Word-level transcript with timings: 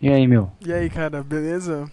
E 0.00 0.08
aí, 0.08 0.26
meu? 0.26 0.50
E 0.64 0.72
aí, 0.72 0.88
cara, 0.88 1.22
beleza? 1.22 1.90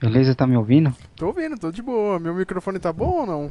Beleza, 0.00 0.34
tá 0.34 0.46
me 0.46 0.56
ouvindo? 0.56 0.94
Tô 1.16 1.26
ouvindo, 1.28 1.56
tô 1.58 1.70
de 1.70 1.80
boa. 1.82 2.18
Meu 2.18 2.34
microfone 2.34 2.78
tá 2.78 2.92
bom 2.92 3.20
ou 3.20 3.26
não? 3.26 3.50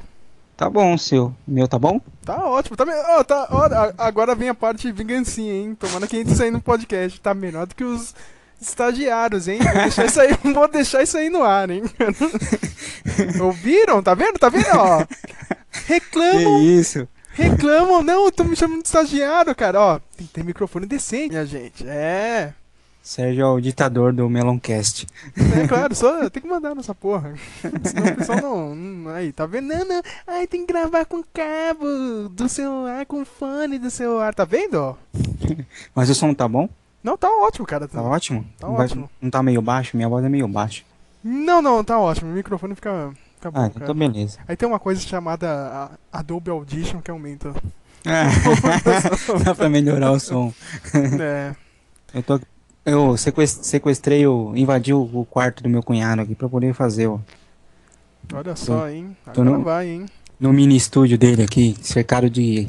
Tá 0.58 0.70
bom, 0.70 0.98
seu. 0.98 1.34
Meu 1.48 1.68
tá 1.68 1.80
bom? 1.80 2.00
Tá 2.24 2.46
ótimo. 2.46 2.76
Tá, 2.78 2.86
me- 2.86 2.92
ó, 2.94 3.24
tá, 3.24 3.48
a- 3.50 4.06
agora 4.06 4.36
vem 4.36 4.50
a 4.50 4.54
parte 4.54 4.92
vingancinha, 4.92 5.54
hein? 5.54 5.76
Tomara 5.76 6.06
que 6.06 6.18
entre 6.18 6.34
isso 6.34 6.44
aí 6.44 6.52
no 6.52 6.62
podcast. 6.62 7.20
Tá 7.22 7.34
melhor 7.34 7.66
do 7.66 7.74
que 7.74 7.84
os 7.84 8.14
estagiários, 8.62 9.48
hein? 9.48 9.60
Vou 9.60 9.74
deixar 9.74 10.06
isso 10.06 10.22
aí, 10.22 10.30
vou 10.54 10.68
deixar 10.68 11.02
isso 11.04 11.18
aí 11.18 11.30
no 11.30 11.42
ar, 11.44 11.70
hein? 11.72 11.84
Ouviram? 13.42 14.04
Tá 14.04 14.14
vendo? 14.14 14.38
Tá 14.38 14.50
vendo? 14.50 14.66
Ó. 14.76 15.06
Reclamam, 15.88 16.62
isso? 16.62 17.08
reclamam. 17.32 18.04
Não, 18.04 18.30
tô 18.32 18.44
me 18.44 18.56
chamando 18.56 18.82
de 18.82 18.88
estagiário, 18.88 19.56
cara. 19.56 19.80
Ó, 19.82 20.00
tem 20.18 20.28
que 20.28 20.34
ter 20.34 20.44
microfone 20.44 20.86
decente, 20.86 21.30
minha 21.30 21.46
gente. 21.46 21.84
É. 21.88 22.54
Sérgio 23.04 23.42
é 23.42 23.46
o 23.46 23.60
ditador 23.60 24.14
do 24.14 24.30
Meloncast. 24.30 25.06
É 25.62 25.68
claro, 25.68 25.94
só 25.94 26.30
tem 26.30 26.42
que 26.42 26.48
mandar 26.48 26.74
nessa 26.74 26.96
porra. 26.96 27.34
Senão 27.84 28.06
o 28.08 28.16
pessoal 28.16 28.42
não, 28.42 28.74
não- 28.76 29.12
Aí, 29.12 29.34
tá 29.34 29.46
vendo? 29.46 29.68
Não, 29.68 29.84
não. 29.86 30.02
Ai, 30.26 30.48
tem 30.48 30.66
que 30.66 30.72
gravar 30.72 31.04
com 31.06 31.22
cabo 31.34 32.30
do 32.30 32.48
celular, 32.48 33.06
com 33.06 33.26
fone 33.26 33.78
do 33.78 33.92
celular. 33.92 34.34
Tá 34.34 34.46
vendo? 34.46 34.98
Mas 35.94 36.10
o 36.10 36.16
som 36.16 36.34
tá 36.34 36.48
bom? 36.48 36.70
Não, 37.04 37.18
tá 37.18 37.28
ótimo, 37.30 37.68
cara. 37.68 37.90
Tá 37.90 38.02
ótimo? 38.02 38.46
Tá 38.58 38.68
não, 38.68 38.76
vai- 38.78 38.86
ótimo. 38.86 39.10
não 39.22 39.30
tá 39.30 39.44
meio 39.44 39.62
baixo? 39.62 39.98
Minha 39.98 40.08
voz 40.08 40.24
é 40.24 40.30
meio 40.30 40.48
baixa. 40.48 40.84
Não, 41.22 41.62
não, 41.62 41.84
tá 41.84 42.00
ótimo. 42.00 42.32
O 42.32 42.34
microfone 42.34 42.74
fica, 42.74 43.12
fica 43.36 43.52
bom, 43.52 43.60
Ah, 43.60 43.66
então 43.68 43.82
cara. 43.82 43.88
tá 43.88 43.94
beleza. 43.94 44.40
Aí 44.48 44.56
tem 44.56 44.68
uma 44.68 44.80
coisa 44.80 45.02
chamada 45.02 45.92
Adobe 46.12 46.50
Audition 46.50 47.02
que 47.02 47.12
aumenta. 47.12 47.54
Ah, 48.06 48.30
Dá 49.44 49.54
pra 49.54 49.68
melhorar 49.70 50.12
o 50.12 50.20
som. 50.22 50.54
é. 51.20 51.54
Eu 52.14 52.24
tô. 52.24 52.40
Eu 52.86 53.16
sequest- 53.18 53.64
sequestrei, 53.64 54.28
o, 54.28 54.54
invadi 54.56 54.94
o, 54.94 55.26
quarto 55.30 55.64
do 55.64 55.70
meu 55.70 55.82
cunhado 55.82 56.22
aqui 56.22 56.36
pra 56.36 56.50
poder 56.50 56.74
fazer 56.74 57.08
o, 57.08 57.22
Olha 58.34 58.56
só, 58.56 58.90
hein? 58.90 59.16
Agora 59.26 59.50
no- 59.50 59.64
vai, 59.64 59.88
hein? 59.88 60.06
no 60.40 60.52
mini 60.52 60.76
estúdio 60.76 61.18
dele 61.18 61.44
aqui, 61.44 61.76
cercado 61.82 62.30
de 62.30 62.68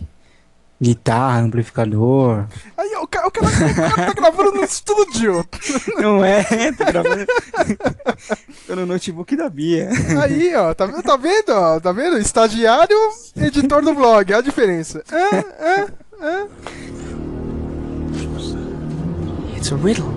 guitarra, 0.81 1.41
amplificador. 1.41 2.45
Aí, 2.77 2.95
o 2.97 3.07
cara, 3.07 3.27
o 3.27 3.31
cara, 3.31 3.47
o 3.47 3.75
cara 3.75 4.07
tá 4.07 4.13
gravando 4.13 4.53
no 4.53 4.65
estúdio. 4.65 5.45
Não 5.99 6.25
é, 6.25 6.45
tô 6.73 6.85
gravando. 6.85 7.27
tô 8.67 8.77
no 8.77 8.87
notebook 8.87 9.35
da 9.37 9.49
Bia. 9.49 9.89
Aí, 10.23 10.55
ó, 10.55 10.75
tá, 10.75 10.87
vendo- 10.87 11.03
tá 11.03 11.17
vendo, 11.17 11.49
ó, 11.51 11.81
tá 11.81 11.91
vendo? 11.93 12.19
Estagiário, 12.19 12.97
editor 13.37 13.83
do 13.83 13.95
blog, 13.95 14.31
olha 14.33 14.39
a 14.39 14.43
diferença. 14.43 15.03
Ah, 15.11 15.45
ah, 15.61 15.87
ah. 16.21 16.47
It's 19.65 19.73
a 19.73 19.77
riddle. 19.77 20.13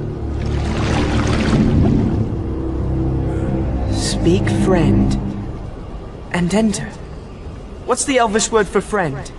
Speak 3.93 4.43
friend 4.65 5.13
and 6.33 6.53
enter. 6.53 6.89
What's 7.85 8.03
the 8.03 8.17
Elvish 8.17 8.51
word 8.51 8.67
for 8.67 8.81
friend? 8.81 9.31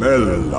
Melon. 0.00 0.50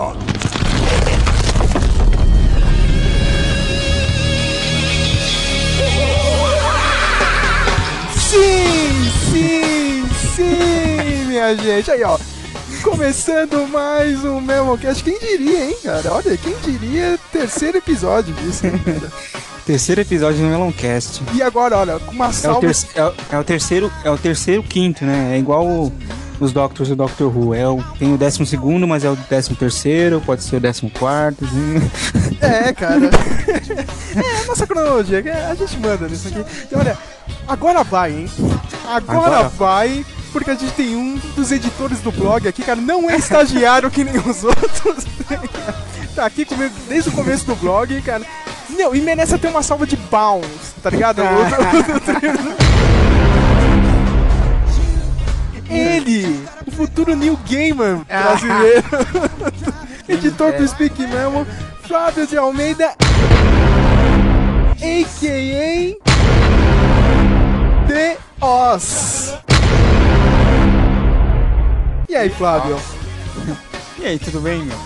Sim, 8.16 9.11
sim, 9.33 10.08
sim, 10.33 11.25
minha 11.27 11.58
gente. 11.58 11.92
Aí, 11.92 12.03
ó. 12.03 12.17
Começando 12.84 13.67
mais 13.70 14.23
um 14.26 14.42
Memocast. 14.42 15.03
Quem 15.03 15.17
diria, 15.17 15.66
hein, 15.70 15.76
cara? 15.84 16.14
Olha, 16.14 16.38
quem 16.38 16.53
diria 16.66 17.17
terceiro 17.31 17.78
episódio 17.78 18.34
disso, 18.36 18.67
hein, 18.67 18.73
cara? 18.84 19.12
Terceiro 19.66 20.02
episódio 20.02 20.39
do 20.42 20.48
Meloncast. 20.48 21.22
E 21.34 21.42
agora, 21.42 21.78
olha, 21.78 21.98
com 21.98 22.11
uma 22.11 22.26
É 22.26 22.30
o, 22.30 22.34
salva. 22.34 22.59
terce- 22.59 22.88
é 22.94 23.06
o- 23.06 23.14
é 23.31 23.39
o 23.39 23.44
terceiro, 23.45 23.89
é 24.04 24.09
o 24.11 24.17
terceiro 24.17 24.61
quinto, 24.61 25.06
né? 25.06 25.31
É 25.34 25.39
igual 25.39 25.66
o- 25.66 25.94
os 26.38 26.52
Doctors 26.52 26.89
do 26.89 26.98
Doctor 26.98 27.33
Who. 27.33 27.54
É 27.55 27.66
o, 27.66 27.82
tem 27.98 28.14
o 28.14 28.17
décimo 28.17 28.45
segundo, 28.45 28.86
mas 28.86 29.05
é 29.05 29.10
o 29.10 29.15
décimo 29.15 29.55
terceiro, 29.55 30.20
pode 30.20 30.44
ser 30.44 30.58
o 30.58 30.60
décimo 30.60 30.92
quarto. 30.92 31.45
assim. 31.45 31.89
É, 32.42 32.73
cara. 32.76 33.05
é 33.05 34.42
a 34.44 34.45
nossa 34.48 34.67
cronologia, 34.67 35.23
a 35.50 35.55
gente 35.55 35.77
manda 35.80 36.10
nisso 36.10 36.27
aqui. 36.27 36.44
E 36.70 36.76
olha, 36.76 36.98
agora 37.48 37.86
vai, 37.86 38.11
hein? 38.11 38.30
Agora, 38.86 39.20
Agora? 39.38 39.50
vai, 39.50 40.05
porque 40.33 40.49
a 40.52 40.55
gente 40.55 40.73
tem 40.73 40.95
um 40.95 41.16
dos 41.36 41.52
editores 41.52 41.99
do 42.02 42.11
blog 42.11 42.48
aqui, 42.48 42.64
cara, 42.64 42.82
não 42.82 43.08
é 43.10 43.16
estagiário 43.16 43.89
que 43.92 44.04
nem 44.04 44.17
os 44.17 44.44
outros. 44.44 45.05
tá 46.16 46.26
aqui 46.26 46.44
comigo 46.44 46.73
desde 46.89 47.10
o 47.10 47.14
começo 47.14 47.45
do 47.45 47.55
blog, 47.55 48.02
cara. 48.02 48.26
Não, 48.70 48.95
e 48.95 49.02
merece 49.02 49.36
até 49.36 49.48
uma 49.48 49.61
salva 49.61 49.86
de 49.86 49.95
bounce, 49.95 50.73
tá 50.82 50.89
ligado? 50.89 51.21
Ele, 55.70 56.44
o 56.67 56.71
futuro 56.71 57.15
New 57.15 57.38
Gamer 57.45 58.00
brasileiro. 58.05 58.83
Editor 60.10 60.54
do 60.54 60.67
Speak 60.67 61.02
Memo, 61.08 61.48
Flávio 61.88 62.27
de 62.27 62.38
Almeida, 62.38 62.94
a.k.a. 64.82 65.95
The 67.88 68.17
Oz. 68.42 69.52
E 72.10 72.16
aí, 72.16 72.30
Flávio? 72.30 72.78
E 74.00 74.06
aí, 74.06 74.20
tudo 74.20 74.40
bem, 74.40 74.64
meu? 74.64 74.78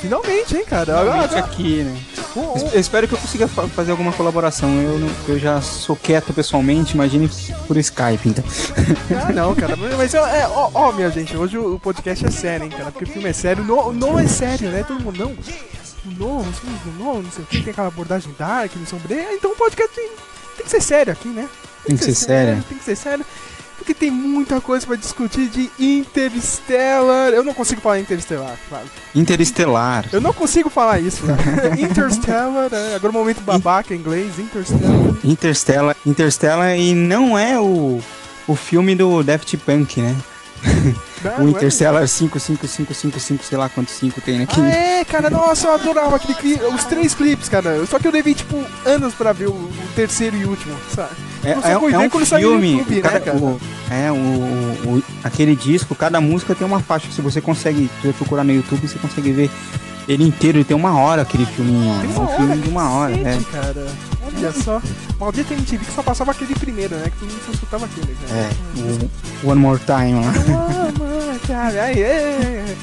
Finalmente, 0.00 0.56
hein, 0.56 0.64
cara? 0.64 1.00
Agora, 1.00 1.28
Finalmente 1.28 1.36
aqui, 1.52 1.82
né? 1.82 2.00
Eu 2.72 2.80
espero 2.80 3.08
que 3.08 3.14
eu 3.14 3.18
consiga 3.18 3.48
fa- 3.48 3.66
fazer 3.68 3.90
alguma 3.90 4.12
colaboração. 4.12 4.68
Eu, 4.80 4.98
não- 4.98 5.10
eu 5.28 5.38
já 5.38 5.60
sou 5.60 5.96
quieto 5.96 6.32
pessoalmente, 6.32 6.94
imagine 6.94 7.28
por 7.66 7.76
Skype, 7.76 8.28
então. 8.28 8.44
Ah, 9.26 9.32
não, 9.34 9.54
cara. 9.54 9.74
Mas, 9.76 10.14
é, 10.14 10.46
ó, 10.48 10.70
ó, 10.72 10.92
minha 10.92 11.10
gente, 11.10 11.36
hoje 11.36 11.58
o 11.58 11.78
podcast 11.80 12.24
é 12.24 12.30
sério, 12.30 12.64
hein, 12.64 12.70
cara? 12.70 12.92
Porque 12.92 13.04
o 13.04 13.08
filme 13.08 13.28
é 13.28 13.32
sério. 13.32 13.64
No, 13.64 13.92
no 13.92 14.18
é 14.18 14.26
sério, 14.28 14.70
né? 14.70 14.84
Todo 14.86 15.00
mundo, 15.02 15.18
não. 15.18 15.36
No, 16.16 16.38
os 16.40 16.58
filmes 16.60 16.80
do 16.82 16.92
No, 16.98 17.22
não 17.22 17.30
sei 17.30 17.42
o 17.44 17.46
que, 17.46 17.60
tem 17.62 17.72
aquela 17.72 17.88
abordagem 17.88 18.32
dark, 18.38 18.70
não 18.76 18.86
sombria. 18.86 19.34
Então 19.34 19.50
o 19.52 19.56
podcast 19.56 19.94
tem, 19.94 20.08
tem 20.56 20.64
que 20.64 20.70
ser 20.70 20.80
sério 20.80 21.12
aqui, 21.12 21.28
né? 21.28 21.46
Tem 21.84 21.96
que 21.96 22.04
ser 22.04 22.14
sério. 22.14 22.64
Tem 22.68 22.78
que 22.78 22.84
ser 22.84 22.96
sério. 22.96 23.26
Porque 23.80 23.94
tem 23.94 24.10
muita 24.10 24.60
coisa 24.60 24.86
pra 24.86 24.94
discutir 24.94 25.48
de 25.48 25.70
Interstellar. 25.78 27.30
Eu 27.32 27.42
não 27.42 27.54
consigo 27.54 27.80
falar 27.80 27.98
Interstellar, 27.98 28.58
claro. 28.68 28.84
Interestelar. 29.14 30.04
Eu 30.12 30.20
não 30.20 30.34
consigo 30.34 30.68
falar 30.68 31.00
isso, 31.00 31.22
cara. 31.22 31.74
Interstellar, 31.80 32.68
é, 32.70 32.94
agora 32.94 33.10
o 33.10 33.14
momento 33.14 33.40
babaca 33.40 33.94
em 33.94 33.96
inglês, 33.96 34.38
Interstellar. 34.38 35.16
Interstellar. 35.24 35.96
Interstellar 36.04 36.76
e 36.76 36.94
não 36.94 37.38
é 37.38 37.58
o, 37.58 38.00
o 38.46 38.54
filme 38.54 38.94
do 38.94 39.22
Daft 39.22 39.56
Punk, 39.56 40.02
né? 40.02 40.14
Não, 41.22 41.44
o 41.44 41.48
é 41.48 41.50
Interstellar 41.50 42.06
55555, 42.08 43.44
sei 43.44 43.58
lá 43.58 43.68
quantos 43.68 43.94
5 43.94 44.20
tem 44.20 44.42
aqui. 44.42 44.60
Ah, 44.60 44.68
é, 44.68 45.04
cara, 45.04 45.28
nossa, 45.30 45.68
eu 45.68 45.74
adorava 45.74 46.16
aquele 46.16 46.34
clipe, 46.34 46.64
os 46.64 46.84
três 46.84 47.14
clipes, 47.14 47.48
cara. 47.48 47.84
Só 47.86 47.98
que 47.98 48.06
eu 48.06 48.12
levei, 48.12 48.34
tipo, 48.34 48.62
anos 48.86 49.14
pra 49.14 49.32
ver 49.32 49.48
o, 49.48 49.52
o 49.52 49.72
terceiro 49.94 50.36
e 50.36 50.44
último, 50.44 50.74
sabe? 50.94 51.10
É, 51.44 51.50
é, 51.50 51.72
é 51.72 51.78
um 51.78 52.10
filme. 52.26 52.72
YouTube, 52.78 52.94
né, 53.02 53.20
cara? 53.20 53.36
o- 53.36 53.60
é, 53.90 54.12
o, 54.12 54.16
o- 54.16 55.02
aquele 55.24 55.56
disco, 55.56 55.94
cada 55.94 56.20
música 56.20 56.54
tem 56.54 56.66
uma 56.66 56.80
faixa. 56.80 57.10
Se 57.10 57.20
você 57.20 57.40
consegue, 57.40 57.90
se 58.00 58.06
você 58.08 58.12
procurar 58.12 58.44
no 58.44 58.52
YouTube, 58.52 58.86
você 58.86 58.98
consegue 58.98 59.32
ver 59.32 59.50
ele 60.08 60.24
inteiro. 60.24 60.58
Ele 60.58 60.64
tem 60.64 60.76
uma 60.76 60.98
hora 60.98 61.22
aquele 61.22 61.46
filminho. 61.46 61.98
Tem 62.00 62.10
é 62.10 62.12
uma 62.14 62.20
um 62.20 62.26
hora, 62.26 62.36
filme 62.36 62.56
de 62.58 62.68
uma 62.68 62.90
hora. 62.90 63.14
É. 63.14 63.22
cacete, 63.24 63.44
cara. 63.46 63.86
Olha 64.36 64.52
só. 64.52 64.80
Maldita 65.18 65.54
MTV 65.54 65.84
que 65.84 65.92
só 65.92 66.02
passava 66.02 66.30
aquele 66.30 66.54
primeiro, 66.54 66.94
né? 66.96 67.10
Que 67.10 67.18
todo 67.18 67.30
mundo 67.30 67.42
só 67.46 67.52
escutava 67.52 67.84
aquele, 67.84 68.16
cara. 68.26 68.40
É, 68.40 68.50
o 69.44 69.50
One 69.50 69.60
More 69.60 69.80
Time 69.80 70.14
lá. 70.14 70.32
Aí, 71.48 71.80
aí, 71.80 72.04
aí. 72.04 72.76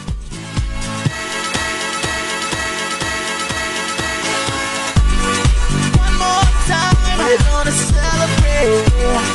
One 5.97 6.15
more 6.17 6.47
time, 6.67 6.97
we're 7.17 7.37
gonna 7.49 7.71
celebrate. 7.71 8.85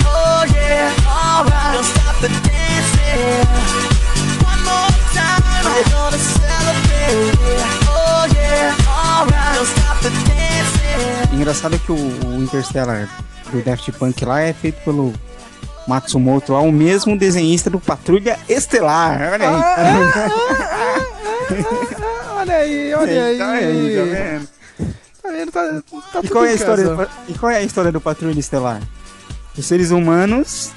Oh 0.07 0.45
yeah, 0.55 0.93
alright. 1.09 1.75
Don't 1.75 1.85
stop 1.87 2.17
the 2.21 2.29
dancing. 2.29 3.47
One 4.45 4.63
more 4.65 4.93
time, 5.13 5.43
we're 5.65 5.91
gonna 5.91 6.19
celebrate. 6.19 7.35
Oh 7.89 8.27
yeah, 8.35 8.77
alright. 8.87 9.82
Engraçado 11.33 11.75
é 11.77 11.79
que 11.79 11.91
o, 11.93 11.97
o 11.97 12.43
Interstellar 12.43 13.09
do 13.51 13.63
Daft 13.63 13.91
Punk 13.93 14.25
lá 14.25 14.41
é 14.41 14.53
feito 14.53 14.83
pelo 14.85 15.13
Matsumoto 15.87 16.53
lá, 16.53 16.61
o 16.61 16.71
mesmo 16.71 17.19
desenhista 17.19 17.69
do 17.69 17.81
Patrulha 17.81 18.39
Estelar. 18.49 19.21
Olha 19.33 19.49
aí. 19.49 19.55
Ah, 19.55 21.03
Olha 22.43 22.57
aí, 22.57 22.95
olha 22.95 23.25
aí. 23.25 23.39
Tá 23.39 23.51
aí, 23.51 23.97
tá 23.97 24.03
vendo? 24.05 24.49
Tá 25.23 25.31
vendo? 25.31 25.53
Tá, 25.53 25.61
tá 26.13 26.19
E 26.19 26.23
tudo 26.23 26.33
qual, 26.33 26.45
é 26.45 26.51
a 26.51 26.55
história 26.55 26.85
do, 26.85 27.09
e 27.29 27.35
qual 27.35 27.53
é 27.53 27.57
a 27.57 27.63
história 27.63 27.93
do 27.93 28.01
Patrulha 28.01 28.39
Estelar? 28.39 28.81
Os 29.57 29.65
seres 29.65 29.91
humanos 29.91 30.71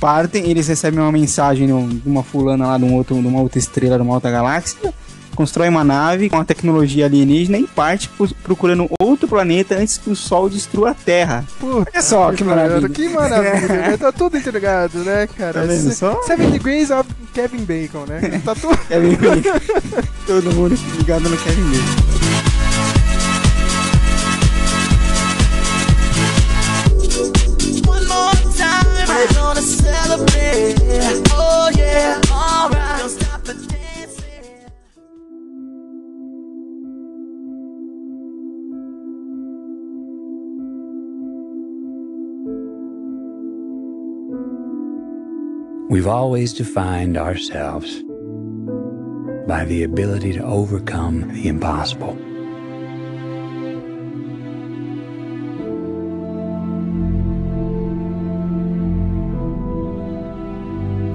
partem, 0.00 0.50
eles 0.50 0.68
recebem 0.68 1.00
uma 1.00 1.12
mensagem 1.12 1.66
de 1.66 1.94
de 2.00 2.08
uma 2.08 2.22
fulana 2.22 2.66
lá 2.66 2.78
de, 2.78 2.84
um 2.84 2.94
outro, 2.94 3.14
de 3.20 3.26
uma 3.26 3.40
outra 3.40 3.58
estrela, 3.58 3.96
de 3.96 4.02
uma 4.02 4.14
outra 4.14 4.30
galáxia, 4.30 4.92
constrói 5.34 5.68
uma 5.68 5.82
nave 5.84 6.28
com 6.28 6.36
a 6.36 6.44
tecnologia 6.44 7.06
alienígena 7.06 7.58
e 7.58 7.66
parte 7.66 8.10
procurando 8.42 8.88
outro 9.00 9.26
planeta 9.28 9.74
antes 9.76 9.98
que 9.98 10.10
o 10.10 10.16
Sol 10.16 10.48
destrua 10.48 10.90
a 10.90 10.94
Terra. 10.94 11.44
Pô, 11.60 11.78
Olha 11.86 12.02
só 12.02 12.32
que 12.32 12.44
maravilha. 12.44 12.88
Que 12.88 13.08
maravilha, 13.08 13.68
né? 13.68 13.96
Tá 14.02 14.10
tudo 14.12 14.36
interligado, 14.36 14.98
né, 14.98 15.26
cara? 15.26 15.52
Tá 15.52 15.60
vendo 15.62 15.90
Se- 15.90 15.94
só? 15.96 16.20
Seven 16.24 16.50
Degrees 16.50 16.90
of 16.90 17.08
Kevin 17.32 17.64
Bacon, 17.64 18.04
né? 18.06 18.40
Tá 18.44 18.54
tudo... 18.54 18.76
Kevin 18.88 19.14
Bacon. 19.16 19.60
Todo 20.26 20.52
mundo 20.54 20.76
ligado 20.98 21.28
no 21.28 21.36
Kevin 21.38 21.62
Bacon. 21.70 23.02
We're 27.94 29.28
gonna 29.34 29.60
celebrate. 29.60 30.74
Oh 31.32 31.70
yeah, 31.76 32.20
alright. 32.32 32.98
Don't 32.98 33.10
stop 33.10 33.44
the 33.44 33.54
dancing. 33.54 33.91
We've 45.92 46.06
always 46.06 46.54
defined 46.54 47.18
ourselves 47.18 48.02
by 49.46 49.66
the 49.66 49.82
ability 49.82 50.32
to 50.32 50.42
overcome 50.42 51.28
the 51.34 51.48
impossible. 51.48 52.12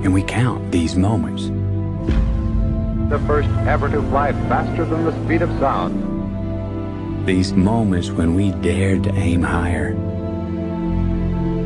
And 0.03 0.13
we 0.13 0.21
count 0.21 0.71
these 0.71 0.95
moments. 0.95 1.47
the 3.09 3.17
first 3.25 3.49
ever 3.65 3.89
to 3.89 4.03
fly 4.09 4.31
faster 4.47 4.85
than 4.85 5.05
the 5.05 5.25
speed 5.25 5.41
of 5.41 5.49
sound. 5.57 7.25
These 7.25 7.53
moments 7.53 8.11
when 8.11 8.35
we 8.35 8.51
dared 8.51 9.05
to 9.05 9.15
aim 9.15 9.41
higher, 9.41 9.93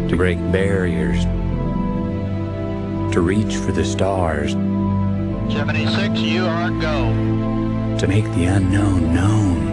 to 0.08 0.16
break 0.16 0.38
barriers, 0.54 1.26
to 3.12 3.22
reach 3.22 3.58
for 3.58 3.74
the 3.74 3.84
stars, 3.84 4.54
76, 5.52 6.20
you 6.20 6.46
are 6.46 6.70
go. 6.80 7.10
to 7.98 8.08
make 8.08 8.24
the 8.36 8.46
unknown 8.46 9.14
known. 9.14 9.68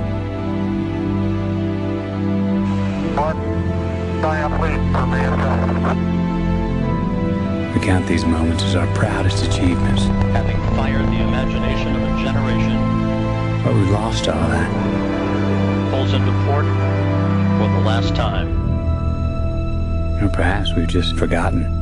We 7.75 7.81
count 7.81 8.07
these 8.09 8.25
moments 8.25 8.65
as 8.65 8.75
our 8.75 8.87
proudest 8.95 9.45
achievements, 9.47 10.03
Having 10.35 10.57
fired 10.77 11.07
the 11.07 11.23
imagination 11.23 11.95
of 11.95 12.03
a 12.03 12.23
generation, 12.25 13.63
but 13.63 13.75
we 13.75 13.83
lost 13.93 14.27
all 14.29 14.49
that. 14.49 15.91
pulls 15.91 16.13
into 16.13 16.33
port 16.47 16.65
for 16.65 17.69
the 17.73 17.83
last 17.87 18.17
time. 18.17 18.49
Or 20.23 20.29
perhaps 20.29 20.75
we've 20.75 20.89
just 20.89 21.17
forgotten 21.17 21.78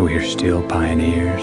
that 0.00 0.06
we 0.06 0.14
are 0.14 0.24
still 0.24 0.62
pioneers, 0.62 1.42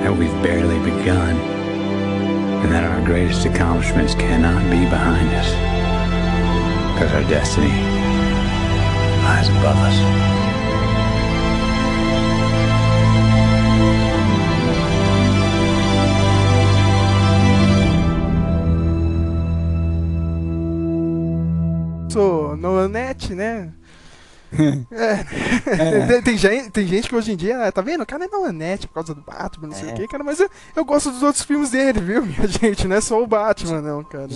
that 0.00 0.16
we've 0.16 0.32
barely 0.42 0.78
begun, 0.78 1.36
and 1.36 2.72
that 2.72 2.82
our 2.82 3.04
greatest 3.04 3.44
accomplishments 3.44 4.14
cannot 4.14 4.62
be 4.70 4.86
behind 4.88 5.28
us, 5.34 5.50
because 6.94 7.12
our 7.12 7.22
destiny 7.28 7.68
lies 9.22 9.50
above 9.50 9.76
us. 9.76 9.96
Sou 22.10 22.56
Nolanete, 22.56 23.34
né? 23.34 23.74
É. 24.90 25.24
Tem, 26.06 26.22
tem 26.22 26.36
gente, 26.36 26.70
tem 26.70 26.86
gente 26.86 27.08
que 27.08 27.14
hoje 27.14 27.32
em 27.32 27.36
dia, 27.36 27.70
tá 27.72 27.80
vendo? 27.80 28.02
O 28.02 28.06
cara 28.06 28.24
é 28.24 28.28
Nolanete 28.28 28.86
por 28.88 28.94
causa 28.94 29.14
do 29.14 29.20
Batman, 29.22 29.68
não 29.68 29.74
sei 29.74 29.90
É. 29.90 29.92
o 29.92 29.96
que, 29.96 30.08
cara, 30.08 30.24
mas 30.24 30.40
eu, 30.40 30.50
eu 30.74 30.84
gosto 30.84 31.10
dos 31.10 31.22
outros 31.22 31.44
filmes 31.44 31.70
dele, 31.70 32.00
viu, 32.00 32.22
minha 32.26 32.46
gente? 32.48 32.86
Não 32.88 32.96
é 32.96 33.00
só 33.00 33.22
o 33.22 33.26
Batman, 33.26 33.80
não, 33.80 34.02
cara. 34.02 34.28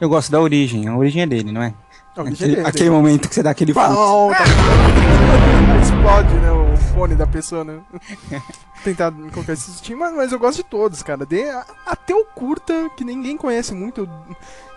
Eu 0.00 0.08
gosto 0.08 0.30
da 0.32 0.40
origem, 0.40 0.88
a 0.88 0.96
origem 0.96 1.22
é 1.22 1.26
dele, 1.26 1.52
não 1.52 1.62
é? 1.62 1.72
Origem 2.16 2.34
Aquele, 2.34 2.56
dele. 2.56 2.66
aquele 2.68 2.90
momento 2.90 3.28
que 3.28 3.34
você 3.34 3.42
dá 3.42 3.50
aquele. 3.50 3.72
Pau, 3.72 4.30
tá- 4.30 4.44
Explode, 5.82 6.34
né? 6.34 6.50
O 6.50 6.76
fone 6.92 7.14
da 7.14 7.26
pessoa, 7.26 7.64
né? 7.64 7.78
Tentar 8.84 9.12
colocar 9.32 9.52
esse 9.52 9.70
sustinho, 9.70 9.98
mas, 9.98 10.12
mas 10.14 10.32
eu 10.32 10.38
gosto 10.38 10.56
de 10.58 10.64
todos, 10.64 11.02
cara. 11.02 11.24
De, 11.24 11.42
até 11.86 12.14
o 12.14 12.24
curta, 12.24 12.90
que 12.96 13.04
ninguém 13.04 13.36
conhece 13.36 13.74
muito. 13.74 14.08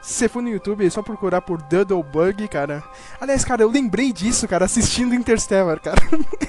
Se 0.03 0.13
você 0.15 0.27
for 0.27 0.41
no 0.43 0.49
YouTube, 0.49 0.85
é 0.85 0.89
só 0.89 1.01
procurar 1.01 1.39
por 1.41 1.61
Doodle 1.61 2.03
Bug, 2.03 2.45
cara. 2.49 2.83
Aliás, 3.21 3.45
cara, 3.45 3.61
eu 3.63 3.69
lembrei 3.69 4.11
disso, 4.11 4.45
cara, 4.47 4.65
assistindo 4.65 5.15
Interstellar, 5.15 5.79
cara. 5.79 5.95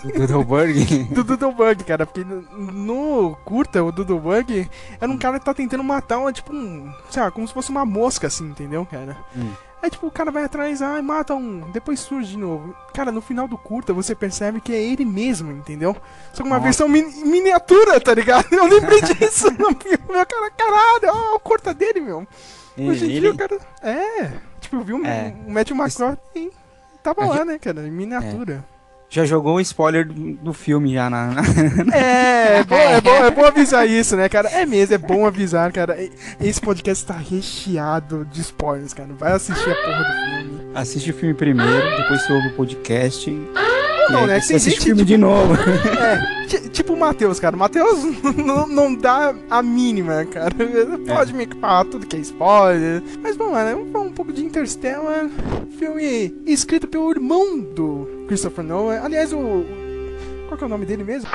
Doodlebug. 0.02 1.04
do 1.04 1.22
Doodlebug, 1.24 1.84
cara. 1.84 2.04
Porque 2.04 2.24
no, 2.24 3.36
curta, 3.44 3.82
o 3.82 3.92
Doodlebug 3.92 4.68
era 5.00 5.10
um 5.10 5.16
cara 5.16 5.38
que 5.38 5.44
tá 5.44 5.54
tentando 5.54 5.84
matar 5.84 6.18
uma, 6.18 6.32
tipo, 6.32 6.52
um. 6.52 6.92
Sei 7.10 7.22
lá, 7.22 7.30
como 7.30 7.46
se 7.46 7.54
fosse 7.54 7.70
uma 7.70 7.84
mosca, 7.86 8.26
assim, 8.26 8.44
entendeu, 8.48 8.84
cara? 8.86 9.16
Hum. 9.36 9.52
Aí, 9.82 9.90
tipo, 9.90 10.06
o 10.06 10.10
cara 10.10 10.30
vai 10.30 10.44
atrás, 10.44 10.80
ai, 10.80 11.02
mata 11.02 11.34
um, 11.34 11.70
depois 11.70 12.00
surge 12.00 12.30
de 12.32 12.38
novo. 12.38 12.74
Cara, 12.94 13.12
no 13.12 13.20
final 13.20 13.46
do 13.46 13.58
curta 13.58 13.92
você 13.92 14.14
percebe 14.14 14.58
que 14.60 14.72
é 14.72 14.82
ele 14.82 15.04
mesmo, 15.04 15.52
entendeu? 15.52 15.94
Só 16.32 16.42
que 16.42 16.48
uma 16.48 16.56
Nossa. 16.56 16.64
versão 16.64 16.88
min- 16.88 17.22
miniatura, 17.24 18.00
tá 18.00 18.14
ligado? 18.14 18.46
Eu 18.50 18.64
lembrei 18.66 19.02
disso 19.02 19.50
no 19.52 19.66
filme, 19.76 19.98
meu 20.08 20.26
cara, 20.26 20.50
caralho, 20.56 21.08
ó, 21.32 21.36
o 21.36 21.40
curta 21.40 21.74
dele, 21.74 22.00
meu. 22.00 22.26
Hoje 22.78 23.04
em 23.04 23.08
dia, 23.08 23.16
Ele, 23.28 23.36
cara. 23.36 23.58
É, 23.82 24.30
tipo, 24.60 24.76
eu 24.76 24.80
vi 24.82 24.92
um, 24.94 25.04
É. 25.06 25.32
um 25.46 25.52
Matthew 25.52 25.76
McConaughey 25.76 26.18
e 26.34 26.50
tava 27.02 27.22
A 27.24 27.26
lá, 27.26 27.44
né, 27.44 27.58
cara, 27.58 27.86
em 27.86 27.90
miniatura. 27.90 28.64
já 29.08 29.24
jogou 29.24 29.56
o 29.56 29.60
spoiler 29.60 30.06
do, 30.08 30.32
do 30.34 30.52
filme 30.52 30.92
já 30.94 31.08
na, 31.08 31.28
na- 31.28 31.42
É, 31.96 32.58
é 32.58 32.64
bom, 32.64 32.74
é, 32.76 33.00
bom, 33.00 33.14
é 33.26 33.30
bom 33.30 33.44
avisar 33.44 33.88
isso, 33.88 34.16
né, 34.16 34.28
cara? 34.28 34.48
É 34.50 34.66
mesmo, 34.66 34.94
é 34.94 34.98
bom 34.98 35.24
avisar, 35.26 35.70
cara. 35.72 35.96
Esse 36.40 36.60
podcast 36.60 37.06
tá 37.06 37.14
recheado 37.14 38.24
de 38.24 38.40
spoilers, 38.40 38.92
cara. 38.92 39.10
Vai 39.14 39.32
assistir 39.32 39.70
a 39.70 39.74
porra 39.74 39.98
do 40.04 40.42
filme. 40.42 40.70
Assiste 40.74 41.10
o 41.10 41.14
filme 41.14 41.34
primeiro, 41.34 41.96
depois 41.96 42.22
você 42.22 42.32
ouve 42.32 42.48
o 42.48 42.52
podcast. 42.56 43.30
Não, 44.10 44.26
né? 44.26 44.40
Tem 44.40 44.58
gente, 44.58 44.80
filme 44.80 44.96
tipo- 45.00 45.04
de 45.04 45.16
novo. 45.16 45.54
É, 46.04 46.46
ti- 46.46 46.68
tipo 46.68 46.92
o 46.92 46.96
Matheus, 46.98 47.40
cara. 47.40 47.56
O 47.56 47.58
Matheus 47.58 48.00
não, 48.36 48.66
não 48.66 48.94
dá 48.94 49.34
a 49.50 49.62
mínima, 49.62 50.24
cara. 50.26 50.50
Pode 51.06 51.32
me 51.32 51.46
falar 51.60 51.84
tudo 51.86 52.06
que 52.06 52.16
é 52.16 52.18
spoiler. 52.20 53.02
Mas 53.22 53.36
vamos 53.36 53.54
lá, 53.54 53.64
né? 53.64 53.74
Vamos 53.74 53.90
falar 53.92 54.04
um 54.04 54.12
pouco 54.12 54.32
de 54.32 54.44
Interstellar. 54.44 55.28
Filme 55.78 56.34
escrito 56.46 56.86
pelo 56.86 57.10
irmão 57.10 57.58
do 57.60 58.06
Christopher 58.28 58.64
Nolan. 58.64 59.00
Aliás, 59.02 59.32
o. 59.32 59.64
Qual 60.48 60.58
que 60.58 60.64
é 60.64 60.66
o 60.66 60.70
nome 60.70 60.84
dele 60.86 61.02
mesmo? 61.04 61.28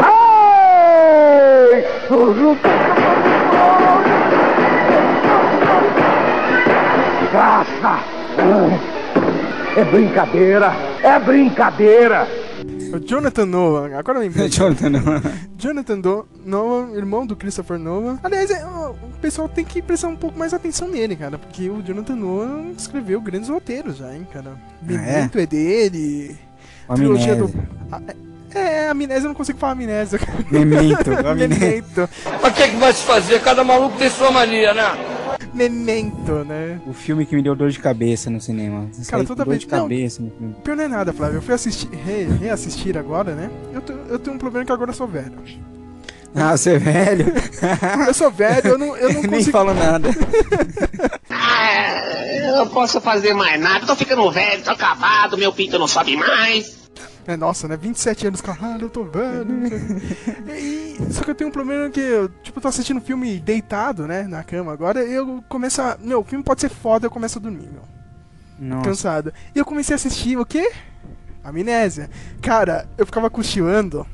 É 9.75 9.83
brincadeira! 9.83 10.73
É 11.03 11.19
brincadeira! 11.19 12.27
O 12.93 12.99
Jonathan 12.99 13.45
Nolan. 13.45 13.95
Agora 13.97 14.17
eu 14.17 14.23
lembrei. 14.23 14.47
Jonathan, 14.49 14.89
não. 14.89 15.01
Jonathan 15.57 15.99
Do 15.99 16.27
Nolan, 16.45 16.95
irmão 16.95 17.25
do 17.25 17.35
Christopher 17.35 17.77
Nolan. 17.77 18.19
Aliás, 18.23 18.49
é, 18.49 18.65
o 18.65 18.95
pessoal 19.21 19.47
tem 19.47 19.65
que 19.65 19.81
prestar 19.81 20.07
um 20.07 20.15
pouco 20.15 20.37
mais 20.37 20.53
atenção 20.53 20.87
nele, 20.87 21.15
cara, 21.15 21.37
porque 21.37 21.69
o 21.69 21.81
Jonathan 21.81 22.15
Nolan 22.15 22.71
escreveu 22.77 23.21
grandes 23.21 23.49
roteiros 23.49 23.97
já, 23.97 24.13
hein, 24.15 24.27
cara. 24.31 24.57
Memento 24.81 25.37
é? 25.37 25.45
dele. 25.45 26.37
O 26.87 26.95
trilogia 26.95 27.33
Amnésia. 27.33 27.69
Ah, 27.91 28.01
É, 28.07 28.28
é, 28.55 28.89
amnésia, 28.89 29.25
eu 29.25 29.29
não 29.29 29.35
consigo 29.35 29.57
falar 29.59 29.73
amnésia. 29.73 30.19
cara. 30.19 30.31
Memento. 30.49 31.09
Memento. 31.35 32.09
Mas 32.41 32.51
o 32.51 32.55
que, 32.55 32.67
que 32.69 32.75
vai 32.77 32.93
se 32.93 33.03
fazer? 33.03 33.41
Cada 33.41 33.63
maluco 33.63 33.97
tem 33.97 34.09
sua 34.09 34.31
mania, 34.31 34.73
né? 34.73 34.85
Memento, 35.53 36.31
né? 36.45 36.79
O 36.85 36.93
filme 36.93 37.25
que 37.25 37.35
me 37.35 37.41
deu 37.41 37.55
dor 37.55 37.69
de 37.71 37.79
cabeça 37.79 38.29
no 38.29 38.39
cinema. 38.39 38.87
Com 39.11 39.23
toda 39.25 39.43
dor 39.43 39.51
vez- 39.51 39.61
de 39.61 39.67
não. 39.71 39.81
cabeça 39.81 40.21
no 40.21 40.29
filme. 40.31 40.55
Pior 40.63 40.75
não 40.77 40.83
é 40.83 40.87
nada, 40.87 41.11
Flávio. 41.13 41.37
Eu 41.37 41.41
fui 41.41 41.53
assistir, 41.53 41.89
re- 41.91 42.27
reassistir 42.39 42.97
agora, 42.97 43.33
né? 43.33 43.49
Eu, 43.73 43.81
tô- 43.81 43.93
eu 44.09 44.19
tenho 44.19 44.35
um 44.35 44.39
problema 44.39 44.65
que 44.65 44.71
agora 44.71 44.91
eu 44.91 44.95
sou 44.95 45.07
velho. 45.07 45.33
Ah, 46.35 46.55
você 46.55 46.73
é 46.75 46.77
velho? 46.77 47.25
Eu 48.07 48.13
sou 48.13 48.29
velho, 48.29 48.67
eu 48.67 48.77
não, 48.77 48.95
eu 48.95 49.11
não 49.13 49.21
Nem 49.23 49.31
consigo. 49.31 49.51
falo 49.51 49.73
nada. 49.73 50.09
eu 52.45 52.55
não 52.57 52.67
posso 52.67 53.01
fazer 53.01 53.33
mais 53.33 53.59
nada. 53.59 53.85
Tô 53.85 53.95
ficando 53.95 54.29
velho, 54.31 54.63
tô 54.63 54.69
acabado, 54.71 55.37
meu 55.37 55.51
pinto 55.51 55.79
não 55.79 55.87
sobe 55.87 56.15
mais. 56.15 56.77
É, 57.29 57.37
nossa, 57.37 57.67
né? 57.67 57.77
27 57.77 58.25
anos, 58.25 58.41
caralho, 58.41 58.85
eu 58.85 58.89
tô 58.89 59.03
velho. 59.03 59.45
não 59.45 59.69
sei. 59.69 60.97
e, 60.99 61.13
só 61.13 61.23
que 61.23 61.29
eu 61.29 61.35
tenho 61.35 61.51
um 61.51 61.53
problema 61.53 61.87
que 61.87 61.99
eu, 61.99 62.27
tipo, 62.41 62.59
tô 62.59 62.67
assistindo 62.67 62.99
filme 62.99 63.37
deitado, 63.37 64.07
né? 64.07 64.23
Na 64.23 64.43
cama 64.43 64.73
agora, 64.73 65.03
eu 65.03 65.43
começo 65.47 65.79
a. 65.79 65.95
Meu, 66.01 66.21
o 66.21 66.23
filme 66.23 66.43
pode 66.43 66.59
ser 66.59 66.69
foda, 66.69 67.05
eu 67.05 67.11
começo 67.11 67.37
a 67.37 67.41
dormir, 67.41 67.69
meu. 67.71 67.83
Nossa. 68.57 68.89
Cansado. 68.89 69.33
E 69.53 69.59
eu 69.59 69.63
comecei 69.63 69.93
a 69.93 69.97
assistir 69.97 70.39
o 70.39 70.45
quê? 70.45 70.71
Amnésia. 71.43 72.09
Cara, 72.41 72.89
eu 72.97 73.05
ficava 73.05 73.29
cochilando. 73.29 74.07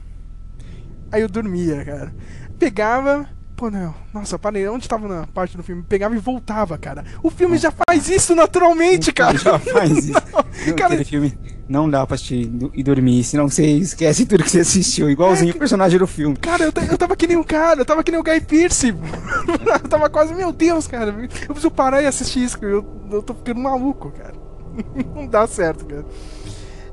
Aí 1.09 1.21
eu 1.21 1.29
dormia, 1.29 1.85
cara. 1.85 2.13
Pegava, 2.59 3.29
Pô, 3.55 3.71
não. 3.71 3.95
Nossa, 4.13 4.37
parei. 4.37 4.67
Onde 4.67 4.89
tava 4.89 5.07
na 5.07 5.25
parte 5.27 5.55
do 5.55 5.63
filme? 5.63 5.81
Pegava 5.83 6.13
e 6.13 6.19
voltava, 6.19 6.77
cara. 6.77 7.05
O 7.23 7.29
filme 7.31 7.57
já 7.57 7.71
faz 7.71 8.09
isso 8.09 8.35
naturalmente, 8.35 9.13
cara. 9.13 9.37
Já 9.37 9.57
faz 9.57 10.09
isso. 10.09 10.21
Cara, 10.75 10.95
Aquele 10.95 11.05
filme 11.05 11.54
não 11.67 11.89
dá 11.89 12.05
pra 12.05 12.15
assistir 12.15 12.51
e 12.73 12.83
dormir, 12.83 13.23
senão 13.23 13.49
você 13.49 13.65
esquece 13.65 14.25
tudo 14.25 14.43
que 14.43 14.51
você 14.51 14.59
assistiu, 14.59 15.09
igualzinho 15.09 15.53
o 15.53 15.57
personagem 15.57 15.97
do 15.97 16.05
filme. 16.05 16.35
Cara, 16.37 16.63
eu, 16.63 16.71
eu 16.91 16.97
tava 16.97 17.15
que 17.15 17.25
nem 17.27 17.37
um 17.37 17.43
cara, 17.43 17.81
eu 17.81 17.85
tava 17.85 18.03
que 18.03 18.11
nem 18.11 18.19
o 18.19 18.23
Guy 18.23 18.39
Pearce. 18.41 18.89
eu 18.89 19.79
tava 19.89 20.09
quase, 20.09 20.33
meu 20.35 20.51
Deus, 20.51 20.85
cara. 20.87 21.09
Eu 21.11 21.27
preciso 21.47 21.71
parar 21.71 22.01
e 22.01 22.07
assistir 22.07 22.43
isso, 22.43 22.59
que 22.59 22.65
eu, 22.65 22.85
eu 23.11 23.23
tô 23.23 23.33
ficando 23.33 23.59
maluco, 23.59 24.11
cara. 24.11 24.33
Não 25.15 25.25
dá 25.25 25.47
certo, 25.47 25.85
cara. 25.85 26.05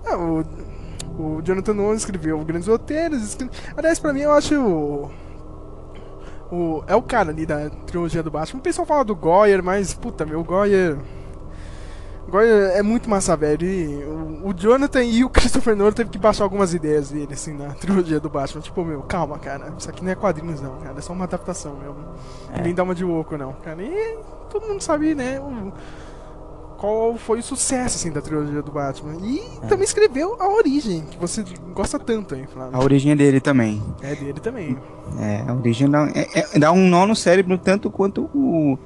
É, 0.06 0.16
o, 0.16 0.44
o 1.18 1.42
Jonathan 1.42 1.74
Nolan 1.74 1.94
escreveu 1.96 2.38
grandes 2.44 2.68
roteiros. 2.68 3.22
escre- 3.22 3.50
Aliás, 3.76 3.98
pra 3.98 4.12
mim, 4.12 4.20
eu 4.20 4.32
acho. 4.32 4.54
O, 4.58 5.10
o- 6.50 6.84
é 6.86 6.94
o 6.96 7.02
cara 7.02 7.30
ali 7.30 7.44
da 7.46 7.68
trilogia 7.70 8.22
do 8.22 8.30
Batman. 8.30 8.60
O 8.60 8.62
pessoal 8.62 8.86
fala 8.86 9.04
do 9.04 9.14
Goyer, 9.14 9.62
mas, 9.62 9.92
puta, 9.94 10.24
meu, 10.24 10.40
o 10.40 10.44
Goyer. 10.44 10.96
Goyer 12.28 12.70
é 12.76 12.82
muito 12.82 13.10
massa, 13.10 13.36
velho. 13.36 13.66
E 13.66 14.04
o, 14.44 14.52
Jonathan 14.54 15.02
e 15.02 15.24
o 15.24 15.28
Christopher 15.30 15.76
Nolan 15.76 15.92
teve 15.92 16.10
que 16.10 16.18
baixar 16.18 16.44
algumas 16.44 16.72
ideias 16.72 17.10
dele, 17.10 17.32
assim, 17.34 17.52
na 17.52 17.70
trilogia 17.74 18.18
do 18.20 18.28
Batman. 18.30 18.60
Tipo, 18.62 18.84
meu, 18.84 19.02
calma, 19.02 19.38
cara. 19.38 19.72
Isso 19.78 19.88
aqui 19.90 20.02
não 20.04 20.10
é 20.10 20.14
quadrinhos, 20.14 20.60
não, 20.60 20.76
cara. 20.80 20.98
É 20.98 21.00
só 21.00 21.12
uma 21.12 21.24
adaptação 21.24 21.76
mesmo. 21.76 21.96
Nem 22.62 22.74
dá 22.74 22.82
uma 22.84 22.94
de 22.94 23.04
louco, 23.04 23.36
não, 23.36 23.52
cara. 23.54 23.82
E 23.82 24.16
todo 24.50 24.66
mundo 24.66 24.80
sabe, 24.80 25.14
né? 25.14 25.40
o- 25.40 25.72
qual 26.78 27.16
foi 27.16 27.38
o 27.38 27.42
sucesso, 27.44 27.94
assim, 27.96 28.10
da 28.10 28.20
trilogia 28.20 28.60
do 28.60 28.72
Batman. 28.72 29.14
E 29.24 29.40
também 29.68 29.84
escreveu 29.84 30.36
A 30.40 30.48
Origem, 30.48 31.02
que 31.02 31.16
você 31.16 31.44
gosta 31.72 31.96
tanto, 31.96 32.34
hein, 32.34 32.48
Flávio? 32.52 32.76
A 32.76 32.82
origem 32.82 33.12
é 33.12 33.14
dele 33.14 33.40
também. 33.40 33.80
É 34.02 34.16
dele 34.16 34.40
também. 34.40 34.76
É, 35.20 35.44
a 35.46 35.54
origem 35.54 35.88
dá, 35.88 36.08
é- 36.12 36.40
é- 36.40 36.58
dá 36.58 36.72
um 36.72 36.88
nó 36.88 37.06
no 37.06 37.14
cérebro 37.14 37.56
tanto 37.56 37.88
quanto 37.88 38.28
o, 38.34 38.76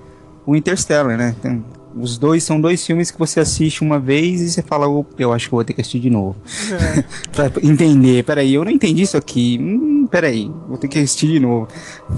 o 0.45 0.55
Interstellar, 0.55 1.17
né? 1.17 1.35
Tem- 1.41 1.65
os 1.97 2.19
dois 2.19 2.45
são 2.45 2.61
dois 2.61 2.85
filmes 2.85 3.11
que 3.11 3.19
você 3.19 3.41
assiste 3.41 3.83
uma 3.83 3.99
vez 3.99 4.41
e 4.41 4.51
você 4.51 4.63
fala, 4.63 4.87
"Opa, 4.87 5.15
eu 5.19 5.33
acho 5.33 5.47
que 5.47 5.55
vou 5.55 5.65
ter 5.65 5.73
que 5.73 5.81
assistir 5.81 6.01
de 6.01 6.11
novo. 6.11 6.37
É. 6.71 7.03
pra 7.33 7.51
entender, 7.63 8.23
peraí, 8.25 8.55
eu 8.55 8.65
não 8.65 8.71
entendi 8.71 9.03
isso 9.03 9.17
aqui. 9.17 9.59
Hum, 9.61 10.07
peraí, 10.07 10.51
vou 10.69 10.77
ter 10.77 10.89
que 10.89 10.99
assistir 10.99 11.29
de 11.29 11.41
novo. 11.41 11.69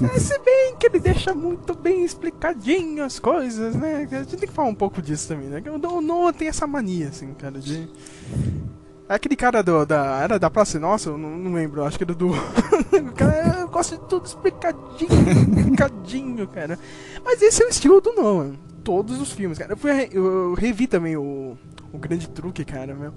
Mas 0.01 0.23
se 0.23 0.37
bem 0.39 0.75
que 0.77 0.87
ele 0.87 0.99
deixa 0.99 1.33
muito 1.33 1.73
bem 1.73 2.03
explicadinho 2.03 3.03
as 3.03 3.19
coisas, 3.19 3.75
né? 3.75 4.07
A 4.11 4.15
gente 4.17 4.37
tem 4.37 4.47
que 4.49 4.53
falar 4.53 4.69
um 4.69 4.75
pouco 4.75 5.01
disso 5.01 5.27
também, 5.27 5.47
né? 5.47 5.61
O 5.71 6.01
Noah 6.01 6.33
tem 6.33 6.47
essa 6.47 6.67
mania, 6.67 7.07
assim, 7.09 7.33
cara, 7.33 7.59
de... 7.59 7.87
Aquele 9.07 9.35
cara 9.35 9.63
do, 9.63 9.85
da... 9.85 10.19
Era 10.21 10.37
da 10.37 10.49
Praça 10.51 10.79
Nossa? 10.79 11.09
Eu 11.09 11.17
não, 11.17 11.31
não 11.31 11.53
lembro, 11.53 11.83
acho 11.83 11.97
que 11.97 12.03
era 12.03 12.13
do... 12.13 12.29
o 12.29 13.11
cara, 13.15 13.61
eu 13.61 13.67
gosto 13.67 13.97
de 13.97 14.07
tudo 14.07 14.25
explicadinho, 14.25 15.09
explicadinho, 15.57 16.47
cara. 16.47 16.77
Mas 17.25 17.41
esse 17.41 17.63
é 17.63 17.65
o 17.65 17.69
estilo 17.69 17.99
do 17.99 18.13
Noah. 18.13 18.51
Todos 18.89 19.21
os 19.21 19.31
filmes, 19.31 19.59
cara. 19.59 19.73
Eu, 19.73 19.77
fui, 19.77 19.91
re- 19.91 20.09
eu 20.11 20.55
revi 20.55 20.87
também 20.87 21.15
o... 21.15 21.55
O 21.93 21.97
Grande 21.99 22.27
Truque, 22.27 22.65
cara, 22.65 22.95
meu. 22.95 23.13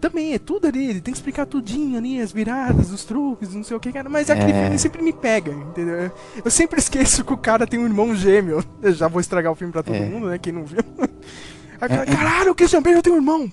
Também 0.00 0.32
é 0.32 0.38
tudo 0.38 0.66
ali, 0.66 0.82
ele 0.88 1.00
tem 1.02 1.12
que 1.12 1.18
explicar 1.18 1.44
tudinho 1.44 1.98
ali, 1.98 2.18
as 2.18 2.32
viradas, 2.32 2.90
os 2.90 3.04
truques, 3.04 3.54
não 3.54 3.62
sei 3.62 3.76
o 3.76 3.80
que, 3.80 3.92
cara. 3.92 4.08
Mas 4.08 4.30
aquele 4.30 4.52
É. 4.52 4.62
filme 4.62 4.78
sempre 4.78 5.02
me 5.02 5.12
pega, 5.12 5.52
entendeu? 5.52 6.10
Eu 6.42 6.50
sempre 6.50 6.78
esqueço 6.78 7.22
que 7.22 7.34
o 7.34 7.36
cara 7.36 7.66
tem 7.66 7.78
um 7.78 7.84
irmão 7.84 8.14
gêmeo. 8.14 8.64
Eu 8.82 8.92
já 8.94 9.06
vou 9.06 9.20
estragar 9.20 9.52
o 9.52 9.54
filme 9.54 9.72
pra 9.74 9.82
todo 9.82 9.94
É. 9.94 10.00
mundo, 10.08 10.28
né? 10.28 10.38
Quem 10.38 10.54
não 10.54 10.64
viu. 10.64 10.78
Aí, 11.82 11.90
É, 11.90 11.94
é. 11.96 12.06
Caralho, 12.06 12.52
o 12.52 12.54
Christian 12.54 12.80
Bale 12.80 13.02
tem 13.02 13.12
um 13.12 13.16
irmão! 13.16 13.50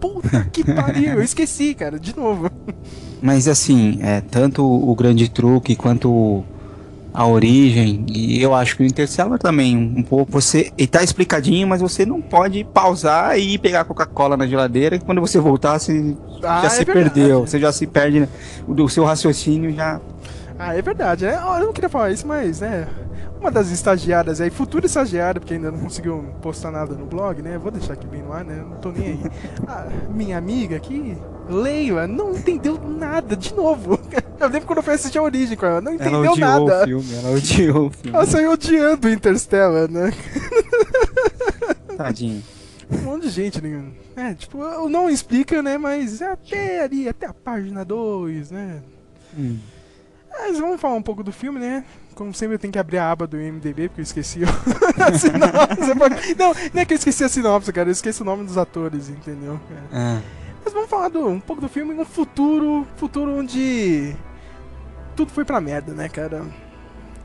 Puta 0.00 0.44
que 0.52 0.64
pariu, 0.64 1.14
eu 1.14 1.22
esqueci, 1.22 1.74
cara, 1.74 1.98
de 1.98 2.16
novo. 2.16 2.50
Mas 3.22 3.48
assim, 3.48 3.98
é, 4.02 4.20
tanto 4.20 4.64
o 4.64 4.94
Grande 4.94 5.28
Truque 5.28 5.74
quanto 5.74 6.44
a 7.12 7.24
origem, 7.26 8.04
e 8.12 8.42
eu 8.42 8.52
acho 8.52 8.76
que 8.76 8.82
o 8.82 8.86
Interstellar 8.86 9.38
também, 9.38 9.76
um, 9.76 10.02
pouco, 10.02 10.32
você, 10.32 10.72
ele 10.76 10.88
tá 10.88 11.00
explicadinho, 11.00 11.66
mas 11.68 11.80
você 11.80 12.04
não 12.04 12.20
pode 12.20 12.64
pausar 12.64 13.38
e 13.38 13.56
pegar 13.56 13.84
Coca-Cola 13.84 14.36
na 14.36 14.48
geladeira, 14.48 14.98
que 14.98 15.04
quando 15.04 15.20
você 15.20 15.38
voltar, 15.38 15.78
você 15.78 16.16
Ah, 16.42 16.62
já 16.62 16.66
é 16.66 16.70
se 16.70 16.84
verdade. 16.84 17.10
perdeu, 17.14 17.46
você 17.46 17.60
já 17.60 17.70
se 17.72 17.86
perde, 17.86 18.18
né? 18.20 18.28
o 18.66 18.88
seu 18.88 19.04
raciocínio 19.04 19.72
já... 19.72 20.00
Ah, 20.58 20.74
é 20.76 20.82
verdade, 20.82 21.24
né? 21.24 21.36
Eu 21.36 21.66
não 21.66 21.72
queria 21.72 21.88
falar 21.88 22.10
isso, 22.10 22.26
mas, 22.26 22.60
né? 22.60 22.88
Uma 23.40 23.50
das 23.50 23.70
estagiárias 23.70 24.40
aí, 24.40 24.50
futura 24.50 24.86
estagiária, 24.86 25.40
porque 25.40 25.54
ainda 25.54 25.70
não 25.70 25.78
conseguiu 25.78 26.24
postar 26.42 26.72
nada 26.72 26.94
no 26.96 27.06
blog, 27.06 27.42
né? 27.42 27.58
Vou 27.58 27.70
deixar 27.70 27.92
aqui 27.92 28.06
bem 28.08 28.22
no 28.22 28.32
ar, 28.32 28.44
né? 28.44 28.64
Não 28.68 28.78
tô 28.78 28.90
nem 28.90 29.06
aí. 29.06 29.20
A 29.68 29.86
minha 30.12 30.36
amiga 30.36 30.76
aqui, 30.76 31.16
Leila, 31.48 32.06
não 32.06 32.34
entendeu 32.34 32.80
nada 32.80 33.36
de 33.36 33.54
novo. 33.54 33.98
Eu 34.40 34.48
lembro 34.48 34.66
quando 34.66 34.78
eu 34.78 34.82
fui 34.82 34.94
assistir 34.94 35.18
a 35.18 35.22
origem 35.22 35.56
com 35.56 35.64
ela, 35.64 35.80
não 35.80 35.92
Ela 35.92 36.00
entendeu 36.02 36.32
odiou 36.32 36.34
o 36.34 36.66
nada. 36.66 36.84
filme, 36.84 37.14
ela 37.14 37.30
odiou 37.30 37.86
o 37.86 37.90
filme. 37.90 38.16
Ela 38.16 38.26
saiu 38.26 38.50
odiando 38.52 39.06
o 39.08 39.10
Interstellar, 39.10 39.90
né? 39.90 40.12
Tadinho. 41.96 42.42
Um 42.90 42.96
monte 43.02 43.22
de 43.22 43.30
gente, 43.30 43.62
né? 43.62 43.84
É, 44.16 44.34
tipo, 44.34 44.60
eu 44.62 44.88
não 44.88 45.08
explica, 45.08 45.62
né? 45.62 45.78
Mas 45.78 46.20
até 46.20 46.82
ali, 46.82 47.08
até 47.08 47.26
a 47.26 47.32
página 47.32 47.84
2, 47.84 48.50
né? 48.50 48.82
Hum. 49.36 49.58
Mas 50.30 50.58
vamos 50.58 50.80
falar 50.80 50.94
um 50.96 51.02
pouco 51.02 51.22
do 51.22 51.32
filme, 51.32 51.58
né? 51.58 51.84
Como 52.14 52.34
sempre 52.34 52.56
eu 52.56 52.58
tenho 52.58 52.72
que 52.72 52.78
abrir 52.78 52.98
a 52.98 53.10
aba 53.10 53.26
do 53.26 53.40
IMDB, 53.40 53.88
porque 53.88 54.00
eu 54.00 54.04
esqueci 54.04 54.40
a 54.44 55.18
sinopse. 55.18 55.94
Não, 56.38 56.52
não 56.72 56.82
é 56.82 56.84
que 56.84 56.92
eu 56.94 56.98
esqueci 56.98 57.24
a 57.24 57.28
sinopse, 57.28 57.72
cara. 57.72 57.88
Eu 57.88 57.92
esqueço 57.92 58.22
o 58.22 58.26
nome 58.26 58.44
dos 58.44 58.58
atores, 58.58 59.08
entendeu? 59.08 59.58
Ah, 59.92 60.20
Mas 60.64 60.72
vamos 60.72 60.88
falar 60.88 61.08
do, 61.08 61.28
um 61.28 61.40
pouco 61.40 61.60
do 61.60 61.68
filme, 61.68 61.92
um 61.94 62.04
futuro, 62.04 62.86
futuro 62.96 63.36
onde 63.38 64.14
tudo 65.14 65.30
foi 65.30 65.44
pra 65.44 65.60
merda, 65.60 65.92
né, 65.92 66.08
cara? 66.08 66.42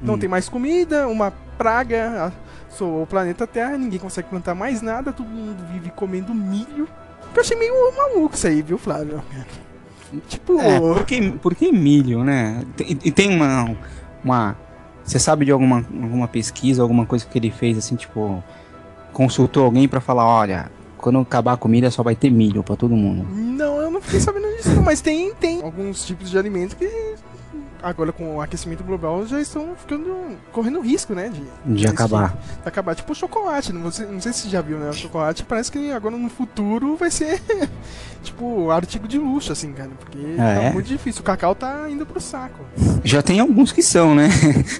Não 0.01 0.15
Hum. 0.15 0.19
tem 0.19 0.29
mais 0.29 0.47
comida, 0.49 1.07
uma 1.07 1.31
praga 1.57 2.33
assolou 2.69 3.03
o 3.03 3.07
planeta 3.07 3.47
Terra, 3.47 3.77
ninguém 3.77 3.99
consegue 3.99 4.29
plantar 4.29 4.53
mais 4.55 4.81
nada, 4.81 5.11
todo 5.11 5.27
mundo 5.27 5.57
vive 5.71 5.89
comendo 5.91 6.33
milho. 6.33 6.87
Eu 7.33 7.41
achei 7.41 7.57
meio 7.57 7.73
maluco 7.95 8.35
isso 8.35 8.47
aí, 8.47 8.61
viu, 8.61 8.77
Flávio? 8.77 9.21
Tipo, 10.27 10.59
É, 10.59 10.79
por 10.79 11.05
que, 11.05 11.31
por 11.33 11.55
que 11.55 11.71
milho, 11.71 12.23
né? 12.23 12.63
E 13.03 13.11
tem 13.11 13.35
uma. 13.35 13.75
uma 14.23 14.57
você 15.03 15.19
sabe 15.19 15.45
de 15.45 15.51
alguma, 15.51 15.77
alguma 15.77 16.27
pesquisa, 16.27 16.81
alguma 16.81 17.05
coisa 17.05 17.25
que 17.25 17.37
ele 17.37 17.51
fez 17.51 17.77
assim, 17.77 17.95
tipo. 17.95 18.43
Consultou 19.13 19.65
alguém 19.65 19.87
pra 19.87 19.99
falar: 20.01 20.25
olha, 20.25 20.71
quando 20.99 21.19
acabar 21.19 21.53
a 21.53 21.57
comida 21.57 21.89
só 21.89 22.03
vai 22.03 22.15
ter 22.15 22.29
milho 22.29 22.61
pra 22.63 22.75
todo 22.75 22.95
mundo. 22.95 23.25
Não, 23.33 23.77
eu 23.81 23.89
não 23.91 24.01
fiquei 24.01 24.19
sabendo 24.19 24.47
disso, 24.57 24.81
mas 24.83 25.01
tem, 25.01 25.33
tem 25.33 25.61
alguns 25.63 26.05
tipos 26.05 26.29
de 26.29 26.37
alimentos 26.37 26.73
que 26.75 26.89
agora 27.81 28.11
com 28.11 28.35
o 28.35 28.41
aquecimento 28.41 28.83
global 28.83 29.25
já 29.25 29.39
estão 29.39 29.69
ficando 29.77 30.13
correndo 30.51 30.81
risco, 30.81 31.15
né, 31.15 31.29
de, 31.65 31.75
De 31.77 31.87
acabar. 31.87 32.37
de 32.61 32.67
acabar. 32.67 32.93
Tipo 32.93 33.13
o 33.13 33.15
chocolate, 33.15 33.71
não, 33.71 33.81
você, 33.83 34.03
não 34.05 34.19
sei 34.19 34.33
se 34.33 34.39
você 34.41 34.49
já 34.49 34.61
viu, 34.61 34.77
né? 34.77 34.89
O 34.89 34.93
chocolate 34.93 35.43
parece 35.43 35.71
que 35.71 35.89
agora 35.91 36.17
no 36.17 36.29
futuro 36.29 36.97
vai 36.97 37.09
ser 37.09 37.41
tipo 38.21 38.69
artigo 38.69 39.07
de 39.07 39.17
luxo, 39.17 39.53
assim, 39.53 39.71
cara, 39.71 39.91
porque 39.97 40.17
Ah, 40.37 40.55
tá 40.55 40.63
é? 40.63 40.73
muito 40.73 40.87
difícil. 40.87 41.21
O 41.21 41.23
cacau 41.23 41.55
tá 41.55 41.89
indo 41.89 42.05
pro 42.05 42.19
saco. 42.19 42.59
Já 43.01 43.21
tem 43.21 43.39
alguns 43.39 43.71
que 43.71 43.81
são, 43.81 44.13
né? 44.13 44.27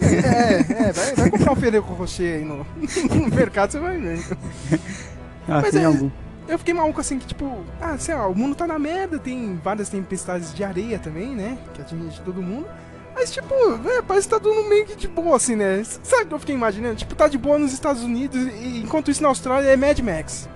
É, 0.02 0.90
é, 0.90 0.92
vai, 0.92 1.16
vai 1.16 1.30
comprar 1.32 1.54
um 1.54 1.56
Ferreiro 1.56 1.86
Rocher 1.86 2.40
aí 2.40 2.44
no, 2.44 2.66
no 3.16 3.34
mercado, 3.34 3.72
você 3.72 3.80
vai 3.80 3.98
ver. 3.98 4.20
Ah, 5.50 5.62
Mas 5.62 5.72
tem 5.72 5.82
é- 5.82 5.86
algum. 5.86 6.10
Eu 6.48 6.58
fiquei 6.58 6.74
maluco 6.74 7.00
assim 7.00 7.20
que, 7.20 7.28
tipo, 7.28 7.60
ah, 7.80 7.96
sei 8.00 8.16
lá, 8.16 8.28
o 8.28 8.36
mundo 8.36 8.56
tá 8.56 8.66
na 8.66 8.80
merda, 8.80 9.20
tem 9.20 9.60
várias 9.64 9.88
tempestades 9.90 10.54
de 10.54 10.64
areia 10.64 10.98
também, 10.98 11.36
né? 11.36 11.58
Que 11.76 11.82
atinge 11.82 12.20
todo 12.26 12.42
mundo. 12.42 12.66
Mas, 13.14 13.32
tipo, 13.32 13.54
é, 13.88 14.02
parece 14.02 14.28
que 14.28 14.34
tá 14.34 14.40
tudo 14.40 14.68
meio 14.68 14.86
que 14.86 14.96
de 14.96 15.08
boa, 15.08 15.36
assim, 15.36 15.56
né? 15.56 15.84
Sabe 15.84 16.24
o 16.24 16.28
que 16.28 16.34
eu 16.34 16.40
fiquei 16.40 16.56
imaginando? 16.56 16.96
Tipo, 16.96 17.14
tá 17.14 17.28
de 17.28 17.38
boa 17.38 17.60
nos 17.60 17.72
Estados 17.74 18.02
Unidos 18.02 18.42
e 18.62 18.82
enquanto 18.84 19.12
isso 19.12 19.22
na 19.22 19.28
Austrália 19.28 19.68
é 19.70 19.76
Mad 19.76 20.00
Max. 20.00 20.50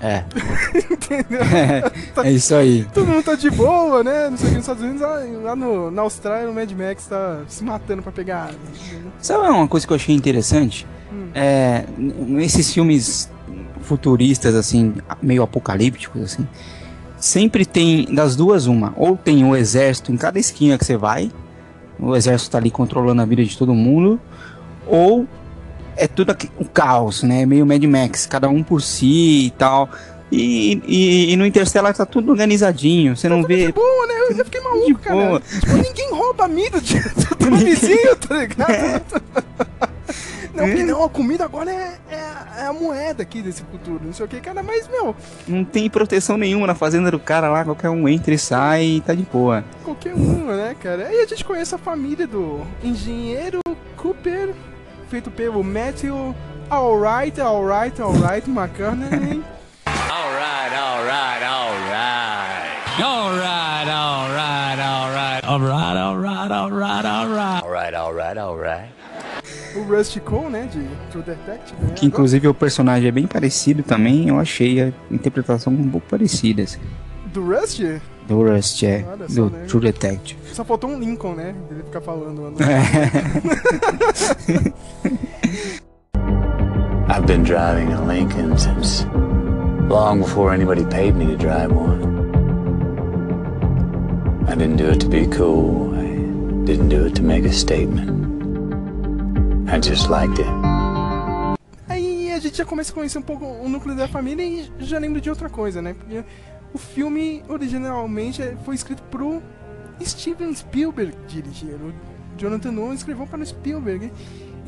É. 0.00 0.24
Entendeu? 0.90 1.40
É 2.24 2.30
isso 2.32 2.54
aí. 2.54 2.84
Todo 2.92 3.06
mundo 3.06 3.22
tá 3.24 3.34
de 3.34 3.50
boa, 3.50 4.02
né? 4.02 4.30
Não 4.30 4.36
sei 4.36 4.46
o 4.46 4.50
que 4.50 4.56
nos 4.56 4.64
Estados 4.64 4.82
Unidos, 4.82 5.02
lá, 5.02 5.20
lá 5.42 5.56
no, 5.56 5.90
na 5.90 6.02
Austrália 6.02 6.50
o 6.50 6.54
Mad 6.54 6.70
Max 6.72 7.06
tá 7.06 7.42
se 7.46 7.62
matando 7.62 8.02
pra 8.02 8.10
pegar? 8.10 8.50
Sabe 9.20 9.46
uma 9.48 9.68
coisa 9.68 9.86
que 9.86 9.92
eu 9.92 9.96
achei 9.96 10.14
interessante? 10.14 10.86
Hum. 11.12 11.28
É, 11.34 11.84
nesses 11.96 12.72
filmes 12.72 13.30
futuristas, 13.88 14.54
assim, 14.54 14.94
meio 15.22 15.42
apocalípticos, 15.42 16.22
assim, 16.22 16.46
sempre 17.18 17.64
tem 17.64 18.04
das 18.14 18.36
duas 18.36 18.66
uma. 18.66 18.92
Ou 18.96 19.16
tem 19.16 19.44
o 19.44 19.56
exército 19.56 20.12
em 20.12 20.16
cada 20.16 20.38
esquina 20.38 20.76
que 20.78 20.84
você 20.84 20.96
vai, 20.96 21.30
o 21.98 22.14
exército 22.14 22.52
tá 22.52 22.58
ali 22.58 22.70
controlando 22.70 23.22
a 23.22 23.24
vida 23.24 23.42
de 23.44 23.56
todo 23.56 23.74
mundo, 23.74 24.20
ou 24.86 25.26
é 25.96 26.06
tudo 26.06 26.30
aqui, 26.30 26.48
um 26.60 26.64
caos, 26.64 27.22
né? 27.24 27.44
Meio 27.44 27.66
Mad 27.66 27.82
Max, 27.84 28.26
cada 28.26 28.48
um 28.48 28.62
por 28.62 28.80
si 28.80 29.46
e 29.46 29.50
tal. 29.58 29.88
E, 30.30 30.80
e, 30.86 31.32
e 31.32 31.36
no 31.36 31.46
Interstellar 31.46 31.94
tá 31.96 32.04
tudo 32.04 32.30
organizadinho, 32.30 33.16
você 33.16 33.28
não 33.30 33.40
De 33.40 33.46
vê. 33.48 33.72
boa, 33.72 34.06
né? 34.06 34.14
Eu, 34.28 34.36
eu 34.36 34.44
fiquei 34.44 34.60
De 34.60 34.68
maluco, 34.68 35.00
cara. 35.00 35.16
boa. 35.16 35.40
Tipo, 35.40 35.76
ninguém 35.76 36.10
rouba 36.12 36.46
milho 36.46 36.80
de, 36.80 37.00
do 37.00 37.56
vizinho, 37.56 38.14
tá 38.16 38.36
ligado? 38.36 39.22
Não, 40.60 40.68
porque 40.68 40.82
não, 40.84 41.04
a 41.04 41.08
comida 41.08 41.44
agora 41.44 41.70
é, 41.72 41.98
é, 42.10 42.16
a- 42.16 42.60
é 42.62 42.66
a 42.66 42.72
moeda 42.72 43.22
aqui 43.22 43.40
desse 43.42 43.62
futuro, 43.62 44.00
não 44.04 44.12
sei 44.12 44.26
o 44.26 44.28
que, 44.28 44.40
cara, 44.40 44.62
mas, 44.62 44.88
meu, 44.88 45.14
Não 45.46 45.64
tem 45.64 45.88
proteção 45.88 46.36
nenhuma 46.36 46.66
na 46.66 46.74
fazenda 46.74 47.10
do 47.10 47.18
cara 47.18 47.48
lá, 47.48 47.64
qualquer 47.64 47.90
um 47.90 48.08
entra 48.08 48.32
e 48.34 48.38
sai 48.38 48.84
e 48.84 49.00
tá 49.00 49.14
de 49.14 49.22
boa. 49.22 49.64
qualquer 49.84 50.14
uma, 50.14 50.56
né, 50.56 50.76
cara? 50.80 51.06
Aí 51.08 51.20
a 51.20 51.26
gente 51.26 51.44
conhece 51.44 51.74
a 51.74 51.78
família 51.78 52.26
do 52.26 52.60
engenheiro 52.82 53.60
Cooper, 53.96 54.54
feito 55.08 55.30
pelo 55.30 55.62
Matthew 55.64 56.34
Alright, 56.70 57.40
Alright, 57.40 58.00
Alright 58.02 58.48
McConaughey. 58.50 59.42
Alright, 59.86 60.74
alright, 60.74 61.42
alright. 61.42 62.68
Alright, 63.00 63.88
alright, 63.88 64.80
alright. 64.80 65.44
Alright, 65.44 65.96
alright, 65.96 66.50
alright, 66.52 67.06
alright. 67.06 67.62
Alright, 67.64 67.94
alright, 67.94 68.38
alright. 68.38 68.90
O 69.78 69.82
Rusty 69.84 70.20
Cole, 70.20 70.50
né, 70.50 70.68
de 70.72 70.80
True 71.10 71.22
Detective, 71.24 71.80
né? 71.82 71.92
Que 71.94 72.06
inclusive 72.06 72.48
o 72.48 72.54
personagem 72.54 73.08
é 73.08 73.12
bem 73.12 73.26
parecido 73.26 73.82
também, 73.82 74.28
eu 74.28 74.38
achei 74.38 74.80
a 74.82 74.92
interpretação 75.10 75.72
um 75.72 75.88
pouco 75.90 76.06
parecida. 76.08 76.62
assim. 76.62 76.78
Agora, 76.78 77.08
do 77.32 77.44
Rusty, 77.60 78.00
Do 78.26 78.42
Rust, 78.54 78.82
é. 78.82 79.04
Olha 79.10 79.28
só, 79.28 79.34
Do 79.34 79.50
né? 79.50 79.64
True 79.66 79.82
Detective. 79.82 80.38
só 80.52 80.64
faltou 80.64 80.90
um 80.90 80.98
Lincoln, 80.98 81.34
né, 81.34 81.54
ele 81.70 81.82
ficar 81.82 82.00
falando. 82.00 82.40
Mano. 82.42 82.56
I've 87.10 87.26
been 87.26 87.42
driving 87.42 87.92
a 87.92 88.00
Lincoln 88.04 88.56
since 88.58 89.04
long 89.88 90.20
before 90.20 90.52
anybody 90.52 90.84
paid 90.84 91.16
me 91.16 91.26
to 91.26 91.36
drive 91.36 91.72
one. 91.72 92.16
I 94.46 94.54
didn't 94.54 94.76
do 94.76 94.90
it 94.90 95.00
to 95.00 95.08
be 95.08 95.26
cool. 95.26 95.94
I 95.94 96.06
didn't 96.66 96.88
do 96.90 97.06
it 97.06 97.14
to 97.16 97.22
make 97.22 97.44
a 97.44 97.52
statement. 97.52 98.27
I 99.70 99.80
just 99.80 100.08
liked 100.08 100.40
it. 100.40 100.48
Aí 101.88 102.32
a 102.32 102.38
gente 102.38 102.56
já 102.56 102.64
começa 102.64 102.90
a 102.92 102.94
conhecer 102.94 103.18
um 103.18 103.22
pouco 103.22 103.44
o 103.44 103.68
núcleo 103.68 103.94
da 103.94 104.08
família 104.08 104.42
e 104.42 104.70
já 104.80 104.98
lembra 104.98 105.20
de 105.20 105.28
outra 105.28 105.48
coisa, 105.48 105.82
né? 105.82 105.94
Porque 105.94 106.24
o 106.72 106.78
filme 106.78 107.42
originalmente 107.48 108.42
é- 108.42 108.56
foi 108.64 108.74
escrito 108.74 109.02
pro 109.04 109.42
Steven 110.02 110.54
Spielberg 110.54 111.14
dirigir. 111.26 111.74
O 111.74 111.92
Jonathan 112.36 112.72
Nolan 112.72 112.94
escreveu 112.94 113.26
para 113.26 113.40
o 113.40 113.46
Spielberg. 113.46 114.10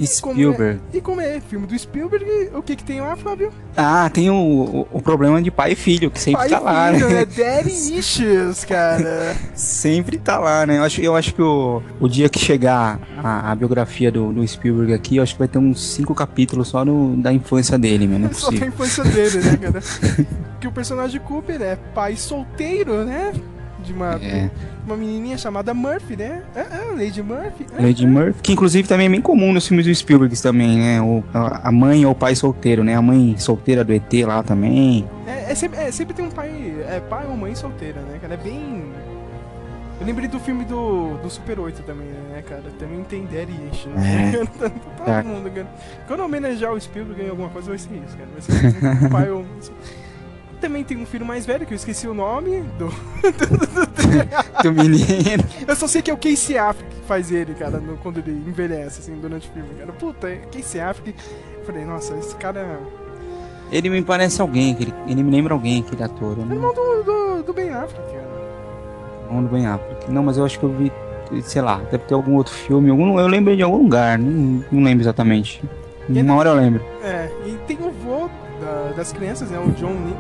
E 0.00 0.08
como 0.20 0.34
Spielberg. 0.34 0.80
é- 0.92 0.96
e 0.96 1.00
como 1.00 1.20
é 1.20 1.40
filme 1.40 1.66
do 1.66 1.78
Spielberg, 1.78 2.24
o 2.54 2.62
que 2.62 2.74
que 2.74 2.82
tem 2.84 3.00
lá, 3.00 3.14
Flávio? 3.16 3.52
Ah, 3.76 4.08
tem 4.12 4.30
o, 4.30 4.34
o, 4.34 4.88
o 4.92 5.02
problema 5.02 5.40
de 5.42 5.50
pai 5.50 5.72
e 5.72 5.74
filho, 5.76 6.10
que 6.10 6.18
sempre 6.18 6.40
Pai 6.40 6.48
tá 6.48 6.58
e 6.58 6.64
lá, 6.64 6.92
filho, 6.92 7.08
né? 7.08 7.14
né? 7.16 7.24
Daddy 7.26 7.98
issues, 7.98 8.64
cara. 8.64 9.36
Sempre 9.54 10.16
tá 10.18 10.38
lá, 10.38 10.64
né? 10.66 10.78
Eu 10.78 10.82
acho, 10.84 11.00
eu 11.02 11.14
acho 11.14 11.34
que 11.34 11.42
o, 11.42 11.82
o 12.00 12.08
dia 12.08 12.28
que 12.28 12.38
chegar 12.38 12.98
a, 13.22 13.52
a 13.52 13.54
biografia 13.54 14.10
do, 14.10 14.32
do 14.32 14.46
Spielberg 14.46 14.92
aqui, 14.94 15.16
eu 15.18 15.22
acho 15.22 15.34
que 15.34 15.38
vai 15.38 15.48
ter 15.48 15.58
uns 15.58 15.82
cinco 15.94 16.14
capítulos 16.14 16.68
só 16.68 16.84
no, 16.84 17.16
da 17.16 17.32
infância 17.32 17.78
dele, 17.78 18.06
mano. 18.06 18.20
Não 18.20 18.30
é 18.30 18.32
Só 18.32 18.48
tem 18.50 18.62
a 18.68 18.70
possível. 18.70 19.02
infância 19.02 19.04
dele, 19.04 19.38
né, 19.44 19.56
cara? 19.56 19.82
que 20.60 20.66
o 20.66 20.72
personagem 20.72 21.20
Cooper 21.20 21.60
é 21.60 21.76
pai 21.94 22.16
solteiro, 22.16 23.04
né? 23.04 23.32
De 23.80 23.92
uma, 23.92 24.14
É. 24.16 24.50
uma 24.86 24.96
menininha 24.96 25.36
chamada 25.38 25.72
Murphy, 25.74 26.16
né? 26.16 26.42
É, 26.54 26.60
é, 26.60 26.84
Lady 26.96 27.22
Murphy. 27.22 27.66
é, 27.78 27.82
Lady 27.82 28.06
Murphy, 28.06 28.40
que 28.42 28.52
inclusive 28.52 28.86
também 28.88 29.06
é 29.06 29.10
bem 29.10 29.20
comum 29.20 29.52
nos 29.52 29.66
filmes 29.66 29.86
do 29.86 29.94
Spielberg 29.94 30.40
também, 30.40 30.78
né? 30.78 31.00
O, 31.02 31.22
a 31.34 31.72
mãe 31.72 32.04
ou 32.06 32.12
o 32.12 32.14
pai 32.14 32.34
solteiro, 32.34 32.84
né? 32.84 32.94
A 32.94 33.02
mãe 33.02 33.34
solteira 33.38 33.82
do 33.84 33.92
ET 33.92 34.12
lá 34.26 34.42
também. 34.42 35.08
É, 35.26 35.52
é 35.52 35.54
sempre, 35.54 35.78
é, 35.78 35.90
sempre 35.90 36.14
tem 36.14 36.24
um 36.24 36.30
pai, 36.30 36.50
é 36.88 37.00
pai 37.00 37.26
ou 37.28 37.36
mãe 37.36 37.54
solteira, 37.54 38.00
né, 38.02 38.18
cara? 38.20 38.34
É 38.34 38.36
bem. 38.36 38.84
Eu 40.00 40.06
lembrei 40.06 40.28
do 40.28 40.40
filme 40.40 40.64
do, 40.64 41.18
do 41.22 41.28
Super 41.28 41.60
8 41.60 41.82
também, 41.82 42.06
né, 42.32 42.42
cara? 42.48 42.62
Também 42.78 43.04
tem 43.04 43.24
Daddy 43.24 43.52
Issues. 43.70 43.94
É. 43.96 43.98
né? 43.98 44.32
Todo 44.58 45.04
Tá. 45.04 45.22
mundo, 45.22 45.50
cara. 45.50 45.66
Quando 46.06 46.20
homenagear 46.24 46.72
o 46.72 46.80
Spielberg 46.80 47.22
em 47.22 47.28
alguma 47.28 47.50
coisa, 47.50 47.68
vai 47.68 47.78
ser 47.78 47.90
isso, 48.06 48.16
cara. 48.16 48.28
Vai 48.32 48.40
ser 48.40 49.04
um 49.04 49.08
pai 49.10 49.30
ou. 49.30 49.44
Também 50.60 50.84
tem 50.84 50.96
um 50.98 51.06
filho 51.06 51.24
mais 51.24 51.46
velho, 51.46 51.64
que 51.66 51.72
eu 51.72 51.76
esqueci 51.76 52.06
o 52.06 52.14
nome 52.14 52.62
do. 52.78 52.88
Do 54.62 54.72
menino. 54.72 55.42
Eu 55.66 55.74
só 55.76 55.86
sei 55.86 56.02
que 56.02 56.10
é 56.10 56.14
o 56.14 56.16
Casey 56.18 56.58
Affleck 56.58 56.90
que 56.94 57.06
faz 57.06 57.30
ele, 57.32 57.54
cara, 57.54 57.78
no- 57.78 57.96
quando 57.98 58.18
ele 58.18 58.32
envelhece, 58.46 59.00
assim, 59.00 59.14
durante 59.20 59.48
o 59.48 59.52
filme, 59.52 59.68
cara. 59.78 59.92
Puta, 59.92 60.28
é 60.28 60.36
Casey 60.52 60.80
Affleck. 60.80 61.14
Eu 61.58 61.64
Falei, 61.64 61.84
nossa, 61.84 62.14
esse 62.16 62.34
cara. 62.36 62.78
Ele 63.72 63.88
me 63.88 64.02
parece 64.02 64.40
alguém, 64.40 64.72
aquele, 64.72 64.92
ele 65.06 65.22
me 65.22 65.30
lembra 65.30 65.54
alguém, 65.54 65.80
aquele 65.86 66.02
ator. 66.02 66.36
É 66.40 66.44
não 66.44 66.54
irmão 66.54 66.74
do, 66.74 67.02
do, 67.04 67.42
do 67.44 67.52
Ben 67.52 67.70
Affleck, 67.70 68.04
cara. 68.12 68.28
não 69.30 69.36
lembro 69.38 69.52
bem 69.56 69.66
África. 69.66 70.06
Não, 70.08 70.22
mas 70.24 70.36
eu 70.36 70.44
acho 70.44 70.58
que 70.58 70.64
eu 70.64 70.70
vi, 70.70 70.92
sei 71.42 71.62
lá, 71.62 71.78
deve 71.90 71.98
ter 72.04 72.14
algum 72.14 72.34
outro 72.34 72.52
filme. 72.52 72.90
Algum, 72.90 73.18
eu 73.18 73.26
lembro 73.28 73.56
de 73.56 73.62
algum 73.62 73.78
lugar, 73.78 74.18
não, 74.18 74.64
não 74.72 74.82
lembro 74.82 75.02
exatamente. 75.04 75.62
Uma 76.08 76.34
hora 76.34 76.50
eu 76.50 76.54
lembro. 76.56 76.82
É, 77.04 77.30
e 77.46 77.52
tem 77.68 77.78
o 77.80 77.90
vô 77.92 78.28
da- 78.60 78.92
das 78.96 79.12
crianças, 79.12 79.48
né? 79.50 79.58
O 79.60 79.70
John 79.72 79.92
Lin- 79.92 80.16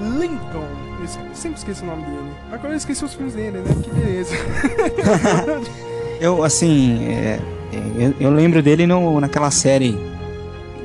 Lincoln. 0.00 0.64
Eu 1.00 1.08
sempre 1.34 1.58
esqueço 1.58 1.82
o 1.84 1.86
nome 1.86 2.02
dele. 2.02 2.30
Agora 2.50 2.72
eu 2.72 2.76
esqueci 2.76 3.04
os 3.04 3.14
filmes 3.14 3.34
dele, 3.34 3.58
né? 3.58 3.74
Que 3.82 3.90
beleza. 3.90 4.34
Eu, 6.18 6.42
assim, 6.42 7.04
é, 7.10 7.38
eu, 7.98 8.14
eu 8.18 8.30
lembro 8.30 8.62
dele 8.62 8.86
no, 8.86 9.20
naquela 9.20 9.50
série 9.50 9.98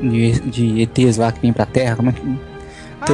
de, 0.02 0.32
de 0.41 0.82
ETs 0.82 1.15
lá 1.15 1.32
que 1.32 1.39
vem 1.39 1.54
pra 1.54 1.65
Terra. 1.65 1.95
Como 1.95 2.10
é 2.10 2.12
que. 2.12 2.21
ah, 3.00 3.06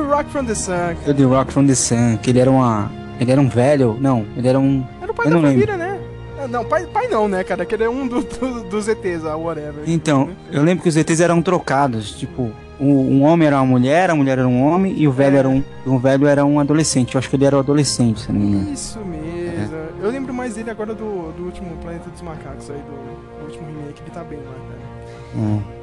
o 0.00 0.08
Rock 0.08 0.30
from 0.30 0.44
the 0.46 0.54
Sun. 0.54 0.94
The 1.04 1.22
Rock 1.24 1.52
from 1.52 1.66
the 1.66 1.74
Sun, 1.74 2.16
que 2.22 2.30
ele 2.30 2.38
era 2.38 2.50
uma. 2.50 2.90
Ele 3.20 3.30
era 3.30 3.38
um 3.40 3.48
velho. 3.48 3.94
Não, 4.00 4.24
ele 4.38 4.48
era 4.48 4.58
um. 4.58 4.82
Era 5.02 5.12
o 5.12 5.14
pai 5.14 5.26
Eu 5.26 5.30
da 5.30 5.36
não 5.36 5.42
lembro. 5.42 5.66
família, 5.66 5.76
né? 5.76 6.00
Ah, 6.42 6.48
Não, 6.48 6.64
pai, 6.64 6.86
pai 6.86 7.08
não, 7.08 7.28
né, 7.28 7.44
cara? 7.44 7.66
Que 7.66 7.74
ele 7.74 7.84
é 7.84 7.90
um 7.90 8.08
do, 8.08 8.22
do- 8.22 8.62
dos 8.64 8.88
ETs, 8.88 9.26
ah, 9.26 9.36
whatever. 9.36 9.82
Então, 9.86 10.30
eu 10.50 10.62
lembro 10.62 10.82
que 10.82 10.88
os 10.88 10.96
ETs 10.96 11.20
eram 11.20 11.42
trocados. 11.42 12.12
Tipo, 12.12 12.50
um, 12.80 13.18
um 13.18 13.22
homem 13.22 13.46
era 13.46 13.56
uma 13.56 13.66
mulher, 13.66 14.10
a 14.10 14.14
mulher 14.14 14.38
era 14.38 14.48
um 14.48 14.62
homem 14.62 14.94
e 14.96 15.06
o 15.08 15.12
velho 15.12 15.36
É. 15.36 15.38
era 15.38 15.48
um. 15.48 15.62
O 15.86 15.98
velho 15.98 16.26
era 16.26 16.44
um 16.44 16.58
adolescente. 16.60 17.14
Eu 17.14 17.18
acho 17.18 17.28
que 17.30 17.36
ele 17.36 17.44
era 17.44 17.56
o 17.56 17.60
adolescente, 17.60 18.20
se 18.20 18.32
não 18.32 18.40
me 18.40 18.46
engano. 18.46 18.72
Isso 18.72 18.98
mesmo. 19.00 19.76
Eu 20.02 20.10
lembro 20.10 20.32
mais 20.34 20.54
dele 20.54 20.70
agora 20.70 20.94
do, 20.94 21.32
do 21.32 21.44
último 21.44 21.76
Planeta 21.78 22.08
dos 22.10 22.22
Macacos 22.22 22.70
aí, 22.70 22.76
do, 22.78 23.38
do 23.38 23.44
último 23.46 23.66
remake. 23.66 24.02
Ele 24.02 24.10
tá 24.10 24.22
bem 24.22 24.38
lá, 24.38 24.52
cara. 24.52 25.76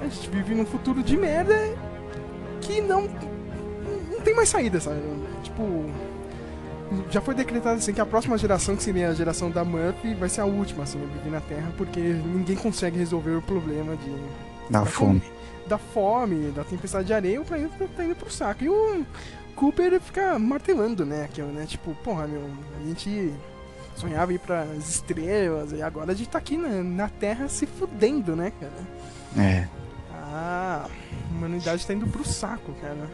É. 0.00 0.04
A 0.04 0.08
gente 0.08 0.30
vive 0.30 0.54
num 0.54 0.64
futuro 0.64 1.02
de 1.02 1.16
merda 1.16 1.54
que 2.60 2.80
não. 2.80 3.08
Não 4.10 4.20
tem 4.20 4.34
mais 4.34 4.48
saída, 4.48 4.80
sabe? 4.80 4.98
Tipo. 5.42 5.84
Já 7.10 7.22
foi 7.22 7.34
decretado 7.34 7.76
assim 7.76 7.92
que 7.94 8.00
a 8.02 8.06
próxima 8.06 8.36
geração, 8.36 8.76
que 8.76 8.82
seria 8.82 9.08
a 9.08 9.14
geração 9.14 9.50
da 9.50 9.64
Murphy, 9.64 10.14
vai 10.14 10.28
ser 10.28 10.42
a 10.42 10.44
última 10.44 10.82
assim, 10.82 10.98
a 11.02 11.06
viver 11.06 11.30
na 11.30 11.40
Terra, 11.40 11.72
porque 11.78 11.98
ninguém 12.00 12.54
consegue 12.54 12.98
resolver 12.98 13.30
o 13.30 13.40
problema 13.42 13.96
de. 13.96 14.12
Da 14.68 14.84
fome. 14.84 15.22
Da 15.72 15.78
fome, 15.78 16.50
da 16.50 16.64
tempestade 16.64 17.06
de 17.06 17.14
areia, 17.14 17.40
o 17.40 17.46
planeta 17.46 17.88
tá 17.96 18.04
indo 18.04 18.14
pro 18.14 18.30
saco. 18.30 18.62
E 18.62 18.68
o 18.68 19.06
Cooper 19.56 19.98
fica 20.02 20.38
martelando, 20.38 21.06
né? 21.06 21.24
Aquilo, 21.24 21.48
né? 21.48 21.64
Tipo, 21.64 21.94
porra, 22.04 22.26
meu, 22.26 22.42
a 22.78 22.86
gente 22.86 23.32
sonhava 23.96 24.34
ir 24.34 24.38
pras 24.38 24.68
estrelas, 24.86 25.72
e 25.72 25.80
agora 25.80 26.12
a 26.12 26.14
gente 26.14 26.28
tá 26.28 26.36
aqui 26.36 26.58
na, 26.58 26.68
na 26.82 27.08
Terra 27.08 27.48
se 27.48 27.64
fudendo, 27.64 28.36
né, 28.36 28.52
cara? 28.60 29.42
É. 29.46 29.66
Ah, 30.12 30.84
a 30.86 31.34
humanidade 31.34 31.86
tá 31.86 31.94
indo 31.94 32.06
pro 32.06 32.22
saco, 32.22 32.74
cara. 32.82 33.08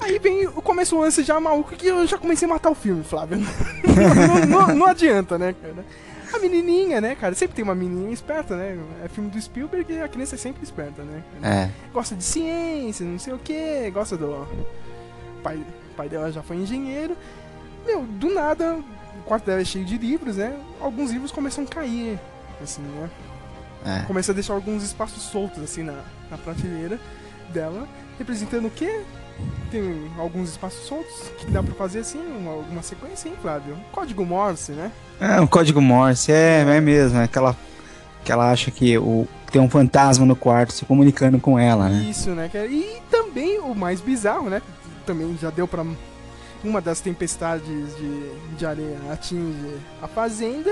Aí 0.00 0.18
vem 0.18 0.46
o 0.46 0.60
começo 0.60 1.00
lance 1.00 1.22
já 1.22 1.40
maluco 1.40 1.74
que 1.74 1.86
eu 1.86 2.06
já 2.06 2.18
comecei 2.18 2.46
a 2.46 2.50
matar 2.52 2.68
o 2.70 2.74
filme, 2.74 3.02
Flávio. 3.02 3.38
não, 4.50 4.66
não- 4.66 4.74
não 4.74 4.86
adianta, 4.86 5.38
né, 5.38 5.54
cara? 5.54 5.86
A 6.34 6.38
menininha, 6.38 7.00
né, 7.00 7.14
cara? 7.14 7.34
Sempre 7.34 7.56
tem 7.56 7.62
uma 7.62 7.74
menininha 7.74 8.12
esperta, 8.12 8.56
né? 8.56 8.78
É 9.04 9.08
filme 9.08 9.30
do 9.30 9.40
Spielberg 9.40 9.92
e 9.92 10.00
a 10.00 10.08
criança 10.08 10.34
é 10.34 10.38
sempre 10.38 10.64
esperta, 10.64 11.02
né? 11.02 11.22
É. 11.42 11.70
Gosta 11.92 12.14
de 12.14 12.24
ciência, 12.24 13.06
não 13.06 13.18
sei 13.18 13.32
o 13.32 13.38
que, 13.38 13.90
gosta 13.90 14.16
do. 14.16 14.26
O 14.26 14.66
pai, 15.42 15.56
o 15.56 15.94
pai 15.94 16.08
dela 16.08 16.32
já 16.32 16.42
foi 16.42 16.56
engenheiro. 16.56 17.16
Meu, 17.86 18.02
do 18.02 18.32
nada, 18.32 18.76
o 19.18 19.22
quarto 19.24 19.46
dela 19.46 19.60
é 19.60 19.64
cheio 19.64 19.84
de 19.84 19.96
livros, 19.96 20.36
né? 20.36 20.58
Alguns 20.80 21.10
livros 21.12 21.30
começam 21.30 21.64
a 21.64 21.66
cair, 21.66 22.18
assim, 22.62 22.82
né? 22.82 23.10
É. 23.86 24.06
começa 24.06 24.32
a 24.32 24.34
deixar 24.34 24.54
alguns 24.54 24.82
espaços 24.82 25.22
soltos 25.24 25.62
assim 25.62 25.82
na, 25.82 26.02
na 26.30 26.38
prateleira 26.38 26.98
dela, 27.52 27.86
representando 28.18 28.66
o 28.66 28.70
quê? 28.70 29.04
Tem 29.70 30.10
alguns 30.18 30.50
espaços 30.50 30.86
soltos 30.86 31.32
que 31.38 31.46
dá 31.46 31.62
pra 31.62 31.74
fazer 31.74 32.00
assim, 32.00 32.18
uma, 32.18 32.52
alguma 32.52 32.82
sequência, 32.82 33.28
hein, 33.28 33.34
Flávio? 33.40 33.76
Código 33.90 34.24
Morse, 34.24 34.72
né? 34.72 34.92
É, 35.20 35.40
o 35.40 35.48
código 35.48 35.80
Morse, 35.80 36.30
é, 36.32 36.60
é 36.60 36.80
mesmo. 36.80 37.18
É 37.18 37.24
aquela. 37.24 37.56
Que 38.24 38.32
ela 38.32 38.50
acha 38.50 38.70
que 38.70 38.96
o, 38.96 39.28
tem 39.50 39.60
um 39.60 39.68
fantasma 39.68 40.24
no 40.24 40.34
quarto 40.34 40.72
se 40.72 40.84
comunicando 40.84 41.38
com 41.38 41.58
ela, 41.58 41.88
né? 41.88 42.06
Isso, 42.08 42.30
né? 42.30 42.50
E 42.68 43.02
também 43.10 43.58
o 43.60 43.74
mais 43.74 44.00
bizarro, 44.00 44.48
né? 44.48 44.62
Também 45.06 45.36
já 45.40 45.50
deu 45.50 45.68
pra. 45.68 45.84
Uma 46.62 46.80
das 46.80 47.00
tempestades 47.00 47.94
de, 47.96 48.56
de 48.56 48.64
areia 48.64 48.98
atinge 49.12 49.76
a 50.00 50.08
fazenda. 50.08 50.70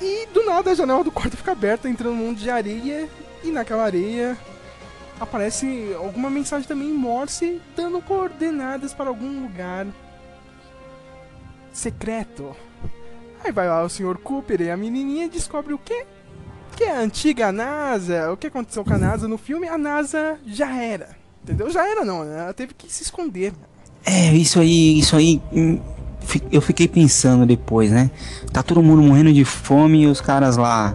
E 0.00 0.26
do 0.34 0.44
nada 0.44 0.72
a 0.72 0.74
janela 0.74 1.04
do 1.04 1.12
quarto 1.12 1.36
fica 1.36 1.52
aberta, 1.52 1.88
entrando 1.88 2.12
um 2.12 2.16
mundo 2.16 2.38
de 2.38 2.50
areia. 2.50 3.08
E 3.44 3.50
naquela 3.50 3.84
areia 3.84 4.36
aparece 5.20 5.94
alguma 5.96 6.28
mensagem 6.30 6.66
também 6.66 6.90
em 6.90 6.94
Morse, 6.94 7.60
dando 7.74 8.00
coordenadas 8.00 8.92
para 8.94 9.08
algum 9.08 9.42
lugar 9.42 9.86
secreto. 11.72 12.54
Aí 13.44 13.52
vai 13.52 13.68
lá 13.68 13.82
o 13.84 13.88
Sr. 13.88 14.18
Cooper 14.18 14.60
e 14.60 14.70
a 14.70 14.76
menininha 14.76 15.28
descobre 15.28 15.72
o 15.72 15.78
quê? 15.78 16.04
que 16.76 16.84
é 16.84 16.94
a 16.94 17.00
antiga 17.00 17.50
NASA, 17.50 18.30
o 18.30 18.36
que 18.36 18.48
aconteceu 18.48 18.84
com 18.84 18.92
a 18.92 18.98
NASA 18.98 19.26
no 19.26 19.38
filme, 19.38 19.66
a 19.66 19.78
NASA 19.78 20.38
já 20.46 20.76
era. 20.76 21.16
Entendeu? 21.42 21.70
Já 21.70 21.88
era 21.90 22.04
não, 22.04 22.22
né? 22.22 22.38
Ela 22.38 22.52
teve 22.52 22.74
que 22.74 22.92
se 22.92 23.02
esconder. 23.02 23.54
É, 24.04 24.34
isso 24.34 24.60
aí, 24.60 24.98
isso 24.98 25.16
aí. 25.16 25.40
hum, 25.50 25.80
Eu 26.52 26.60
fiquei 26.60 26.86
pensando 26.86 27.46
depois, 27.46 27.90
né? 27.90 28.10
Tá 28.52 28.62
todo 28.62 28.82
mundo 28.82 29.00
morrendo 29.00 29.32
de 29.32 29.42
fome 29.42 30.02
e 30.02 30.06
os 30.06 30.20
caras 30.20 30.58
lá 30.58 30.94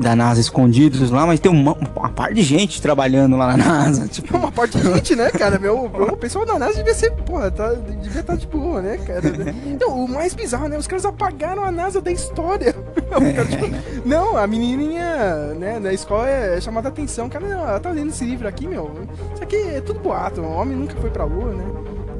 da 0.00 0.16
NASA 0.16 0.40
escondidos 0.40 1.10
lá, 1.10 1.26
mas 1.26 1.38
tem 1.38 1.50
uma, 1.52 1.74
uma 1.74 2.08
parte 2.08 2.34
de 2.34 2.42
gente 2.42 2.80
trabalhando 2.80 3.36
lá 3.36 3.56
na 3.56 3.56
NASA. 3.56 4.08
Tipo, 4.10 4.36
Uma 4.36 4.50
parte 4.50 4.78
de 4.78 4.82
gente, 4.82 5.14
né, 5.14 5.30
cara? 5.30 5.58
Meu, 5.58 5.88
meu, 5.88 6.08
o 6.08 6.16
pessoal 6.16 6.46
da 6.46 6.58
NASA 6.58 6.74
devia 6.74 6.94
ser, 6.94 7.12
porra, 7.12 7.50
tá, 7.50 7.74
devia 7.74 8.20
estar 8.20 8.36
de 8.36 8.46
boa, 8.46 8.80
né, 8.80 8.96
cara? 8.96 9.54
Então, 9.66 10.04
o 10.04 10.08
mais 10.08 10.34
bizarro, 10.34 10.68
né? 10.68 10.78
Os 10.78 10.86
caras 10.86 11.04
apagaram 11.04 11.64
a 11.64 11.70
NASA 11.70 12.00
da 12.00 12.10
história. 12.10 12.74
Cara, 13.10 13.44
tipo, 13.46 13.66
não, 14.04 14.36
a 14.36 14.46
menininha, 14.46 15.54
né, 15.58 15.78
na 15.78 15.92
escola 15.92 16.28
é 16.28 16.60
chamada 16.60 16.88
a 16.88 16.90
atenção. 16.90 17.28
Cara, 17.28 17.46
não, 17.46 17.60
ela 17.60 17.80
tá 17.80 17.90
lendo 17.90 18.10
esse 18.10 18.24
livro 18.24 18.48
aqui, 18.48 18.66
meu. 18.66 18.90
Isso 19.34 19.42
aqui 19.42 19.56
é 19.56 19.80
tudo 19.80 20.00
boato. 20.00 20.40
O 20.40 20.52
homem 20.52 20.76
nunca 20.76 20.94
foi 20.96 21.10
pra 21.10 21.24
lua, 21.24 21.52
né? 21.52 21.64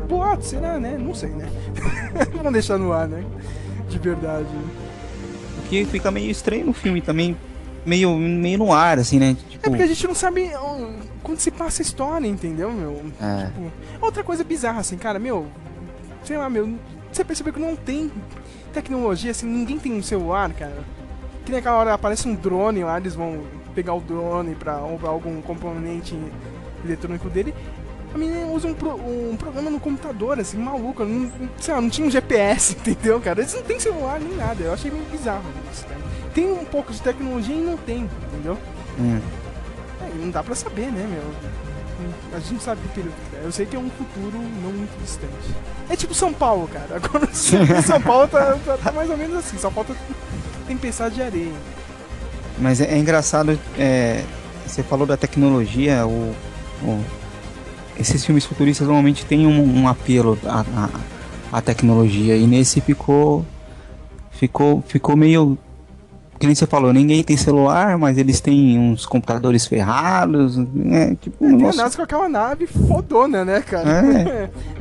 Boato, 0.09 0.45
será, 0.45 0.79
né? 0.79 0.97
Não 0.99 1.15
sei, 1.15 1.31
né? 1.31 1.49
Vamos 2.35 2.53
deixar 2.53 2.79
no 2.79 2.93
ar, 2.93 3.09
né? 3.09 3.25
De 3.89 3.99
verdade. 3.99 4.49
o 5.59 5.69
que 5.69 5.85
fica 5.85 6.11
meio 6.11 6.31
estranho 6.31 6.67
no 6.67 6.73
filme 6.73 7.01
também. 7.01 7.37
Meio, 7.85 8.15
meio 8.17 8.59
no 8.59 8.73
ar, 8.73 8.99
assim, 8.99 9.19
né? 9.19 9.37
Tipo, 9.49 9.67
É 9.67 9.71
porque 9.71 9.83
a 9.83 9.87
gente 9.87 10.07
não 10.07 10.15
sabe 10.15 10.51
ó, 10.55 10.91
quando 11.23 11.39
se 11.39 11.51
passa 11.51 11.83
a 11.83 11.85
história, 11.85 12.27
entendeu, 12.27 12.71
meu? 12.73 13.05
É. 13.21 13.47
Tipo, 13.47 13.73
outra 14.01 14.23
coisa 14.23 14.45
bizarra, 14.45 14.81
assim, 14.81 14.97
cara, 14.97 15.19
meu. 15.19 15.47
Sei 16.25 16.37
lá, 16.37 16.51
meu. 16.51 16.75
Você 17.11 17.25
percebeu 17.25 17.53
que 17.53 17.61
não 17.61 17.75
tem 17.75 18.11
tecnologia, 18.73 19.31
assim, 19.31 19.47
ninguém 19.47 19.79
tem 19.79 19.93
um 19.93 20.03
celular, 20.03 20.53
cara. 20.53 20.85
Que 21.45 21.51
nem 21.51 21.59
aquela 21.61 21.77
hora 21.79 21.95
aparece 21.95 22.29
um 22.29 22.35
drone 22.35 22.85
lá, 22.85 22.99
eles 22.99 23.15
vão 23.15 23.41
pegar 23.75 23.95
o 23.95 24.01
drone 24.01 24.55
pra 24.55 24.77
roubar 24.77 25.09
algum 25.09 25.41
componente 25.41 26.17
eletrônico 26.85 27.29
dele. 27.29 27.55
A 28.13 28.19
menina 28.19 28.47
usa 28.47 28.67
um, 28.69 28.75
pro- 28.75 28.97
um 28.97 29.37
programa 29.39 29.71
no 29.71 29.79
computador, 29.79 30.39
assim, 30.41 30.57
maluco. 30.59 31.05
Não, 31.05 31.31
sei 31.61 31.73
lá, 31.75 31.81
não 31.81 31.89
tinha 31.91 32.07
um 32.07 32.11
GPS, 32.11 32.73
entendeu, 32.79 33.21
cara? 33.21 33.41
Eles 33.41 33.55
não 33.55 33.63
têm 33.63 33.79
celular 33.79 34.19
nem 34.21 34.35
nada. 34.37 34.63
Eu 34.65 34.73
achei 34.73 34.91
meio 34.91 35.05
bizarro 35.05 35.45
isso, 35.73 35.87
cara. 35.87 36.01
Tem 36.35 36.51
um 36.51 36.65
pouco 36.65 36.93
de 36.93 37.01
tecnologia 37.01 37.55
e 37.55 37.61
não 37.61 37.77
tem, 37.77 38.09
entendeu? 38.33 38.59
hum, 38.99 39.21
É, 40.03 40.11
não 40.19 40.31
dá 40.31 40.43
pra 40.43 40.55
saber, 40.55 40.87
né, 40.93 41.07
meu? 41.09 41.23
A 42.35 42.39
gente 42.41 42.55
não 42.55 42.61
sabe 42.61 42.81
que 42.83 42.89
período 42.95 43.15
que 43.31 43.37
é. 43.37 43.41
Eu 43.45 43.53
sei 43.53 43.67
que 43.67 43.77
é 43.77 43.79
um 43.79 43.91
futuro 43.91 44.33
não 44.63 44.73
muito 44.73 44.99
distante. 45.03 45.35
É 45.89 45.95
tipo 45.95 46.15
São 46.15 46.33
Paulo, 46.33 46.67
cara. 46.69 46.97
Agora 46.97 47.29
São 47.83 48.01
Paulo 48.01 48.27
tá, 48.27 48.57
tá- 48.65 48.79
tá 48.79 48.91
mais 48.93 49.11
ou 49.11 49.17
menos 49.19 49.37
assim. 49.37 49.59
Só 49.59 49.71
falta 49.71 49.95
tempestade 50.67 51.17
de 51.17 51.23
areia. 51.23 51.53
Mas 52.59 52.81
é, 52.81 52.87
é 52.95 52.97
engraçado, 52.99 53.59
é, 53.79 54.25
você 54.67 54.83
falou 54.83 55.07
da 55.07 55.17
tecnologia, 55.17 56.07
o, 56.07 56.35
o- 56.83 57.05
esses 57.99 58.25
filmes 58.25 58.45
futuristas 58.45 58.87
normalmente 58.87 59.25
têm 59.27 59.47
um, 59.47 59.81
um 59.83 59.89
apelo 59.89 60.39
à, 60.47 60.61
à, 60.61 61.59
à 61.59 61.61
tecnologia 61.61 62.37
e 62.37 62.47
nesse 62.47 62.81
ficou 62.81 63.45
ficou 64.31 64.83
ficou 64.87 65.17
meio 65.17 65.59
que 66.39 66.47
nem 66.47 66.55
você 66.55 66.67
falou, 66.67 66.91
ninguém 66.91 67.23
tem 67.23 67.37
celular, 67.37 67.99
mas 67.99 68.17
eles 68.17 68.41
têm 68.41 68.79
uns 68.79 69.05
computadores 69.05 69.67
ferrados, 69.67 70.57
é 70.91 71.15
tipo 71.17 71.37
um 71.45 71.49
Tem 71.49 71.55
a 71.55 71.59
negócio- 71.59 71.83
NASA 71.83 71.97
com 71.99 72.03
aquela 72.03 72.29
nave 72.31 72.67
fodona, 72.67 73.45
né, 73.45 73.61
cara? 73.61 73.91
É. 73.91 74.51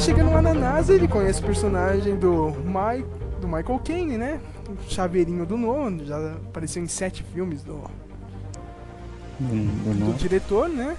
Bem, 0.00 0.06
chegando 0.06 0.32
lá 0.32 0.40
na 0.40 0.54
NASA, 0.54 0.94
ele 0.94 1.06
conhece 1.06 1.40
o 1.42 1.44
personagem 1.44 2.16
do, 2.16 2.50
Mike, 2.64 3.06
do 3.38 3.46
Michael 3.46 3.78
Caine, 3.84 4.16
né? 4.16 4.40
O 4.66 4.90
chaveirinho 4.90 5.44
do 5.44 5.58
nono, 5.58 6.04
já 6.06 6.16
apareceu 6.36 6.82
em 6.82 6.86
sete 6.88 7.22
filmes 7.22 7.62
do, 7.62 7.82
do- 9.38 10.06
do 10.06 10.12
diretor, 10.16 10.70
né? 10.70 10.96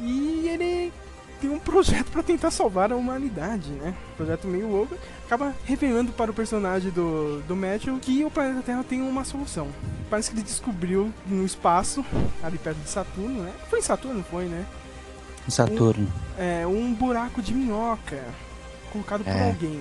E 0.00 0.48
ele 0.48 0.92
tem 1.40 1.48
um 1.50 1.60
projeto 1.60 2.10
pra 2.10 2.22
tentar 2.22 2.50
salvar 2.50 2.90
a 2.90 2.96
humanidade, 2.96 3.70
né? 3.70 3.94
Um 4.14 4.16
projeto 4.16 4.48
meio 4.48 4.68
louco. 4.68 4.96
Acaba 5.26 5.54
revelando 5.64 6.10
para 6.10 6.30
o 6.32 6.34
personagem 6.34 6.90
do, 6.90 7.40
do 7.46 7.54
Matthew 7.54 7.98
que 8.00 8.24
o 8.24 8.30
planeta 8.32 8.62
Terra 8.62 8.82
tem 8.84 9.00
uma 9.00 9.22
solução. 9.24 9.68
Parece 10.10 10.30
que 10.30 10.36
ele 10.36 10.42
descobriu 10.42 11.12
no 11.26 11.44
espaço, 11.44 12.04
ali 12.42 12.58
perto 12.58 12.78
de 12.78 12.88
Saturno, 12.90 13.42
né? 13.44 13.52
Foi 13.70 13.78
em 13.78 13.82
Saturno, 13.82 14.24
foi, 14.28 14.46
né? 14.46 14.64
Saturno. 15.50 16.06
É 16.38 16.66
um 16.66 16.92
buraco 16.94 17.40
de 17.42 17.52
minhoca 17.54 18.22
colocado 18.92 19.24
por 19.24 19.32
É. 19.32 19.48
alguém. 19.48 19.80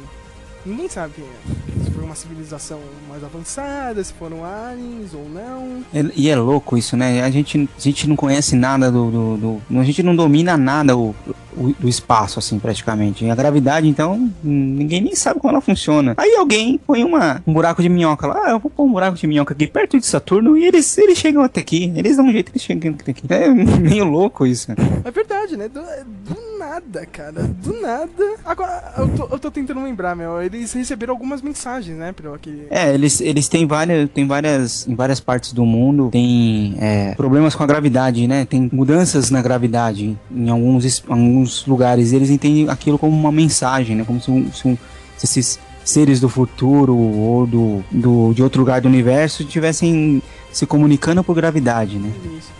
Ninguém 0.65 0.89
sabe 0.89 1.13
quem 1.15 1.25
é. 1.25 1.86
Uma 2.07 2.15
civilização 2.15 2.79
mais 3.09 3.21
avançada, 3.21 4.01
se 4.01 4.13
foram 4.13 4.45
aliens 4.45 5.13
ou 5.13 5.27
não. 5.29 5.83
É- 5.93 6.09
E 6.15 6.29
é 6.29 6.35
louco 6.37 6.77
isso, 6.77 6.95
né? 6.95 7.21
A 7.21 7.29
gente, 7.29 7.67
a 7.77 7.81
gente 7.81 8.07
não 8.07 8.15
conhece 8.15 8.55
nada 8.55 8.89
do, 8.89 9.11
do, 9.11 9.37
do- 9.69 9.79
A 9.79 9.83
gente 9.83 10.01
não 10.01 10.15
domina 10.15 10.55
nada 10.55 10.95
o, 10.95 11.13
o- 11.57 11.73
do 11.77 11.89
espaço, 11.89 12.39
assim, 12.39 12.59
praticamente. 12.59 13.25
E 13.25 13.29
a 13.29 13.35
gravidade, 13.35 13.87
então, 13.89 14.31
ninguém 14.41 15.01
nem 15.01 15.15
sabe 15.15 15.39
como 15.41 15.51
ela 15.51 15.59
funciona. 15.61 16.13
Aí 16.15 16.33
alguém 16.35 16.79
põe 16.87 17.03
uma, 17.03 17.41
um 17.45 17.51
buraco 17.51 17.81
de 17.81 17.89
minhoca 17.89 18.25
lá. 18.25 18.41
Ah, 18.45 18.51
eu 18.51 18.59
vou 18.59 18.71
pôr 18.71 18.85
um 18.85 18.91
buraco 18.93 19.17
de 19.17 19.27
minhoca 19.27 19.53
aqui 19.53 19.67
perto 19.67 19.99
de 19.99 20.05
Saturno 20.05 20.57
e 20.57 20.63
eles, 20.65 20.97
eles 20.97 21.17
chegam 21.17 21.43
até 21.43 21.59
aqui. 21.59 21.91
Eles 21.93 22.15
dão 22.15 22.25
um 22.27 22.31
jeito, 22.31 22.51
eles 22.53 22.61
chegam 22.61 22.93
até 22.97 23.11
aqui. 23.11 23.23
É 23.29 23.49
meio 23.49 24.05
louco 24.05 24.45
isso. 24.45 24.71
É 25.03 25.11
verdade, 25.11 25.57
né? 25.57 25.67
Do, 25.67 25.81
do 25.81 26.56
nada, 26.57 27.05
cara. 27.05 27.43
Do 27.43 27.81
nada. 27.81 28.35
Agora, 28.45 28.93
eu 28.97 29.07
tô, 29.09 29.27
eu 29.35 29.39
tô 29.39 29.51
tentando 29.51 29.81
lembrar, 29.83 30.15
meu. 30.15 30.41
Eles 30.41 30.73
receberam 30.73 31.13
algumas 31.13 31.41
mensagens, 31.41 31.97
né? 31.97 32.11
Pelo 32.11 32.33
aquele. 32.33 32.67
É, 32.69 32.93
eles, 32.93 33.21
eles 33.21 33.47
têm 33.47 33.65
várias, 33.65 34.09
tem 34.09 34.25
várias, 34.27 34.87
em 34.87 34.95
várias 34.95 35.19
partes 35.19 35.53
do 35.53 35.65
mundo, 35.65 36.09
tem 36.11 36.75
é, 36.79 37.13
problemas 37.15 37.55
com 37.55 37.63
a 37.63 37.67
gravidade, 37.67 38.27
né? 38.27 38.45
Tem 38.45 38.69
mudanças 38.71 39.29
na 39.31 39.41
gravidade 39.41 40.17
em 40.31 40.49
alguns, 40.49 41.03
alguns 41.07 41.65
lugares. 41.65 42.13
Eles 42.13 42.29
entendem 42.29 42.69
aquilo 42.69 42.97
como 42.97 43.15
uma 43.15 43.31
mensagem, 43.31 43.95
né? 43.95 44.03
Como 44.05 44.21
se, 44.21 44.31
um- 44.31 44.51
se 44.51 44.67
um- 44.67 44.77
se 45.17 45.25
esses 45.25 45.59
seres 45.83 46.19
do 46.19 46.27
futuro 46.27 46.95
ou 46.97 47.47
do, 47.47 47.83
do, 47.89 48.33
de 48.33 48.43
outro 48.43 48.59
lugar 48.59 48.81
do 48.81 48.87
universo 48.89 49.43
estivessem 49.43 50.21
se 50.51 50.65
comunicando 50.65 51.23
por 51.23 51.33
gravidade, 51.35 51.97
né? 51.97 52.11
Isso. 52.37 52.51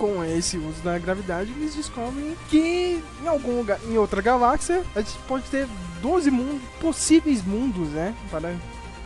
Com 0.00 0.24
esse 0.24 0.56
uso 0.56 0.80
da 0.82 0.98
gravidade, 0.98 1.52
eles 1.54 1.74
descobrem 1.74 2.34
que 2.48 3.04
em 3.22 3.28
algum 3.28 3.58
lugar, 3.58 3.78
em 3.86 3.98
outra 3.98 4.22
galáxia, 4.22 4.82
a 4.96 5.00
gente 5.02 5.12
pode 5.28 5.44
ter 5.50 5.68
12 6.00 6.30
mundos, 6.30 6.62
possíveis 6.80 7.44
mundos, 7.44 7.90
né? 7.90 8.14
Para 8.30 8.54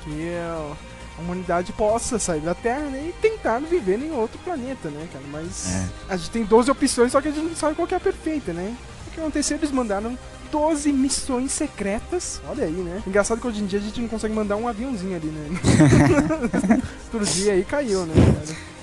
que 0.05 0.31
a 0.39 1.21
humanidade 1.21 1.73
possa 1.73 2.17
sair 2.21 2.43
da 2.43 2.55
Terra 2.55 2.83
né, 2.91 3.09
e 3.09 3.13
tentar 3.21 3.59
viver 3.59 3.99
em 4.01 4.13
outro 4.13 4.39
planeta, 4.45 4.89
né, 4.89 5.09
cara? 5.13 5.25
Mas 5.33 5.67
É. 5.75 5.89
a 6.11 6.17
gente 6.17 6.31
tem 6.31 6.45
12 6.45 6.71
opções, 6.71 7.11
só 7.11 7.21
que 7.21 7.27
a 7.27 7.33
gente 7.33 7.45
não 7.45 7.57
sabe 7.57 7.75
qual 7.75 7.89
que 7.89 7.95
é 7.95 7.97
a 7.97 8.01
perfeita, 8.01 8.53
né? 8.53 8.73
O 9.09 9.11
que 9.11 9.21
aconteceu? 9.21 9.57
Eles 9.57 9.73
mandaram 9.73 10.17
12 10.53 10.93
missões 10.93 11.51
secretas. 11.51 12.41
Olha 12.49 12.67
aí, 12.67 12.71
né? 12.73 13.03
Engraçado 13.05 13.41
que 13.41 13.49
hoje 13.49 13.61
em 13.61 13.67
dia 13.67 13.81
a 13.81 13.83
gente 13.83 14.01
não 14.01 14.07
consegue 14.07 14.33
mandar 14.33 14.55
um 14.55 14.69
aviãozinho 14.69 15.17
ali, 15.17 15.27
né? 15.27 15.49
Outro 17.13 17.27
dia 17.27 17.55
aí 17.55 17.65
caiu, 17.65 18.07
né, 18.07 18.15
cara? 18.15 18.74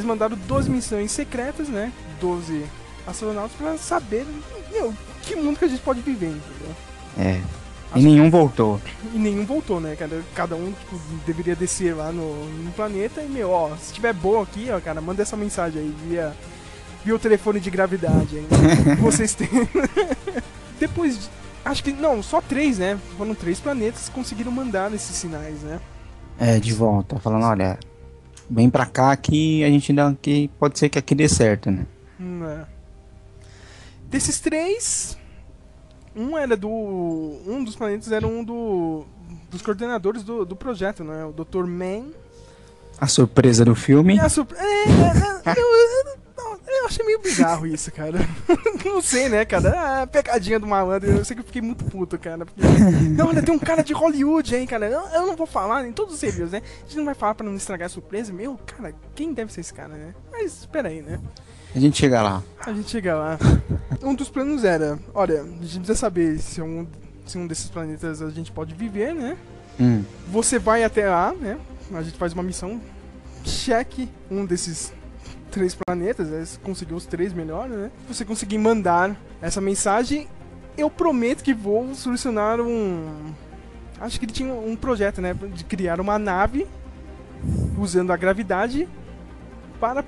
Eles 0.00 0.08
mandaram 0.08 0.34
12 0.48 0.70
missões 0.70 1.10
secretas, 1.12 1.68
né? 1.68 1.92
12 2.22 2.64
astronautas 3.06 3.52
pra 3.52 3.76
saber, 3.76 4.26
meu, 4.72 4.94
que 5.22 5.36
mundo 5.36 5.58
que 5.58 5.66
a 5.66 5.68
gente 5.68 5.82
pode 5.82 6.00
viver, 6.00 6.28
entendeu? 6.28 6.74
É. 7.18 7.38
E 7.94 8.02
nenhum 8.02 8.30
voltou. 8.30 8.80
E 9.12 9.18
nenhum 9.18 9.44
voltou, 9.44 9.78
né, 9.78 9.94
cara? 9.96 10.22
Cada 10.34 10.54
um 10.56 10.72
tipo, 10.72 10.98
deveria 11.26 11.54
descer 11.54 11.94
lá 11.94 12.10
no, 12.12 12.46
no 12.46 12.72
planeta 12.72 13.20
e, 13.20 13.28
meu, 13.28 13.50
ó, 13.50 13.76
se 13.76 13.92
tiver 13.92 14.14
bom 14.14 14.40
aqui, 14.40 14.68
ó, 14.70 14.80
cara, 14.80 15.02
manda 15.02 15.20
essa 15.20 15.36
mensagem 15.36 15.82
aí 15.82 15.94
via, 16.08 16.34
via 17.04 17.14
o 17.14 17.18
telefone 17.18 17.60
de 17.60 17.68
gravidade 17.68 18.38
aí. 18.38 18.42
né? 18.50 18.94
vocês 19.02 19.34
têm. 19.34 19.48
Depois, 20.80 21.18
de- 21.18 21.28
acho 21.62 21.84
que, 21.84 21.92
não, 21.92 22.22
só 22.22 22.40
três, 22.40 22.78
né? 22.78 22.98
Foram 23.18 23.34
três 23.34 23.60
planetas 23.60 24.08
que 24.08 24.14
conseguiram 24.14 24.50
mandar 24.52 24.94
esses 24.94 25.14
sinais, 25.14 25.60
né? 25.60 25.78
É, 26.38 26.58
de 26.58 26.72
volta. 26.72 27.18
Falando, 27.18 27.44
olha, 27.44 27.78
vem 28.50 28.68
pra 28.68 28.84
cá 28.84 29.16
que 29.16 29.62
a 29.62 29.68
gente 29.68 29.92
dá 29.92 30.14
que 30.20 30.48
pode 30.58 30.78
ser 30.78 30.88
que 30.88 30.98
aqui 30.98 31.14
dê 31.14 31.28
certo, 31.28 31.70
né? 31.70 31.86
Hum, 32.18 32.44
é. 32.44 32.66
Desses 34.10 34.40
três, 34.40 35.16
um 36.14 36.36
era 36.36 36.56
do. 36.56 36.68
Um 36.68 37.62
dos 37.62 37.76
planetas 37.76 38.10
era 38.10 38.26
um 38.26 38.42
do. 38.42 39.04
Dos 39.48 39.62
coordenadores 39.62 40.22
do, 40.22 40.44
do 40.44 40.56
projeto, 40.56 41.04
né? 41.04 41.24
O 41.24 41.32
Dr. 41.32 41.64
Man. 41.64 42.08
A 43.00 43.06
surpresa 43.06 43.64
do 43.64 43.74
filme. 43.74 44.16
E 44.16 44.20
a 44.20 44.24
é, 44.24 45.48
é, 45.48 45.50
é, 45.50 45.54
eu, 46.78 46.86
achei 46.86 47.04
meio 47.04 47.20
bizarro 47.20 47.66
isso, 47.66 47.90
cara. 47.92 48.18
não 48.84 49.02
sei, 49.02 49.28
né, 49.28 49.44
cara? 49.44 50.02
Ah, 50.02 50.06
pegadinha 50.06 50.58
do 50.58 50.66
malandro. 50.66 51.10
Eu 51.10 51.24
sei 51.24 51.34
que 51.34 51.42
eu 51.42 51.46
fiquei 51.46 51.62
muito 51.62 51.84
puto, 51.84 52.18
cara. 52.18 52.46
Porque... 52.46 52.60
Não, 53.16 53.28
olha, 53.28 53.42
tem 53.42 53.54
um 53.54 53.58
cara 53.58 53.82
de 53.82 53.92
Hollywood, 53.92 54.54
hein, 54.54 54.66
cara. 54.66 54.86
Eu, 54.86 55.00
eu 55.00 55.26
não 55.26 55.36
vou 55.36 55.46
falar 55.46 55.86
em 55.86 55.92
todos 55.92 56.14
os 56.14 56.20
reviews, 56.20 56.52
né? 56.52 56.62
A 56.80 56.86
gente 56.86 56.96
não 56.96 57.04
vai 57.04 57.14
falar 57.14 57.34
pra 57.34 57.46
não 57.46 57.54
estragar 57.54 57.86
a 57.86 57.88
surpresa. 57.88 58.32
Meu, 58.32 58.58
cara, 58.66 58.94
quem 59.14 59.32
deve 59.32 59.52
ser 59.52 59.60
esse 59.60 59.74
cara, 59.74 59.94
né? 59.94 60.14
Mas, 60.30 60.60
espera 60.60 60.88
aí, 60.88 61.02
né? 61.02 61.20
A 61.74 61.78
gente 61.78 61.98
chega 61.98 62.20
lá. 62.20 62.42
A 62.66 62.72
gente 62.72 62.90
chega 62.90 63.14
lá. 63.14 63.38
Um 64.02 64.14
dos 64.14 64.28
planos 64.28 64.64
era, 64.64 64.98
olha, 65.14 65.42
a 65.42 65.44
gente 65.44 65.78
precisa 65.78 65.94
saber 65.94 66.38
se 66.38 66.60
um, 66.60 66.86
se 67.26 67.38
um 67.38 67.46
desses 67.46 67.68
planetas 67.68 68.20
a 68.20 68.30
gente 68.30 68.50
pode 68.50 68.74
viver, 68.74 69.14
né? 69.14 69.36
Hum. 69.78 70.04
Você 70.28 70.58
vai 70.58 70.82
até 70.82 71.08
lá, 71.08 71.32
né? 71.32 71.58
A 71.92 72.02
gente 72.02 72.16
faz 72.18 72.32
uma 72.32 72.42
missão, 72.42 72.80
cheque 73.44 74.08
um 74.30 74.44
desses 74.44 74.92
três 75.50 75.74
planetas, 75.74 76.28
né? 76.28 76.44
conseguiu 76.62 76.96
os 76.96 77.06
três 77.06 77.32
melhores, 77.32 77.76
né? 77.76 77.90
Você 78.08 78.24
conseguir 78.24 78.58
mandar 78.58 79.16
essa 79.42 79.60
mensagem, 79.60 80.26
eu 80.78 80.88
prometo 80.90 81.42
que 81.42 81.52
vou 81.52 81.94
solucionar 81.94 82.60
um. 82.60 83.32
Acho 84.00 84.18
que 84.18 84.24
ele 84.24 84.32
tinha 84.32 84.52
um 84.54 84.76
projeto, 84.76 85.20
né? 85.20 85.34
De 85.54 85.64
criar 85.64 86.00
uma 86.00 86.18
nave 86.18 86.66
usando 87.78 88.12
a 88.12 88.16
gravidade 88.16 88.88
para 89.78 90.04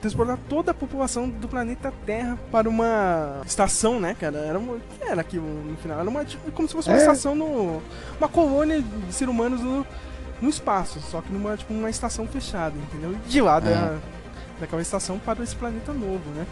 transportar 0.00 0.38
toda 0.48 0.70
a 0.70 0.74
população 0.74 1.28
do 1.28 1.48
planeta 1.48 1.92
Terra 2.06 2.38
para 2.52 2.68
uma 2.68 3.40
estação, 3.44 3.98
né, 3.98 4.14
cara? 4.18 4.38
Era, 4.38 4.58
uma, 4.58 4.76
que 4.76 5.02
era 5.04 5.20
aquilo 5.20 5.46
no 5.64 5.76
final? 5.76 6.00
Era 6.00 6.08
uma, 6.08 6.24
tipo, 6.24 6.50
como 6.52 6.68
se 6.68 6.74
fosse 6.74 6.88
uma 6.88 6.96
É. 6.96 7.00
estação 7.00 7.34
no. 7.34 7.82
Uma 8.18 8.28
colônia 8.28 8.80
de 8.80 9.12
seres 9.12 9.32
humanos 9.34 9.60
no, 9.60 9.84
no 10.40 10.48
espaço, 10.48 11.00
só 11.00 11.20
que 11.20 11.32
numa, 11.32 11.56
tipo, 11.56 11.74
uma 11.74 11.90
estação 11.90 12.26
fechada, 12.28 12.74
entendeu? 12.76 13.14
De 13.26 13.40
lá 13.40 13.58
da, 13.60 13.70
É. 13.70 13.98
daquela 14.60 14.82
estação 14.82 15.18
para 15.18 15.42
esse 15.42 15.54
planeta 15.56 15.92
novo, 15.92 16.28
né? 16.34 16.46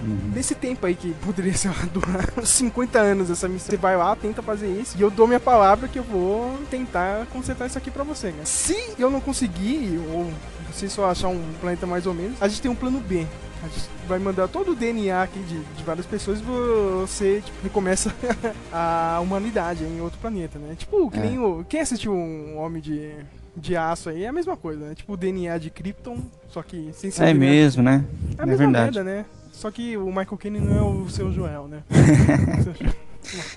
Uhum. 0.00 0.32
Nesse 0.34 0.54
tempo 0.56 0.84
aí 0.86 0.94
que 0.94 1.14
poderia 1.24 1.54
ser 1.54 1.70
durar 1.92 2.28
uns 2.36 2.48
50 2.48 2.98
anos 2.98 3.30
essa 3.30 3.48
missão, 3.48 3.70
você 3.70 3.76
vai 3.76 3.96
lá, 3.96 4.14
tenta 4.16 4.42
fazer 4.42 4.66
isso, 4.68 4.96
e 4.98 5.02
eu 5.02 5.10
dou 5.10 5.26
minha 5.26 5.38
palavra 5.40 5.86
que 5.88 5.98
eu 5.98 6.02
vou 6.02 6.58
tentar 6.68 7.26
consertar 7.26 7.66
isso 7.66 7.78
aqui 7.78 7.90
pra 7.90 8.02
você, 8.02 8.28
né? 8.32 8.44
Se 8.44 8.76
eu 8.98 9.08
não 9.10 9.20
conseguir, 9.20 10.00
ou 10.12 10.30
se 10.72 10.88
só 10.90 11.08
achar 11.10 11.28
um 11.28 11.40
planeta 11.60 11.86
mais 11.86 12.06
ou 12.06 12.12
menos, 12.14 12.42
a 12.42 12.48
gente 12.48 12.60
tem 12.60 12.70
um 12.70 12.74
plano 12.74 12.98
B. 13.00 13.24
A 13.62 13.66
gente 13.68 13.88
vai 14.06 14.18
mandar 14.18 14.46
todo 14.48 14.72
o 14.72 14.76
DNA 14.76 15.22
aqui 15.22 15.38
de, 15.38 15.58
de 15.58 15.82
várias 15.84 16.04
pessoas 16.04 16.38
e 16.40 16.42
você 16.42 17.40
tipo, 17.40 17.56
recomeça 17.62 18.12
a 18.70 19.20
humanidade 19.22 19.84
em 19.84 20.00
outro 20.02 20.18
planeta, 20.18 20.58
né? 20.58 20.74
Tipo, 20.76 21.10
que 21.10 21.18
É. 21.18 21.22
nem 21.22 21.38
o. 21.38 21.64
Quem 21.66 21.80
assistiu 21.80 22.12
um 22.12 22.58
Homem 22.58 22.82
de, 22.82 23.14
de 23.56 23.76
Aço 23.76 24.08
aí 24.10 24.24
é 24.24 24.28
a 24.28 24.32
mesma 24.32 24.56
coisa, 24.56 24.88
né? 24.88 24.94
Tipo 24.94 25.12
o 25.12 25.16
DNA 25.16 25.58
de 25.58 25.70
Krypton, 25.70 26.18
só 26.48 26.62
que 26.62 26.90
sem 26.92 27.10
ser 27.10 27.22
É 27.22 27.26
DNA 27.32 27.38
mesmo, 27.50 27.82
né? 27.82 28.04
é 28.36 28.40
a 28.40 28.42
É 28.42 28.46
mesma 28.46 28.64
verdade. 28.64 28.94
merda, 28.96 29.04
né? 29.04 29.24
Só 29.52 29.70
que 29.70 29.96
o 29.96 30.06
Michael 30.06 30.36
Caine 30.36 30.60
não 30.60 30.76
é 30.76 30.82
o 30.82 31.08
seu 31.08 31.32
Joel, 31.32 31.68
né? 31.68 31.82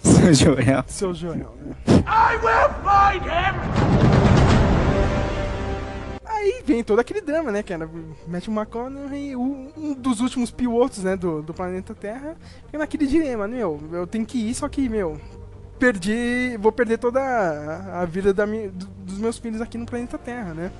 Seu 0.02 0.34
Joel. 0.34 0.84
seu 0.88 1.14
Joel, 1.14 1.36
né? 1.62 1.76
I 2.08 2.38
will 2.38 2.70
find 2.84 3.26
him! 3.26 4.58
Aí 6.24 6.62
vem 6.66 6.84
todo 6.84 7.00
aquele 7.00 7.20
drama, 7.20 7.52
né, 7.52 7.62
cara? 7.64 7.90
Matthew 8.28 8.54
McConaughey, 8.54 9.36
um, 9.36 9.70
um 9.76 9.94
dos 9.94 10.22
últimos 10.22 10.52
pilotos, 10.52 11.04
né, 11.04 11.18
do, 11.18 11.42
do 11.42 11.54
planeta 11.54 11.94
Terra, 11.94 12.38
fica 12.66 12.78
naquele 12.78 13.08
dilema, 13.08 13.46
né, 13.48 13.58
meu, 13.58 13.82
eu 13.92 14.08
tenho 14.08 14.26
que 14.26 14.38
ir, 14.38 14.54
só 14.54 14.70
que, 14.70 14.88
meu, 14.88 15.20
perdi, 15.78 16.58
vou 16.60 16.72
perder 16.72 16.98
toda 16.98 17.20
a, 17.22 18.02
a 18.02 18.06
vida 18.06 18.34
da 18.34 18.46
minha, 18.46 18.70
do- 18.70 18.86
dos 19.06 19.18
meus 19.18 19.38
filhos 19.38 19.62
aqui 19.62 19.78
no 19.78 19.86
planeta 19.86 20.18
Terra, 20.18 20.54
né? 20.54 20.72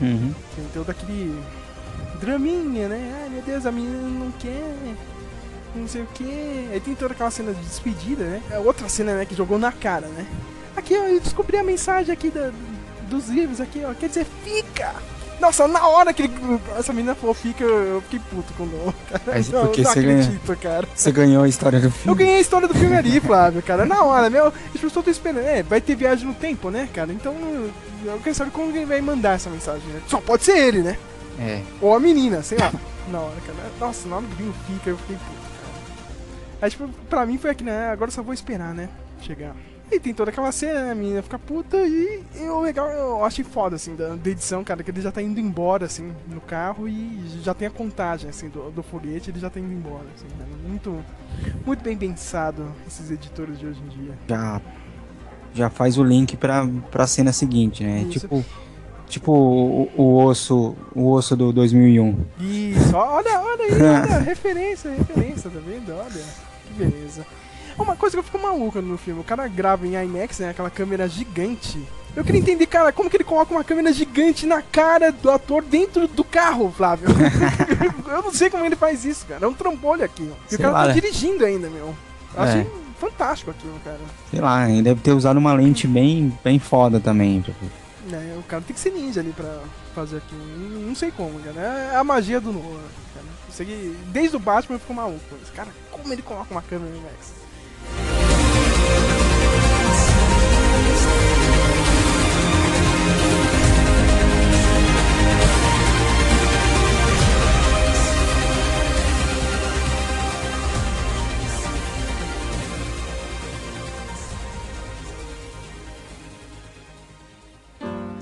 Uhum. 0.00 0.34
Tem 0.54 0.64
todo 0.74 0.90
aquele 0.90 1.40
draminha, 2.20 2.88
né? 2.88 3.20
Ai 3.22 3.28
meu 3.30 3.42
Deus, 3.42 3.66
a 3.66 3.72
menina 3.72 3.96
não 4.08 4.30
quer, 4.32 4.74
não 5.74 5.86
sei 5.88 6.02
o 6.02 6.06
que. 6.06 6.68
Aí 6.72 6.80
tem 6.80 6.94
toda 6.94 7.14
aquela 7.14 7.30
cena 7.30 7.52
de 7.52 7.60
despedida, 7.60 8.24
né? 8.24 8.42
É 8.50 8.58
outra 8.58 8.88
cena, 8.88 9.14
né, 9.14 9.24
que 9.24 9.34
jogou 9.34 9.58
na 9.58 9.72
cara, 9.72 10.06
né? 10.08 10.26
Aqui, 10.76 10.94
ó, 10.98 11.04
eu 11.04 11.20
descobri 11.20 11.56
a 11.56 11.64
mensagem 11.64 12.12
aqui 12.12 12.30
da- 12.30 12.52
dos 13.08 13.28
livros 13.28 13.60
aqui, 13.60 13.82
ó. 13.84 13.94
Quer 13.94 14.08
dizer, 14.08 14.26
fica! 14.44 14.94
Nossa, 15.40 15.68
na 15.68 15.86
hora 15.86 16.12
que 16.14 16.22
ele- 16.22 16.60
essa 16.78 16.92
menina 16.92 17.14
falou 17.14 17.34
fica, 17.34 17.62
eu 17.62 17.86
eu 17.96 18.00
fiquei 18.02 18.18
puto 18.18 18.52
com 18.54 18.64
o 18.64 18.94
cara. 19.10 19.22
Mas 19.26 19.48
não, 19.52 19.66
porque 19.66 19.82
não 19.82 19.90
você 19.92 20.02
ganha- 20.02 20.20
acredito, 20.22 20.56
cara. 20.56 20.88
Você 20.94 21.12
ganhou 21.12 21.42
a 21.44 21.48
história 21.48 21.78
do 21.78 21.86
Eu 21.86 21.90
filme. 21.90 22.18
ganhei 22.18 22.36
a 22.36 22.40
história 22.40 22.66
do 22.66 22.74
filme 22.74 22.96
ali, 22.96 23.20
Flávio, 23.20 23.62
cara. 23.62 23.84
Na 23.84 24.02
hora, 24.02 24.30
meu. 24.30 24.46
As 24.46 24.52
pessoas 24.72 24.96
estão 24.96 25.10
esperando. 25.10 25.44
É, 25.44 25.62
vai 25.62 25.80
ter 25.80 25.94
viagem 25.94 26.26
no 26.26 26.34
tempo, 26.34 26.70
né, 26.70 26.88
cara? 26.94 27.12
Então, 27.12 27.34
eu 28.04 28.18
quero 28.22 28.34
saber 28.34 28.50
como 28.50 28.74
ele 28.74 28.86
vai 28.86 29.00
mandar 29.00 29.34
essa 29.34 29.50
mensagem, 29.50 29.86
né? 29.88 30.00
Só 30.08 30.20
pode 30.20 30.44
ser 30.44 30.56
ele, 30.56 30.80
né? 30.82 30.96
É. 31.38 31.60
Ou 31.82 31.94
a 31.94 32.00
menina, 32.00 32.42
sei 32.42 32.56
lá. 32.58 32.72
Na 33.12 33.20
hora, 33.20 33.36
cara. 33.46 33.58
Nossa, 33.78 34.08
na 34.08 34.16
hora 34.16 34.24
que 34.26 34.42
viu 34.42 34.50
o 34.50 34.54
fica, 34.72 34.90
eu 34.90 34.96
fiquei 34.98 35.16
puto, 35.16 35.30
cara. 35.60 35.74
Aí, 36.62 36.70
tipo, 36.70 36.88
pra 37.08 37.24
mim 37.26 37.38
foi 37.38 37.50
aqui, 37.50 37.62
né? 37.62 37.90
Agora 37.90 38.08
eu 38.08 38.14
só 38.14 38.22
vou 38.22 38.32
esperar, 38.34 38.74
né? 38.74 38.88
Chegar. 39.20 39.54
E 39.90 40.00
tem 40.00 40.12
toda 40.12 40.30
aquela 40.30 40.50
cena, 40.50 40.86
né? 40.86 40.92
a 40.92 40.94
menina 40.94 41.22
fica 41.22 41.38
puta 41.38 41.76
e, 41.76 42.24
e 42.34 42.40
o 42.48 42.60
legal, 42.60 42.90
eu 42.90 43.24
achei 43.24 43.44
foda, 43.44 43.76
assim, 43.76 43.94
da, 43.94 44.16
da 44.16 44.30
edição, 44.30 44.64
cara, 44.64 44.82
que 44.82 44.90
ele 44.90 45.00
já 45.00 45.12
tá 45.12 45.22
indo 45.22 45.38
embora, 45.38 45.86
assim, 45.86 46.12
no 46.28 46.40
carro 46.40 46.88
e 46.88 47.40
já 47.42 47.54
tem 47.54 47.68
a 47.68 47.70
contagem, 47.70 48.28
assim, 48.28 48.48
do, 48.48 48.70
do 48.70 48.82
foguete, 48.82 49.30
ele 49.30 49.38
já 49.38 49.48
tá 49.48 49.60
indo 49.60 49.72
embora, 49.72 50.06
assim, 50.14 50.26
cara. 50.36 50.50
Muito, 50.66 51.04
muito 51.64 51.84
bem 51.84 51.96
pensado, 51.96 52.66
esses 52.86 53.12
editores 53.12 53.58
de 53.60 53.66
hoje 53.66 53.80
em 53.80 53.88
dia. 53.88 54.18
Já, 54.28 54.60
já 55.54 55.70
faz 55.70 55.96
o 55.98 56.02
link 56.02 56.36
pra, 56.36 56.66
pra 56.90 57.06
cena 57.06 57.32
seguinte, 57.32 57.84
né? 57.84 58.00
Isso. 58.00 58.20
Tipo, 58.20 58.44
tipo 59.06 59.32
o, 59.32 59.88
o 59.96 60.24
osso, 60.24 60.74
o 60.96 61.12
osso 61.12 61.36
do 61.36 61.52
2001. 61.52 62.24
Isso, 62.40 62.96
olha, 62.96 63.40
olha 63.40 63.64
aí, 63.64 63.72
olha, 64.02 64.18
referência, 64.18 64.90
referência, 64.90 65.48
tá 65.48 65.60
vendo? 65.64 65.92
Olha, 65.92 66.24
que 66.66 66.74
beleza. 66.74 67.24
Uma 67.78 67.96
coisa 67.96 68.14
que 68.16 68.20
eu 68.20 68.24
fico 68.24 68.38
maluca 68.38 68.80
no 68.80 68.96
filme, 68.96 69.20
o 69.20 69.24
cara 69.24 69.46
grava 69.48 69.86
em 69.86 69.94
IMAX, 69.94 70.38
né, 70.38 70.50
aquela 70.50 70.70
câmera 70.70 71.08
gigante. 71.08 71.82
Eu 72.14 72.24
queria 72.24 72.40
entender, 72.40 72.66
cara, 72.66 72.90
como 72.92 73.10
que 73.10 73.16
ele 73.18 73.24
coloca 73.24 73.52
uma 73.52 73.62
câmera 73.62 73.92
gigante 73.92 74.46
na 74.46 74.62
cara 74.62 75.12
do 75.12 75.30
ator 75.30 75.62
dentro 75.62 76.08
do 76.08 76.24
carro, 76.24 76.72
Flávio? 76.74 77.08
eu 78.08 78.22
não 78.22 78.32
sei 78.32 78.48
como 78.48 78.64
ele 78.64 78.74
faz 78.76 79.04
isso, 79.04 79.26
cara. 79.26 79.44
É 79.44 79.48
um 79.48 79.52
trambolho 79.52 80.02
aqui. 80.02 80.22
E 80.22 80.48
Sei 80.48 80.58
o 80.58 80.62
cara 80.62 80.72
lá, 80.72 80.80
tá 80.82 80.88
né? 80.88 80.94
dirigindo 80.94 81.44
ainda, 81.44 81.68
meu. 81.68 81.94
Eu 82.34 82.42
É. 82.42 82.48
achei 82.48 82.66
fantástico 82.98 83.50
aquilo, 83.50 83.78
cara. 83.84 84.00
Sei 84.30 84.40
lá, 84.40 84.70
ele 84.70 84.80
deve 84.82 85.00
ter 85.02 85.12
usado 85.12 85.36
uma 85.36 85.52
lente 85.52 85.86
bem, 85.86 86.36
bem 86.42 86.58
foda 86.58 86.98
também. 86.98 87.42
tipo. 87.42 87.66
É, 88.10 88.38
o 88.38 88.42
cara 88.44 88.62
tem 88.62 88.72
que 88.72 88.80
ser 88.80 88.92
ninja 88.92 89.20
ali 89.20 89.32
pra 89.32 89.58
fazer 89.94 90.16
aquilo. 90.18 90.40
Não, 90.86 90.94
sei 90.94 91.10
como, 91.10 91.38
cara. 91.40 91.60
É 91.60 91.96
a 91.96 92.04
magia 92.04 92.40
do 92.40 92.50
Nolan, 92.50 92.80
cara. 93.14 93.66
Desde 94.06 94.36
o 94.36 94.40
Batman 94.40 94.76
eu 94.76 94.80
fico 94.80 94.94
maluco. 94.94 95.20
Cara, 95.54 95.68
como 95.90 96.10
ele 96.12 96.22
coloca 96.22 96.50
uma 96.50 96.62
câmera 96.62 96.90
no 96.90 96.96
IMAX? 96.98 97.32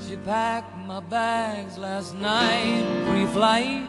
She 0.07 0.17
packed 0.17 0.77
my 0.87 1.01
bags 1.01 1.77
last 1.77 2.15
night, 2.15 2.85
pre-flight. 3.09 3.89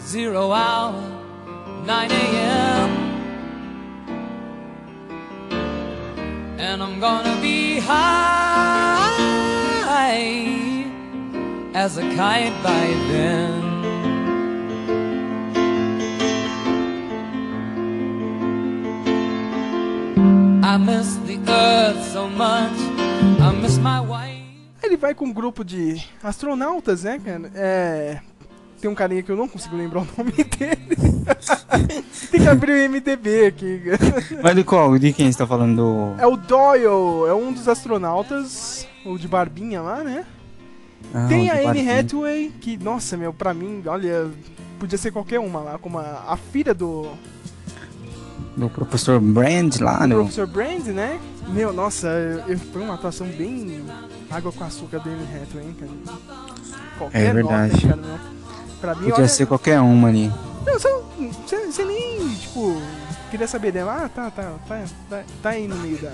Zero 0.00 0.50
hour, 0.50 0.94
9 1.84 2.10
a.m. 2.10 2.69
And 6.62 6.82
I'm 6.82 7.00
gonna 7.00 7.40
be 7.40 7.80
high 7.80 8.60
as 11.74 11.96
a 11.96 12.02
kite 12.14 12.52
by 12.62 12.86
then. 13.10 13.70
I 20.62 20.76
miss 20.76 21.16
the 21.26 21.38
earth 21.48 22.12
so 22.12 22.28
much. 22.28 22.78
I 23.40 23.52
miss 23.60 23.78
my 23.78 24.00
wife. 24.00 24.44
Ele 24.82 24.96
vai 24.98 25.14
com 25.14 25.24
um 25.26 25.32
grupo 25.32 25.64
de 25.64 26.04
astronautas, 26.22 27.04
né, 27.04 27.18
cara? 27.18 27.50
É. 27.54 28.20
Tem 28.80 28.90
um 28.90 28.94
carinha 28.94 29.22
que 29.22 29.30
eu 29.30 29.36
não 29.36 29.46
consigo 29.46 29.76
lembrar 29.76 30.00
o 30.00 30.06
nome 30.16 30.32
dele. 30.56 30.96
Tem 32.30 32.40
que 32.40 32.48
abrir 32.48 32.86
o 32.88 32.90
MDB 32.90 33.46
aqui. 33.46 33.82
Mas 34.42 34.54
de 34.56 34.64
qual? 34.64 34.98
De 34.98 35.12
quem 35.12 35.30
você 35.30 35.36
tá 35.38 35.46
falando? 35.46 35.76
Do... 35.76 36.14
É 36.20 36.26
o 36.26 36.36
Doyle, 36.36 37.28
é 37.28 37.34
um 37.34 37.52
dos 37.52 37.68
astronautas, 37.68 38.86
o 39.04 39.18
de 39.18 39.28
barbinha 39.28 39.82
lá, 39.82 40.02
né? 40.02 40.24
Ah, 41.14 41.26
Tem 41.28 41.50
a 41.50 41.70
Anne. 41.70 41.90
Hathaway, 41.90 42.52
que, 42.60 42.76
nossa, 42.78 43.16
meu, 43.16 43.32
pra 43.32 43.52
mim, 43.52 43.82
olha, 43.86 44.28
podia 44.78 44.96
ser 44.98 45.10
qualquer 45.10 45.40
uma 45.40 45.60
lá, 45.60 45.78
como 45.78 45.98
a, 45.98 46.24
a 46.28 46.36
filha 46.36 46.72
do, 46.74 47.06
Do 48.56 48.68
professor 48.70 49.20
Brand 49.20 49.76
lá, 49.80 50.00
do 50.00 50.06
né? 50.08 50.14
Professor 50.14 50.46
Brand, 50.46 50.86
né? 50.86 51.18
Meu, 51.48 51.72
nossa, 51.72 52.06
eu- 52.08 52.52
eu- 52.54 52.58
foi 52.58 52.82
uma 52.82 52.94
atuação 52.94 53.26
bem 53.26 53.82
água 54.30 54.52
com 54.52 54.62
açúcar 54.64 54.98
da 55.00 55.10
Anne 55.10 55.24
Hathaway, 55.24 55.66
hein, 55.66 55.76
cara? 55.78 56.18
Qualquer 56.98 57.26
É 57.26 57.32
verdade. 57.32 57.72
nota, 57.86 57.88
cara, 57.88 57.96
meu. 58.08 58.39
Pra 58.80 58.94
mim, 58.94 59.00
Podia 59.02 59.14
olha, 59.16 59.28
ser 59.28 59.46
qualquer 59.46 59.80
uma 59.80 60.08
ali. 60.08 60.32
Não, 60.66 60.72
você, 60.74 60.88
você, 61.46 61.66
você 61.66 61.84
nem, 61.84 62.28
tipo, 62.36 62.80
queria 63.30 63.46
saber 63.46 63.72
dela. 63.72 64.04
Ah, 64.04 64.08
tá, 64.08 64.30
tá, 64.30 64.52
tá, 64.68 64.82
tá, 65.08 65.22
tá 65.42 65.48
aí 65.50 65.68
no 65.68 65.76
meio 65.76 65.98
da, 65.98 66.10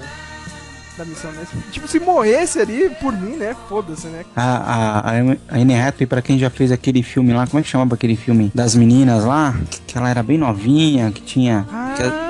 da 0.98 1.05
missão, 1.05 1.31
né? 1.33 1.46
Tipo, 1.70 1.87
se 1.87 2.00
morresse 2.00 2.59
ali, 2.59 2.90
por 3.00 3.12
mim, 3.12 3.37
né? 3.37 3.55
Foda-se, 3.68 4.07
né? 4.09 4.24
A, 4.35 4.57
a, 4.57 5.11
a 5.11 5.12
Anne 5.52 5.74
Hathaway, 5.81 6.07
pra 6.07 6.20
quem 6.22 6.38
já 6.38 6.50
fez 6.50 6.72
aquele 6.72 7.02
filme 7.02 7.33
lá, 7.33 7.46
como 7.46 7.61
é 7.61 7.62
que 7.62 7.68
chamava 7.68 7.94
aquele 7.94 8.16
filme 8.16 8.50
das 8.55 8.74
meninas 8.74 9.24
lá? 9.24 9.55
Que, 9.70 9.81
que 9.83 9.98
ela 9.98 10.09
era 10.11 10.22
bem 10.22 10.38
novinha, 10.38 11.11
que 11.12 11.22
tinha. 11.22 11.66
Que, 11.96 12.02
a- 12.02 12.26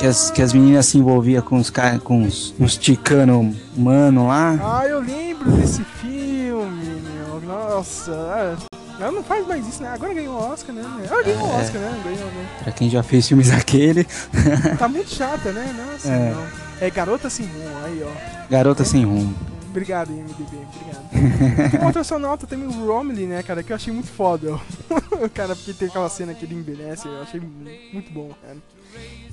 que 0.00 0.06
as, 0.06 0.30
que 0.30 0.40
as 0.40 0.52
meninas 0.54 0.86
se 0.86 0.96
envolviam 0.96 1.42
com 1.42 1.58
os 1.58 1.68
caras, 1.68 2.02
com 2.02 2.22
os, 2.24 2.54
uns 2.58 2.74
ticano 2.76 3.54
mano 3.76 4.28
lá. 4.28 4.80
Ah, 4.80 4.86
eu 4.86 5.00
lembro 5.00 5.50
desse 5.52 5.84
filme, 5.84 7.02
meu. 7.02 7.40
Nossa. 7.42 8.56
Ela 9.00 9.12
não 9.12 9.22
faz 9.24 9.46
mais 9.46 9.66
isso, 9.66 9.82
né? 9.82 9.88
Agora 9.88 10.12
ganhou 10.12 10.34
o 10.34 10.52
Oscar, 10.52 10.74
né? 10.74 10.82
Ela 11.10 11.22
ganhou 11.22 11.42
o 11.42 11.52
É. 11.52 11.56
Oscar, 11.62 11.80
né? 11.80 12.00
Ganhou, 12.04 12.26
né? 12.26 12.48
Pra 12.62 12.72
quem 12.72 12.90
já 12.90 13.02
fez 13.02 13.26
filmes 13.26 13.48
daquele. 13.50 14.06
Tá 14.78 14.86
muito 14.88 15.08
chata, 15.10 15.52
né? 15.52 15.74
Nossa, 15.76 16.08
É. 16.08 16.30
não. 16.34 16.46
É 16.80 16.90
Garota 16.90 17.28
Sem 17.30 17.46
Rumo, 17.46 17.84
aí, 17.84 18.02
ó. 18.02 18.48
Garota 18.50 18.84
sem 18.84 19.04
rumo. 19.04 19.34
Obrigado, 19.68 20.10
IMDB, 20.10 20.42
obrigado. 20.42 21.70
Tem 21.70 21.80
um 21.80 21.84
outro 21.86 22.00
astronauta 22.00 22.44
também, 22.46 22.66
o 22.66 22.86
Romilly, 22.86 23.26
né, 23.26 23.40
cara, 23.42 23.62
que 23.62 23.70
eu 23.72 23.76
achei 23.76 23.92
muito 23.92 24.08
foda. 24.08 24.58
cara, 25.32 25.54
porque 25.54 25.72
tem 25.72 25.86
aquela 25.86 26.08
cena 26.08 26.34
que 26.34 26.44
ele 26.44 26.56
envelhece, 26.56 27.06
eu 27.06 27.22
achei 27.22 27.38
mu- 27.38 27.70
muito 27.92 28.10
bom, 28.12 28.30
cara. 28.42 28.56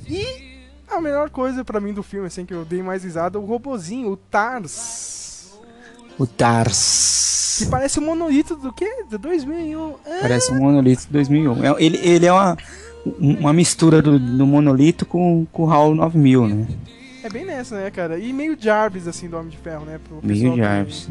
E 0.08 0.67
a 0.88 1.01
melhor 1.01 1.30
coisa 1.32 1.65
pra 1.65 1.80
mim 1.80 1.91
do 1.93 2.03
filme, 2.03 2.27
assim, 2.27 2.45
que 2.45 2.53
eu 2.53 2.63
dei 2.63 2.84
mais 2.84 3.03
risada, 3.03 3.39
o 3.39 3.45
robozinho, 3.45 4.12
o 4.12 4.17
Tars. 4.17 5.27
O 6.19 6.25
Tars. 6.25 7.58
Que 7.60 7.65
parece 7.67 7.99
o 7.99 8.01
monolito 8.01 8.56
do 8.56 8.71
quê? 8.73 9.06
Do 9.10 9.17
2001. 9.17 9.93
Ah, 10.06 10.17
Parece 10.21 10.51
um 10.51 10.60
monolito 10.60 11.03
de 11.06 11.12
2001. 11.13 11.63
É- 11.63 11.75
Ele, 11.84 11.97
ele 11.97 12.25
é 12.25 12.34
uma, 12.34 12.58
uma 13.19 13.53
mistura 13.53 14.01
do, 14.01 14.17
do 14.19 14.45
monolito 14.47 15.06
com, 15.06 15.45
com 15.51 15.63
o 15.65 15.71
HAL 15.71 15.93
9000, 15.95 16.47
né? 16.47 16.67
É 17.23 17.30
bem 17.30 17.45
nessa, 17.45 17.75
né, 17.75 17.91
cara? 17.91 18.17
E 18.17 18.32
meio 18.34 18.58
Jarvis, 18.60 19.08
assim, 19.08 19.27
do 19.27 19.38
Homem 19.38 19.49
de 19.49 19.58
Ferro, 19.58 19.86
né? 19.86 19.99
Pro 20.08 20.19
Meio 20.23 20.39
pessoal 20.39 20.53
que- 20.56 20.62
Jarvis. 20.62 21.10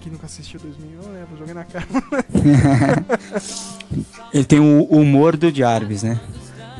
Que, 0.00 0.10
nunca 0.10 0.26
assistiu 0.26 0.58
2001, 0.60 1.12
né? 1.12 1.24
Vou 1.30 1.38
jogar 1.38 1.54
na 1.54 1.64
cara. 1.64 1.86
Ele 4.34 4.44
tem 4.44 4.58
o 4.58 4.82
humor 4.84 5.36
do 5.36 5.54
Jarvis, 5.54 6.02
né? 6.02 6.18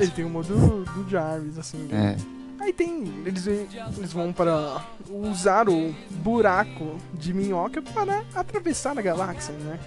Ele 0.00 0.10
tem 0.10 0.24
o 0.24 0.30
modo 0.30 0.48
do, 0.54 0.84
do 1.04 1.10
Jarvis, 1.10 1.58
assim. 1.58 1.78
né? 1.90 2.16
Aí 2.62 2.72
tem. 2.72 3.12
Eles, 3.26 3.46
eles 3.46 4.12
vão 4.12 4.32
para 4.32 4.82
usar 5.10 5.68
o 5.68 5.92
buraco 6.10 6.96
de 7.12 7.34
minhoca 7.34 7.82
para 7.82 8.22
atravessar 8.34 8.96
a 8.96 9.02
galáxia, 9.02 9.52
né? 9.54 9.78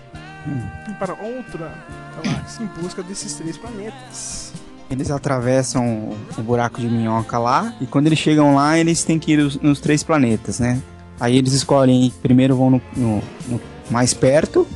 Hum. 0.46 0.94
Para 1.00 1.14
outra 1.14 1.74
galáxia 2.22 2.64
em 2.64 2.82
busca 2.82 3.02
desses 3.02 3.34
três 3.34 3.58
planetas. 3.58 4.52
Eles 4.92 5.10
atravessam 5.10 6.16
o, 6.38 6.42
buraco 6.44 6.80
de 6.80 6.88
minhoca 6.88 7.40
lá 7.40 7.74
e 7.82 7.88
quando 7.88 8.06
eles 8.08 8.20
chegam 8.20 8.54
lá, 8.54 8.78
eles 8.78 9.04
têm 9.04 9.18
que 9.18 9.32
ir 9.32 9.40
os- 9.40 9.60
nos 9.60 9.80
três 9.80 10.04
planetas, 10.04 10.60
né? 10.60 10.80
Aí 11.20 11.38
eles 11.38 11.54
escolhem, 11.54 12.14
primeiro 12.22 12.56
vão 12.58 12.70
no, 12.70 12.82
no- 12.96 13.24
no 13.48 13.62
mais 13.90 14.14
perto 14.14 14.68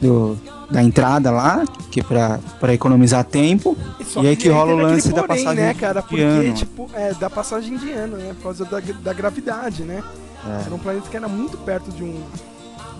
do, 0.00 0.38
da 0.70 0.82
entrada 0.82 1.30
lá, 1.30 1.64
que 1.90 2.00
é 2.00 2.02
pra, 2.02 2.38
pra 2.60 2.74
economizar 2.74 3.24
tempo. 3.24 3.76
Só 4.04 4.22
e 4.22 4.28
aí 4.28 4.36
que 4.36 4.48
rola 4.48 4.74
o 4.74 4.76
lance 4.76 5.08
da 5.08 5.22
porém, 5.22 5.44
passagem 5.44 5.64
né, 5.64 5.74
cara? 5.74 6.00
de 6.00 6.08
Porque, 6.08 6.22
ano. 6.22 6.54
tipo, 6.54 6.90
é, 6.94 7.14
da 7.14 7.30
passagem 7.30 7.76
de 7.76 7.90
ano, 7.90 8.16
né? 8.16 8.34
Por 8.34 8.42
causa 8.44 8.64
da, 8.64 8.80
da 8.80 9.12
gravidade, 9.12 9.82
né? 9.82 10.02
É. 10.46 10.66
Era 10.66 10.74
um 10.74 10.78
planeta 10.78 11.08
que 11.08 11.16
era 11.16 11.28
muito 11.28 11.56
perto 11.58 11.90
de 11.90 12.02
um. 12.04 12.22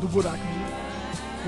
do 0.01 0.09
buraco 0.09 0.37
de. 0.37 0.69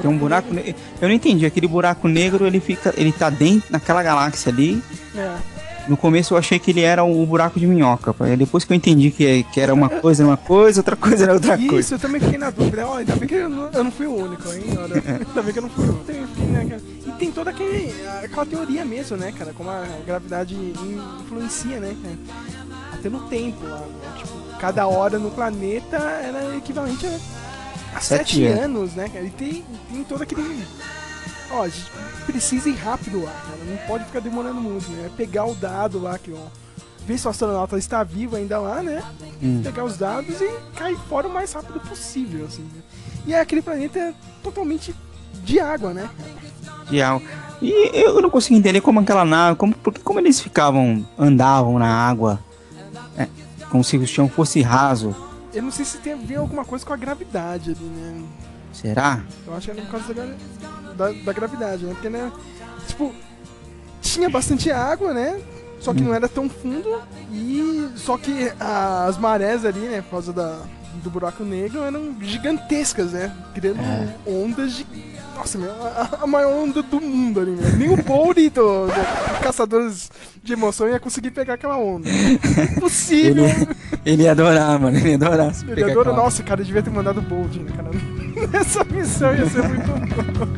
Tem 0.02 0.10
um 0.10 0.16
buraco 0.16 0.54
negro. 0.54 0.74
Eu 1.00 1.08
não 1.08 1.14
entendi, 1.14 1.44
aquele 1.44 1.66
buraco 1.66 2.06
negro 2.06 2.46
ele 2.46 2.60
fica. 2.60 2.94
ele 2.96 3.12
tá 3.12 3.28
dentro 3.28 3.70
naquela 3.70 4.02
galáxia 4.02 4.52
ali. 4.52 4.82
É. 5.16 5.36
No 5.90 5.96
começo 5.96 6.34
eu 6.34 6.38
achei 6.38 6.56
que 6.58 6.70
ele 6.70 6.82
era 6.82 7.02
o 7.02 7.26
buraco 7.26 7.58
de 7.58 7.66
minhoca. 7.66 8.14
Depois 8.38 8.62
que 8.64 8.72
eu 8.72 8.76
entendi 8.76 9.10
que, 9.10 9.42
que 9.52 9.60
era 9.60 9.74
uma 9.74 9.88
coisa, 9.88 10.22
era 10.22 10.30
uma 10.30 10.36
coisa, 10.36 10.78
outra 10.80 10.94
coisa 10.94 11.24
era 11.24 11.32
outra 11.34 11.56
Isso, 11.56 11.68
coisa. 11.68 11.94
eu 11.96 11.98
também 11.98 12.20
fiquei 12.20 12.38
na 12.38 12.50
dúvida. 12.50 12.86
Ó, 12.86 12.96
ainda 12.98 13.16
bem 13.16 13.28
que 13.28 13.34
eu 13.34 13.48
não, 13.48 13.68
eu 13.72 13.84
não 13.84 13.90
fui 13.90 14.06
o 14.06 14.14
único, 14.14 14.48
hein? 14.52 14.62
Olha, 14.78 14.94
ainda 15.28 15.42
bem 15.42 15.52
que 15.52 15.58
eu 15.58 15.62
não 15.62 15.70
fui 15.70 15.84
o 15.84 15.88
único. 15.90 16.40
Né? 16.52 16.80
E 17.08 17.10
tem 17.18 17.32
toda 17.32 17.50
aquele, 17.50 17.92
aquela 18.22 18.46
teoria 18.46 18.84
mesmo, 18.84 19.16
né, 19.16 19.32
cara? 19.36 19.52
Como 19.52 19.68
a 19.68 19.84
gravidade 20.06 20.54
influencia, 21.24 21.80
né? 21.80 21.94
Até 22.92 23.08
no 23.08 23.20
tempo 23.22 23.64
lá. 23.66 23.78
né? 23.80 23.86
Tipo, 24.18 24.32
cada 24.60 24.86
hora 24.86 25.18
no 25.18 25.30
planeta 25.32 25.96
era 25.96 26.56
equivalente 26.56 27.04
a, 27.06 27.96
a 27.96 28.00
Sete 28.00 28.36
sete, 28.36 28.46
anos. 28.46 28.64
anos, 28.64 28.94
né, 28.94 29.08
cara? 29.08 29.24
E 29.24 29.30
tem, 29.30 29.64
tem 29.92 30.04
todo 30.04 30.22
aquele. 30.22 30.64
Ó, 31.50 31.62
a 31.62 31.68
gente 31.68 31.90
precisa 32.26 32.68
ir 32.68 32.74
rápido 32.76 33.22
lá, 33.24 33.32
cara. 33.32 33.58
Não 33.68 33.76
pode 33.86 34.04
ficar 34.04 34.20
demorando 34.20 34.60
muito, 34.60 34.88
né? 34.92 35.10
Pegar 35.16 35.46
o 35.46 35.54
dado 35.54 36.00
lá 36.00 36.18
que, 36.18 36.32
ó. 36.32 36.46
Ver 37.06 37.18
se 37.18 37.26
o 37.26 37.30
astronauta 37.30 37.76
está 37.78 38.04
vivo 38.04 38.36
ainda 38.36 38.58
lá, 38.58 38.82
né? 38.82 39.02
Hum. 39.42 39.60
Pegar 39.64 39.84
os 39.84 39.96
dados 39.96 40.40
e 40.40 40.48
cair 40.76 40.96
fora 41.08 41.26
o 41.26 41.32
mais 41.32 41.52
rápido 41.52 41.80
possível, 41.80 42.44
assim. 42.46 42.62
né? 42.62 42.82
E 43.26 43.34
é 43.34 43.40
aquele 43.40 43.62
planeta 43.62 44.14
totalmente 44.42 44.94
de 45.44 45.58
água, 45.58 45.92
né? 45.92 46.08
de 46.88 47.00
algo. 47.00 47.24
E 47.62 47.70
eu 47.98 48.20
não 48.20 48.30
consigo 48.30 48.56
entender 48.58 48.80
como 48.80 49.00
aquela 49.00 49.24
nave, 49.24 49.56
como, 49.56 49.74
porque 49.74 50.00
como 50.00 50.18
eles 50.18 50.40
ficavam, 50.40 51.06
andavam 51.18 51.78
na 51.78 51.86
água, 51.88 52.40
é, 53.16 53.28
como 53.70 53.82
se 53.84 53.96
o 53.96 54.06
chão 54.06 54.28
fosse 54.28 54.60
raso. 54.60 55.14
Eu 55.54 55.62
não 55.62 55.70
sei 55.70 55.84
se 55.84 55.98
tem 55.98 56.12
a 56.12 56.16
ver 56.16 56.36
alguma 56.36 56.64
coisa 56.64 56.84
com 56.84 56.92
a 56.92 56.96
gravidade 56.96 57.70
ali, 57.70 57.84
né? 57.84 58.22
Será? 58.72 59.20
Eu 59.46 59.54
acho 59.54 59.66
que 59.66 59.70
era 59.72 59.82
por 59.82 59.90
causa 59.90 60.06
da, 60.08 60.14
gra- 60.24 60.36
da, 61.00 61.12
da 61.24 61.32
gravidade, 61.32 61.84
né? 61.84 61.92
Porque, 61.94 62.08
né? 62.10 62.30
Tipo, 62.86 63.14
tinha 64.02 64.28
bastante 64.28 64.70
água, 64.70 65.12
né? 65.14 65.40
Só 65.80 65.94
que 65.94 66.02
não 66.02 66.12
era 66.14 66.28
tão 66.28 66.46
fundo 66.48 67.00
e 67.32 67.88
só 67.96 68.18
que 68.18 68.52
as 68.60 69.16
marés 69.16 69.64
ali, 69.64 69.80
né, 69.80 70.02
por 70.02 70.10
causa 70.10 70.30
da, 70.30 70.58
do 71.02 71.08
buraco 71.08 71.42
negro, 71.42 71.80
eram 71.82 72.14
gigantescas, 72.20 73.12
né? 73.12 73.34
Criando 73.54 73.78
ondas 74.26 74.74
de. 74.74 74.86
Nossa, 75.34 75.56
meu, 75.56 75.70
a, 75.70 76.18
a 76.20 76.26
maior 76.26 76.52
onda 76.52 76.82
do 76.82 77.00
mundo 77.00 77.40
ali, 77.40 77.52
né? 77.52 77.72
Nem 77.78 77.88
o 77.88 77.96
Bouri 77.96 78.50
do, 78.50 78.88
do 78.88 79.40
Caçadores 79.42 80.10
de 80.42 80.52
Emoção 80.52 80.86
ia 80.86 81.00
conseguir 81.00 81.30
pegar 81.30 81.54
aquela 81.54 81.78
onda. 81.78 82.06
Impossível! 82.76 83.46
Ele, 83.46 83.66
ele 84.04 84.22
ia 84.24 84.32
adorar, 84.32 84.78
mano. 84.78 84.98
Ele 84.98 85.08
ia 85.08 85.14
adorar. 85.14 85.50
Ele 85.62 85.74
pegar 85.76 85.92
adora, 85.92 86.10
aquela- 86.10 86.24
nossa, 86.24 86.42
cara, 86.42 86.62
devia 86.62 86.82
ter 86.82 86.90
mandado 86.90 87.20
o 87.20 87.22
Bold, 87.22 87.58
né, 87.58 87.72
cara? 87.74 87.88
Essa 88.52 88.84
missão 88.84 89.34
ia 89.34 89.46
ser 89.46 89.62
muito 89.68 89.86
boa. 89.86 90.48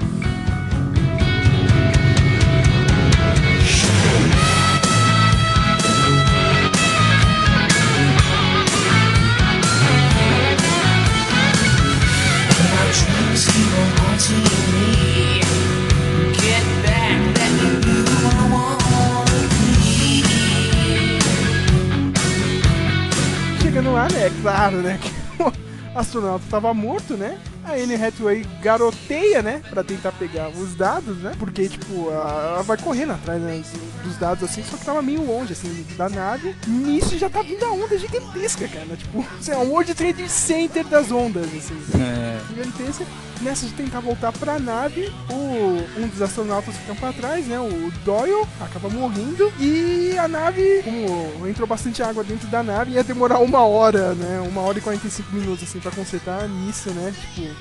Chegando 23.61 23.92
lá, 23.92 24.09
né? 24.09 24.27
É 24.27 24.31
claro, 24.42 24.77
né? 24.79 24.99
Que 25.01 25.42
o 25.42 25.53
astronauta 25.99 26.45
tava 26.51 26.73
morto, 26.75 27.16
né? 27.16 27.38
A 27.64 27.72
Anne 27.72 27.94
Hathaway 27.94 28.46
garoteia, 28.61 29.42
né? 29.42 29.62
Pra 29.70 29.85
tentar 29.85 30.12
pegar 30.12 30.48
os 30.48 30.75
dados, 30.75 31.18
né? 31.18 31.33
Porque, 31.38 31.68
tipo, 31.68 32.11
ela 32.11 32.62
vai 32.62 32.77
correndo 32.77 33.12
atrás 33.12 33.40
né, 33.40 33.62
dos 34.03 34.16
dados, 34.16 34.44
assim, 34.44 34.62
só 34.62 34.77
que 34.77 34.85
tava 34.85 35.03
meio 35.03 35.25
longe, 35.25 35.53
assim, 35.53 35.87
da 35.96 36.09
nave. 36.09 36.55
Nisso 36.66 37.16
já 37.18 37.31
tá 37.31 37.42
vindo 37.42 37.64
a 37.64 37.70
onda 37.70 37.96
gigantesca, 37.98 38.66
cara. 38.68 38.96
Tipo, 38.96 39.25
lá, 39.48 39.59
um 39.59 39.70
World 39.70 39.94
Trade 39.94 40.29
Center 40.29 40.85
das 40.87 41.11
ondas, 41.11 41.46
assim. 41.46 41.77
É. 41.98 42.40
Gigantesca. 42.48 43.07
Nessa 43.42 43.66
de 43.66 43.72
tentar 43.72 43.98
voltar 43.98 44.31
pra 44.31 44.61
nave, 44.61 45.12
o, 45.29 46.01
um 46.01 46.07
dos 46.07 46.22
astronautas 46.22 46.77
fica 46.77 46.94
pra 46.94 47.12
trás, 47.12 47.44
né? 47.44 47.59
O 47.59 47.90
Doyle 48.05 48.46
acaba 48.61 48.88
morrendo. 48.88 49.53
E 49.59 50.16
a 50.16 50.29
nave, 50.29 50.83
como 50.85 51.48
entrou 51.48 51.66
bastante 51.66 52.03
água 52.05 52.22
dentro 52.22 52.46
da 52.46 52.62
nave, 52.62 52.92
ia 52.92 53.03
demorar 53.03 53.40
uma 53.40 53.66
hora, 53.66 54.14
né? 54.14 54.40
Uma 54.48 54.61
hora 54.61 54.79
e 54.79 54.81
45 54.81 55.35
minutos, 55.35 55.64
assim, 55.64 55.81
pra 55.81 55.90
consertar 55.90 56.48
nisso, 56.48 56.90
né? 56.90 57.12
Tipo, 57.35 57.53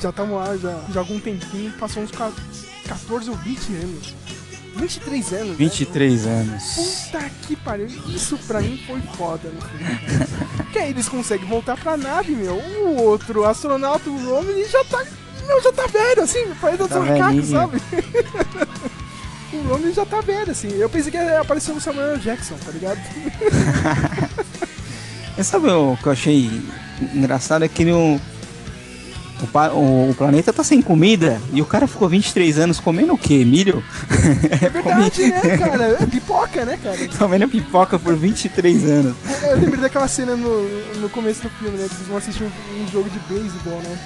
já 0.00 0.10
estamos 0.10 0.36
lá 0.36 0.56
já, 0.56 0.80
já 0.92 1.00
há 1.00 1.02
algum 1.02 1.18
tempinho, 1.20 1.72
passou 1.72 2.02
uns 2.02 2.10
qua- 2.10 2.32
14 2.86 3.30
ou 3.30 3.36
20 3.36 3.72
anos. 3.74 4.14
23 4.76 5.32
anos. 5.32 5.48
né? 5.48 5.54
23 5.56 6.26
anos. 6.26 6.62
Puta 6.74 7.30
que 7.46 7.56
pariu, 7.56 7.86
isso 8.08 8.36
pra 8.46 8.60
mim 8.60 8.78
foi 8.86 9.00
foda 9.16 9.48
filme. 9.48 10.66
que 10.70 10.78
aí 10.78 10.90
eles 10.90 11.08
conseguem 11.08 11.48
voltar 11.48 11.76
pra 11.78 11.96
nave, 11.96 12.32
meu. 12.32 12.56
O 12.56 13.02
outro 13.02 13.44
astronauta, 13.46 14.10
o 14.10 14.16
Roman, 14.24 14.62
já 14.68 14.84
tá. 14.84 15.02
Meu, 15.46 15.62
já 15.62 15.72
tá 15.72 15.86
velho, 15.86 16.22
assim, 16.22 16.44
parece 16.60 16.88
Tá 16.88 16.98
macaco, 17.00 17.22
velhinho. 17.24 17.46
sabe? 17.46 17.80
o 19.54 19.62
Roman 19.68 19.92
já 19.92 20.04
tá 20.04 20.20
velho, 20.20 20.50
assim. 20.50 20.68
Eu 20.76 20.90
pensei 20.90 21.10
que 21.10 21.16
ia 21.16 21.40
aparecer 21.40 21.72
o 21.72 21.80
Samuel 21.80 22.18
Jackson, 22.18 22.56
tá 22.62 22.70
ligado? 22.72 23.00
Mas 25.36 25.46
sabe 25.48 25.68
o 25.70 25.96
que 25.96 26.06
eu 26.06 26.12
achei 26.12 26.50
engraçado? 27.14 27.64
É 27.64 27.68
que 27.68 27.84
no, 27.84 28.20
O, 29.38 29.58
o- 29.78 30.10
o 30.10 30.14
planeta 30.14 30.50
tá 30.50 30.64
sem 30.64 30.80
comida 30.80 31.38
e 31.52 31.60
o 31.60 31.66
cara 31.66 31.86
ficou 31.86 32.08
23 32.08 32.58
anos 32.58 32.80
comendo 32.80 33.12
o 33.12 33.18
quê? 33.18 33.44
Milho? 33.44 33.82
É 34.50 34.68
verdade, 34.68 35.26
né, 35.26 35.58
cara? 35.58 35.84
É 36.02 36.06
pipoca, 36.06 36.64
né, 36.64 36.78
cara? 36.82 36.96
comendo 37.18 37.46
pipoca 37.48 37.98
por 37.98 38.16
23 38.16 38.84
anos. 38.84 39.14
Eu 39.42 39.56
lembrei 39.58 39.80
daquela 39.80 40.08
cena 40.08 40.34
no, 40.36 40.62
no 41.00 41.08
começo 41.10 41.42
do 41.42 41.50
filme, 41.50 41.76
né? 41.76 41.86
Que 41.88 41.94
eles 41.94 42.06
vão 42.08 42.16
assistir 42.16 42.42
um, 42.44 42.82
um 42.82 42.88
jogo 42.88 43.08
de 43.10 43.18
beisebol, 43.20 43.78
né? 43.82 43.98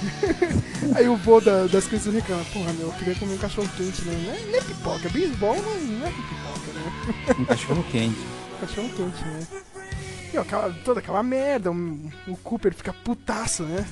Aí 0.95 1.07
o 1.07 1.15
vô 1.15 1.39
da- 1.39 1.65
das 1.67 1.85
crianças 1.85 2.13
reclama, 2.13 2.43
porra, 2.53 2.73
meu, 2.73 2.87
eu 2.87 2.93
queria 2.93 3.15
comer 3.15 3.33
um 3.33 3.37
cachorro 3.37 3.69
quente, 3.77 4.01
né? 4.03 4.13
Não 4.25 4.33
é, 4.33 4.51
não 4.51 4.57
é 4.59 4.61
pipoca, 4.61 5.09
beisebol 5.09 5.55
não, 5.55 5.79
não 5.79 6.07
é 6.07 6.11
pipoca, 6.11 6.73
né? 6.75 7.35
Um 7.39 7.45
cachorro 7.45 7.85
quente. 7.91 8.19
cachorro 8.59 8.89
quente, 8.95 9.23
né? 9.25 9.39
E 10.33 10.37
ó, 10.37 10.41
aquela, 10.41 10.75
toda 10.83 10.99
aquela 10.99 11.23
merda, 11.23 11.71
um- 11.71 12.09
o 12.27 12.35
Cooper 12.37 12.73
fica 12.73 12.93
putaço, 12.93 13.63
né? 13.63 13.85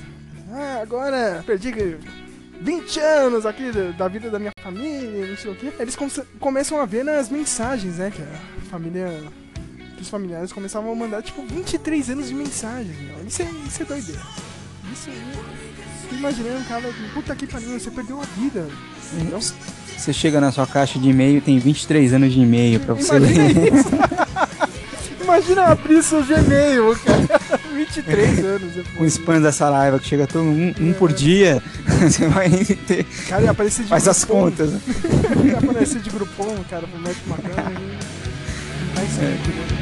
Ah, 0.52 0.80
agora 0.82 1.42
perdi 1.46 1.72
20 2.60 3.00
anos 3.00 3.46
aqui 3.46 3.70
da, 3.72 3.90
da 3.92 4.08
vida 4.08 4.30
da 4.30 4.38
minha 4.38 4.52
família, 4.62 5.26
não 5.26 5.36
sei 5.36 5.50
o 5.52 5.54
quê. 5.54 5.72
Eles 5.78 5.96
come- 5.96 6.10
começam 6.38 6.80
a 6.80 6.84
ver 6.84 7.04
nas 7.04 7.28
mensagens, 7.30 7.96
né? 7.98 8.10
Que 8.14 8.22
a 8.22 8.70
família. 8.70 9.08
Que 9.96 10.02
os 10.02 10.08
familiares 10.08 10.52
começavam 10.52 10.90
a 10.92 10.94
mandar, 10.94 11.22
tipo, 11.22 11.42
23 11.46 12.10
anos 12.10 12.28
de 12.28 12.34
mensagens, 12.34 12.96
meu. 12.98 13.16
Isso 13.26 13.42
é, 13.42 13.48
isso 13.66 13.82
é 13.82 13.84
doideira. 13.84 14.20
Isso 14.92 15.10
é. 15.10 16.14
Imaginando 16.14 16.58
um 16.58 16.64
cara, 16.64 16.90
puta 17.14 17.36
que 17.36 17.46
pariu, 17.46 17.78
você 17.78 17.90
perdeu 17.90 18.20
a 18.20 18.24
vida. 18.40 18.66
Entendeu? 19.14 19.38
Você 19.40 20.12
chega 20.12 20.40
na 20.40 20.50
sua 20.50 20.66
caixa 20.66 20.98
de 20.98 21.10
e-mail 21.10 21.38
e 21.38 21.40
tem 21.40 21.58
23 21.58 22.12
anos 22.14 22.32
de 22.32 22.40
e-mail 22.40 22.80
pra 22.80 22.94
você 22.94 23.18
ler. 23.18 23.30
Imagina 25.30 25.66
abrir 25.66 26.02
seu 26.02 26.24
Gmail, 26.24 26.96
cara. 27.04 27.60
23 27.72 28.44
anos. 28.44 28.76
é 28.76 28.82
O 29.00 29.06
spam 29.06 29.40
da 29.40 29.52
Saraiva 29.52 29.98
que 30.00 30.08
chega 30.08 30.26
todo 30.26 30.42
um, 30.44 30.74
um 30.80 30.92
por 30.92 31.12
dia. 31.12 31.62
Você 32.02 32.26
vai 32.26 32.50
ter. 32.50 33.04
Cara, 33.28 33.42
ia 33.44 33.50
aparecer 33.52 33.84
de 33.84 33.88
Faz 33.88 34.08
as 34.08 34.24
Groupon. 34.24 34.50
contas. 34.50 34.70
aparecer 35.62 36.00
de 36.00 36.10
Groupon, 36.10 36.56
cara, 36.68 36.84
pro 36.86 36.98
Matt 37.00 37.16
McCann. 37.28 37.62
Vai 38.94 39.06
ser. 39.06 39.20
né? 39.22 39.79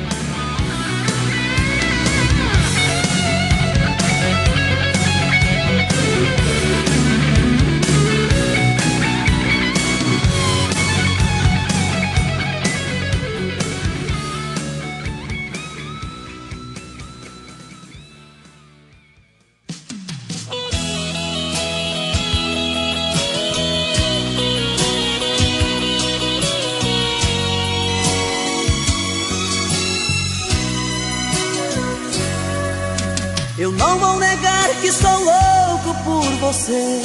Você. 36.48 37.02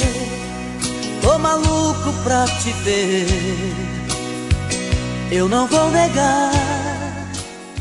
Tô 1.20 1.38
maluco 1.38 2.12
pra 2.22 2.46
te 2.46 2.72
ver. 2.82 3.26
Eu 5.30 5.48
não 5.50 5.66
vou 5.66 5.90
negar. 5.90 6.50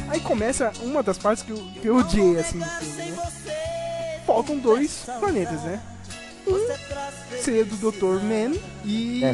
Aí 0.09 0.19
começa 0.19 0.73
uma 0.81 1.01
das 1.01 1.17
partes 1.17 1.43
que 1.43 1.51
eu, 1.51 1.57
que 1.81 1.87
eu 1.87 1.95
odiei, 1.95 2.37
assim, 2.37 2.59
do 2.59 2.65
filme, 2.65 3.11
né? 3.11 4.21
Faltam 4.27 4.57
dois 4.57 5.05
planetas, 5.19 5.61
né? 5.63 5.79
Um 6.45 6.59
seria 7.41 7.63
do 7.63 7.77
Dr. 7.77 8.21
Man 8.21 8.57
e, 8.83 9.23
É. 9.23 9.33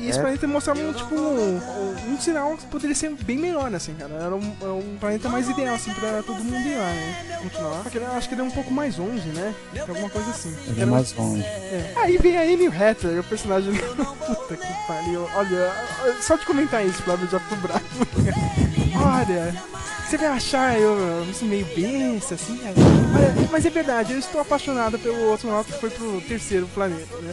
e 0.00 0.08
esse 0.08 0.18
É. 0.18 0.22
planeta 0.22 0.46
mostrava, 0.46 0.80
um, 0.80 0.92
tipo, 0.92 1.14
um, 1.14 1.60
um 2.08 2.20
sinal 2.20 2.56
que 2.56 2.66
poderia 2.66 2.94
ser 2.96 3.10
bem 3.22 3.38
melhor, 3.38 3.72
assim, 3.74 3.94
cara. 3.94 4.14
Era 4.14 4.34
um, 4.34 4.56
era 4.60 4.72
um 4.72 4.96
planeta 4.98 5.28
mais 5.28 5.48
ideal, 5.48 5.74
assim, 5.74 5.92
pra 5.92 6.22
todo 6.22 6.42
mundo 6.42 6.56
ir 6.66 6.76
lá, 6.76 6.84
né? 6.86 7.38
Continuar. 7.42 7.82
Só 7.84 7.90
que 7.90 7.98
ele- 7.98 8.06
acho 8.06 8.28
que 8.28 8.34
ele 8.34 8.40
é 8.42 8.44
um 8.44 8.50
pouco 8.50 8.70
mais 8.72 8.96
longe, 8.96 9.28
né? 9.28 9.54
Alguma 9.88 10.10
coisa 10.10 10.30
assim. 10.30 10.54
Ele 10.68 10.82
é 10.82 10.86
mais 10.86 11.12
longe. 11.14 11.42
é. 11.42 11.92
Aí 11.96 12.18
vem 12.18 12.36
a 12.36 12.42
Amy 12.42 12.66
Hatter, 12.66 13.20
o 13.20 13.24
personagem. 13.24 13.72
Puta 14.26 14.56
que 14.56 14.86
pariu. 14.86 15.28
Olha, 15.34 15.72
só 16.20 16.36
de 16.36 16.44
comentar 16.46 16.84
isso, 16.86 17.02
Flávio, 17.02 17.26
eu 17.26 17.30
já 17.30 17.40
fico 17.40 17.56
bravo. 17.56 17.80
Olha, 18.94 19.54
você 20.10 20.18
vai 20.18 20.26
achar 20.26 20.76
eu 20.76 21.24
assim, 21.30 21.46
meio 21.46 21.64
besta, 21.66 22.34
assim, 22.34 22.56
cara. 22.56 22.74
Olha, 23.14 23.48
mas 23.52 23.64
é 23.64 23.70
verdade, 23.70 24.12
eu 24.12 24.18
estou 24.18 24.40
apaixonado 24.40 24.98
pelo 24.98 25.32
astronauta 25.32 25.72
que 25.72 25.78
foi 25.78 25.88
pro 25.88 26.20
terceiro 26.22 26.66
planeta, 26.74 27.16
né? 27.18 27.32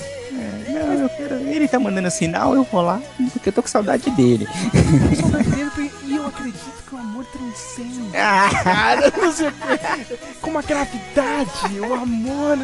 Não, 0.70 0.94
eu 0.94 1.10
quero. 1.10 1.36
Ele 1.48 1.68
tá 1.68 1.80
mandando 1.80 2.12
sinal, 2.12 2.54
eu 2.54 2.64
vou 2.64 2.82
lá, 2.82 3.02
porque 3.34 3.50
eu 3.50 3.54
tô 3.54 3.64
com 3.64 3.68
saudade 3.68 4.12
dele. 4.12 4.48
Eu 5.10 5.16
sou 5.16 5.30
brasileiro 5.30 5.72
e 6.04 6.16
eu 6.18 6.28
acredito 6.28 6.84
que 6.88 6.94
o 6.94 7.00
amor 7.00 7.26
transcende. 7.26 8.12
Cara, 8.12 9.12
não 9.18 9.32
sei 9.32 9.48
o 9.48 9.52
quê. 9.52 10.18
Como 10.40 10.60
a 10.60 10.62
gravidade, 10.62 11.80
o 11.80 11.94
amor 11.96 12.60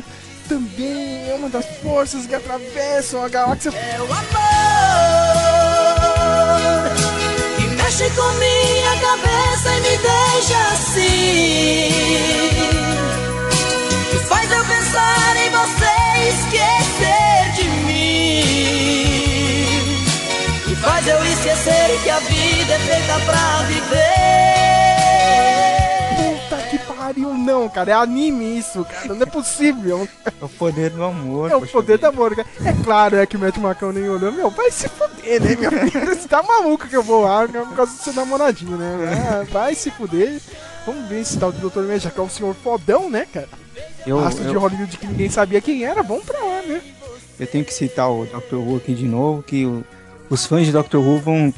também 0.47 1.27
é 1.27 1.33
uma 1.33 1.49
das 1.49 1.65
forças 1.81 2.27
que 2.27 2.35
atravessam 2.35 3.25
a 3.25 3.29
galáxia. 3.29 3.71
É 3.71 3.99
o 3.99 4.05
amor 4.05 5.22
mexe 7.93 8.09
com 8.15 8.31
minha 8.33 8.97
cabeça 8.97 9.69
e 9.69 9.81
me 9.81 9.97
deixa 9.97 10.57
assim. 10.71 11.91
Que 14.09 14.17
faz 14.27 14.51
eu 14.51 14.65
pensar 14.65 15.37
em 15.37 15.49
você 15.51 15.93
e 16.17 16.29
esquecer 16.29 17.51
de 17.55 17.63
mim. 17.85 19.23
Que 20.65 20.75
faz 20.75 21.07
eu 21.07 21.23
esquecer 21.23 21.99
que 22.03 22.09
a 22.09 22.19
vida 22.19 22.73
é 22.73 22.79
feita 22.79 23.19
pra 23.25 23.63
viver. 23.67 24.52
Pariu, 27.03 27.33
não, 27.33 27.67
cara. 27.67 27.91
É 27.91 27.93
anime 27.93 28.57
isso, 28.57 28.85
cara. 28.85 29.13
Não 29.13 29.21
é 29.23 29.25
possível. 29.25 30.07
É 30.25 30.45
o 30.45 30.47
poder 30.47 30.89
do 30.89 31.03
amor. 31.03 31.51
É 31.51 31.55
o 31.55 31.67
poder 31.67 31.97
vida. 31.97 32.09
do 32.11 32.15
amor, 32.15 32.33
cara. 32.35 32.47
É 32.63 32.71
claro, 32.83 33.17
é 33.17 33.25
que 33.25 33.35
o 33.35 33.39
Matt 33.39 33.57
Macão 33.57 33.91
nem 33.91 34.07
olhou. 34.07 34.31
Meu, 34.31 34.49
vai 34.49 34.71
se 34.71 34.87
fuder, 34.87 35.41
né, 35.41 35.55
meu 35.57 35.71
filho? 35.89 36.05
Você 36.15 36.27
tá 36.27 36.41
maluco 36.41 36.87
que 36.87 36.95
eu 36.95 37.03
vou 37.03 37.23
lá 37.23 37.45
por 37.47 37.75
causa 37.75 37.91
do 37.91 37.97
seu 38.01 38.13
namoradinho, 38.13 38.77
né? 38.77 38.95
Ah, 39.29 39.45
vai 39.51 39.75
se 39.75 39.91
fuder. 39.91 40.39
Vamos 40.85 41.07
ver 41.09 41.19
esse 41.21 41.37
tal 41.37 41.51
de 41.51 41.59
Dr. 41.59 41.79
Meja, 41.81 42.09
que 42.09 42.19
é 42.19 42.23
o 42.23 42.29
senhor 42.29 42.55
fodão, 42.55 43.09
né, 43.09 43.27
cara? 43.31 43.49
Eu, 44.07 44.19
Astro 44.19 44.45
de 44.45 44.53
eu, 44.53 44.59
Hollywood 44.61 44.97
que 44.97 45.07
ninguém 45.07 45.29
sabia 45.29 45.59
quem 45.59 45.83
era. 45.83 46.01
Vamos 46.03 46.23
pra 46.23 46.39
lá, 46.39 46.61
né? 46.61 46.81
eu 47.39 47.47
tenho 47.47 47.65
que 47.65 47.73
citar 47.73 48.09
o 48.09 48.25
Dr. 48.25 48.55
Who 48.55 48.77
aqui 48.77 48.93
de 48.93 49.05
novo, 49.05 49.43
que 49.43 49.65
o- 49.65 49.83
os 50.29 50.45
fãs 50.45 50.65
de 50.65 50.71
Dr. 50.71 50.97
Who 50.97 51.19
vão. 51.19 51.53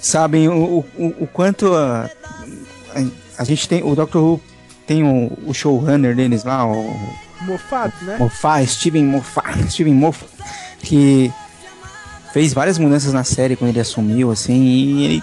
sabem 0.00 0.48
o, 0.48 0.84
o, 0.96 1.06
o 1.20 1.26
quanto 1.32 1.72
a, 1.74 2.10
a, 2.94 3.00
a 3.42 3.44
gente 3.44 3.68
tem. 3.68 3.82
O 3.82 3.94
Dr. 3.94 4.16
Who 4.18 4.40
tem 4.86 5.02
o, 5.04 5.32
o 5.46 5.52
showrunner 5.54 6.14
deles 6.14 6.44
lá, 6.44 6.66
o 6.66 6.94
Moffat, 7.42 7.92
né? 8.02 8.16
Moffat, 8.18 8.66
Steven 8.66 9.04
Moffat, 9.04 9.62
Steven 9.70 9.94
Moffat, 9.94 10.28
que 10.80 11.32
fez 12.32 12.52
várias 12.52 12.78
mudanças 12.78 13.12
na 13.12 13.24
série 13.24 13.56
quando 13.56 13.70
ele 13.70 13.80
assumiu, 13.80 14.30
assim, 14.30 14.62
e 14.62 15.04
ele, 15.04 15.22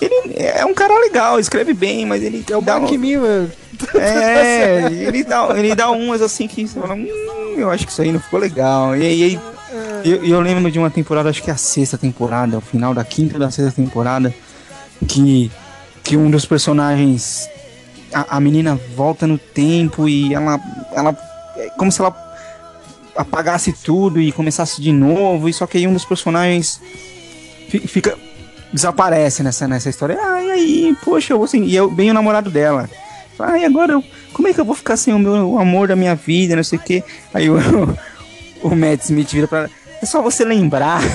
ele 0.00 0.34
é 0.36 0.64
um 0.64 0.74
cara 0.74 0.98
legal, 1.00 1.38
escreve 1.40 1.74
bem, 1.74 2.06
mas 2.06 2.22
ele 2.22 2.44
É 2.50 2.56
o 2.56 2.60
dá 2.62 2.78
Mark 2.78 2.92
um, 2.92 2.98
Miller. 2.98 3.48
é, 3.94 4.88
ele 4.90 5.24
dá, 5.24 5.48
ele 5.58 5.74
dá 5.74 5.90
umas 5.90 6.22
assim 6.22 6.46
que 6.46 6.66
você 6.66 6.78
fala, 6.80 6.94
hum, 6.94 7.54
eu 7.56 7.70
acho 7.70 7.84
que 7.86 7.92
isso 7.92 8.02
aí 8.02 8.12
não 8.12 8.20
ficou 8.20 8.38
legal. 8.38 8.96
E 8.96 9.02
aí 9.02 9.40
e 10.04 10.10
eu, 10.10 10.24
eu 10.24 10.40
lembro 10.40 10.70
de 10.70 10.78
uma 10.78 10.90
temporada, 10.90 11.30
acho 11.30 11.42
que 11.42 11.50
é 11.50 11.54
a 11.54 11.56
sexta 11.56 11.96
temporada, 11.96 12.58
o 12.58 12.60
final 12.60 12.92
da 12.94 13.02
quinta 13.04 13.38
da 13.38 13.50
sexta 13.50 13.72
temporada, 13.72 14.32
que, 15.08 15.50
que 16.04 16.16
um 16.16 16.30
dos 16.30 16.44
personagens, 16.44 17.48
a, 18.12 18.36
a 18.36 18.40
menina 18.40 18.78
volta 18.94 19.26
no 19.26 19.38
tempo 19.38 20.08
e 20.08 20.32
ela, 20.34 20.60
ela, 20.92 21.16
é 21.56 21.70
como 21.78 21.90
se 21.90 22.00
ela 22.00 22.14
apagasse 23.16 23.72
tudo 23.72 24.20
e 24.20 24.30
começasse 24.32 24.80
de 24.82 24.92
novo, 24.92 25.48
e 25.48 25.52
só 25.52 25.66
que 25.66 25.78
aí 25.78 25.86
um 25.86 25.92
dos 25.92 26.04
personagens 26.04 26.80
fi- 27.68 27.80
fica, 27.86 28.16
desaparece 28.72 29.42
nessa, 29.42 29.66
nessa 29.66 29.88
história. 29.88 30.18
Ah, 30.20 30.34
aí, 30.52 30.94
poxa, 31.04 31.32
eu 31.32 31.38
vou 31.38 31.44
assim, 31.46 31.64
e 31.64 31.74
eu 31.74 31.90
bem 31.90 32.10
o 32.10 32.14
namorado 32.14 32.50
dela. 32.50 32.88
Ah, 33.38 33.54
agora, 33.64 33.92
eu- 33.94 34.04
como 34.32 34.48
é 34.48 34.52
que 34.52 34.60
eu 34.60 34.64
vou 34.64 34.74
ficar 34.74 34.96
sem 34.96 35.14
o 35.14 35.18
meu 35.18 35.52
o 35.52 35.58
amor 35.58 35.88
da 35.88 35.96
minha 35.96 36.14
vida, 36.14 36.56
não 36.56 36.64
sei 36.64 36.78
o 36.78 36.82
que. 36.82 37.02
Aí 37.32 37.48
o, 37.48 37.56
o 38.62 38.74
Matt 38.76 39.02
Smith 39.04 39.30
vira 39.30 39.46
pra 39.48 39.58
ela, 39.60 39.70
é 40.02 40.06
só 40.06 40.20
você 40.20 40.44
lembrar. 40.44 41.00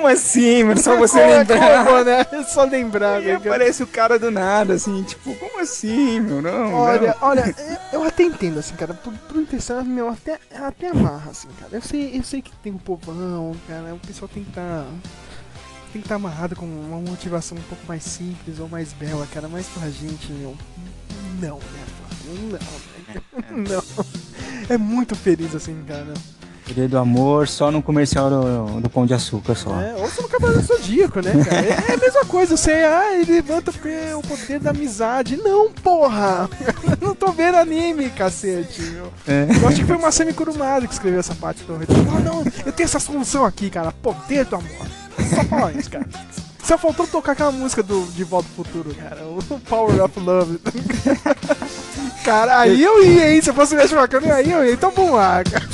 Como 0.00 0.12
assim, 0.14 0.64
mano? 0.64 0.80
Só 0.80 0.96
você 0.96 1.18
Como 1.20 1.30
é 1.30 1.38
lembrar. 1.40 1.84
como, 1.84 2.04
né? 2.04 2.26
É 2.32 2.42
só 2.44 2.64
lembrar, 2.64 3.22
cara? 3.22 3.36
aparece 3.36 3.82
o 3.82 3.86
cara 3.86 4.18
do 4.18 4.30
nada, 4.30 4.72
assim, 4.72 5.02
tipo, 5.02 5.34
como 5.34 5.60
assim, 5.60 6.20
meu? 6.20 6.40
Não, 6.40 6.72
Olha, 6.72 7.14
não. 7.20 7.28
olha, 7.28 7.54
eu 7.92 8.02
até 8.02 8.22
entendo, 8.22 8.58
assim, 8.58 8.74
cara, 8.76 8.94
pro, 8.94 9.12
pro 9.12 9.42
intenção, 9.42 9.84
meu, 9.84 10.08
até, 10.08 10.38
até 10.54 10.88
amarra, 10.88 11.30
assim, 11.32 11.48
cara. 11.58 11.70
Eu 11.72 11.82
sei, 11.82 12.16
eu 12.18 12.22
sei 12.22 12.40
que 12.40 12.50
tem 12.62 12.72
um 12.72 12.78
povão, 12.78 13.54
cara, 13.68 13.94
o 13.94 13.98
pessoal 13.98 14.26
tem 14.32 14.42
que 14.42 14.48
estar. 14.48 14.86
tem 15.92 16.00
que 16.00 16.06
estar 16.06 16.14
amarrado 16.14 16.56
com 16.56 16.64
uma 16.64 16.98
motivação 16.98 17.58
um 17.58 17.62
pouco 17.62 17.84
mais 17.86 18.02
simples 18.02 18.58
ou 18.58 18.70
mais 18.70 18.94
bela, 18.94 19.28
cara, 19.34 19.48
mas 19.48 19.66
pra 19.66 19.86
gente, 19.90 20.32
meu, 20.32 20.56
não, 21.38 21.58
né, 21.58 21.84
Flávio? 21.98 22.40
Não, 22.40 22.48
né? 22.52 23.68
não. 23.68 24.04
é 24.74 24.78
muito 24.78 25.14
feliz 25.14 25.54
assim, 25.54 25.84
cara. 25.86 26.14
Poder 26.70 26.86
do 26.86 26.98
amor 26.98 27.48
só 27.48 27.68
no 27.72 27.82
comercial 27.82 28.30
do, 28.30 28.80
do 28.80 28.88
Pão 28.88 29.04
de 29.04 29.12
Açúcar 29.12 29.56
só. 29.56 29.80
É, 29.80 29.94
ou 29.96 30.08
você 30.08 30.22
no 30.22 30.28
Cavaleiro 30.28 30.62
Zodíaco, 30.62 31.20
né, 31.20 31.32
cara? 31.44 31.66
É 31.66 31.94
a 31.94 31.96
mesma 31.96 32.24
coisa, 32.24 32.56
você, 32.56 32.70
ah, 32.70 33.12
ele 33.12 33.32
levanta 33.32 33.72
porque 33.72 33.88
é 33.88 34.14
o 34.14 34.22
poder 34.22 34.60
da 34.60 34.70
amizade. 34.70 35.36
Não, 35.36 35.72
porra! 35.72 36.48
não 37.02 37.12
tô 37.12 37.32
vendo 37.32 37.56
anime, 37.56 38.08
cacete, 38.10 38.82
meu. 38.82 39.12
É. 39.26 39.48
Eu 39.60 39.66
acho 39.66 39.80
que 39.80 39.84
foi 39.84 39.96
uma 39.96 40.12
Semi 40.12 40.32
Kurumada 40.32 40.86
que 40.86 40.92
escreveu 40.92 41.18
essa 41.18 41.34
parte 41.34 41.64
do. 41.64 41.74
Ah, 41.74 42.20
não, 42.20 42.44
eu 42.64 42.72
tenho 42.72 42.86
essa 42.86 43.00
solução 43.00 43.44
aqui, 43.44 43.68
cara. 43.68 43.90
Poder 43.90 44.44
do 44.44 44.54
amor. 44.54 44.86
Só 45.34 45.42
fala 45.42 45.72
isso, 45.72 45.90
cara. 45.90 46.06
Só 46.62 46.78
faltou 46.78 47.04
tocar 47.04 47.32
aquela 47.32 47.50
música 47.50 47.82
do 47.82 48.06
De 48.12 48.22
Volta 48.22 48.48
ao 48.48 48.64
Futuro, 48.64 48.94
cara. 48.94 49.24
O 49.24 49.58
Power 49.58 50.04
of 50.04 50.20
Love. 50.20 50.60
cara, 52.24 52.58
aí 52.58 52.82
eu 52.82 53.04
ia, 53.04 53.32
hein? 53.34 53.42
Se 53.42 53.50
eu 53.50 53.54
fosse 53.54 53.74
mexer 53.74 53.94
uma 53.94 54.08
câmera, 54.08 54.36
aí 54.36 54.50
eu 54.50 54.64
ia. 54.64 54.72
Então 54.72 54.90
vamos 54.94 55.12
lá, 55.12 55.42
cara. 55.44 55.64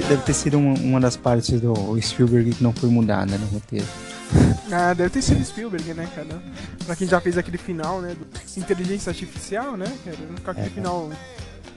Ter, 0.00 0.06
deve 0.08 0.22
ter 0.22 0.32
sido 0.34 0.58
uma, 0.58 0.74
uma 0.78 1.00
das 1.00 1.16
partes 1.16 1.60
do 1.60 1.74
Spielberg 2.00 2.52
que 2.54 2.62
não 2.62 2.72
foi 2.72 2.88
mudada 2.90 3.36
no 3.38 3.46
roteiro. 3.46 3.86
Ah, 4.70 4.92
deve 4.92 5.08
ter 5.08 5.22
sido 5.22 5.42
Spielberg, 5.42 5.94
né, 5.94 6.06
cara? 6.14 6.42
Pra 6.84 6.94
quem 6.94 7.08
já 7.08 7.18
fez 7.18 7.38
aquele 7.38 7.56
final, 7.56 8.02
né? 8.02 8.14
Inteligência 8.58 9.08
artificial, 9.08 9.78
né, 9.78 9.86
cara? 10.04 10.16
Com 10.44 10.50
aquele 10.50 10.66
É. 10.66 10.70
final. 10.70 11.10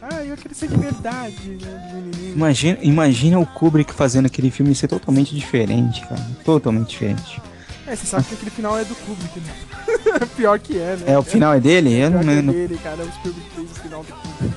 Ah, 0.01 0.25
eu 0.25 0.35
queria 0.35 0.57
ser 0.57 0.67
de 0.67 0.75
verdade, 0.75 1.57
né? 1.61 2.11
Imagina, 2.35 2.77
imagina 2.81 3.39
o 3.39 3.45
Kubrick 3.45 3.93
fazendo 3.93 4.25
aquele 4.25 4.51
filme 4.51 4.75
ser 4.75 4.89
totalmente 4.89 5.33
diferente, 5.33 6.01
cara. 6.01 6.21
Totalmente 6.43 6.89
diferente. 6.89 7.41
É, 7.87 7.95
você 7.95 8.05
sabe 8.05 8.25
que 8.25 8.33
aquele 8.33 8.51
final 8.51 8.77
é 8.77 8.83
do 8.83 8.95
Kubrick, 8.95 9.39
né? 9.39 9.53
Pior 10.35 10.59
que 10.59 10.77
é, 10.77 10.97
né? 10.97 11.13
É, 11.13 11.17
o 11.17 11.23
final 11.23 11.53
é 11.53 11.59
dele? 11.61 11.93
Eu 11.93 12.11
Pior 12.11 12.23
não 12.25 12.33
que 12.33 12.49
é 12.49 12.53
dele, 12.53 12.79
cara. 12.83 13.03
O 13.03 13.11
Spielberg 13.13 13.49
fez 13.55 13.71
o 13.71 13.75
final 13.75 14.03
do 14.03 14.13
Kubrick. 14.13 14.50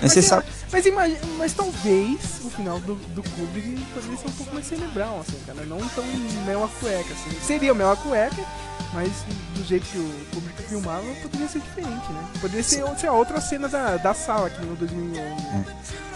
Mas 0.00 0.12
você 0.12 0.22
sabe. 0.22 0.46
Mas, 0.70 0.86
imagina, 0.86 1.20
mas 1.36 1.52
talvez 1.52 2.40
o 2.44 2.50
final 2.50 2.78
do, 2.80 2.94
do 2.94 3.22
Kubrick 3.22 3.80
poderia 3.94 4.16
ser 4.16 4.28
um 4.28 4.32
pouco 4.32 4.54
mais 4.54 4.66
cerebral, 4.66 5.20
assim, 5.20 5.38
cara. 5.46 5.64
Não 5.64 5.78
tão 5.88 6.04
mel 6.46 6.64
a 6.64 6.68
cueca, 6.68 7.12
assim. 7.12 7.40
Seria 7.40 7.74
mel 7.74 7.90
a 7.90 7.96
cueca, 7.96 8.44
mas 8.92 9.24
do 9.54 9.64
jeito 9.64 9.86
que 9.86 9.98
o 9.98 10.10
Kubrick 10.34 10.62
filmava, 10.62 11.04
poderia 11.22 11.48
ser 11.48 11.60
diferente, 11.60 12.12
né? 12.12 12.24
Poderia 12.40 12.62
ser, 12.62 12.84
ser 12.96 13.10
outra 13.10 13.40
cena 13.40 13.68
da, 13.68 13.96
da 13.96 14.14
sala, 14.14 14.48
que 14.48 14.64
no 14.64 14.74
2011. 14.76 15.20
né? 15.20 15.64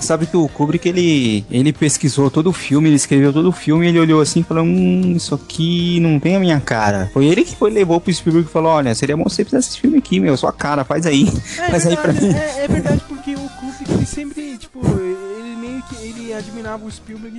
Sabe 0.00 0.26
que 0.26 0.36
o 0.36 0.48
Kubrick 0.48 0.88
ele, 0.88 1.44
ele 1.50 1.72
pesquisou 1.72 2.30
todo 2.30 2.48
o 2.48 2.52
filme, 2.52 2.88
ele 2.88 2.96
escreveu 2.96 3.32
todo 3.32 3.48
o 3.48 3.52
filme, 3.52 3.86
ele 3.86 4.00
olhou 4.00 4.20
assim 4.20 4.40
e 4.40 4.44
falou: 4.44 4.64
Hum, 4.64 5.14
isso 5.16 5.34
aqui 5.34 6.00
não 6.00 6.18
tem 6.18 6.36
a 6.36 6.40
minha 6.40 6.60
cara. 6.60 7.10
Foi 7.12 7.26
ele 7.26 7.44
que 7.44 7.54
foi, 7.54 7.70
levou 7.70 8.00
pro 8.00 8.12
Spielberg 8.12 8.48
e 8.48 8.52
falou: 8.52 8.72
Olha, 8.72 8.94
seria 8.94 9.16
bom 9.16 9.24
você 9.24 9.44
fizesse 9.44 9.70
esse 9.70 9.80
filme 9.80 9.98
aqui, 9.98 10.18
meu, 10.18 10.36
sua 10.36 10.52
cara, 10.52 10.84
faz 10.84 11.06
aí. 11.06 11.28
É 11.58 11.70
faz 11.70 11.86
aí 11.86 11.96
pra 11.96 12.12
verdade, 12.12 12.26
mim. 12.26 12.40
É, 12.40 12.64
é 12.64 12.68
verdade, 12.68 13.02
porque 13.06 13.34
o 13.34 13.48
Kubrick, 13.48 13.92
ele 13.92 14.06
sempre, 14.06 14.58
tipo, 14.58 14.80
ele 14.84 15.56
meio 15.56 15.82
que 15.82 15.94
ele 15.96 16.34
admirava 16.34 16.84
o 16.84 16.90
Spielberg 16.90 17.38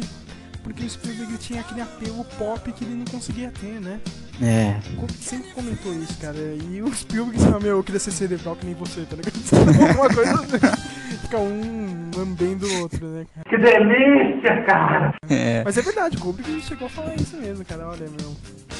porque 0.63 0.85
o 0.85 0.89
Spielberg 0.89 1.37
tinha 1.39 1.59
aquele 1.59 1.81
apelo 1.81 2.25
pop 2.37 2.71
que 2.71 2.85
ele 2.85 2.95
não 2.95 3.05
conseguia 3.05 3.51
ter, 3.59 3.81
né? 3.81 3.99
É. 4.41 4.75
Sempre 5.21 5.51
comentou 5.51 5.93
isso, 5.93 6.17
cara. 6.19 6.35
E 6.37 6.81
o 6.81 6.93
Spielberg 6.93 7.37
disse, 7.37 7.49
ah, 7.53 7.59
meu, 7.59 7.77
eu 7.77 7.83
queria 7.83 7.99
ser 7.99 8.11
cerebral 8.11 8.55
que 8.55 8.65
nem 8.65 8.75
você, 8.75 9.01
tá 9.01 9.15
ligado? 9.15 9.33
Alguma 9.89 10.09
coisa 10.13 10.33
assim. 10.33 10.93
Fica 11.21 11.37
um 11.37 12.09
lambendo 12.15 12.67
o 12.67 12.79
outro, 12.81 13.05
né, 13.07 13.25
cara? 13.33 13.49
Que 13.49 13.57
delícia, 13.57 14.63
cara! 14.65 15.13
É. 15.29 15.61
Mas 15.63 15.77
é 15.77 15.81
verdade, 15.81 16.17
o 16.17 16.19
Kubrick 16.19 16.61
chegou 16.61 16.87
a 16.87 16.89
falar 16.89 17.15
isso 17.15 17.37
mesmo, 17.37 17.63
cara. 17.63 17.87
Olha, 17.87 18.07
meu. 18.19 18.35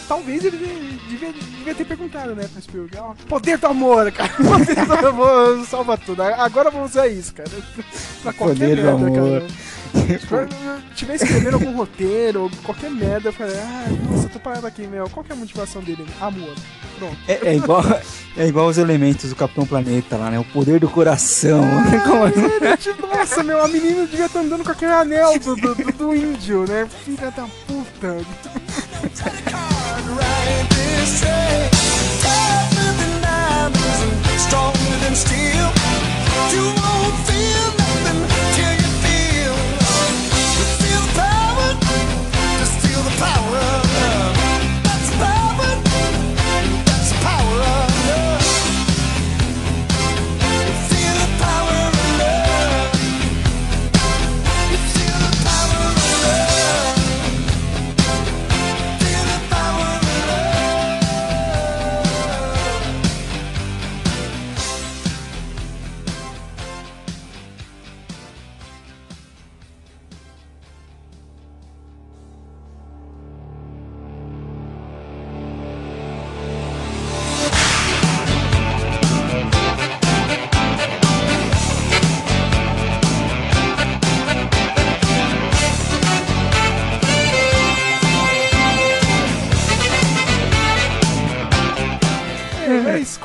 Talvez 0.08 0.44
ele 0.44 0.58
devia, 1.08 1.32
devia 1.32 1.76
ter 1.76 1.86
perguntado, 1.86 2.36
né, 2.36 2.48
pro 2.52 2.62
Spielberg. 2.62 2.98
Ó, 2.98 3.14
poder 3.30 3.58
do 3.58 3.68
amor, 3.68 4.12
cara. 4.12 4.34
Poder 4.36 4.86
do 4.86 5.08
amor 5.08 5.66
salva 5.66 5.98
tudo. 5.98 6.22
Agora 6.24 6.70
vamos 6.70 6.92
usar 6.92 7.08
isso, 7.08 7.34
cara. 7.34 7.50
Pra 8.22 8.34
qualquer 8.34 8.54
Poder 8.56 8.76
do 8.76 8.84
merda, 8.84 8.92
amor. 8.92 9.42
cara. 9.42 9.48
Eu 10.32 10.80
estiver 10.92 11.16
escrevendo 11.16 11.54
algum 11.56 11.76
roteiro, 11.76 12.44
ou 12.44 12.52
qualquer 12.64 12.90
merda, 12.90 13.30
eu 13.30 13.34
falei, 13.34 13.56
ah, 13.58 13.86
nossa, 14.10 14.28
tô 14.30 14.40
parado 14.40 14.66
aqui, 14.68 14.88
meu. 14.88 15.10
Qual 15.10 15.24
que 15.24 15.32
é 15.32 15.36
a 15.36 15.38
motivação 15.38 15.82
dele? 15.82 16.06
Amor. 16.20 16.54
Pronto. 16.98 17.18
É, 17.28 17.50
é 17.50 17.56
igual, 17.56 17.84
é 18.38 18.48
igual 18.48 18.68
os 18.68 18.78
elementos 18.78 19.30
do 19.30 19.36
Capitão 19.36 19.66
Planeta 19.66 20.18
lá, 20.18 20.30
né? 20.32 20.40
O 20.40 20.44
poder 20.46 20.80
do 20.80 20.90
coração. 20.90 21.62
Como- 22.08 22.66
É, 22.66 22.78
tipo, 22.78 23.06
Nossa, 23.08 23.44
meu, 23.44 23.64
a 23.64 23.68
menina 23.68 24.06
devia 24.06 24.26
estar 24.26 24.40
andando 24.40 24.64
com 24.64 24.72
aquele 24.72 24.92
anel 24.92 25.40
do, 25.40 25.56
do, 25.56 25.76
do- 25.76 25.92
do 25.92 26.16
índio, 26.16 26.66
né? 26.68 26.88
Filha 27.06 27.32
da 27.32 27.46
puta. 27.68 28.18
Stronger 34.38 34.98
than 35.02 35.16
steel. 35.16 35.68
You 36.54 36.66
won't 36.76 37.16
feel 37.28 37.73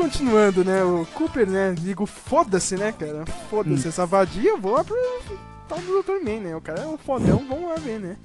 continuando, 0.09 0.64
né? 0.64 0.82
O 0.82 1.06
Cooper, 1.14 1.46
né? 1.46 1.74
Digo, 1.78 2.06
foda-se, 2.06 2.76
né, 2.76 2.92
cara? 2.92 3.24
Foda-se 3.50 3.88
essa 3.88 4.06
vadia, 4.06 4.50
eu 4.50 4.59
vou 4.59 4.72
lá 4.72 4.82
pro 4.82 4.96
tal 5.68 5.78
do 5.80 6.02
Dr. 6.02 6.24
Man, 6.24 6.40
né? 6.40 6.56
O 6.56 6.61
cara 6.62 6.80
é 6.80 6.86
um 6.86 6.96
fodão, 6.96 7.44
vamos 7.46 7.68
lá 7.68 7.74
ver, 7.76 8.00
né? 8.00 8.16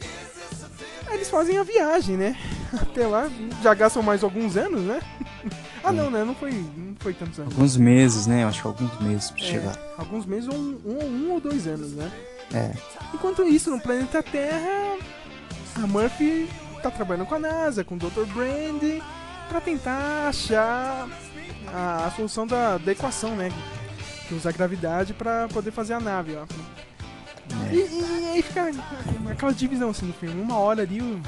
Aí 1.07 1.15
eles 1.15 1.29
fazem 1.29 1.57
a 1.57 1.63
viagem, 1.63 2.15
né? 2.15 2.38
Até 2.73 3.05
lá, 3.05 3.29
já 3.61 3.73
gastam 3.73 4.01
mais 4.01 4.23
alguns 4.23 4.55
anos, 4.55 4.81
né? 4.81 5.01
ah, 5.84 5.91
não, 5.91 6.09
né? 6.09 6.23
Não 6.23 6.34
foi, 6.34 6.51
não 6.51 6.95
foi 6.99 7.13
tantos 7.13 7.38
anos. 7.38 7.53
Alguns 7.53 7.75
meses, 7.75 8.27
né? 8.27 8.43
Eu 8.43 8.47
acho 8.47 8.61
que 8.61 8.67
alguns 8.67 8.99
meses 9.01 9.31
pra 9.31 9.43
É, 9.43 9.45
chegar. 9.45 9.77
alguns 9.97 10.25
meses 10.25 10.47
ou 10.47 10.55
um, 10.55 10.81
um, 10.86 11.05
um 11.27 11.31
ou 11.34 11.41
dois 11.41 11.67
anos, 11.67 11.91
né? 11.91 12.09
É. 12.53 12.71
Enquanto 13.13 13.43
isso, 13.43 13.69
no 13.69 13.79
planeta 13.81 14.23
Terra, 14.23 14.97
a 15.75 15.86
Murphy 15.88 16.49
tá 16.81 16.89
trabalhando 16.89 17.25
com 17.27 17.36
a 17.36 17.39
NASA, 17.39 17.84
com 17.84 17.95
o 17.95 17.97
Dr. 17.97 18.25
Brand, 18.34 19.01
pra 19.49 19.59
tentar 19.59 20.27
achar 20.29 21.09
a, 21.74 22.05
a 22.05 22.11
solução 22.11 22.45
da, 22.47 22.78
da 22.78 22.91
equação, 22.91 23.36
né? 23.36 23.51
Que 24.28 24.36
usa 24.36 24.49
a 24.49 24.51
gravidade 24.51 25.13
pra 25.13 25.47
poder 25.49 25.71
fazer 25.71 25.93
a 25.93 25.99
nave, 25.99 26.36
ó. 26.36 26.45
E, 27.71 27.76
e 27.76 28.28
aí 28.34 28.41
fica 28.41 28.71
aquela 29.32 29.53
divisão 29.53 29.89
assim 29.89 30.05
no 30.05 30.13
filme. 30.13 30.41
Uma 30.41 30.57
hora 30.57 30.82
ali 30.84 31.01
o, 31.01 31.19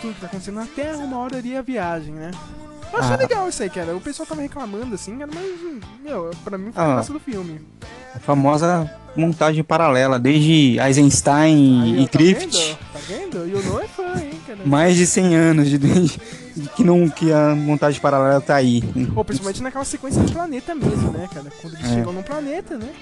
tudo 0.00 0.14
que 0.14 0.20
tá 0.20 0.26
acontecendo 0.26 0.56
na 0.56 0.66
Terra, 0.66 0.98
uma 0.98 1.18
hora 1.18 1.36
ali 1.38 1.56
a 1.56 1.62
viagem, 1.62 2.12
né? 2.14 2.30
Eu 2.92 3.00
achei 3.00 3.14
Ah. 3.14 3.16
legal 3.16 3.48
isso 3.48 3.62
aí, 3.62 3.68
cara. 3.70 3.96
O 3.96 4.00
pessoal 4.00 4.26
tava 4.26 4.40
reclamando 4.42 4.94
assim, 4.94 5.18
cara, 5.18 5.30
mas, 5.34 5.82
meu, 6.02 6.30
pra 6.44 6.56
mim 6.56 6.70
foi 6.70 6.82
a 6.82 6.86
Ah. 6.86 6.94
graça 6.94 7.12
do 7.12 7.18
filme. 7.20 7.60
A 8.14 8.18
famosa 8.20 8.90
montagem 9.16 9.64
paralela, 9.64 10.18
desde 10.18 10.78
Eisenstein 10.78 11.82
Aí, 11.82 12.00
e 12.00 12.02
ó, 12.02 12.06
tá 12.06 12.18
Griffith. 12.18 12.50
vendo? 12.50 12.76
Tá 12.92 12.98
vendo? 13.08 13.48
E 13.48 13.54
o 13.54 13.62
não 13.64 13.80
é 13.80 13.88
fã, 13.88 14.14
hein? 14.20 14.25
Mais 14.64 14.96
de 14.96 15.06
100 15.06 15.34
anos 15.36 15.68
de, 15.68 15.78
de- 15.78 16.18
que, 16.76 16.82
não, 16.84 17.08
que 17.08 17.32
a 17.32 17.54
montagem 17.54 18.00
paralela 18.00 18.40
tá 18.40 18.54
aí. 18.56 18.82
Pô, 19.14 19.24
principalmente 19.24 19.62
naquela 19.62 19.84
sequência 19.84 20.22
do 20.22 20.32
planeta 20.32 20.74
mesmo, 20.74 21.10
né, 21.12 21.28
cara? 21.32 21.50
Quando 21.60 21.74
eles 21.74 21.86
É. 21.90 21.94
chegam 21.94 22.12
no 22.12 22.22
planeta, 22.22 22.78
né? 22.78 22.92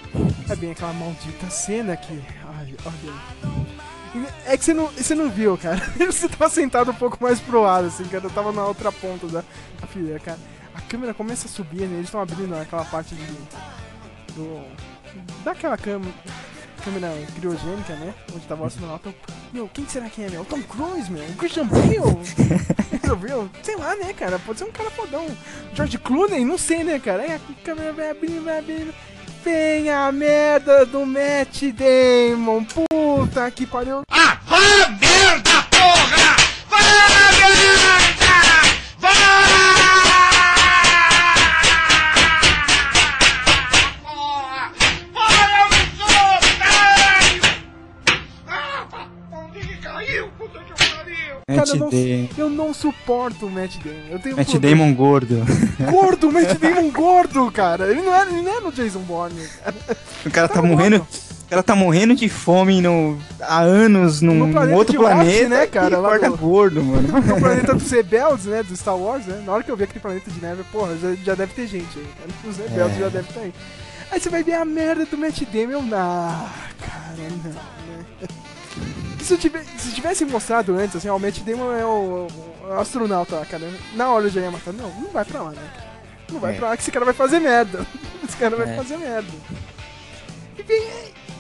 É 0.49 0.57
bem 0.57 0.71
aquela 0.73 0.93
maldita 0.93 1.49
cena 1.51 1.97
que. 1.97 2.13
Ai, 2.59 2.75
olha. 2.85 4.25
É 4.47 4.57
que 4.57 4.65
você 4.65 4.73
não, 4.75 4.87
você 4.87 5.15
não 5.15 5.29
viu, 5.29 5.59
cara. 5.59 5.83
Você 6.07 6.29
tava 6.29 6.49
sentado 6.49 6.93
um 6.93 6.95
pouco 6.95 7.19
mais 7.21 7.41
pro 7.41 7.63
lado, 7.63 7.89
assim, 7.89 8.05
cara. 8.05 8.25
Eu 8.25 8.31
tava 8.31 8.53
na 8.53 8.65
outra 8.65 8.93
ponta 8.93 9.27
da, 9.27 9.43
da 9.81 9.87
fileira, 9.89 10.21
cara. 10.21 10.39
A 10.73 10.81
câmera 10.83 11.13
começa 11.13 11.47
a 11.49 11.51
subir, 11.51 11.83
né? 11.83 11.95
Eles 11.97 12.05
estão 12.07 12.21
abrindo 12.21 12.55
aquela 12.55 12.85
parte 12.85 13.15
de. 13.15 13.25
Do. 14.35 14.63
Daquela 15.45 15.77
câmera. 15.77 16.13
Câmera 16.85 17.11
criogênica, 17.35 17.95
né? 17.95 18.15
Onde 18.35 18.47
tava 18.47 18.63
o 18.63 18.67
astronauta. 18.67 19.15
Meu, 19.55 19.67
quem 19.73 19.89
será 19.89 20.11
que 20.11 20.23
é, 20.23 20.29
meu? 20.29 20.43
O 20.43 20.45
Tom 20.45 20.61
Cruise, 20.63 21.11
meu? 21.11 21.25
O 21.25 21.35
Christian 21.37 21.67
Bale? 21.67 21.97
Christian 22.91 23.17
Bale? 23.17 23.51
Sei 23.63 23.75
lá, 23.77 23.97
né, 23.97 24.13
cara? 24.13 24.39
Pode 24.39 24.59
ser 24.59 24.67
um 24.67 24.71
cara 24.71 24.91
fodão. 24.91 25.27
George 25.73 25.97
Clooney? 25.97 26.45
Não 26.45 26.59
sei, 26.59 26.85
né, 26.85 26.99
cara? 26.99 27.23
Aí 27.23 27.33
a 27.33 27.41
câmera 27.65 27.91
vai 27.95 28.11
abrindo, 28.11 28.45
vai 28.45 28.59
abrindo. 28.59 28.95
Vem 29.43 29.89
a 29.91 30.13
merda 30.13 30.85
do 30.85 31.07
Matt 31.07 31.63
Damon. 31.73 32.65
Puta 32.65 33.51
que 33.51 33.67
pariu. 33.67 34.03
Ah, 34.11 34.39
vá 34.45 34.59
a 34.59 34.89
merda, 34.91 35.63
porra! 35.71 36.37
Vá 36.69 36.79
a 36.79 37.33
merda! 37.33 37.95
Cara, 51.47 51.69
eu 51.69 51.77
não, 51.77 51.91
eu 52.39 52.51
não 52.51 52.73
suporto 52.75 53.47
o 53.47 53.51
Matt 53.51 53.77
Damon. 53.77 53.97
Eu 54.11 54.19
tenho 54.19 54.37
Matt 54.37 54.51
problema. 54.51 54.77
Damon 54.85 54.95
gordo. 54.95 55.43
Gordo, 55.91 56.33
Matt 56.33 56.59
Damon 56.59 56.91
gordo, 56.91 57.51
cara. 57.53 57.91
Ele 57.91 58.01
não 58.03 58.15
é, 58.15 58.23
ele 58.29 58.43
não 58.43 58.57
é 58.57 58.61
no 58.61 58.73
Jason 58.73 59.01
Bourne. 59.01 59.47
cara. 59.63 59.75
O 60.25 60.31
cara 60.31 60.49
tá 60.49 60.63
morrendo. 60.63 60.97
O 61.45 61.47
cara 61.51 61.63
tá 61.63 61.77
morrendo 61.77 62.15
de 62.17 62.29
fome 62.29 62.81
no, 62.81 63.19
há 63.41 63.61
anos 63.61 64.23
num 64.23 64.51
planeta 64.51 64.77
outro 64.79 64.99
planeta. 64.99 65.49
né, 65.51 65.67
cara, 65.67 65.99
lá 65.99 66.17
do- 66.17 66.37
gordo, 66.37 66.83
mano. 66.83 67.07
No 67.23 67.39
planeta 67.39 67.75
dos 67.75 67.91
rebeldes, 67.91 68.47
né? 68.47 68.63
Do 68.63 68.75
Star 68.75 68.97
Wars, 68.97 69.27
né? 69.27 69.43
Na 69.45 69.53
hora 69.53 69.63
que 69.63 69.71
eu 69.71 69.77
vi 69.77 69.85
aquele 69.85 70.01
planeta 70.01 70.31
de 70.31 70.41
neve, 70.41 70.65
porra, 70.73 70.97
já, 70.97 71.15
já 71.23 71.35
deve 71.35 71.53
ter 71.53 71.67
gente 71.67 71.99
aí. 71.99 72.07
Cara. 72.19 72.51
Os 72.51 72.57
rebeldes 72.57 72.97
É. 72.97 73.01
já 73.01 73.09
devem 73.11 73.29
estar 73.29 73.41
aí. 73.41 73.53
Aí 74.11 74.19
você 74.21 74.31
vai 74.31 74.43
ver 74.43 74.55
a 74.55 74.65
merda 74.65 75.05
do 75.05 75.19
Matt 75.19 75.43
Damon. 75.53 75.85
Ah, 75.93 76.51
cara, 76.81 77.15
não, 77.19 77.53
né? 77.53 77.57
Se, 79.25 79.37
tive- 79.39 79.65
se 79.79 79.93
tivesse 79.93 80.25
mostrado 80.25 80.77
antes, 80.77 80.97
assim, 80.97 81.09
o 81.09 81.19
Matt 81.19 81.39
Damon 81.41 81.73
é 81.73 81.85
o, 81.85 82.29
o 82.69 82.73
astronauta 82.79 83.37
lá, 83.37 83.47
cara. 83.47 83.69
Na 83.95 84.11
hora 84.11 84.27
eu 84.27 84.31
já 84.31 84.41
ia 84.43 84.51
matar. 84.51 84.73
Não, 84.73 84.89
não 84.91 85.11
vai 85.11 85.25
pra 85.25 85.43
lá, 85.43 85.51
né? 85.51 85.71
Não 86.31 86.39
vai 86.41 86.55
É. 86.55 86.57
pra 86.59 86.69
lá 86.71 86.77
que 86.77 86.83
esse 86.83 86.93
cara 86.93 87.05
vai 87.05 87.15
fazer 87.15 87.39
merda. 87.41 87.87
Esse 88.27 88.37
cara 88.39 88.57
vai 88.57 88.71
É. 88.73 88.77
fazer 88.77 88.97
merda. 88.97 89.29
E, 90.59 90.63
bem, 90.63 90.83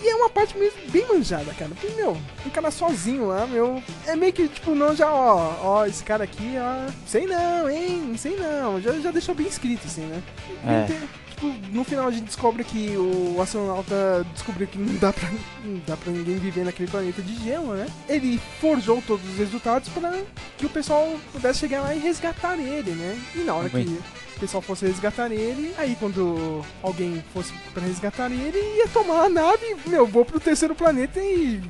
e 0.02 0.08
é 0.08 0.14
uma 0.16 0.28
parte 0.28 0.56
mesmo 0.58 0.78
bem 0.90 1.06
manjada, 1.08 1.52
cara. 1.58 1.70
Porque, 1.70 1.94
meu, 1.96 2.16
um 2.46 2.50
cara 2.50 2.70
sozinho 2.70 3.26
lá, 3.28 3.46
meu. 3.46 3.82
É 4.06 4.14
meio 4.14 4.32
que, 4.32 4.48
tipo, 4.48 4.74
não 4.74 4.94
já, 4.94 5.10
ó, 5.10 5.54
ó, 5.62 5.86
esse 5.86 6.04
cara 6.04 6.24
aqui, 6.24 6.54
ó. 6.58 6.90
Sei 7.06 7.26
não, 7.26 7.68
hein? 7.70 8.14
Sei 8.18 8.36
não. 8.36 8.80
Já, 8.80 8.92
já 8.92 9.10
deixou 9.10 9.34
bem 9.34 9.46
escrito, 9.46 9.86
assim, 9.86 10.02
né? 10.02 10.22
É. 10.66 10.86
Tem- 10.86 11.08
Tipo, 11.34 11.52
no 11.72 11.84
final 11.84 12.06
a 12.06 12.10
gente 12.10 12.24
descobre 12.24 12.62
que 12.62 12.96
o 12.96 13.40
astronauta 13.40 14.24
descobriu 14.32 14.68
que 14.68 14.78
não 14.78 14.94
dá 14.96 15.12
pra, 15.12 15.28
não 15.64 15.80
dá 15.86 15.96
pra 15.96 16.12
ninguém 16.12 16.36
viver 16.36 16.64
naquele 16.64 16.88
planeta 16.88 17.20
de 17.20 17.34
gelo, 17.42 17.74
né? 17.74 17.86
Ele 18.08 18.40
forjou 18.60 19.02
todos 19.06 19.28
os 19.28 19.36
resultados 19.36 19.88
para 19.88 20.22
que 20.56 20.66
o 20.66 20.70
pessoal 20.70 21.18
pudesse 21.32 21.60
chegar 21.60 21.82
lá 21.82 21.94
e 21.94 21.98
resgatar 21.98 22.58
ele, 22.58 22.92
né? 22.92 23.20
E 23.34 23.38
na 23.40 23.54
hora 23.54 23.68
que 23.68 23.76
Bem. 23.76 23.98
o 24.36 24.40
pessoal 24.40 24.62
fosse 24.62 24.86
resgatar 24.86 25.32
ele, 25.32 25.74
aí 25.76 25.96
quando 25.98 26.64
alguém 26.82 27.22
fosse 27.32 27.52
pra 27.72 27.82
resgatar 27.82 28.30
ele, 28.30 28.58
ia 28.76 28.88
tomar 28.88 29.24
a 29.24 29.28
nave, 29.28 29.76
meu, 29.86 30.06
vou 30.06 30.24
pro 30.24 30.38
terceiro 30.38 30.74
planeta 30.74 31.18
e 31.20 31.60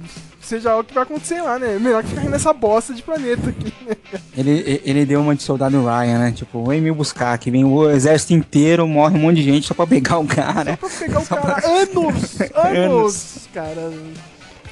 seja 0.45 0.77
o 0.77 0.85
que 0.85 0.95
vai 0.95 1.03
acontecer 1.03 1.41
lá, 1.41 1.59
né? 1.59 1.79
Melhor 1.79 2.03
que 2.03 2.11
ficar 2.11 2.25
nessa 2.29 2.53
bosta 2.53 2.93
de 2.95 3.03
planeta 3.03 3.51
aqui, 3.51 3.73
né? 3.87 3.97
Ele, 4.37 4.81
ele 4.85 5.05
deu 5.07 5.21
uma 5.21 5.35
de 5.35 5.43
soldado 5.43 5.85
Ryan, 5.85 6.19
né? 6.19 6.33
Tipo, 6.33 6.65
vem 6.65 6.81
me 6.81 6.93
buscar, 6.93 7.37
que 7.39 7.51
vem 7.51 7.65
o 7.65 7.91
exército 7.91 8.33
inteiro, 8.35 8.87
morre 8.87 9.17
um 9.17 9.21
monte 9.21 9.37
de 9.37 9.43
gente 9.45 9.67
só 9.67 9.75
pra 9.75 9.87
pegar 9.87 10.19
o 10.19 10.27
cara. 10.27 10.77
Pra 10.77 10.89
pegar 10.89 11.21
o 11.21 11.27
cara 11.27 11.67
anos, 11.67 12.41
anos, 12.55 13.49
cara. 13.53 13.93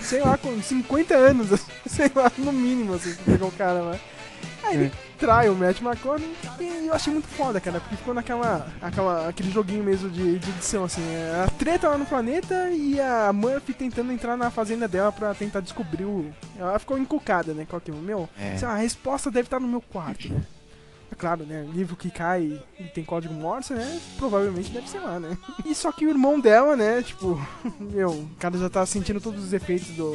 Sei 0.00 0.20
lá, 0.20 0.36
com 0.36 0.60
50 0.60 1.14
anos, 1.14 1.60
sei 1.86 2.10
lá, 2.14 2.30
no 2.36 2.52
mínimo, 2.52 2.94
assim, 2.94 3.14
pra 3.14 3.32
pegar 3.34 3.46
o 3.46 3.52
cara 3.52 3.80
lá. 3.80 3.96
Aí 4.64 4.76
ele 4.76 4.92
trai 5.22 5.48
o 5.48 5.54
Matt 5.54 5.80
McConaughey 5.80 6.34
e 6.58 6.88
eu 6.88 6.92
achei 6.92 7.12
muito 7.12 7.28
foda, 7.28 7.60
cara, 7.60 7.78
porque 7.78 7.94
ficou 7.94 8.12
naquela, 8.12 8.66
aquela, 8.82 9.28
aquele 9.28 9.52
joguinho 9.52 9.84
mesmo 9.84 10.10
de, 10.10 10.36
de 10.36 10.50
edição, 10.50 10.82
assim, 10.82 11.00
é, 11.00 11.44
a 11.46 11.48
treta 11.48 11.88
lá 11.88 11.96
no 11.96 12.04
planeta 12.04 12.70
e 12.70 13.00
a 13.00 13.32
Murphy 13.32 13.72
tentando 13.72 14.10
entrar 14.10 14.36
na 14.36 14.50
fazenda 14.50 14.88
dela 14.88 15.12
pra 15.12 15.32
tentar 15.32 15.60
descobrir 15.60 16.04
o... 16.04 16.28
Ela 16.58 16.76
ficou 16.80 16.98
encucada, 16.98 17.54
né, 17.54 17.64
qual 17.70 17.80
que 17.80 17.92
é 17.92 17.94
o 17.94 17.98
meu? 17.98 18.28
É. 18.36 18.56
A 18.66 18.74
resposta 18.74 19.30
deve 19.30 19.46
estar 19.46 19.60
no 19.60 19.68
meu 19.68 19.80
quarto, 19.80 20.28
né? 20.28 20.42
É 21.12 21.14
claro, 21.14 21.44
né? 21.44 21.68
Livro 21.74 21.94
que 21.94 22.10
cai 22.10 22.58
e 22.80 22.84
tem 22.84 23.04
código 23.04 23.34
Morse, 23.34 23.74
né? 23.74 24.00
Provavelmente 24.16 24.70
deve 24.70 24.88
ser 24.88 24.98
lá, 25.00 25.20
né? 25.20 25.36
E 25.66 25.74
só 25.74 25.92
que 25.92 26.06
o 26.06 26.08
irmão 26.08 26.40
dela, 26.40 26.74
né? 26.74 27.02
Tipo, 27.02 27.38
meu, 27.78 28.10
o 28.10 28.30
cara 28.38 28.56
já 28.56 28.70
tá 28.70 28.84
sentindo 28.86 29.20
todos 29.20 29.44
os 29.44 29.52
efeitos 29.52 29.88
do. 29.88 30.14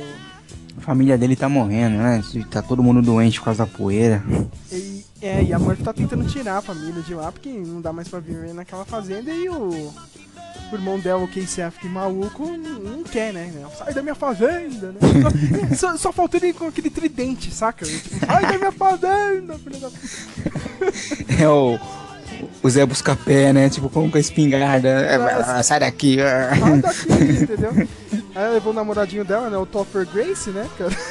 A 0.75 0.81
família 0.81 1.15
dele 1.15 1.35
tá 1.35 1.47
morrendo, 1.47 1.97
né? 1.97 2.23
Tá 2.49 2.63
todo 2.63 2.81
mundo 2.81 3.01
doente 3.01 3.39
por 3.39 3.45
causa 3.45 3.65
da 3.65 3.71
poeira. 3.71 4.23
E, 4.71 5.05
é, 5.21 5.43
e 5.43 5.53
a 5.53 5.59
Murphy 5.59 5.83
tá 5.83 5.93
tentando 5.93 6.27
tirar 6.27 6.57
a 6.57 6.61
família 6.61 7.01
de 7.01 7.13
lá, 7.13 7.31
porque 7.31 7.49
não 7.49 7.79
dá 7.79 7.93
mais 7.93 8.07
pra 8.07 8.19
viver 8.19 8.53
naquela 8.53 8.85
fazenda 8.85 9.31
e 9.31 9.49
o. 9.49 9.93
O 10.71 10.75
irmão 10.75 10.99
dela, 10.99 11.23
o 11.23 11.27
Casey 11.27 11.63
Affleck 11.63 11.87
maluco, 11.87 12.45
não, 12.45 13.03
quer, 13.03 13.31
né? 13.31 13.51
Sai 13.77 13.93
da 13.93 14.01
minha 14.01 14.15
fazenda, 14.15 14.87
né? 14.91 14.99
Só, 15.75 15.95
só, 15.95 16.11
faltou 16.11 16.39
ele 16.41 16.53
com 16.53 16.67
aquele 16.67 16.89
tridente, 16.89 17.51
saca? 17.51 17.85
Tipo, 17.85 18.25
Sai 18.25 18.41
da 18.41 18.57
minha 18.57 18.71
fazenda, 18.71 19.57
filho 19.59 19.79
da 19.79 19.89
puta. 19.89 21.41
É 21.41 21.47
o, 21.47 21.79
o 22.61 22.69
Zé 22.69 22.85
Buscapé, 22.85 23.53
né? 23.53 23.69
Tipo, 23.69 23.89
com 23.89 24.09
com 24.09 24.17
a 24.17 24.19
espingarda. 24.19 24.89
É, 24.89 25.63
sai 25.63 25.79
daqui. 25.79 26.17
Sai 26.17 26.81
daqui, 26.81 27.43
entendeu? 27.43 27.87
Aí 28.37 28.43
ela 28.43 28.53
levou 28.53 28.71
o 28.71 28.75
namoradinho 28.75 29.25
dela, 29.25 29.49
né? 29.49 29.57
O 29.57 29.65
Topper 29.65 30.05
Grace, 30.05 30.51
né, 30.51 30.67
cara? 30.77 30.91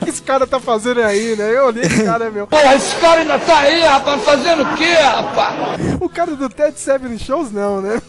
O 0.00 0.04
que 0.04 0.10
esse 0.10 0.22
cara 0.22 0.46
tá 0.46 0.58
fazendo 0.60 1.00
aí, 1.00 1.34
né? 1.36 1.56
Eu 1.56 1.66
olhei 1.66 1.82
esse 1.84 2.04
cara, 2.04 2.30
meu. 2.30 2.46
Porra, 2.46 2.74
esse 2.74 2.94
cara 2.96 3.20
ainda 3.20 3.38
tá 3.38 3.58
aí, 3.60 3.80
rapaz, 3.82 4.22
fazendo 4.22 4.62
o 4.62 4.76
quê, 4.76 4.92
rapaz? 4.94 5.80
O 6.00 6.08
cara 6.08 6.34
do 6.36 6.48
Ted 6.48 6.78
Seven 6.78 7.18
Shows, 7.18 7.50
não, 7.52 7.80
né? 7.80 8.00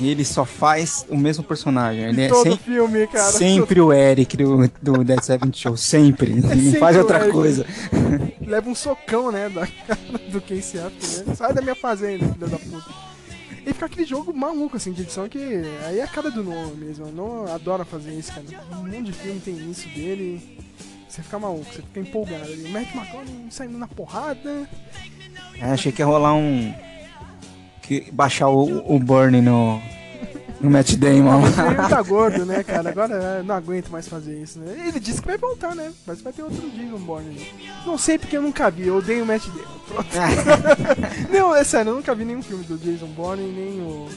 E 0.00 0.10
ele 0.10 0.24
só 0.24 0.44
faz 0.44 1.06
o 1.08 1.16
mesmo 1.16 1.44
personagem. 1.44 2.04
Ele 2.04 2.22
é 2.22 2.28
Todo 2.28 2.42
sem- 2.42 2.56
filme, 2.58 3.06
cara. 3.06 3.30
sempre 3.32 3.80
o 3.80 3.92
Eric 3.92 4.36
do, 4.36 4.70
do 4.80 5.04
Dead 5.04 5.22
Seven 5.22 5.50
Show. 5.52 5.76
Sempre. 5.76 6.32
Ele 6.32 6.40
não 6.42 6.50
É 6.52 6.54
sempre 6.56 6.78
faz 6.80 6.96
outra 6.96 7.18
Eric. 7.20 7.32
coisa. 7.32 7.66
Leva 8.46 8.68
um 8.70 8.74
socão, 8.74 9.30
né, 9.30 9.48
da 9.48 9.66
cara 9.66 9.98
do 10.30 10.40
Casey 10.40 10.80
Affleck, 10.80 11.28
né? 11.28 11.34
Sai 11.34 11.52
da 11.52 11.60
minha 11.62 11.74
fazenda, 11.76 12.26
filho 12.26 12.48
da 12.48 12.58
puta. 12.58 13.11
E 13.64 13.72
fica 13.72 13.86
aquele 13.86 14.04
jogo 14.04 14.34
maluco, 14.34 14.76
assim, 14.76 14.92
de 14.92 15.02
edição 15.02 15.28
que 15.28 15.38
aí 15.86 16.00
é 16.00 16.02
a 16.02 16.08
cara 16.08 16.30
do 16.30 16.42
Noah 16.42 16.74
mesmo. 16.74 17.06
O 17.06 17.12
Noah 17.12 17.54
adora 17.54 17.84
fazer 17.84 18.12
isso, 18.12 18.32
cara. 18.32 18.44
Um 18.72 18.82
monte 18.82 19.02
de 19.02 19.12
filme 19.12 19.40
tem 19.40 19.70
isso 19.70 19.88
dele. 19.90 20.58
Você 21.08 21.22
fica 21.22 21.38
maluco, 21.38 21.64
você 21.64 21.82
fica 21.82 22.00
empolgado 22.00 22.44
ali. 22.44 22.64
O 22.64 22.70
Matt 22.70 22.94
McConaughey 22.94 23.46
saindo 23.50 23.78
na 23.78 23.86
porrada. 23.86 24.68
É, 25.58 25.66
achei 25.66 25.92
que 25.92 26.02
ia 26.02 26.06
rolar 26.06 26.34
um. 26.34 26.74
Que 27.82 28.10
baixar 28.10 28.48
o, 28.48 28.94
o 28.94 28.98
Burn 28.98 29.40
no. 29.40 29.80
No 30.62 30.70
Matt 30.70 30.94
Damon. 30.94 31.42
Ele 31.44 31.88
tá 31.88 32.02
gordo, 32.02 32.46
né, 32.46 32.62
cara? 32.62 32.90
Agora 32.90 33.14
eu 33.38 33.44
não 33.44 33.54
aguento 33.54 33.90
mais 33.90 34.06
fazer 34.08 34.40
isso, 34.40 34.58
né? 34.58 34.86
Ele 34.86 35.00
disse 35.00 35.20
que 35.20 35.26
vai 35.26 35.36
voltar, 35.36 35.74
né? 35.74 35.92
Mas 36.06 36.20
vai 36.20 36.32
ter 36.32 36.42
outro 36.42 36.70
Jason 36.70 36.98
Bourne. 36.98 37.48
Não 37.84 37.98
sei 37.98 38.18
porque 38.18 38.36
eu 38.36 38.42
nunca 38.42 38.70
vi, 38.70 38.86
eu 38.86 38.96
odeio 38.96 39.24
o 39.24 39.26
Matt 39.26 39.44
Damon. 39.46 39.82
Pronto. 39.88 40.08
não, 41.32 41.54
é 41.54 41.64
sério, 41.64 41.90
eu 41.90 41.96
nunca 41.96 42.14
vi 42.14 42.24
nenhum 42.24 42.42
filme 42.42 42.64
do 42.64 42.78
Jason 42.78 43.08
Bourne, 43.08 43.42
nem 43.42 43.80
o 43.80 44.08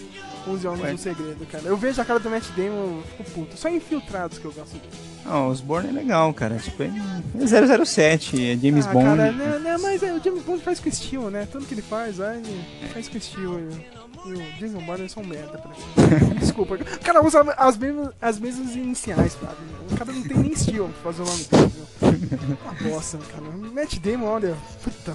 11 0.47 0.67
Homens 0.67 0.83
Ué. 0.83 0.91
no 0.91 0.97
Segredo, 0.97 1.45
cara. 1.47 1.63
Eu 1.65 1.75
vejo 1.75 1.99
a 2.01 2.05
cara 2.05 2.19
do 2.19 2.29
Matt 2.29 2.45
Damon, 2.55 3.01
fico 3.17 3.31
puto. 3.31 3.57
Só 3.57 3.69
infiltrados 3.69 4.37
que 4.37 4.45
eu 4.45 4.51
gosto 4.51 4.73
dele. 4.73 5.15
Não, 5.25 5.49
os 5.49 5.59
Bourne 5.59 5.89
é 5.89 5.91
legal, 5.91 6.31
cara. 6.33 6.57
Tipo, 6.57 6.83
é 6.83 7.85
007, 7.85 8.51
é 8.51 8.57
James 8.57 8.85
ah, 8.85 8.91
Bond. 8.91 9.05
cara, 9.05 9.31
né, 9.31 9.59
né, 9.59 9.77
mas 9.81 10.03
é, 10.03 10.13
o 10.13 10.23
James 10.23 10.43
Bond 10.43 10.61
faz 10.61 10.79
com 10.79 10.87
estilo, 10.87 11.31
né? 11.31 11.47
Tudo 11.51 11.65
que 11.65 11.73
ele 11.73 11.81
faz, 11.81 12.21
aí, 12.21 12.37
ele 12.37 12.89
faz 12.93 13.07
com 13.07 13.17
estilo. 13.17 13.59
E, 13.59 14.04
e 14.25 14.65
o 15.03 15.09
são 15.09 15.23
merda 15.23 15.57
pra 15.57 15.69
mim. 15.71 15.77
Desculpa. 16.39 16.75
O 16.75 16.99
cara 16.99 17.23
usa 17.23 17.41
as 17.57 17.77
mesmas, 17.77 18.09
as 18.21 18.39
mesmas 18.39 18.75
iniciais, 18.75 19.33
sabe? 19.33 19.55
O 19.91 19.97
cara 19.97 20.11
não 20.11 20.23
tem 20.23 20.37
nem 20.37 20.51
estilo 20.51 20.89
pra 20.89 21.11
fazer 21.11 21.21
o 21.21 21.25
nome 21.25 21.43
dele. 21.43 22.57
Uma 22.63 22.89
bosta, 22.89 23.17
cara. 23.17 23.43
Matt 23.73 23.99
Damon, 23.99 24.25
olha. 24.25 24.57
Puta. 24.83 25.13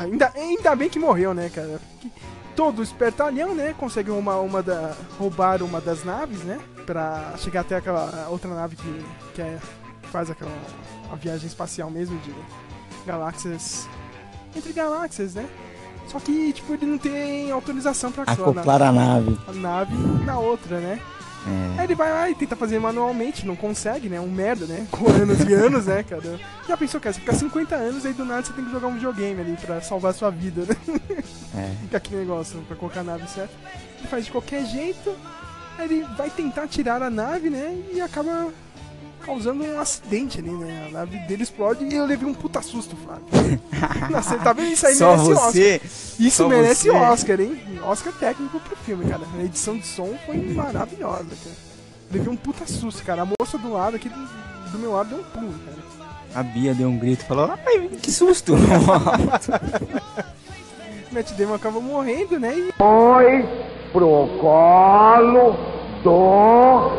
Ainda, 0.00 0.32
ainda 0.34 0.76
bem 0.76 0.88
que 0.88 0.98
morreu, 0.98 1.32
né, 1.32 1.50
cara? 1.52 1.80
Que 2.00 2.12
todo 2.54 2.82
espertalhão, 2.82 3.54
né, 3.54 3.74
consegue 3.78 4.10
uma, 4.10 4.36
uma 4.40 4.62
da, 4.62 4.94
roubar 5.18 5.62
uma 5.62 5.80
das 5.80 6.04
naves, 6.04 6.40
né? 6.40 6.58
Pra 6.84 7.34
chegar 7.38 7.60
até 7.60 7.76
aquela 7.76 8.28
outra 8.28 8.52
nave 8.52 8.76
que, 8.76 9.04
que 9.34 9.42
é 9.42 9.58
faz 10.10 10.30
aquela 10.30 10.50
a 11.10 11.14
viagem 11.14 11.46
espacial 11.46 11.90
mesmo 11.90 12.18
de 12.20 12.34
galáxias 13.06 13.88
entre 14.56 14.72
galáxias, 14.72 15.34
né? 15.34 15.46
Só 16.08 16.18
que, 16.18 16.52
tipo, 16.52 16.72
ele 16.72 16.86
não 16.86 16.98
tem 16.98 17.50
autorização 17.50 18.10
pra 18.10 18.24
Acoplar 18.24 18.82
a 18.82 18.90
nave. 18.92 19.38
a 19.46 19.52
nave 19.52 19.94
na 20.24 20.38
outra, 20.38 20.80
né? 20.80 20.98
É. 21.46 21.80
Aí 21.80 21.86
ele 21.86 21.94
vai 21.94 22.10
lá 22.10 22.28
e 22.30 22.34
tenta 22.34 22.56
fazer 22.56 22.78
manualmente, 22.78 23.46
não 23.46 23.54
consegue, 23.54 24.08
né? 24.08 24.20
Um 24.20 24.28
merda, 24.30 24.66
né? 24.66 24.86
Com 24.90 25.08
anos 25.08 25.40
e 25.40 25.54
anos, 25.54 25.86
né, 25.86 26.02
cara? 26.02 26.38
Já 26.66 26.76
pensou, 26.76 27.00
cara? 27.00 27.12
Você 27.12 27.20
fica 27.20 27.32
50 27.34 27.74
anos 27.74 28.04
aí 28.04 28.12
do 28.12 28.24
nada 28.24 28.42
você 28.42 28.52
tem 28.52 28.64
que 28.64 28.70
jogar 28.70 28.88
um 28.88 28.94
videogame 28.94 29.40
ali 29.40 29.56
pra 29.56 29.80
salvar 29.80 30.10
a 30.10 30.14
sua 30.14 30.30
vida, 30.30 30.62
né? 30.62 30.76
É. 31.56 31.74
Fica 31.82 31.96
aquele 31.98 32.20
negócio 32.20 32.58
pra 32.66 32.76
colocar 32.76 33.00
a 33.00 33.04
nave 33.04 33.28
certa. 33.28 33.54
Ele 33.98 34.08
faz 34.08 34.24
de 34.26 34.32
qualquer 34.32 34.64
jeito, 34.66 35.14
aí 35.78 35.84
ele 35.86 36.06
vai 36.16 36.28
tentar 36.28 36.66
tirar 36.66 37.02
a 37.02 37.08
nave, 37.10 37.48
né? 37.50 37.76
E 37.92 38.00
acaba 38.00 38.48
causando 39.28 39.62
um 39.62 39.78
acidente 39.78 40.38
ali, 40.38 40.50
né? 40.50 40.86
A 40.88 40.90
nave 40.90 41.18
dele 41.26 41.42
explode 41.42 41.84
e 41.84 41.94
eu 41.94 42.06
levei 42.06 42.26
um 42.26 42.32
puta 42.32 42.62
susto, 42.62 42.96
Flávio. 42.96 43.26
Nossa, 44.10 44.38
tá 44.38 44.54
vendo? 44.54 44.72
Isso 44.72 44.86
aí 44.86 44.94
Só 44.94 45.16
merece 45.16 45.34
você? 45.34 45.74
Oscar. 45.74 45.90
Isso 46.26 46.36
Só 46.36 46.48
merece 46.48 46.88
você? 46.88 46.96
Oscar, 46.96 47.40
hein? 47.40 47.60
Oscar 47.84 48.12
técnico 48.14 48.58
pro 48.58 48.74
filme, 48.76 49.04
cara. 49.04 49.20
A 49.38 49.44
edição 49.44 49.76
de 49.76 49.86
som 49.86 50.14
foi 50.24 50.36
maravilhosa, 50.54 51.28
cara. 51.28 51.56
Levei 52.10 52.32
um 52.32 52.36
puta 52.36 52.66
susto, 52.66 53.04
cara. 53.04 53.20
A 53.22 53.26
moça 53.26 53.58
do 53.58 53.70
lado 53.70 53.96
aqui, 53.96 54.08
do, 54.08 54.70
do 54.72 54.78
meu 54.78 54.92
lado, 54.92 55.10
deu 55.10 55.18
um 55.18 55.24
pulo, 55.24 55.54
cara. 55.66 55.76
A 56.34 56.42
Bia 56.42 56.74
deu 56.74 56.88
um 56.88 56.98
grito 56.98 57.22
e 57.22 57.26
falou: 57.26 57.52
Ai, 57.66 57.88
que 58.00 58.10
susto! 58.10 58.54
Matt 61.12 61.32
Damon 61.32 61.54
acaba 61.54 61.80
morrendo, 61.80 62.40
né? 62.40 62.54
E 62.54 62.72
Foi 62.78 63.46
pro 63.92 64.28
colo 64.40 65.56
do 66.02 66.90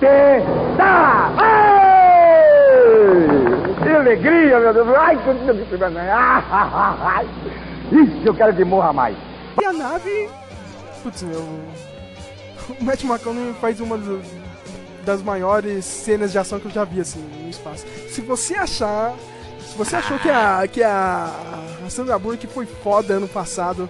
capeta! 0.00 1.30
Ei! 1.44 3.00
Que 3.82 3.88
alegria, 3.88 4.58
meu 4.58 4.72
Deus! 4.74 4.88
Ai, 4.96 5.16
que 5.16 5.30
Ai, 7.02 7.28
Isso 7.92 8.22
eu 8.26 8.34
quero 8.34 8.56
que 8.56 8.64
morra 8.64 8.92
mais. 8.92 9.16
E 9.60 9.64
a 9.64 9.72
nave. 9.72 10.28
Putz, 11.02 11.22
meu. 11.22 11.40
O 11.40 12.84
Matt 12.84 13.04
McConaughey 13.04 13.54
faz 13.60 13.80
uma 13.80 13.98
das 15.04 15.22
maiores 15.22 15.84
cenas 15.84 16.32
de 16.32 16.38
ação 16.38 16.58
que 16.60 16.66
eu 16.66 16.70
já 16.70 16.84
vi, 16.84 17.00
assim, 17.00 17.20
no 17.42 17.50
espaço. 17.50 17.86
Se 18.08 18.20
você 18.20 18.54
achar. 18.54 19.14
Se 19.60 19.76
você 19.76 19.96
achou 19.96 20.18
que 20.18 20.28
a. 20.28 20.66
que 20.66 20.82
a 20.82 21.30
Sandra 21.88 22.18
Bullock 22.18 22.46
foi 22.46 22.66
foda 22.66 23.14
ano 23.14 23.28
passado, 23.28 23.88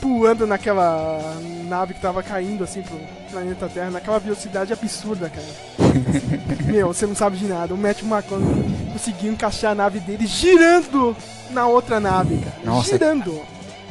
pulando 0.00 0.46
naquela 0.46 1.20
nave 1.68 1.94
que 1.94 2.00
tava 2.00 2.22
caindo 2.22 2.64
assim 2.64 2.82
pro 2.82 2.98
planeta 3.30 3.68
Terra, 3.68 3.90
naquela 3.90 4.18
velocidade 4.18 4.72
absurda, 4.72 5.28
cara. 5.30 5.92
Meu, 6.66 6.88
você 6.88 7.06
não 7.06 7.14
sabe 7.14 7.36
de 7.36 7.46
nada. 7.46 7.74
O 7.74 7.78
Matt 7.78 8.02
McConaughey 8.02 8.64
conseguiu 8.92 9.32
encaixar 9.32 9.72
a 9.72 9.74
nave 9.74 10.00
dele 10.00 10.26
girando 10.26 11.16
na 11.50 11.66
outra 11.66 12.00
nave, 12.00 12.38
cara. 12.38 12.56
Nossa. 12.64 12.90
Girando. 12.90 13.40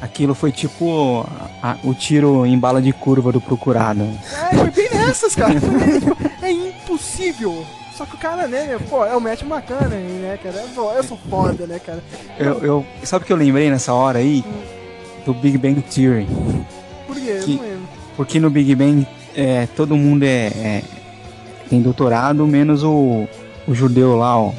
Aquilo 0.01 0.34
foi 0.34 0.51
tipo 0.51 1.26
a- 1.62 1.72
a- 1.72 1.78
o 1.84 1.93
tiro 1.93 2.45
em 2.45 2.57
bala 2.57 2.82
de 2.82 2.93
curva 2.93 3.32
do 3.34 3.41
procurado. 3.41 4.01
É, 4.51 4.55
foi 4.55 4.72
bem 4.72 4.89
nessas, 4.93 5.36
cara. 5.36 5.53
É 6.41 6.51
impossível. 6.51 7.66
Só 7.95 8.05
que 8.05 8.16
o 8.16 8.18
cara, 8.18 8.47
né, 8.47 8.78
pô, 8.89 9.05
é 9.05 9.14
o 9.14 9.20
Matt 9.20 9.41
McConaughey, 9.41 9.97
né, 9.99 10.39
cara? 10.41 10.64
Pô, 10.74 10.89
eu 10.93 11.03
sou 11.03 11.20
foda, 11.30 11.68
né, 11.68 11.80
cara? 11.80 12.01
Eu, 12.39 12.60
eu, 12.64 12.86
sabe 13.03 13.24
o 13.24 13.28
que 13.28 13.34
eu 13.34 13.38
lembrei 13.38 13.70
nessa 13.70 13.93
hora 13.93 14.20
aí? 14.20 14.41
Do 15.26 15.34
Big 15.34 15.57
Bang 15.57 15.82
Theory. 15.82 16.28
Por 17.07 17.15
quê? 17.15 17.39
Que-. 17.45 17.59
Porque 18.15 18.39
no 18.39 18.49
Big 18.49 18.74
Bang 18.76 19.05
é, 19.36 19.67
todo 19.76 19.95
mundo 19.95 20.24
é, 20.24 20.47
é- 20.47 20.84
tem 21.70 21.82
doutorado, 21.82 22.45
menos 22.47 22.84
o, 22.84 23.28
o 23.67 23.74
judeu 23.76 24.15
lá, 24.17 24.38
ó. 24.38 24.51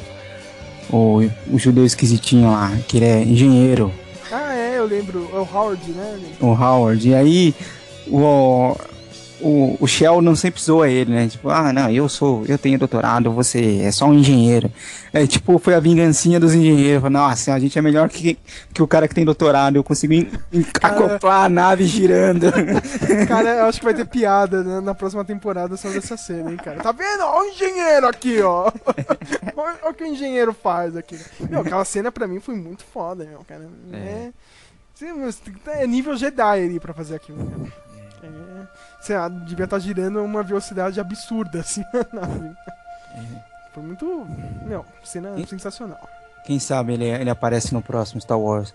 O, 0.89 1.21
o 1.51 1.57
judeu 1.59 1.85
esquisitinho 1.85 2.51
lá, 2.51 2.71
que 2.87 2.97
ele 2.97 3.05
é 3.05 3.21
engenheiro, 3.23 3.91
Ah, 4.31 4.53
é, 4.53 4.77
eu 4.77 4.85
lembro. 4.85 5.29
É 5.33 5.37
o 5.37 5.47
Howard, 5.53 5.91
né? 5.91 6.19
o 6.41 6.47
Howard. 6.47 7.07
E 7.09 7.13
aí 7.15 7.55
o, 8.07 8.75
o, 9.41 9.77
o 9.79 9.87
Sheldon 9.87 10.35
sempre 10.35 10.61
zoa 10.61 10.89
ele, 10.89 11.11
né? 11.11 11.27
Tipo, 11.27 11.49
ah, 11.49 11.71
não, 11.73 11.89
eu 11.89 12.07
sou, 12.07 12.45
eu 12.47 12.57
tenho 12.57 12.77
doutorado, 12.79 13.31
você 13.31 13.79
é 13.83 13.91
só 13.91 14.05
um 14.05 14.13
engenheiro. 14.13 14.71
É 15.13 15.27
tipo, 15.27 15.59
foi 15.59 15.73
a 15.75 15.79
vingancinha 15.79 16.39
dos 16.39 16.53
engenheiros. 16.53 17.11
Nossa, 17.11 17.53
a 17.53 17.59
gente 17.59 17.77
é 17.77 17.81
melhor 17.81 18.07
que, 18.09 18.37
que 18.73 18.81
o 18.81 18.87
cara 18.87 19.07
que 19.07 19.15
tem 19.15 19.25
doutorado, 19.25 19.75
eu 19.75 19.83
consigo 19.83 20.13
en- 20.13 20.29
en- 20.53 20.65
acoplar 20.81 21.45
a 21.45 21.49
nave 21.49 21.85
girando. 21.85 22.45
Cara, 23.27 23.49
eu 23.57 23.65
acho 23.65 23.79
que 23.79 23.85
vai 23.85 23.93
ter 23.93 24.05
piada 24.05 24.63
né, 24.63 24.79
na 24.79 24.95
próxima 24.95 25.25
temporada 25.25 25.75
sobre 25.75 25.97
essa 25.97 26.15
cena, 26.15 26.49
hein, 26.51 26.57
cara. 26.57 26.79
Tá 26.81 26.91
vendo? 26.91 27.21
Ó 27.23 27.41
o 27.41 27.45
engenheiro 27.45 28.07
aqui, 28.07 28.41
ó. 28.41 28.71
Olha 29.57 29.75
o 29.89 29.93
que 29.93 30.03
o 30.03 30.07
engenheiro 30.07 30.53
faz 30.53 30.95
aqui. 30.95 31.19
Meu, 31.49 31.61
aquela 31.61 31.83
cena 31.83 32.11
pra 32.11 32.27
mim 32.27 32.39
foi 32.39 32.55
muito 32.55 32.83
foda, 32.83 33.25
meu, 33.25 33.39
cara. 33.47 33.67
É. 33.91 34.29
Ter- 34.97 35.13
É 35.81 35.87
nível 35.87 36.15
Jedi 36.15 36.41
ali 36.63 36.79
pra 36.79 36.93
fazer 36.93 37.15
aquilo, 37.15 37.37
cara. 37.45 37.73
É, 38.23 38.27
sei 39.01 39.17
lá, 39.17 39.27
devia 39.27 39.65
estar 39.65 39.79
girando 39.79 40.19
a 40.19 40.21
uma 40.21 40.43
velocidade 40.43 40.99
absurda, 40.99 41.59
assim, 41.59 41.83
na 42.13 42.21
nave. 42.27 42.55
Foi 43.73 43.83
muito. 43.83 44.27
Meu, 44.65 44.85
cena 45.03 45.35
sensacional. 45.45 45.99
Quem 46.43 46.59
sabe 46.59 46.93
ele, 46.93 47.05
ele 47.05 47.29
aparece 47.29 47.71
no 47.73 47.81
próximo 47.81 48.19
Star 48.19 48.39
Wars. 48.39 48.73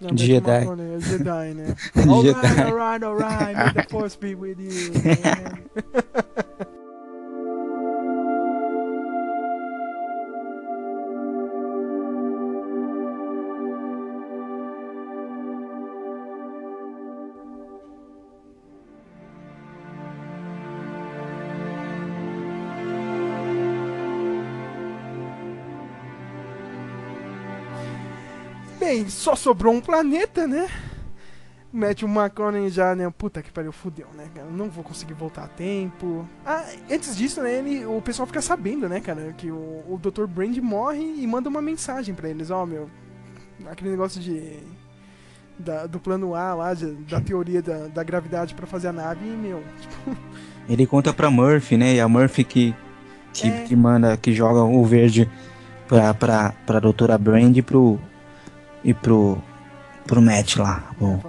Não, 0.00 0.10
De 0.12 0.26
Jedi. 0.26 0.50
McConaughey, 0.50 0.94
é 0.96 1.00
Jedi, 1.00 1.54
né? 1.54 1.76
Alright, 1.96 2.26
Jedi. 2.26 2.62
alright, 2.62 3.04
alright, 3.04 3.56
may 3.56 3.72
the 3.72 3.88
force 3.90 4.18
be 4.18 4.34
with 4.34 4.58
you. 4.60 4.92
Bem, 28.84 29.08
só 29.08 29.34
sobrou 29.34 29.72
um 29.72 29.80
planeta, 29.80 30.46
né? 30.46 30.68
O 31.72 31.76
Matthew 31.76 32.08
McConaughey 32.08 32.68
já, 32.70 32.94
né? 32.94 33.10
Puta 33.16 33.42
que 33.42 33.50
pariu, 33.50 33.72
fudeu, 33.72 34.06
né, 34.14 34.26
cara? 34.34 34.46
Não 34.48 34.68
vou 34.68 34.84
conseguir 34.84 35.14
voltar 35.14 35.44
a 35.44 35.48
tempo. 35.48 36.28
Ah, 36.46 36.64
antes 36.90 37.16
disso, 37.16 37.42
né? 37.42 37.54
Ele, 37.58 37.84
o 37.86 38.00
pessoal 38.00 38.26
fica 38.26 38.40
sabendo, 38.42 38.88
né, 38.88 39.00
cara? 39.00 39.34
Que 39.36 39.50
o, 39.50 39.54
o 39.88 39.98
Dr. 40.00 40.26
Brand 40.26 40.56
morre 40.58 41.00
e 41.18 41.26
manda 41.26 41.48
uma 41.48 41.62
mensagem 41.62 42.14
pra 42.14 42.28
eles: 42.28 42.50
Ó, 42.50 42.64
meu. 42.66 42.88
Aquele 43.66 43.90
negócio 43.90 44.20
de. 44.20 44.58
da- 45.58 45.86
do 45.86 45.98
plano 45.98 46.34
A 46.34 46.54
lá, 46.54 46.74
de- 46.74 46.92
da 46.94 47.20
teoria 47.20 47.62
da, 47.62 47.88
da 47.88 48.02
gravidade 48.04 48.54
pra 48.54 48.66
fazer 48.66 48.88
a 48.88 48.92
nave, 48.92 49.26
e, 49.26 49.30
meu. 49.36 49.62
Tipo, 49.80 50.16
Ele 50.68 50.86
conta 50.86 51.12
pra 51.12 51.30
Murphy, 51.30 51.76
né? 51.76 51.94
E 51.94 52.00
a 52.00 52.08
Murphy 52.08 52.44
que, 52.44 52.74
que, 53.32 53.48
É. 53.48 53.64
que 53.64 53.74
manda, 53.74 54.16
que 54.16 54.32
joga 54.32 54.62
o 54.62 54.84
verde 54.84 55.28
pra, 55.88 56.12
pra, 56.14 56.52
pra 56.66 56.78
doutora 56.78 57.16
Brand 57.18 57.56
e 57.56 57.62
pro. 57.62 57.98
E 58.84 58.92
pro. 58.94 59.38
pro 60.06 60.20
Matt 60.22 60.56
lá. 60.56 60.92
Bom, 61.00 61.20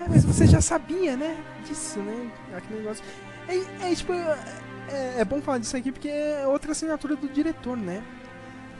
É, 0.00 0.08
mas 0.08 0.24
você 0.24 0.46
já 0.46 0.60
sabia, 0.60 1.16
né? 1.16 1.36
Disso, 1.66 1.98
né? 1.98 2.30
Aquele 2.56 2.80
negócio. 2.80 3.02
É, 3.48 3.90
é, 3.90 3.94
tipo, 3.94 4.12
é, 4.12 5.14
é 5.18 5.24
bom 5.24 5.40
falar 5.40 5.58
disso 5.58 5.76
aqui 5.76 5.90
porque 5.90 6.08
é 6.08 6.46
outra 6.46 6.72
assinatura 6.72 7.16
do 7.16 7.28
diretor, 7.28 7.76
né? 7.76 8.02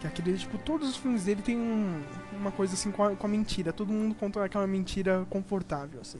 Que 0.01 0.07
aquele, 0.07 0.37
tipo, 0.37 0.59
todos 0.59 0.91
os 0.91 0.97
filmes 0.97 1.25
dele 1.25 1.41
tem 1.43 1.57
um- 1.57 2.03
uma 2.39 2.51
coisa 2.53 2.75
assim 2.75 2.91
com 2.91 3.03
a, 3.03 3.17
com 3.17 3.27
a 3.27 3.31
mentira. 3.31 3.73
Todo 3.73 3.93
mundo 3.93 4.15
conta 4.15 4.45
aquela 4.45 4.67
mentira 4.67 5.25
confortável, 5.31 6.01
assim. 6.03 6.19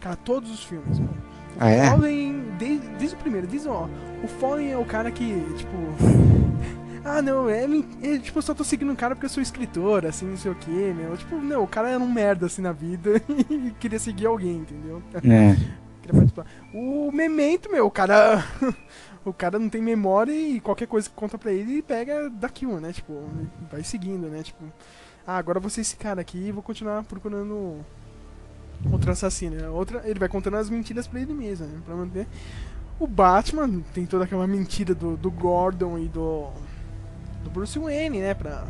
Cara, 0.00 0.14
todos 0.16 0.50
os 0.50 0.62
filmes, 0.62 0.98
mano. 0.98 1.16
O 1.56 1.64
Ah, 1.64 1.70
é? 1.70 1.88
Fallen, 1.90 2.42
desde, 2.58 2.86
desde 2.90 3.16
o 3.16 3.18
primeiro, 3.18 3.46
desde 3.46 3.68
ó, 3.68 3.88
o 4.22 4.28
Fallen 4.28 4.70
é 4.70 4.76
o 4.76 4.84
cara 4.84 5.10
que, 5.10 5.24
tipo. 5.56 6.37
Ah, 7.04 7.22
não, 7.22 7.48
é, 7.48 7.64
é, 8.02 8.18
Tipo, 8.18 8.38
eu 8.38 8.42
só 8.42 8.54
tô 8.54 8.64
seguindo 8.64 8.90
um 8.90 8.96
cara 8.96 9.14
porque 9.14 9.26
eu 9.26 9.30
sou 9.30 9.42
escritor, 9.42 10.04
assim, 10.06 10.26
não 10.26 10.36
sei 10.36 10.50
o 10.50 10.54
que, 10.54 10.70
meu. 10.70 11.16
Tipo, 11.16 11.36
não, 11.36 11.62
o 11.62 11.68
cara 11.68 11.90
era 11.90 12.02
um 12.02 12.10
merda 12.10 12.46
assim 12.46 12.62
na 12.62 12.72
vida 12.72 13.22
e 13.50 13.70
queria 13.78 13.98
seguir 13.98 14.26
alguém, 14.26 14.58
entendeu? 14.58 15.02
É. 15.24 15.56
O 16.72 17.12
Memento, 17.12 17.70
meu, 17.70 17.84
o 17.86 17.90
cara. 17.90 18.42
o 19.24 19.32
cara 19.32 19.58
não 19.58 19.68
tem 19.68 19.82
memória 19.82 20.32
e 20.32 20.58
qualquer 20.58 20.86
coisa 20.86 21.06
que 21.08 21.14
conta 21.14 21.36
pra 21.36 21.52
ele, 21.52 21.72
ele 21.72 21.82
pega 21.82 22.30
daquilo, 22.30 22.80
né? 22.80 22.92
Tipo, 22.94 23.28
vai 23.70 23.84
seguindo, 23.84 24.26
né? 24.28 24.42
Tipo, 24.42 24.64
ah, 25.26 25.36
agora 25.36 25.60
vou 25.60 25.68
ser 25.68 25.82
esse 25.82 25.96
cara 25.96 26.22
aqui 26.22 26.38
e 26.38 26.52
vou 26.52 26.62
continuar 26.62 27.02
procurando 27.04 27.84
outro 28.90 29.10
assassino. 29.10 29.56
né? 29.56 29.68
Outra, 29.68 30.02
ele 30.06 30.18
vai 30.18 30.28
contando 30.28 30.56
as 30.56 30.70
mentiras 30.70 31.06
pra 31.06 31.20
ele 31.20 31.34
mesmo, 31.34 31.66
né? 31.66 31.78
Pra 31.84 31.94
manter. 31.94 32.26
O 32.98 33.06
Batman 33.06 33.80
tem 33.92 34.06
toda 34.06 34.24
aquela 34.24 34.46
mentira 34.46 34.94
do, 34.94 35.16
do 35.16 35.30
Gordon 35.30 35.98
e 35.98 36.08
do. 36.08 36.48
Do 37.48 37.52
Bruce 37.52 37.78
Wayne, 37.78 38.20
né? 38.20 38.34
Pra 38.34 38.64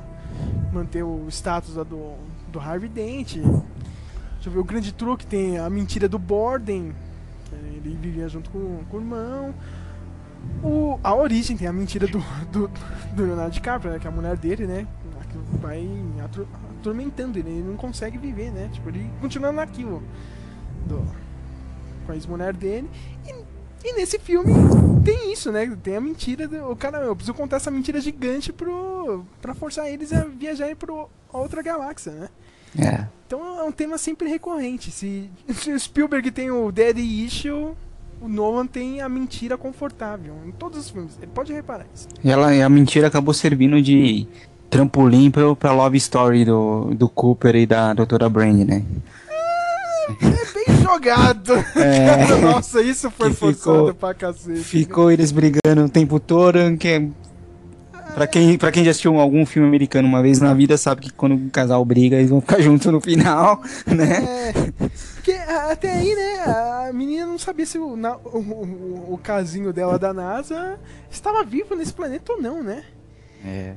manter 0.72 1.02
o 1.02 1.26
status 1.28 1.74
do, 1.74 2.14
do 2.50 2.60
Harvey 2.60 2.88
Dent. 2.88 3.34
Deixa 3.34 4.46
eu 4.46 4.52
ver, 4.52 4.58
o 4.58 4.64
grande 4.64 4.92
truque 4.92 5.26
tem 5.26 5.58
a 5.58 5.68
mentira 5.68 6.08
do 6.08 6.18
Borden. 6.18 6.94
Ele 7.52 7.98
vivia 8.00 8.28
junto 8.28 8.50
com, 8.50 8.84
com 8.88 8.96
o 8.96 9.00
irmão. 9.00 9.54
o, 10.62 10.98
a 11.02 11.14
origem 11.14 11.56
tem 11.56 11.66
a 11.66 11.72
mentira 11.72 12.06
do, 12.06 12.18
do, 12.52 12.70
do 13.14 13.22
Leonardo 13.24 13.52
DiCaprio, 13.52 13.92
né? 13.92 13.98
Que 13.98 14.06
é 14.06 14.10
a 14.10 14.14
mulher 14.14 14.36
dele, 14.36 14.66
né? 14.66 14.86
Que 15.30 15.38
vai 15.58 15.86
ator- 16.24 16.46
atormentando 16.80 17.38
ele, 17.38 17.50
ele 17.50 17.62
não 17.68 17.76
consegue 17.76 18.16
viver, 18.16 18.50
né? 18.50 18.70
Tipo, 18.72 18.88
ele 18.90 19.10
continua 19.20 19.52
naquilo 19.52 20.02
do, 20.86 21.04
com 22.06 22.12
a 22.12 22.14
ex-mulher 22.14 22.54
dele. 22.54 22.88
E, 23.26 23.34
e 23.84 23.92
nesse 23.94 24.18
filme 24.18 24.52
tem 25.04 25.32
isso, 25.32 25.50
né? 25.52 25.76
Tem 25.82 25.96
a 25.96 26.00
mentira 26.00 26.46
do. 26.46 26.70
O 26.70 26.76
cara, 26.76 26.98
eu 26.98 27.14
preciso 27.14 27.34
contar 27.34 27.56
essa 27.56 27.70
mentira 27.70 28.00
gigante 28.00 28.52
pro. 28.52 29.24
pra 29.40 29.54
forçar 29.54 29.88
eles 29.88 30.12
a 30.12 30.24
viajarem 30.24 30.76
pra 30.76 30.92
outra 31.32 31.62
galáxia, 31.62 32.12
né? 32.12 32.28
É. 32.78 33.06
Então 33.26 33.58
é 33.58 33.62
um 33.62 33.72
tema 33.72 33.96
sempre 33.96 34.28
recorrente. 34.28 34.90
Se, 34.90 35.30
se 35.54 35.72
o 35.72 35.78
Spielberg 35.78 36.30
tem 36.30 36.50
o 36.50 36.70
Daddy 36.70 37.24
Issue, 37.24 37.74
o 38.20 38.28
Nolan 38.28 38.66
tem 38.66 39.00
a 39.00 39.08
mentira 39.08 39.56
confortável. 39.56 40.34
Em 40.46 40.50
todos 40.50 40.78
os 40.78 40.90
filmes. 40.90 41.16
Ele 41.18 41.30
pode 41.32 41.52
reparar 41.52 41.86
isso. 41.94 42.08
E 42.22 42.30
ela, 42.30 42.52
a 42.52 42.68
mentira 42.68 43.06
acabou 43.06 43.32
servindo 43.32 43.80
de 43.80 44.26
trampolim 44.68 45.30
pra, 45.30 45.54
pra 45.54 45.72
Love 45.72 45.96
Story 45.96 46.44
do, 46.44 46.94
do 46.94 47.08
Cooper 47.08 47.56
e 47.56 47.66
da 47.66 47.94
Doutora 47.94 48.28
Brand, 48.28 48.66
né? 48.66 48.84
É 50.08 50.12
bem 50.24 50.44
jogado. 50.92 51.54
É. 51.76 52.06
Cara, 52.26 52.36
Nossa, 52.40 52.82
isso 52.82 53.10
foi 53.10 53.30
Que 53.30 53.36
forçado 53.36 53.58
ficou- 53.76 53.94
pra 53.94 54.14
cacete. 54.14 54.60
Ficou 54.60 55.10
eles 55.10 55.30
brigando 55.32 55.84
o 55.84 55.88
tempo 55.88 56.18
todo, 56.20 56.58
que 56.78 56.88
é... 56.88 57.06
Pra 58.14 58.26
quem, 58.26 58.58
pra 58.58 58.72
quem 58.72 58.82
já 58.84 58.90
assistiu 58.90 59.16
algum 59.20 59.46
filme 59.46 59.68
americano 59.68 60.08
uma 60.08 60.20
vez 60.22 60.40
na 60.40 60.52
vida, 60.52 60.76
sabe 60.76 61.02
que 61.02 61.12
quando 61.12 61.34
um 61.36 61.48
casal 61.50 61.84
briga, 61.84 62.16
eles 62.16 62.30
vão 62.30 62.40
ficar 62.40 62.58
juntos 62.60 62.90
no 62.90 63.00
final, 63.00 63.62
né? 63.86 64.50
É, 64.50 64.52
porque 65.14 65.32
até 65.32 65.90
aí, 65.92 66.14
né, 66.16 66.40
a 66.88 66.90
menina 66.92 67.26
não 67.26 67.38
sabia 67.38 67.64
se 67.66 67.78
o, 67.78 67.96
na- 67.96 68.16
o, 68.24 68.38
o- 68.38 69.14
o 69.14 69.20
casinho 69.22 69.72
dela 69.72 69.98
da 70.00 70.12
NASA 70.12 70.80
estava 71.10 71.44
vivo 71.44 71.76
nesse 71.76 71.92
planeta 71.92 72.32
ou 72.32 72.42
não, 72.42 72.60
né? 72.62 72.82
É. 73.44 73.74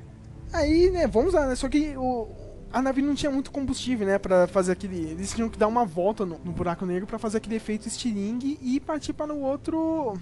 Aí, 0.54 0.90
né, 0.90 1.06
vamos 1.08 1.34
lá, 1.34 1.46
né? 1.46 1.54
Só 1.56 1.70
que 1.70 1.94
o, 1.96 2.28
a 2.72 2.82
nave 2.82 3.02
não 3.02 3.14
tinha 3.14 3.32
muito 3.32 3.52
combustível, 3.52 4.08
né? 4.08 4.18
Pra 4.18 4.48
fazer 4.48 4.72
aquele. 4.72 5.12
Eles 5.12 5.34
tinham 5.34 5.50
que 5.50 5.58
dar 5.58 5.68
uma 5.68 5.86
volta 5.86 6.26
no, 6.26 6.40
no 6.44 6.52
buraco 6.52 6.86
negro 6.86 7.06
pra 7.06 7.20
fazer 7.20 7.38
aquele 7.38 7.56
efeito 7.56 7.88
estilingue 7.88 8.58
e 8.62 8.80
partir 8.80 9.14
para 9.14 9.34
o 9.34 9.42
outro 9.42 10.18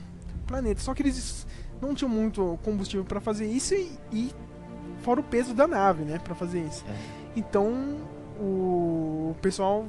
planeta. 0.47 0.81
Só 0.81 0.93
que 0.93 1.01
eles 1.03 1.45
não 1.81 1.93
tinham 1.93 2.09
muito 2.09 2.59
combustível 2.63 3.05
pra 3.05 3.19
fazer 3.19 3.45
isso 3.45 3.73
e, 3.73 3.91
e 4.11 4.31
fora 5.01 5.19
o 5.19 5.23
peso 5.23 5.53
da 5.53 5.67
nave, 5.67 6.03
né? 6.03 6.19
Pra 6.19 6.35
fazer 6.35 6.61
isso. 6.61 6.83
Então 7.35 7.97
o 8.39 9.35
pessoal, 9.41 9.85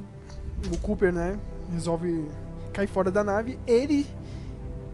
o 0.71 0.77
Cooper, 0.77 1.11
né? 1.11 1.39
Resolve 1.71 2.25
cair 2.73 2.87
fora 2.87 3.09
da 3.09 3.23
nave. 3.23 3.57
Ele 3.65 4.05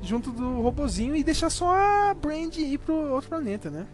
junto 0.02 0.32
do 0.32 0.62
robozinho 0.62 1.16
e 1.16 1.24
deixar 1.24 1.50
só 1.50 1.74
a 1.74 2.14
Brand 2.14 2.56
ir 2.56 2.78
pro 2.78 2.94
outro 2.94 3.30
planeta, 3.30 3.70
né? 3.70 3.86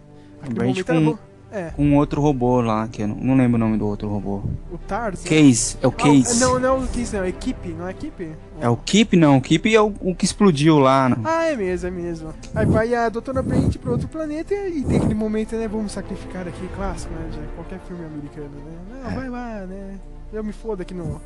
A 0.42 0.48
Naquele 0.48 0.54
Brand 0.54 0.70
momento 0.70 1.18
com, 1.18 1.33
É. 1.54 1.70
com 1.76 1.96
outro 1.98 2.20
robô 2.20 2.60
lá, 2.62 2.88
que 2.88 3.04
eu 3.04 3.08
não, 3.08 3.16
não 3.18 3.38
lembro 3.38 3.58
o 3.58 3.60
nome 3.60 3.78
do 3.78 3.86
outro 3.88 4.08
robô. 4.10 4.42
O 4.72 4.78
Tars? 4.88 5.22
Case, 5.24 5.78
é 5.82 5.88
o 5.88 5.92
Ah, 5.92 5.94
Case. 5.94 6.40
não, 6.40 6.60
não 6.60 6.68
é 6.70 6.72
o 6.84 6.88
Case, 6.88 7.16
não. 7.16 7.24
É 7.24 7.30
equipe, 7.30 7.70
não 7.70 7.88
é 7.88 7.92
equipe? 7.92 8.32
É 8.60 8.68
o 8.70 8.76
Keep, 8.76 9.16
não. 9.16 9.38
O 9.38 9.42
Keep 9.42 9.76
é 9.76 9.82
o, 9.82 9.94
o 10.02 10.16
que 10.16 10.26
explodiu 10.26 10.80
lá. 10.80 11.10
né? 11.10 11.18
Ah, 11.24 11.46
é 11.46 11.56
mesmo, 11.56 11.88
é 11.88 11.92
mesmo. 11.92 12.34
Aí 12.56 12.66
vai 12.66 12.94
a 12.96 13.08
Doutora 13.10 13.42
Brand 13.44 13.76
pro 13.78 13.92
outro 13.92 14.08
planeta 14.08 14.54
e 14.54 14.82
tem 14.84 14.98
aquele 14.98 15.14
momento, 15.14 15.56
né? 15.56 15.68
Vamos 15.68 15.92
sacrificar 15.92 16.48
aqui, 16.48 16.68
clássico, 16.76 17.14
né? 17.14 17.30
De 17.32 17.38
qualquer 17.56 17.80
filme 17.88 18.04
americano, 18.06 18.50
né? 18.50 19.02
Não, 19.04 19.12
vai 19.16 19.30
lá, 19.30 19.66
né? 19.68 20.00
Eu 20.32 20.44
me 20.44 20.52
fodo 20.54 20.82
aqui 20.82 20.94
no 20.96 21.22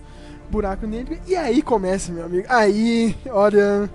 buraco 0.52 0.86
negro. 0.86 1.18
E 1.26 1.36
aí 1.36 1.62
começa, 1.62 2.12
meu 2.12 2.26
amigo. 2.26 2.46
Aí, 2.50 3.16
olha. 3.30 3.90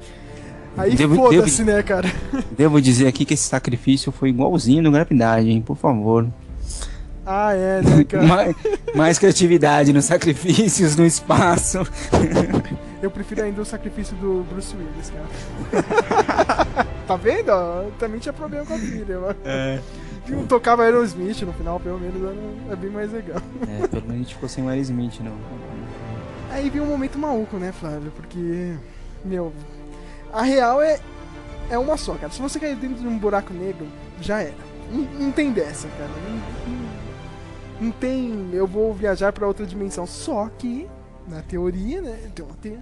Aí 0.77 0.95
Devo- 0.97 1.17
foda-se, 1.17 1.63
devo- 1.65 1.77
né, 1.77 1.83
cara? 1.83 2.11
Devo 2.57 2.81
dizer 2.81 3.07
aqui 3.07 3.25
que 3.25 3.35
esse 3.35 3.45
sacrifício 3.45 4.11
foi 4.11 4.31
igualzinho 4.31 4.83
no 4.83 4.91
Gravidade, 4.91 5.51
hein? 5.51 5.61
Por 5.61 5.77
favor. 5.77 6.27
Ah, 7.27 7.53
é, 7.55 7.83
né, 7.83 8.03
cara? 8.09 8.27
mais, 8.27 8.57
mais 8.95 9.19
criatividade 9.19 9.93
nos 9.93 10.07
sacrifícios, 10.07 10.97
no 10.97 11.05
espaço. 11.07 11.79
Eu 13.03 13.11
prefiro 13.11 13.43
ainda 13.45 13.61
o 13.61 13.65
sacrifício 13.65 14.17
do 14.17 14.45
Bruce 14.51 14.75
Willis, 14.77 15.11
cara. 15.11 16.87
tá 17.07 17.17
vendo? 17.17 17.93
Também 17.99 18.19
tinha 18.19 18.33
problema 18.33 18.65
com 18.65 18.75
a 18.75 18.79
filha, 18.79 19.19
mano. 19.21 19.37
É. 19.45 19.79
Não 20.29 20.47
tocava 20.47 20.85
Aerosmith 20.85 21.43
no 21.43 21.53
final, 21.53 21.79
pelo 21.81 21.99
menos 21.99 22.17
era- 22.23 22.73
é 22.73 22.77
bem 22.77 22.91
mais 22.91 23.13
legal. 23.13 23.41
É, 23.69 23.87
pelo 23.89 24.03
menos 24.03 24.15
a 24.17 24.19
gente 24.19 24.35
ficou 24.35 24.49
sem 24.49 24.65
o 24.65 24.69
Will 24.69 24.81
Smith, 24.81 25.21
não. 25.21 25.33
Aí 26.51 26.69
vem 26.71 26.81
um 26.81 26.87
momento 26.87 27.19
maluco, 27.19 27.57
né, 27.57 27.73
Flávio? 27.73 28.13
Porque, 28.17 28.73
meu, 29.25 29.53
a 30.33 30.43
real 30.43 30.81
é, 30.83 30.99
é 31.71 31.79
uma 31.79 31.97
só, 31.97 32.15
cara. 32.15 32.33
Se 32.33 32.41
você 32.41 32.59
cair 32.59 32.77
dentro 32.77 32.97
de 32.97 33.07
um 33.07 33.19
buraco 33.19 33.53
negro, 33.53 33.87
já 34.21 34.41
era. 34.41 34.55
Não, 34.91 35.03
não 35.27 35.33
tem 35.33 35.53
dessa, 35.53 35.89
cara. 35.89 36.09
Não, 36.09 36.73
não- 36.73 36.93
não 37.81 37.91
tem. 37.93 38.51
Eu 38.53 38.67
vou 38.67 38.93
viajar 38.95 39.33
pra 39.33 39.47
outra 39.47 39.67
dimensão. 39.67 40.07
Só 40.07 40.49
que, 40.59 40.89
na 41.29 41.43
teoria, 41.43 42.01
né? 42.01 42.31
Tem 42.35 42.45
uma 42.45 42.55
te- 42.61 42.79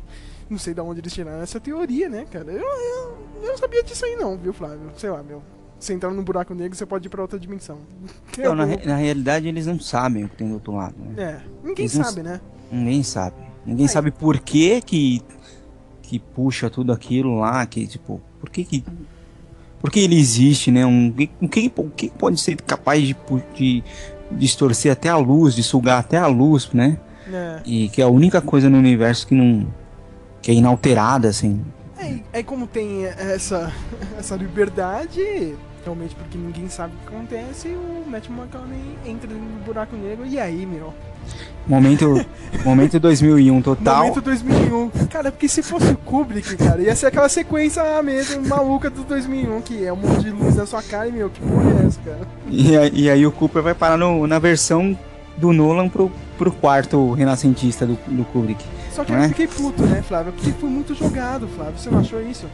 Não 0.48 0.58
sei 0.58 0.74
de 0.74 0.80
onde 0.80 1.00
eles 1.00 1.12
tiraram 1.12 1.42
essa 1.42 1.58
teoria, 1.60 2.08
né, 2.08 2.26
cara? 2.30 2.50
Eu, 2.52 2.58
eu, 2.60 3.18
eu 3.42 3.48
não 3.50 3.56
sabia 3.58 3.82
disso 3.82 4.04
aí, 4.04 4.16
não, 4.16 4.36
viu, 4.36 4.52
Flávio? 4.52 4.90
Sei 4.96 5.08
lá, 5.10 5.22
meu. 5.22 5.42
Você 5.78 5.94
entrar 5.94 6.10
num 6.10 6.22
buraco 6.22 6.52
negro, 6.54 6.76
você 6.76 6.84
pode 6.84 7.06
ir 7.06 7.08
pra 7.08 7.22
outra 7.22 7.38
dimensão. 7.38 7.78
Não, 8.36 8.54
na, 8.54 8.64
re- 8.66 8.84
na 8.84 8.96
realidade, 8.96 9.48
eles 9.48 9.66
não 9.66 9.80
sabem 9.80 10.24
o 10.24 10.28
que 10.28 10.36
tem 10.36 10.48
do 10.48 10.54
outro 10.54 10.74
lado, 10.74 10.94
né? 10.98 11.14
É, 11.22 11.40
ninguém 11.66 11.86
Eles 11.86 11.92
sabe, 11.92 12.22
né? 12.22 12.38
Ninguém 12.70 13.02
sabe. 13.02 13.36
Ninguém 13.64 13.88
sabe 13.88 14.10
por 14.10 14.38
que 14.40 14.82
que, 14.82 15.22
que 16.10 16.18
puxa 16.18 16.68
tudo 16.68 16.92
aquilo 16.92 17.38
lá, 17.38 17.64
que 17.64 17.86
tipo, 17.86 18.20
por 18.40 18.50
que 18.50 18.64
que... 18.64 18.84
Por 19.80 19.90
que 19.90 20.00
ele 20.00 20.18
existe, 20.18 20.70
né? 20.70 20.84
Um, 20.84 21.14
o, 21.40 21.48
que, 21.48 21.72
o 21.74 21.88
que 21.88 22.10
pode 22.10 22.38
ser 22.38 22.56
capaz 22.56 23.00
de, 23.00 23.16
de 23.54 23.84
distorcer 24.32 24.92
até 24.92 25.08
a 25.08 25.16
luz, 25.16 25.54
de 25.54 25.62
sugar 25.62 26.00
até 26.00 26.18
a 26.18 26.26
luz, 26.26 26.68
né? 26.72 26.98
É. 27.32 27.60
E 27.64 27.88
que 27.88 28.02
é 28.02 28.04
a 28.04 28.08
única 28.08 28.40
coisa 28.42 28.68
no 28.68 28.76
universo 28.76 29.26
que 29.26 29.34
não... 29.34 29.66
Que 30.42 30.50
é 30.50 30.54
inalterada, 30.54 31.28
assim. 31.28 31.64
É, 31.96 32.18
aí 32.32 32.42
como 32.42 32.66
tem 32.66 33.06
essa, 33.06 33.72
essa 34.18 34.34
liberdade, 34.34 35.54
realmente 35.84 36.14
porque 36.14 36.36
ninguém 36.38 36.68
sabe 36.68 36.92
o 36.94 37.08
que 37.08 37.14
acontece, 37.14 37.68
o 37.68 38.04
Matt 38.08 38.28
McConaughey 38.28 38.80
entra 39.06 39.28
no 39.30 39.40
buraco 39.64 39.96
negro 39.96 40.26
e 40.26 40.38
aí, 40.38 40.64
meu. 40.66 40.92
Momento, 41.66 42.24
momento 42.64 42.98
2001 42.98 43.62
total. 43.62 43.98
Momento 43.98 44.20
2001. 44.20 44.90
Cara, 45.10 45.30
porque 45.30 45.48
se 45.48 45.62
fosse 45.62 45.92
o 45.92 45.96
Kubrick, 45.96 46.56
cara, 46.56 46.80
ia 46.82 46.94
ser 46.96 47.06
aquela 47.06 47.28
sequência 47.28 47.82
mesmo, 48.02 48.46
maluca 48.48 48.88
do 48.90 49.04
2001, 49.04 49.60
que 49.62 49.84
é 49.84 49.92
um 49.92 49.96
monte 49.96 50.22
de 50.24 50.30
luz 50.30 50.56
na 50.56 50.66
sua 50.66 50.82
cara 50.82 51.08
e, 51.08 51.12
meu, 51.12 51.28
que 51.30 51.40
porra 51.40 51.82
é 51.82 51.86
essa, 51.86 52.00
cara? 52.00 52.28
E, 52.48 52.76
aí- 52.76 52.92
e 52.94 53.10
aí 53.10 53.26
o 53.26 53.30
Cooper 53.32 53.62
vai 53.62 53.74
parar 53.74 53.96
no- 53.96 54.26
na 54.26 54.38
versão 54.38 54.96
do 55.36 55.52
Nolan 55.52 55.88
pro, 55.88 56.10
pro 56.36 56.50
quarto 56.50 57.12
renascentista 57.12 57.86
do, 57.86 57.98
do 58.08 58.24
Kubrick. 58.24 58.64
Só 58.92 59.04
que 59.04 59.12
não 59.12 59.18
eu 59.20 59.24
é? 59.24 59.28
fiquei 59.28 59.46
puto, 59.46 59.84
né, 59.86 60.02
Flávio? 60.02 60.32
Porque 60.32 60.50
foi 60.52 60.68
muito 60.68 60.94
jogado, 60.94 61.46
Flávio. 61.48 61.74
Você 61.78 61.88
não 61.90 62.00
achou 62.00 62.20
isso? 62.20 62.46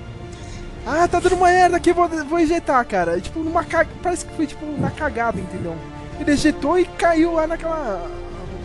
Ah, 0.86 1.08
tá 1.08 1.18
dando 1.18 1.34
uma 1.34 1.48
merda 1.48 1.76
aqui, 1.76 1.92
vou, 1.92 2.08
vou 2.08 2.38
ejetar, 2.38 2.86
cara. 2.86 3.18
E, 3.18 3.20
tipo, 3.20 3.40
numa 3.40 3.64
cag... 3.64 3.88
Parece 4.02 4.24
que 4.24 4.34
foi 4.34 4.46
tipo 4.46 4.64
na 4.80 4.90
cagada, 4.90 5.38
entendeu? 5.40 5.74
Ele 6.20 6.30
ejetou 6.30 6.78
e 6.78 6.84
caiu 6.84 7.32
lá 7.32 7.46
naquela. 7.46 8.08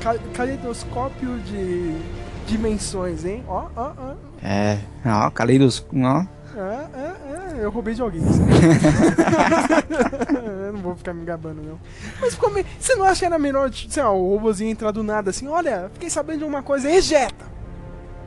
ca- 0.02 0.20
Caleidoscópio 0.34 1.40
de 1.40 1.96
dimensões, 2.46 3.26
hein? 3.26 3.44
Ó, 3.48 3.66
ó, 3.76 3.92
ó. 3.98 4.14
É, 4.44 4.78
ó, 5.06 5.30
Kaleidos, 5.32 5.84
ó. 5.94 6.24
É, 6.56 6.86
é, 7.00 7.60
é, 7.60 7.66
eu 7.66 7.72
roubei 7.72 7.94
de 7.96 8.02
alguém. 8.02 8.22
eu 10.66 10.74
não 10.74 10.80
vou 10.82 10.96
ficar 10.96 11.14
me 11.14 11.24
gabando, 11.26 11.62
não. 11.64 11.80
Mas 12.20 12.34
ficou 12.36 12.52
meio... 12.52 12.66
Você 12.80 12.96
não 12.96 13.06
acha 13.06 13.20
que 13.22 13.26
era 13.26 13.40
melhor, 13.40 13.70
tipo, 13.70 13.92
sei 13.94 14.04
lá, 14.04 14.12
o 14.12 14.30
robozinho 14.36 14.70
entrar 14.72 14.92
do 14.92 15.02
nada 15.04 15.30
assim? 15.30 15.48
Olha, 15.48 15.90
fiquei 15.94 16.10
sabendo 16.10 16.40
de 16.40 16.46
uma 16.46 16.62
coisa, 16.62 16.90
ejeta! 16.90 17.46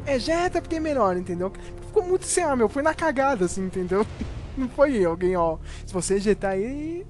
Ejeta 0.07 0.61
porque 0.61 0.76
é 0.76 0.80
melhor, 0.80 1.16
entendeu? 1.16 1.53
Ficou 1.95 2.09
muito 2.09 2.26
sei 2.26 2.45
lá, 2.45 2.57
meu, 2.57 2.68
foi 2.68 2.82
na 2.82 2.92
cagada, 2.92 3.45
assim, 3.45 3.66
entendeu? 3.66 4.05
Não 4.59 4.68
foi 4.68 5.05
alguém, 5.05 5.36
ó. 5.36 5.59
Se 5.86 5.95
você 5.95 6.14
ejetar 6.14 6.51
aí, 6.51 7.07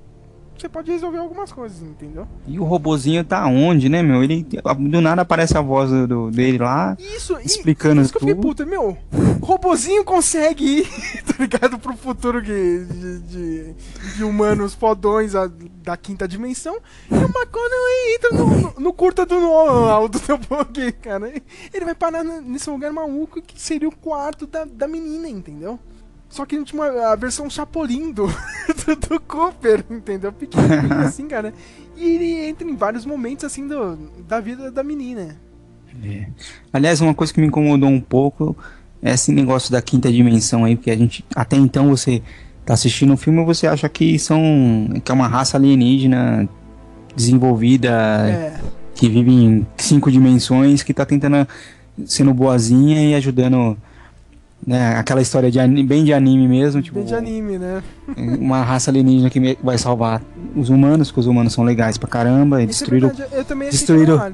você 0.56 0.68
pode 0.68 0.90
resolver 0.90 1.18
algumas 1.18 1.52
coisas, 1.52 1.82
entendeu? 1.82 2.26
E 2.46 2.58
o 2.58 2.64
robozinho 2.64 3.24
tá 3.24 3.46
onde, 3.46 3.88
né, 3.88 4.02
meu? 4.02 4.22
Ele 4.22 4.46
do 4.78 5.00
nada 5.00 5.22
aparece 5.22 5.56
a 5.56 5.60
voz 5.60 5.90
do, 6.06 6.30
dele 6.30 6.58
lá, 6.58 6.96
Isso, 6.98 7.38
e- 7.40 7.44
explicando 7.46 8.00
Isso 8.02 8.12
que 8.12 8.16
eu 8.18 8.20
fiquei 8.20 8.34
puta, 8.34 8.64
meu. 8.64 8.96
O 9.40 9.44
robozinho 9.44 10.04
consegue 10.04 10.64
ir, 10.80 10.86
tá 11.26 11.34
ligado? 11.38 11.78
Pro 11.78 11.94
futuro 11.96 12.40
de, 12.40 12.84
de, 13.20 13.74
de 14.16 14.24
humanos 14.24 14.74
fodões 14.74 15.34
a- 15.34 15.50
da 15.82 15.96
quinta 15.96 16.26
dimensão. 16.26 16.76
E 17.10 17.14
o 17.14 17.18
McConaughey 17.18 18.14
entra 18.14 18.30
no, 18.32 18.46
no, 18.46 18.74
no 18.80 18.92
curta 18.92 19.26
do 19.26 19.38
Nolan 19.38 20.08
do 20.08 20.18
teu 20.20 20.38
aqui, 20.58 20.92
cara. 20.92 21.32
Ele 21.72 21.84
vai 21.84 21.94
parar 21.94 22.24
nesse 22.24 22.70
lugar 22.70 22.92
maluco 22.92 23.42
que 23.42 23.60
seria 23.60 23.88
o 23.88 23.94
quarto 23.94 24.46
da, 24.46 24.64
da 24.64 24.86
menina, 24.88 25.28
entendeu? 25.28 25.78
Só 26.34 26.44
que 26.44 26.60
tinha 26.64 26.82
uma, 26.82 27.12
a 27.12 27.14
versão 27.14 27.48
Chapolin 27.48 28.10
do, 28.10 28.26
do, 28.26 28.96
do 29.08 29.20
Cooper, 29.20 29.84
entendeu? 29.88 30.32
Pequenininho 30.32 30.98
assim, 31.06 31.28
cara. 31.28 31.54
E 31.96 32.04
ele 32.04 32.48
entra 32.48 32.68
em 32.68 32.74
vários 32.74 33.06
momentos, 33.06 33.44
assim, 33.44 33.68
do, 33.68 33.96
da 34.26 34.40
vida 34.40 34.68
da 34.68 34.82
menina. 34.82 35.36
É. 36.04 36.26
Aliás, 36.72 37.00
uma 37.00 37.14
coisa 37.14 37.32
que 37.32 37.40
me 37.40 37.46
incomodou 37.46 37.88
um 37.88 38.00
pouco 38.00 38.56
é 39.00 39.12
esse 39.14 39.30
negócio 39.30 39.70
da 39.70 39.80
quinta 39.80 40.10
dimensão 40.10 40.64
aí, 40.64 40.74
porque 40.74 40.90
a 40.90 40.96
gente 40.96 41.24
até 41.36 41.56
então 41.56 41.88
você 41.90 42.20
tá 42.66 42.74
assistindo 42.74 43.12
o 43.12 43.16
filme, 43.16 43.44
você 43.44 43.68
acha 43.68 43.88
que 43.88 44.18
são 44.18 44.42
que 45.04 45.12
é 45.12 45.14
uma 45.14 45.28
raça 45.28 45.56
alienígena 45.56 46.48
desenvolvida 47.14 47.90
É. 48.28 48.60
que 48.92 49.08
vive 49.08 49.30
em 49.30 49.64
cinco 49.76 50.10
dimensões, 50.10 50.82
que 50.82 50.92
tá 50.92 51.06
tentando 51.06 51.46
sendo 52.04 52.34
boazinha 52.34 53.08
e 53.08 53.14
ajudando 53.14 53.78
né, 54.66 54.96
aquela 54.96 55.20
história 55.20 55.50
de 55.50 55.58
ani- 55.60 55.82
bem 55.84 56.04
de 56.04 56.12
anime 56.12 56.48
mesmo, 56.48 56.80
tipo, 56.82 56.98
Bem 56.98 57.06
de 57.06 57.14
anime, 57.14 57.58
né? 57.58 57.82
uma 58.16 58.62
raça 58.62 58.90
alienígena 58.90 59.28
que 59.30 59.58
vai 59.62 59.76
salvar 59.78 60.22
os 60.56 60.68
humanos, 60.70 61.08
porque 61.08 61.20
os 61.20 61.26
humanos 61.26 61.52
são 61.52 61.64
legais 61.64 61.98
pra 61.98 62.08
caramba, 62.08 62.60
e 62.60 62.64
é 62.64 62.66
destruíram, 62.66 63.08
verdade, 63.08 63.30
eu 63.34 63.44
também 63.44 63.68
destruíram, 63.70 64.32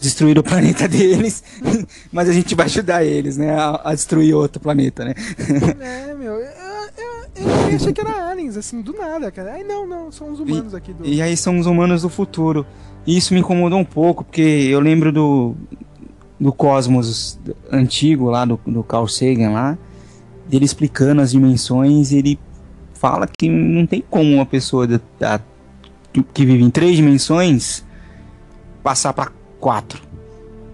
destruíram 0.00 0.40
o 0.40 0.44
planeta 0.44 0.86
deles, 0.88 1.42
mas 2.12 2.28
a 2.28 2.32
gente 2.32 2.54
vai 2.54 2.66
ajudar 2.66 3.04
eles, 3.04 3.36
né, 3.36 3.54
a, 3.54 3.80
a 3.90 3.94
destruir 3.94 4.34
outro 4.34 4.60
planeta, 4.60 5.04
né? 5.04 5.14
É, 5.80 6.14
meu, 6.14 6.34
eu, 6.34 6.40
eu, 6.40 7.46
eu 7.70 7.76
achei 7.76 7.92
que 7.92 8.00
era 8.00 8.30
aliens, 8.30 8.56
assim, 8.56 8.80
do 8.80 8.92
nada, 8.92 9.30
cara. 9.30 9.52
Ai, 9.52 9.64
não, 9.64 9.86
não, 9.86 10.10
são 10.10 10.30
os 10.32 10.40
humanos 10.40 10.74
aqui 10.74 10.92
do. 10.92 11.04
E 11.06 11.20
aí 11.20 11.36
são 11.36 11.58
os 11.58 11.66
humanos 11.66 12.02
do 12.02 12.08
futuro. 12.08 12.64
E 13.06 13.16
isso 13.16 13.32
me 13.32 13.40
incomodou 13.40 13.78
um 13.78 13.84
pouco, 13.84 14.24
porque 14.24 14.40
eu 14.40 14.80
lembro 14.80 15.12
do, 15.12 15.54
do 16.40 16.52
Cosmos 16.52 17.38
antigo 17.70 18.30
lá, 18.30 18.44
do, 18.44 18.58
do 18.66 18.82
Carl 18.82 19.06
Sagan 19.08 19.50
lá, 19.50 19.78
dele 20.48 20.64
explicando 20.64 21.20
as 21.20 21.32
dimensões, 21.32 22.12
ele 22.12 22.38
fala 22.94 23.26
que 23.38 23.48
não 23.48 23.86
tem 23.86 24.02
como 24.08 24.34
uma 24.34 24.46
pessoa 24.46 24.86
da, 24.86 25.00
da- 25.18 25.40
que 26.32 26.44
vive 26.44 26.64
em 26.64 26.70
três 26.70 26.96
dimensões 26.96 27.84
passar 28.82 29.12
para 29.12 29.30
quatro. 29.60 30.02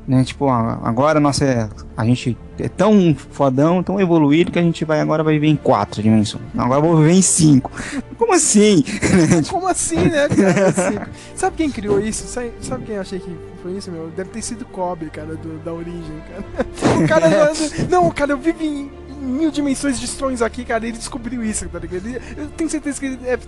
Né? 0.06 0.22
Tipo, 0.22 0.48
a- 0.50 0.80
agora 0.84 1.18
nossa, 1.18 1.70
a 1.96 2.04
gente 2.04 2.36
é 2.58 2.68
tão 2.68 3.14
fodão, 3.14 3.82
tão 3.82 3.98
evoluído 3.98 4.52
que 4.52 4.58
a 4.58 4.62
gente 4.62 4.84
vai 4.84 5.00
agora 5.00 5.24
vai 5.24 5.34
viver 5.34 5.46
em 5.48 5.56
quatro 5.56 6.02
dimensões. 6.02 6.44
Agora 6.56 6.80
vou 6.80 6.96
viver 6.98 7.12
em 7.12 7.22
cinco. 7.22 7.70
Como 8.18 8.34
assim? 8.34 8.84
Como 9.48 9.66
assim, 9.66 9.96
né, 9.96 10.28
cara? 10.28 10.68
Assim, 10.68 10.98
sabe 11.34 11.56
quem 11.56 11.70
criou 11.70 11.98
isso? 11.98 12.26
Sabe, 12.26 12.52
quem 12.84 12.96
eu 12.96 13.00
achei 13.00 13.18
que 13.18 13.34
foi 13.62 13.72
isso, 13.72 13.90
meu? 13.90 14.08
Deve 14.14 14.28
ter 14.30 14.42
sido 14.42 14.66
Kobe, 14.66 15.06
cara, 15.08 15.36
do- 15.36 15.58
da 15.64 15.72
origem, 15.72 16.22
cara. 16.28 16.66
O 17.02 17.08
cara. 17.08 17.52
não, 17.88 18.10
cara, 18.10 18.32
eu 18.32 18.38
vivo 18.38 18.62
em 18.62 18.90
mil 19.22 19.50
dimensões 19.50 19.98
de 19.98 20.06
sonhos 20.06 20.42
aqui, 20.42 20.66
cara. 20.66 20.86
Ele 20.86 20.98
descobriu 20.98 21.42
isso, 21.42 21.66
tá 21.70 21.78
ligado? 21.78 22.06
Eu 22.36 22.48
tenho 22.50 22.68
certeza 22.68 23.00
que 23.00 23.06
ele 23.06 23.18
é, 23.24 23.38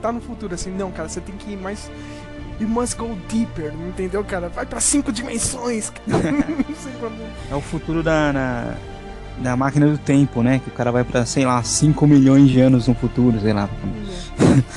tá 0.00 0.12
no 0.12 0.20
futuro, 0.20 0.54
assim. 0.54 0.70
Não, 0.70 0.92
cara, 0.92 1.08
você 1.08 1.20
tem 1.20 1.34
que 1.36 1.52
ir 1.52 1.56
mais. 1.56 1.90
You 2.60 2.68
must 2.68 2.96
go 2.96 3.16
deeper, 3.28 3.72
entendeu, 3.88 4.24
cara? 4.24 4.48
Vai 4.48 4.66
pra 4.66 4.80
cinco 4.80 5.12
dimensões. 5.12 5.92
Não 6.06 6.20
sei. 6.74 6.92
É 7.50 7.54
o 7.54 7.60
futuro 7.60 8.02
da, 8.02 8.32
na- 8.32 8.74
da 9.38 9.56
máquina 9.56 9.86
do 9.86 9.96
tempo, 9.98 10.42
né? 10.42 10.58
Que 10.58 10.68
o 10.68 10.72
cara 10.72 10.90
vai 10.90 11.04
pra, 11.04 11.24
sei 11.24 11.44
lá, 11.46 11.62
5 11.62 12.04
milhões 12.06 12.48
de 12.50 12.60
anos 12.60 12.88
no 12.88 12.94
futuro, 12.94 13.40
sei 13.40 13.52
lá. 13.52 13.68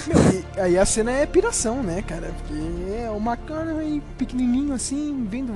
Meu, 0.08 0.46
e 0.56 0.60
aí 0.60 0.78
a 0.78 0.86
cena 0.86 1.12
é 1.12 1.26
piração, 1.26 1.82
né, 1.82 2.04
cara? 2.04 2.32
Porque 2.38 2.62
é 3.04 3.10
uma 3.10 3.36
cara 3.36 3.72
aí 3.78 4.02
pequenininho 4.18 4.74
assim, 4.74 5.26
vendo 5.30 5.56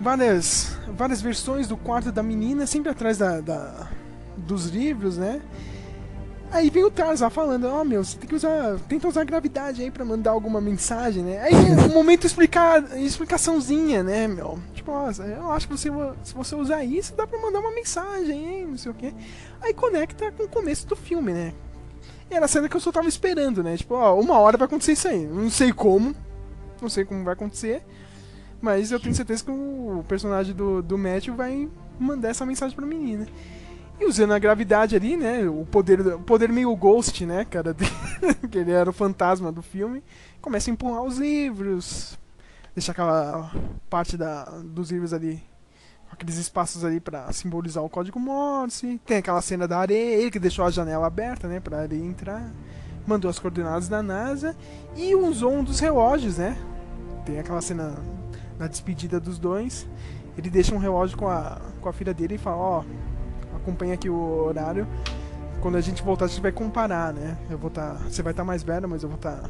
várias, 0.00 0.78
várias 0.96 1.20
versões 1.20 1.68
do 1.68 1.76
quarto 1.76 2.10
da 2.10 2.22
menina, 2.22 2.66
sempre 2.66 2.90
atrás 2.90 3.18
da, 3.18 3.40
da- 3.40 3.88
dos 4.36 4.66
livros, 4.68 5.18
né? 5.18 5.40
Aí 6.52 6.68
vem 6.68 6.84
o 6.84 6.90
Tarzan 6.90 7.30
falando, 7.30 7.66
ó 7.66 7.82
meu, 7.82 8.04
você 8.04 8.18
tem 8.18 8.28
que 8.28 8.34
usar. 8.34 8.78
Tenta 8.86 9.08
usar 9.08 9.22
a 9.22 9.24
gravidade 9.24 9.80
aí 9.80 9.90
pra 9.90 10.04
mandar 10.04 10.32
alguma 10.32 10.60
mensagem, 10.60 11.22
né? 11.22 11.40
Aí 11.40 11.54
um 11.54 11.94
momento 11.94 12.26
explicar, 12.26 12.94
explicaçãozinha, 12.98 14.02
né, 14.02 14.28
meu? 14.28 14.58
Tipo, 14.74 14.92
nossa, 14.92 15.24
eu 15.24 15.50
acho 15.50 15.66
que 15.66 15.74
você, 15.74 15.88
se 16.22 16.34
você 16.34 16.54
usar 16.54 16.84
isso, 16.84 17.14
dá 17.16 17.26
pra 17.26 17.40
mandar 17.40 17.60
uma 17.60 17.74
mensagem, 17.74 18.44
hein? 18.44 18.66
Não 18.66 18.76
sei 18.76 18.92
o 18.92 18.94
quê. 18.94 19.14
Aí 19.62 19.72
conecta 19.72 20.30
com 20.30 20.42
o 20.42 20.48
começo 20.48 20.86
do 20.86 20.94
filme, 20.94 21.32
né? 21.32 21.54
E 22.30 22.34
era 22.34 22.44
a 22.44 22.48
cena 22.48 22.68
que 22.68 22.76
eu 22.76 22.80
só 22.80 22.92
tava 22.92 23.08
esperando, 23.08 23.62
né? 23.62 23.74
Tipo, 23.78 23.94
ó, 23.94 24.20
uma 24.20 24.38
hora 24.38 24.58
vai 24.58 24.66
acontecer 24.66 24.92
isso 24.92 25.08
aí. 25.08 25.24
Não 25.24 25.48
sei 25.48 25.72
como. 25.72 26.14
Não 26.82 26.88
sei 26.90 27.06
como 27.06 27.24
vai 27.24 27.32
acontecer. 27.32 27.82
Mas 28.60 28.92
eu 28.92 29.00
tenho 29.00 29.14
certeza 29.14 29.42
que 29.42 29.50
o 29.50 30.04
personagem 30.06 30.54
do, 30.54 30.82
do 30.82 30.98
Matthew 30.98 31.34
vai 31.34 31.68
mandar 31.98 32.28
essa 32.28 32.44
mensagem 32.44 32.76
pra 32.76 32.84
menina. 32.84 33.26
E 34.02 34.04
usando 34.04 34.32
a 34.32 34.38
gravidade 34.40 34.96
ali, 34.96 35.16
né? 35.16 35.48
O 35.48 35.64
poder, 35.64 36.00
o 36.00 36.18
poder 36.18 36.48
meio 36.48 36.74
ghost, 36.74 37.24
né, 37.24 37.44
cara? 37.44 37.72
que 38.50 38.58
ele 38.58 38.72
era 38.72 38.90
o 38.90 38.92
fantasma 38.92 39.52
do 39.52 39.62
filme. 39.62 40.02
Começa 40.40 40.68
a 40.68 40.72
empurrar 40.72 41.04
os 41.04 41.18
livros. 41.18 42.18
Deixa 42.74 42.90
aquela 42.90 43.52
parte 43.88 44.16
da, 44.16 44.42
dos 44.64 44.90
livros 44.90 45.12
ali. 45.12 45.40
Aqueles 46.10 46.36
espaços 46.36 46.84
ali 46.84 46.98
pra 46.98 47.32
simbolizar 47.32 47.84
o 47.84 47.88
código 47.88 48.18
Morse. 48.18 49.00
Tem 49.06 49.18
aquela 49.18 49.40
cena 49.40 49.68
da 49.68 49.78
areia, 49.78 50.16
ele 50.16 50.32
que 50.32 50.40
deixou 50.40 50.64
a 50.64 50.70
janela 50.70 51.06
aberta, 51.06 51.46
né? 51.46 51.60
Pra 51.60 51.82
areia 51.82 52.04
entrar. 52.04 52.50
Mandou 53.06 53.30
as 53.30 53.38
coordenadas 53.38 53.88
da 53.88 54.02
NASA. 54.02 54.56
E 54.96 55.14
usou 55.14 55.52
um 55.52 55.62
dos 55.62 55.78
relógios, 55.78 56.38
né? 56.38 56.58
Tem 57.24 57.38
aquela 57.38 57.62
cena 57.62 57.94
na 58.58 58.66
despedida 58.66 59.20
dos 59.20 59.38
dois. 59.38 59.86
Ele 60.36 60.50
deixa 60.50 60.74
um 60.74 60.78
relógio 60.78 61.16
com 61.16 61.28
a, 61.28 61.60
com 61.80 61.88
a 61.88 61.92
filha 61.92 62.12
dele 62.12 62.34
e 62.34 62.38
fala, 62.38 62.56
ó, 62.56 62.84
acompanha 63.62 63.94
aqui 63.94 64.10
o 64.10 64.44
horário. 64.44 64.86
Quando 65.60 65.76
a 65.76 65.80
gente 65.80 66.02
voltar, 66.02 66.24
a 66.26 66.28
gente 66.28 66.42
vai 66.42 66.52
comparar, 66.52 67.12
né? 67.12 67.38
Eu 67.48 67.56
vou 67.56 67.68
estar. 67.68 67.94
você 67.94 68.22
vai 68.22 68.32
estar 68.32 68.44
mais 68.44 68.62
velha, 68.62 68.86
mas 68.88 69.02
eu 69.02 69.08
vou 69.08 69.16
estar 69.16 69.48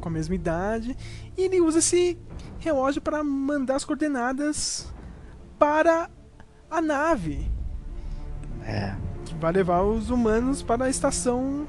com 0.00 0.08
a 0.08 0.12
mesma 0.12 0.34
idade. 0.34 0.96
E 1.36 1.42
ele 1.42 1.60
usa 1.60 1.78
esse 1.78 2.18
relógio 2.58 3.00
para 3.00 3.22
mandar 3.22 3.76
as 3.76 3.84
coordenadas 3.84 4.92
para 5.58 6.08
a 6.70 6.80
nave. 6.80 7.50
É. 8.64 8.94
Que 9.24 9.34
vai 9.34 9.52
levar 9.52 9.82
os 9.82 10.10
humanos 10.10 10.62
para 10.62 10.86
a 10.86 10.88
estação 10.88 11.66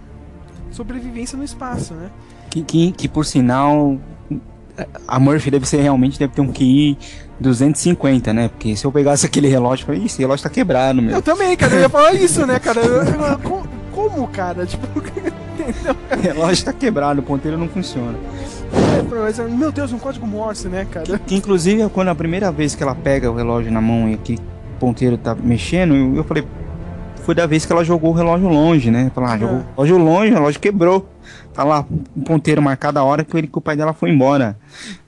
sobrevivência 0.72 1.38
no 1.38 1.44
espaço, 1.44 1.94
né? 1.94 2.10
Que, 2.50 2.64
que, 2.64 2.92
que 2.92 3.08
por 3.08 3.26
sinal, 3.26 4.00
a 5.08 5.20
Murphy 5.20 5.50
deve 5.52 5.68
ser 5.68 5.82
realmente 5.82 6.18
deve 6.20 6.34
ter 6.34 6.42
um 6.42 6.52
QI 6.52 6.98
250, 7.40 8.34
né? 8.34 8.48
Porque 8.50 8.76
se 8.76 8.86
eu 8.86 8.92
pegasse 8.92 9.26
aquele 9.26 9.48
relógio, 9.48 9.84
eu 9.84 9.88
falei, 9.88 10.02
"Ih, 10.02 10.06
esse 10.06 10.20
relógio 10.20 10.44
tá 10.44 10.50
quebrado, 10.50 11.02
meu. 11.02 11.16
Eu 11.16 11.22
também, 11.22 11.56
cara, 11.56 11.74
eu 11.74 11.82
ia 11.82 11.90
falar 11.90 12.14
isso, 12.14 12.46
né, 12.46 12.60
cara? 12.60 12.82
Eu- 12.82 13.04
eu- 13.04 13.40
co- 13.40 13.68
como, 13.94 14.28
cara? 14.28 14.66
Tipo, 14.66 14.86
entendeu? 15.60 15.96
O 16.18 16.22
relógio 16.22 16.66
tá 16.66 16.74
quebrado, 16.74 17.22
o 17.22 17.24
ponteiro 17.24 17.58
não 17.58 17.68
funciona. 17.68 18.16
É, 18.72 19.48
meu 19.48 19.72
Deus, 19.72 19.92
um 19.94 19.98
código 20.00 20.28
Morse, 20.28 20.68
né, 20.68 20.86
cara? 20.90 21.18
Que 21.20 21.36
inclusive 21.36 21.88
quando 21.90 22.10
a 22.10 22.16
primeira 22.16 22.52
vez 22.52 22.76
que 22.76 22.84
ela 22.84 22.94
pega 22.96 23.32
o 23.32 23.36
relógio 23.36 23.72
na 23.72 23.82
mão 23.82 24.10
e 24.10 24.18
que 24.18 24.36
o 24.36 24.80
ponteiro 24.80 25.18
tá 25.18 25.36
mexendo, 25.36 25.96
eu, 25.96 26.16
eu 26.18 26.24
falei, 26.24 26.44
foi 27.24 27.34
da 27.36 27.46
vez 27.46 27.66
que 27.66 27.72
ela 27.72 27.84
jogou 27.84 28.12
o 28.12 28.14
relógio 28.14 28.48
longe, 28.48 28.92
né? 28.92 29.12
Falar, 29.16 29.34
ah, 29.34 29.38
jogou 29.38 29.56
o 29.58 29.64
relógio 29.84 29.98
longe, 29.98 30.32
o 30.32 30.36
relógio 30.36 30.60
quebrou. 30.60 31.08
Tá 31.54 31.64
lá, 31.64 31.86
um 32.16 32.24
ponteiro 32.24 32.62
marcado 32.62 33.00
a 33.00 33.04
hora 33.04 33.24
que, 33.24 33.36
ele, 33.38 33.48
que 33.48 33.58
o 33.58 33.62
pai 33.62 33.76
dela 33.76 33.94
foi 33.94 34.10
embora. 34.10 34.58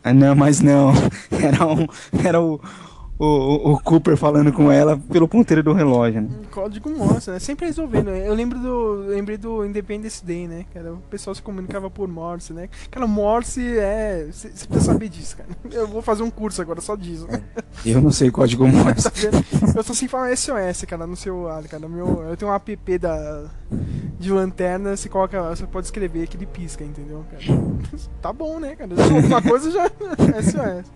Ah, 0.03 0.13
não, 0.13 0.35
mas 0.35 0.61
não. 0.61 0.91
Era, 1.31 1.65
um, 1.65 1.87
era 2.23 2.41
o, 2.41 2.59
o, 3.25 3.71
o 3.73 3.79
Cooper 3.79 4.17
falando 4.17 4.51
com 4.51 4.71
ela 4.71 4.97
pelo 5.11 5.27
ponteiro 5.27 5.61
do 5.61 5.73
relógio, 5.73 6.21
né? 6.21 6.29
Código 6.49 6.89
Morse, 6.89 7.29
né? 7.29 7.39
Sempre 7.39 7.67
resolvendo. 7.67 8.07
né? 8.07 8.27
Eu 8.27 8.33
lembro 8.33 8.57
do, 8.59 8.93
lembrei 9.07 9.37
do 9.37 9.65
Independence 9.65 10.25
Day, 10.25 10.47
né? 10.47 10.65
Cara, 10.73 10.93
o 10.93 10.97
pessoal 11.09 11.35
se 11.35 11.41
comunicava 11.41 11.89
por 11.89 12.07
Morse, 12.07 12.53
né? 12.53 12.67
Cara, 12.89 13.05
Morse 13.05 13.61
é. 13.77 14.27
Você 14.31 14.49
precisa 14.49 14.79
saber 14.93 15.09
disso, 15.09 15.37
cara. 15.37 15.49
Eu 15.71 15.87
vou 15.87 16.01
fazer 16.01 16.23
um 16.23 16.29
curso 16.31 16.61
agora 16.61 16.81
só 16.81 16.95
disso. 16.95 17.27
né? 17.27 17.41
Eu 17.85 18.01
não 18.01 18.11
sei 18.11 18.31
código 18.31 18.65
Morse. 18.67 19.09
Eu 19.75 19.83
só 19.83 19.93
sei 19.93 20.07
falar 20.07 20.35
SOS, 20.35 20.85
cara, 20.87 21.05
no 21.05 21.15
celular, 21.15 21.63
cara. 21.63 21.87
Meu, 21.87 22.23
eu 22.23 22.35
tenho 22.37 22.51
um 22.51 22.53
app 22.55 22.97
da, 22.97 23.45
de 24.19 24.31
lanterna, 24.31 24.95
você 24.97 25.07
coloca, 25.09 25.41
você 25.55 25.65
pode 25.65 25.85
escrever 25.87 26.27
que 26.27 26.37
ele 26.37 26.45
pisca, 26.45 26.83
entendeu, 26.83 27.23
cara? 27.29 27.43
Tá 28.21 28.31
bom, 28.31 28.59
né, 28.59 28.75
cara? 28.75 28.91
Uma 29.25 29.41
coisa 29.41 29.71
já 29.71 29.85
é 29.85 30.41
SOS. 30.41 30.91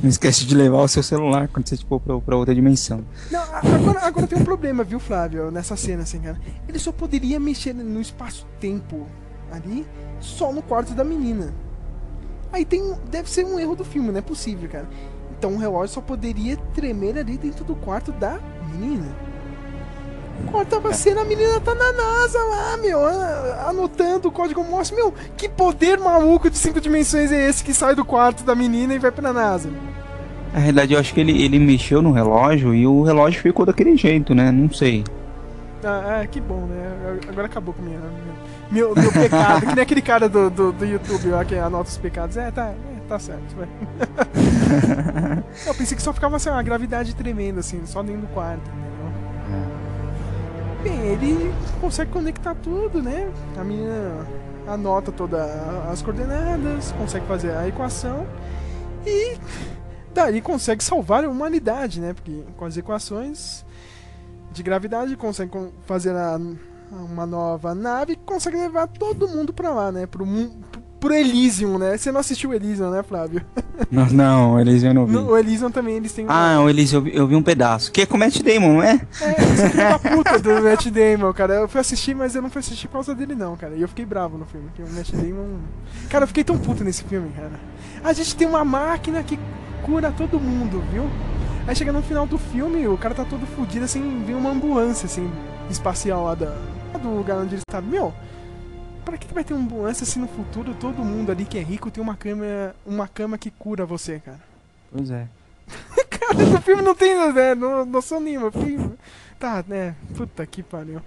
Não 0.00 0.08
esquece 0.08 0.44
de 0.44 0.54
levar 0.54 0.78
o 0.82 0.88
seu 0.88 1.02
celular 1.02 1.48
quando 1.52 1.68
você 1.68 1.76
for 1.76 2.00
pra, 2.00 2.18
pra 2.20 2.36
outra 2.36 2.54
dimensão. 2.54 3.04
Não, 3.30 3.42
agora, 3.42 4.00
agora 4.00 4.26
tem 4.26 4.38
um 4.38 4.44
problema, 4.44 4.82
viu, 4.82 4.98
Flávio, 4.98 5.50
nessa 5.50 5.76
cena, 5.76 6.02
assim, 6.02 6.20
cara. 6.20 6.40
Ele 6.68 6.78
só 6.78 6.90
poderia 6.92 7.38
mexer 7.38 7.72
no 7.72 8.00
espaço-tempo 8.00 9.06
ali, 9.50 9.86
só 10.20 10.52
no 10.52 10.62
quarto 10.62 10.94
da 10.94 11.04
menina. 11.04 11.52
Aí 12.52 12.64
tem. 12.64 12.94
Deve 13.10 13.30
ser 13.30 13.44
um 13.44 13.58
erro 13.58 13.74
do 13.76 13.84
filme, 13.84 14.10
não 14.10 14.18
é 14.18 14.22
possível, 14.22 14.68
cara. 14.68 14.88
Então 15.38 15.54
o 15.54 15.58
relógio 15.58 15.94
só 15.94 16.00
poderia 16.00 16.56
tremer 16.74 17.18
ali 17.18 17.36
dentro 17.36 17.64
do 17.64 17.74
quarto 17.74 18.12
da 18.12 18.38
menina. 18.70 19.32
Corta 20.50 20.76
a 20.76 20.92
cena, 20.92 21.22
a 21.22 21.24
menina 21.24 21.60
tá 21.60 21.74
na 21.74 21.92
NASA 21.92 22.38
lá, 22.38 22.76
meu, 22.76 23.00
anotando 23.68 24.28
o 24.28 24.32
código 24.32 24.64
Morse. 24.64 24.94
Meu, 24.94 25.12
que 25.36 25.48
poder 25.48 25.98
maluco 25.98 26.50
de 26.50 26.58
cinco 26.58 26.80
dimensões 26.80 27.30
é 27.30 27.48
esse 27.48 27.62
que 27.62 27.72
sai 27.72 27.94
do 27.94 28.04
quarto 28.04 28.42
da 28.42 28.54
menina 28.54 28.94
e 28.94 28.98
vai 28.98 29.12
pra 29.12 29.32
NASA? 29.32 29.70
Na 30.52 30.58
realidade, 30.58 30.92
eu 30.92 31.00
acho 31.00 31.14
que 31.14 31.20
ele, 31.20 31.42
ele 31.42 31.58
mexeu 31.58 32.02
no 32.02 32.12
relógio 32.12 32.74
e 32.74 32.86
o 32.86 33.02
relógio 33.02 33.40
ficou 33.40 33.64
daquele 33.64 33.96
jeito, 33.96 34.34
né? 34.34 34.50
Não 34.52 34.70
sei. 34.70 35.02
Ah, 35.82 36.20
é, 36.22 36.26
que 36.26 36.40
bom, 36.40 36.66
né? 36.66 37.18
Agora 37.28 37.46
acabou 37.46 37.72
com 37.74 37.82
minha, 37.82 37.98
meu, 38.70 38.94
meu 38.94 39.12
pecado. 39.12 39.66
que 39.66 39.74
nem 39.74 39.82
aquele 39.82 40.02
cara 40.02 40.28
do, 40.28 40.48
do, 40.50 40.72
do 40.72 40.84
YouTube 40.84 41.28
lá 41.28 41.44
que 41.44 41.54
anota 41.56 41.88
os 41.88 41.96
pecados. 41.96 42.36
É, 42.36 42.50
tá, 42.50 42.66
é, 42.66 42.74
tá 43.08 43.18
certo, 43.18 43.56
vai. 43.56 43.68
eu 45.66 45.74
pensei 45.74 45.96
que 45.96 46.02
só 46.02 46.12
ficava 46.12 46.36
assim, 46.36 46.50
uma 46.50 46.62
gravidade 46.62 47.14
tremenda, 47.14 47.60
assim, 47.60 47.80
só 47.86 48.02
dentro 48.02 48.22
do 48.22 48.26
quarto, 48.28 48.62
entendeu? 48.70 49.82
Bem, 50.82 50.98
ele 51.12 51.52
consegue 51.80 52.10
conectar 52.10 52.54
tudo, 52.56 53.02
né? 53.02 53.30
A 53.56 53.64
menina 53.64 54.26
anota 54.66 55.12
todas 55.12 55.48
as 55.90 56.02
coordenadas, 56.02 56.92
consegue 56.92 57.26
fazer 57.26 57.50
a 57.52 57.68
equação 57.68 58.26
e 59.06 59.36
daí 60.12 60.40
consegue 60.40 60.82
salvar 60.84 61.24
a 61.24 61.28
humanidade, 61.28 62.00
né? 62.00 62.12
Porque 62.14 62.42
com 62.56 62.64
as 62.64 62.76
equações 62.76 63.64
de 64.52 64.62
gravidade 64.62 65.16
consegue 65.16 65.50
con- 65.50 65.70
fazer 65.86 66.14
a- 66.14 66.38
uma 66.90 67.24
nova 67.26 67.74
nave 67.74 68.12
e 68.12 68.16
consegue 68.16 68.56
levar 68.56 68.86
todo 68.86 69.26
mundo 69.28 69.52
pra 69.52 69.70
lá, 69.70 69.90
né? 69.90 70.06
Pro, 70.06 70.26
pro 71.00 71.14
Elysium, 71.14 71.78
né? 71.78 71.96
Você 71.96 72.12
não 72.12 72.20
assistiu 72.20 72.52
Elysium, 72.52 72.90
né, 72.90 73.02
Flávio? 73.02 73.42
Não, 73.90 74.06
não, 74.06 74.60
eles 74.60 74.82
eu 74.82 74.94
não 74.94 75.06
vi. 75.06 75.12
No, 75.14 75.30
o 75.30 75.36
Elysium 75.38 75.70
também 75.70 75.96
eles 75.96 76.12
têm 76.12 76.24
Ah, 76.28 76.60
o 76.60 76.68
Elis, 76.68 76.92
eu 76.92 77.00
vi, 77.26 77.34
um 77.34 77.42
pedaço. 77.42 77.90
Que 77.90 78.02
é 78.02 78.06
com 78.06 78.16
o 78.16 78.18
Matt 78.18 78.40
Damon, 78.42 78.74
não 78.74 78.82
é? 78.82 79.00
É, 79.20 79.34
filho 79.34 79.76
da 79.76 79.98
puta 79.98 80.38
do 80.38 80.62
Matt 80.62 80.86
Damon, 80.88 81.32
cara. 81.32 81.54
Eu 81.54 81.68
fui 81.68 81.80
assistir, 81.80 82.14
mas 82.14 82.34
eu 82.34 82.42
não 82.42 82.48
fui 82.50 82.60
assistir 82.60 82.86
por 82.86 82.94
causa 82.94 83.14
dele, 83.14 83.34
não, 83.34 83.56
cara. 83.56 83.74
E 83.74 83.82
eu 83.82 83.88
fiquei 83.88 84.04
bravo 84.04 84.38
no 84.38 84.44
filme, 84.46 84.68
porque 84.68 84.82
o 84.82 84.94
Matt 84.94 85.10
Damon. 85.12 85.58
Cara, 86.10 86.24
eu 86.24 86.28
fiquei 86.28 86.44
tão 86.44 86.56
puto 86.58 86.84
nesse 86.84 87.02
filme, 87.04 87.30
cara. 87.34 87.50
A 88.04 88.12
gente 88.12 88.36
tem 88.36 88.46
uma 88.46 88.64
máquina 88.64 89.22
que 89.22 89.38
cura 89.82 90.12
todo 90.12 90.38
mundo, 90.40 90.80
viu? 90.90 91.04
Aí 91.66 91.76
chega 91.76 91.92
no 91.92 92.02
final 92.02 92.26
do 92.26 92.38
filme, 92.38 92.86
o 92.88 92.98
cara 92.98 93.14
tá 93.14 93.24
todo 93.24 93.46
fudido, 93.46 93.84
assim, 93.84 94.24
vem 94.24 94.34
uma 94.34 94.50
ambulância, 94.50 95.06
assim, 95.06 95.30
espacial 95.70 96.24
lá 96.24 96.34
da, 96.34 96.56
do 97.00 97.08
lugar 97.10 97.38
onde 97.38 97.54
ele 97.54 97.62
está. 97.68 97.80
Meu, 97.80 98.12
pra 99.04 99.16
que, 99.16 99.26
que 99.28 99.34
vai 99.34 99.44
ter 99.44 99.54
uma 99.54 99.62
ambulância 99.62 100.04
se 100.04 100.18
no 100.18 100.26
futuro 100.28 100.74
todo 100.74 101.04
mundo 101.04 101.30
ali 101.30 101.44
que 101.44 101.58
é 101.58 101.62
rico 101.62 101.90
tem 101.90 102.02
uma 102.02 102.16
cama, 102.16 102.74
uma 102.84 103.06
cama 103.06 103.38
que 103.38 103.50
cura 103.50 103.86
você, 103.86 104.18
cara? 104.20 104.40
Pois 104.90 105.10
é. 105.10 105.26
Cara, 106.10 106.34
no 106.34 106.60
filme 106.60 106.82
não 106.82 106.94
tem 106.94 107.14
né, 107.32 107.54
no, 107.54 107.84
noção 107.84 108.20
nenhuma. 108.20 108.50
fiquei- 108.50 108.78
Tá, 109.38 109.64
né? 109.66 109.94
Puta 110.16 110.46
que 110.46 110.62
pariu. 110.62 111.00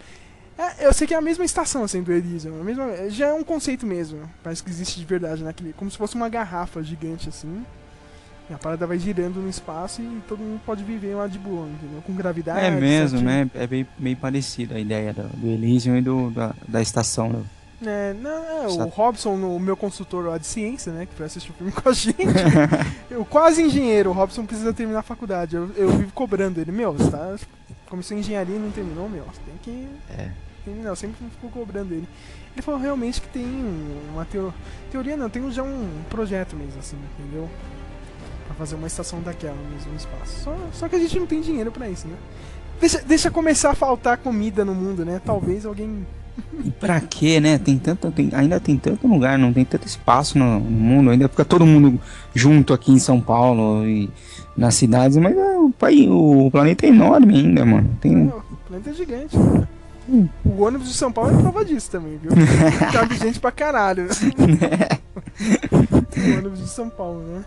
É, 0.58 0.86
eu 0.88 0.94
sei 0.94 1.06
que 1.08 1.14
é 1.14 1.18
a 1.18 1.22
mesma 1.22 1.46
estação, 1.46 1.84
assim, 1.84 2.02
do 2.02 2.12
Elysium. 2.12 2.60
A 2.60 2.64
mesma, 2.64 3.10
já 3.10 3.28
é 3.28 3.34
um 3.34 3.44
conceito 3.44 3.86
mesmo. 3.86 4.20
Parece 4.44 4.62
que 4.64 4.70
existe 4.70 5.00
de 5.00 5.06
verdade 5.06 5.44
naquele. 5.44 5.72
Como 5.74 5.90
se 5.92 5.98
fosse 5.98 6.16
uma 6.16 6.28
garrafa 6.28 6.82
gigante, 6.84 7.30
assim. 7.30 7.66
E 8.50 8.54
a 8.54 8.58
parada 8.60 8.86
vai 8.86 9.00
girando 9.00 9.42
no 9.42 9.50
espaço 9.50 10.02
e 10.04 10.22
todo 10.28 10.40
mundo 10.40 10.62
pode 10.66 10.84
viver 10.84 11.16
lá 11.16 11.26
de 11.28 11.40
boa, 11.40 11.68
entendeu? 11.68 12.02
Com 12.06 12.14
gravidade. 12.14 12.64
É 12.66 12.70
mesmo, 12.70 13.18
certinho. 13.20 13.26
né? 13.30 13.50
É 13.56 13.66
bem, 13.66 13.88
meio 13.98 14.16
parecida 14.18 14.76
a 14.76 14.80
ideia 14.80 15.14
do, 15.14 15.24
do 15.24 15.48
Elysium 15.48 15.96
e 15.98 16.02
do, 16.02 16.30
da, 16.30 16.54
da 16.68 16.82
estação. 16.82 17.30
né? 17.30 17.44
É, 17.86 18.14
não, 18.14 18.32
é, 18.32 18.68
o? 18.68 18.88
Robson, 18.88 19.34
o 19.34 19.60
meu 19.60 19.76
consultor 19.76 20.26
lá 20.26 20.38
de 20.38 20.46
ciência, 20.48 20.92
né, 20.94 21.06
que 21.06 21.14
foi 21.14 21.26
assistir 21.26 21.52
o 21.52 21.54
filme 21.56 21.72
com 21.76 21.90
a 21.90 21.92
gente, 21.94 22.16
eu 23.12 23.26
quase 23.26 23.62
engenheiro, 23.62 24.12
o 24.12 24.14
Robson 24.14 24.46
precisa 24.46 24.74
terminar 24.74 25.00
a 25.00 25.04
faculdade, 25.04 25.56
eu, 25.56 25.70
eu 25.76 25.90
vivo 25.90 26.12
cobrando 26.14 26.60
ele, 26.60 26.72
meu, 26.72 26.94
você 26.94 27.12
tá, 27.12 27.36
começou 27.90 28.18
engenharia 28.18 28.56
e 28.56 28.60
não 28.60 28.72
terminou, 28.72 29.10
meu, 29.10 29.26
você 29.26 29.42
tem 29.46 29.56
que 29.62 29.88
É. 30.18 30.30
terminar, 30.64 30.90
eu 30.92 30.96
sempre 30.96 31.18
fico 31.32 31.50
cobrando 31.50 31.94
ele. 31.94 32.08
Ele 32.54 32.62
falou 32.62 32.80
realmente 32.80 33.20
que 33.20 33.28
tem 33.28 33.46
uma 34.14 34.24
teo, 34.24 34.54
teoria, 34.90 35.18
não, 35.18 35.30
tem 35.30 35.52
já 35.52 35.62
um 35.62 35.90
projeto 36.10 36.56
mesmo, 36.56 36.80
assim, 36.80 36.98
entendeu? 37.20 37.50
Pra 38.46 38.56
fazer 38.56 38.76
uma 38.76 38.88
estação 38.88 39.22
daquela 39.22 39.58
mesmo 39.72 39.92
no 39.92 39.98
espaço. 39.98 40.44
Só, 40.44 40.56
só 40.72 40.88
que 40.88 40.96
a 40.96 41.00
gente 41.00 41.18
não 41.20 41.26
tem 41.26 41.42
dinheiro 41.42 41.72
pra 41.72 41.90
isso, 41.90 42.08
né? 42.08 42.16
Deixa, 42.80 43.02
deixa 43.02 43.32
começar 43.32 43.72
a 43.72 43.76
faltar 43.76 44.18
comida 44.18 44.64
no 44.66 44.76
mundo, 44.76 45.06
né? 45.06 45.22
Talvez 45.24 45.66
alguém 45.66 46.06
E 46.64 46.70
pra 46.72 47.00
quê, 47.00 47.40
né? 47.40 47.58
Tem 47.58 47.78
tanto, 47.78 48.12
tem, 48.12 48.30
ainda 48.34 48.60
tem 48.60 48.78
tanto 48.78 49.08
lugar, 49.08 49.38
não 49.38 49.54
tem 49.54 49.64
tanto 49.66 49.88
espaço 49.88 50.38
no, 50.38 50.60
no 50.60 50.70
mundo, 50.70 51.10
ainda 51.10 51.28
fica 51.28 51.46
todo 51.46 51.66
mundo 51.66 52.00
junto 52.34 52.74
aqui 52.74 52.92
em 52.92 53.00
São 53.00 53.20
Paulo 53.20 53.88
e 53.88 54.10
nas 54.56 54.76
cidades, 54.76 55.18
mas 55.18 55.36
é, 55.36 55.58
o, 55.58 55.72
país, 55.72 56.08
o 56.10 56.50
planeta 56.52 56.86
é 56.86 56.90
enorme 56.90 57.36
ainda, 57.36 57.66
mano. 57.66 57.98
Tem, 58.02 58.28
O 58.28 58.44
planeta 58.68 58.90
é 58.90 58.94
gigante, 58.94 59.38
cara. 59.38 59.70
O 60.46 60.62
ônibus 60.62 60.88
de 60.90 60.94
São 60.94 61.12
Paulo 61.12 61.32
é 61.32 61.42
prova 61.42 61.66
disso 61.66 61.90
também, 61.90 62.18
viu? 62.18 62.32
Cabe 62.92 63.16
gente 63.18 63.40
pra 63.40 63.52
caralho. 63.52 64.08
o 65.72 66.38
ônibus 66.38 66.60
de 66.60 66.70
São 66.70 66.90
Paulo, 66.90 67.22
né? 67.22 67.44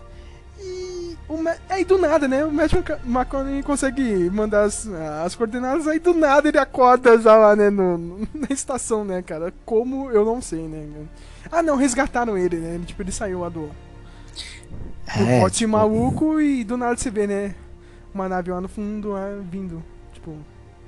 Ma- 1.37 1.55
aí 1.69 1.85
do 1.85 1.97
nada, 1.97 2.27
né? 2.27 2.43
O 2.43 2.51
Matthew 2.51 2.83
McConaughey 3.05 3.61
consegue 3.63 4.29
mandar 4.31 4.63
as, 4.63 4.87
as 4.87 5.35
coordenadas, 5.35 5.87
aí 5.87 5.99
do 5.99 6.13
nada 6.13 6.47
ele 6.47 6.57
acorda 6.57 7.19
já 7.21 7.35
lá, 7.37 7.55
né? 7.55 7.69
No, 7.69 7.97
no- 7.97 8.27
na 8.33 8.47
estação, 8.49 9.05
né, 9.05 9.21
cara? 9.21 9.53
Como 9.65 10.09
eu 10.11 10.25
não 10.25 10.41
sei, 10.41 10.67
né? 10.67 10.87
Ah, 11.51 11.61
não, 11.61 11.75
resgataram 11.75 12.37
ele, 12.37 12.57
né? 12.57 12.79
Tipo, 12.85 13.01
ele 13.03 13.11
saiu 13.11 13.41
lá 13.41 13.49
do, 13.49 13.67
do 13.67 15.23
É, 15.29 15.39
pote 15.39 15.57
tipo- 15.59 15.71
maluco 15.71 16.41
e 16.41 16.63
do 16.63 16.77
nada 16.77 16.97
você 16.97 17.11
vê, 17.11 17.27
né? 17.27 17.53
Uma 18.13 18.27
nave 18.27 18.49
lá 18.51 18.59
no 18.59 18.67
fundo 18.67 19.09
lá, 19.09 19.27
vindo, 19.51 19.83
tipo, 20.13 20.35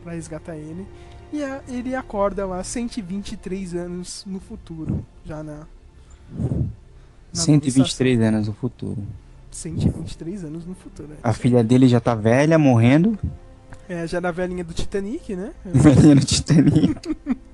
pra 0.04 0.14
resgatar 0.14 0.56
ele. 0.56 0.88
E 1.32 1.44
a- 1.44 1.62
ele 1.68 1.94
acorda 1.96 2.46
lá 2.48 2.64
123 2.64 3.76
anos 3.76 4.24
no 4.28 4.39
futuro, 4.39 5.06
já 5.24 5.44
na. 5.44 5.68
na 6.32 6.56
123 7.34 8.20
anos 8.22 8.48
no 8.48 8.54
futuro. 8.54 8.98
123 9.56 10.45
anos 10.45 10.66
no 10.66 10.74
futuro. 10.76 11.10
né? 11.10 11.16
A 11.24 11.34
filha 11.34 11.64
dele 11.64 11.88
já 11.88 11.99
tá 11.99 12.16
velha, 12.16 12.58
morrendo. 12.58 13.18
É, 13.88 14.08
já 14.08 14.22
na 14.22 14.32
velhinha 14.32 14.64
do 14.64 14.74
Titanic, 14.74 15.36
né? 15.36 15.52
Velhinha 15.66 16.16
no 16.16 16.22
Titanic. 16.22 16.95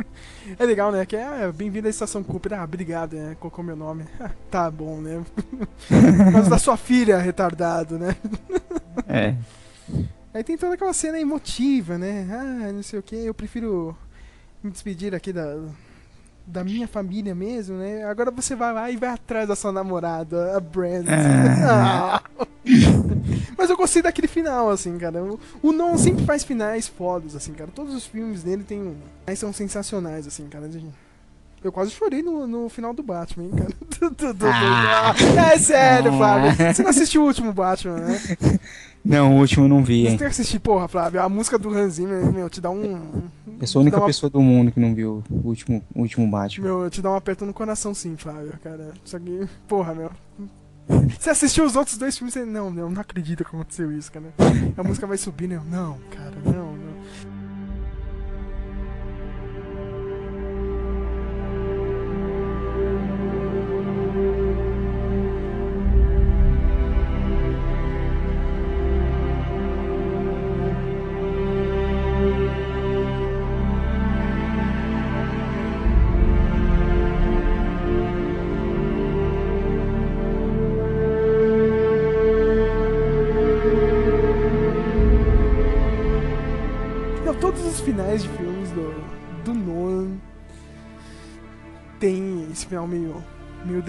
É 0.57 0.65
legal, 0.65 0.93
né? 0.93 1.05
Que 1.05 1.17
é 1.17 1.23
ah, 1.23 1.51
bem-vindo 1.51 1.87
à 1.87 1.89
Estação 1.89 2.23
Cooper. 2.23 2.53
Ah, 2.53 2.63
obrigado, 2.63 3.17
né? 3.17 3.35
Colocou 3.37 3.63
meu 3.63 3.75
nome. 3.75 4.05
Ah, 4.17 4.31
tá 4.49 4.71
bom, 4.71 5.01
né? 5.01 5.21
Causa 6.31 6.49
da 6.49 6.57
sua 6.57 6.77
filha, 6.77 7.17
retardado, 7.17 7.99
né? 7.99 8.15
É. 9.09 9.35
Aí 10.33 10.43
tem 10.45 10.57
toda 10.57 10.75
aquela 10.75 10.93
cena 10.93 11.19
emotiva, 11.19 11.97
né? 11.97 12.27
Ah, 12.31 12.71
não 12.71 12.81
sei 12.81 12.97
o 12.97 13.03
que, 13.03 13.15
eu 13.17 13.33
prefiro 13.33 13.95
me 14.63 14.71
despedir 14.71 15.13
aqui 15.13 15.33
da, 15.33 15.57
da 16.47 16.63
minha 16.63 16.87
família 16.87 17.35
mesmo, 17.35 17.77
né? 17.77 18.05
Agora 18.05 18.31
você 18.31 18.55
vai 18.55 18.73
lá 18.73 18.89
e 18.89 18.95
vai 18.95 19.09
atrás 19.09 19.47
da 19.49 19.55
sua 19.55 19.71
namorada, 19.71 20.55
a 20.55 20.59
Brand. 20.61 21.05
Ah. 21.09 22.21
Mas 23.57 23.69
eu 23.69 23.75
gostei 23.75 24.01
daquele 24.01 24.27
final, 24.27 24.69
assim, 24.69 24.97
cara. 24.97 25.21
O, 25.61 25.71
Nolan 25.73 25.97
sempre 25.97 26.23
faz 26.23 26.43
finais 26.43 26.87
fodas, 26.87 27.35
assim, 27.35 27.53
cara. 27.53 27.69
Todos 27.73 27.93
os 27.93 28.05
filmes 28.05 28.43
dele 28.43 28.63
tem 28.63 28.79
um. 28.79 28.95
Aí 29.25 29.35
são 29.35 29.51
sensacionais, 29.51 30.25
assim, 30.25 30.47
cara. 30.47 30.69
Eu 31.63 31.71
quase 31.71 31.91
chorei 31.91 32.21
no, 32.21 32.47
no 32.47 32.69
final 32.69 32.93
do 32.93 33.03
Batman, 33.03 33.45
hein, 33.45 33.51
cara. 33.51 33.77
Ah. 34.43 35.15
É 35.53 35.57
sério. 35.57 36.13
Flávio. 36.13 36.73
Você 36.73 36.83
não 36.83 36.89
assistiu 36.91 37.23
o 37.23 37.25
último 37.25 37.51
Batman, 37.51 37.95
né? 37.95 38.19
Não, 39.03 39.35
o 39.35 39.39
último 39.39 39.65
eu 39.65 39.69
não 39.69 39.83
vi, 39.83 40.03
Você 40.03 40.09
hein? 40.09 40.17
tem 40.17 40.27
que 40.27 40.31
assistir, 40.31 40.59
porra, 40.59 40.87
Flávio. 40.87 41.21
A 41.21 41.27
música 41.27 41.57
do 41.57 41.69
Hans 41.69 41.93
Zimmer, 41.93 42.31
meu, 42.31 42.49
te 42.49 42.61
dá 42.61 42.69
um. 42.69 43.23
Eu 43.59 43.67
sou 43.67 43.79
a 43.79 43.81
única 43.81 43.97
uma- 43.97 44.05
pessoa 44.05 44.29
do 44.29 44.41
mundo 44.41 44.71
que 44.71 44.79
não 44.79 44.93
viu 44.93 45.23
o 45.29 45.47
último, 45.47 45.83
o 45.95 46.01
último 46.01 46.29
Batman. 46.29 46.65
Meu, 46.67 46.89
te 46.89 47.01
dá 47.01 47.11
um 47.11 47.15
aperto 47.15 47.45
no 47.45 47.53
coração 47.53 47.93
sim, 47.93 48.15
Flávio, 48.15 48.53
cara. 48.63 48.93
Só 49.03 49.17
que, 49.19 49.47
porra, 49.67 49.93
meu. 49.95 50.11
Você 51.19 51.29
assistiu 51.31 51.65
os 51.65 51.75
outros 51.75 51.97
dois 51.97 52.17
filmes 52.17 52.35
e 52.35 52.39
você, 52.39 52.45
não, 52.45 52.71
não, 52.71 52.89
não 52.89 53.01
acredito 53.01 53.43
que 53.43 53.49
aconteceu 53.49 53.91
isso, 53.91 54.11
cara. 54.11 54.33
A 54.77 54.83
música 54.83 55.05
vai 55.05 55.17
subir, 55.17 55.47
né? 55.49 55.61
Não, 55.69 55.97
cara, 56.11 56.33
não. 56.45 56.53
Não, 56.77 56.77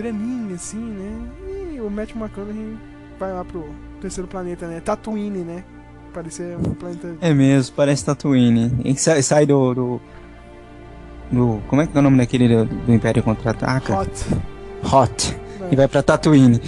draminha, 0.03 0.55
assim, 0.55 0.79
né? 0.79 1.29
E 1.75 1.81
o 1.81 1.91
Matt 1.91 2.15
McConaughey 2.15 2.77
vai 3.19 3.33
lá 3.33 3.45
pro 3.45 3.69
terceiro 4.01 4.29
planeta, 4.29 4.67
né? 4.67 4.81
Tatooine, 4.81 5.41
né? 5.41 5.65
Parecer 6.15 6.57
um 6.57 6.73
planeta... 6.75 7.17
É 7.21 7.35
mesmo, 7.35 7.75
parece 7.77 8.05
Tatooine. 8.05 8.73
E 8.85 8.95
sai, 8.97 9.23
sai 9.23 9.45
do, 9.47 9.75
do, 9.75 10.01
do- 11.31 11.61
Como 11.69 11.83
é 11.83 11.87
que 11.87 11.97
é 11.97 12.01
o 12.01 12.03
nome 12.03 12.17
daquele 12.19 12.49
do, 12.49 12.65
do 12.65 12.93
Império 12.93 13.23
Contra-Ataca? 13.23 14.01
Hot. 14.01 14.11
Hot. 14.93 15.37
É. 15.61 15.73
E 15.73 15.77
vai 15.77 15.89
pra 15.89 16.03
Tatooine. 16.03 16.61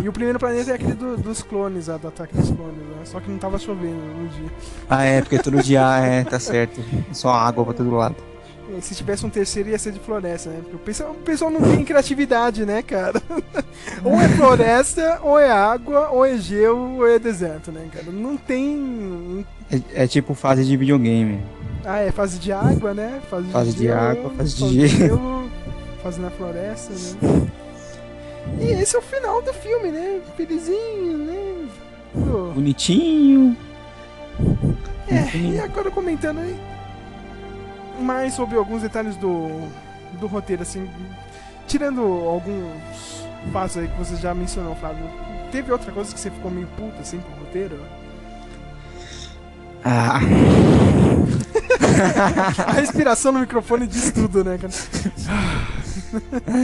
É, 0.00 0.04
e 0.04 0.08
o 0.08 0.12
primeiro 0.12 0.38
planeta 0.38 0.70
é 0.70 0.74
aquele 0.74 0.94
do- 0.94 1.16
dos 1.16 1.42
clones, 1.42 1.88
lá, 1.88 1.96
do 1.96 2.08
ataque 2.08 2.34
dos 2.36 2.50
clones, 2.50 2.76
né? 2.78 3.04
Só 3.04 3.20
que 3.20 3.30
não 3.30 3.38
tava 3.38 3.58
chovendo 3.58 3.96
no 4.00 4.28
dia. 4.28 4.48
ah, 4.88 5.02
é, 5.04 5.20
porque 5.20 5.38
todo 5.38 5.62
dia 5.62 5.82
é, 5.98 6.24
tá 6.24 6.38
certo. 6.38 6.80
Só 7.12 7.30
água 7.30 7.64
pra 7.64 7.74
todo 7.74 7.90
lado. 7.90 8.16
Se 8.80 8.94
tivesse 8.94 9.24
um 9.26 9.30
terceiro 9.30 9.68
ia 9.68 9.78
ser 9.78 9.92
de 9.92 9.98
floresta, 9.98 10.50
né? 10.50 10.58
Porque 10.62 10.76
o 10.76 10.78
pessoal, 10.78 11.10
o 11.12 11.14
pessoal 11.14 11.50
não 11.50 11.60
tem 11.60 11.84
criatividade, 11.84 12.64
né, 12.64 12.82
cara? 12.82 13.20
ou 14.04 14.20
é 14.20 14.28
floresta, 14.28 15.20
ou 15.22 15.38
é 15.38 15.50
água, 15.50 16.10
ou 16.10 16.24
é 16.24 16.36
gelo, 16.36 16.96
ou 16.96 17.08
é 17.08 17.18
deserto, 17.18 17.72
né, 17.72 17.88
cara? 17.92 18.06
Não 18.10 18.36
tem. 18.36 19.44
É, 19.70 20.04
é 20.04 20.06
tipo 20.06 20.34
fase 20.34 20.64
de 20.64 20.76
videogame. 20.76 21.40
Ah, 21.84 22.00
é 22.00 22.12
fase 22.12 22.38
de 22.38 22.52
água, 22.52 22.94
né? 22.94 23.20
Fase, 23.30 23.48
Fase 23.48 23.72
de 23.72 23.84
gelo, 23.84 24.00
água, 24.00 24.30
fase 24.36 24.56
de 24.56 24.86
gelo. 24.86 25.50
Fase 26.02 26.20
na 26.20 26.30
floresta, 26.30 26.92
né? 26.92 27.48
E 28.58 28.72
esse 28.72 28.96
é 28.96 28.98
o 28.98 29.02
final 29.02 29.42
do 29.42 29.52
filme, 29.52 29.90
né? 29.90 30.20
Felizinho, 30.36 31.18
né? 31.18 31.68
Pô. 32.12 32.52
Bonitinho. 32.54 33.56
É, 35.08 35.36
e 35.36 35.60
agora 35.60 35.90
comentando 35.90 36.38
aí 36.38 36.56
mais 38.00 38.34
sobre 38.34 38.56
alguns 38.56 38.82
detalhes 38.82 39.16
do, 39.16 39.68
do 40.18 40.26
roteiro, 40.26 40.62
assim, 40.62 40.88
tirando 41.66 42.00
alguns 42.02 43.24
fatos 43.52 43.76
aí 43.78 43.88
que 43.88 43.98
você 43.98 44.16
já 44.16 44.34
mencionou, 44.34 44.74
Flávio, 44.76 45.04
teve 45.52 45.70
outra 45.72 45.90
coisa 45.92 46.12
que 46.12 46.20
você 46.20 46.30
ficou 46.30 46.50
meio 46.50 46.66
puto, 46.76 47.00
assim, 47.00 47.20
com 47.20 47.32
o 47.32 47.44
roteiro? 47.44 47.80
Ah. 49.84 50.20
A 52.66 52.72
respiração 52.72 53.32
no 53.32 53.40
microfone 53.40 53.86
diz 53.86 54.10
tudo, 54.12 54.44
né, 54.44 54.58
cara? 54.58 54.72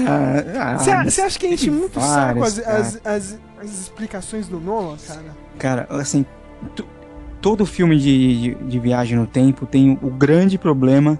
Ah, 0.08 0.78
Você 0.78 0.90
ah, 0.90 1.04
você 1.04 1.20
acha 1.22 1.38
que 1.38 1.46
a 1.46 1.50
gente 1.50 1.70
muito 1.70 2.00
saco 2.00 2.42
as, 2.44 2.58
as, 2.58 3.00
as, 3.04 3.38
as 3.60 3.70
explicações 3.70 4.48
do 4.48 4.60
Nolan, 4.60 4.96
cara? 5.06 5.24
Cara, 5.58 5.86
assim, 5.90 6.24
tu- 6.74 6.86
todo 7.46 7.64
filme 7.64 7.96
de, 7.96 8.40
de, 8.40 8.54
de 8.54 8.78
viagem 8.80 9.16
no 9.16 9.24
tempo 9.24 9.66
tem 9.66 9.96
o, 10.02 10.10
grande 10.10 10.58
problema 10.58 11.16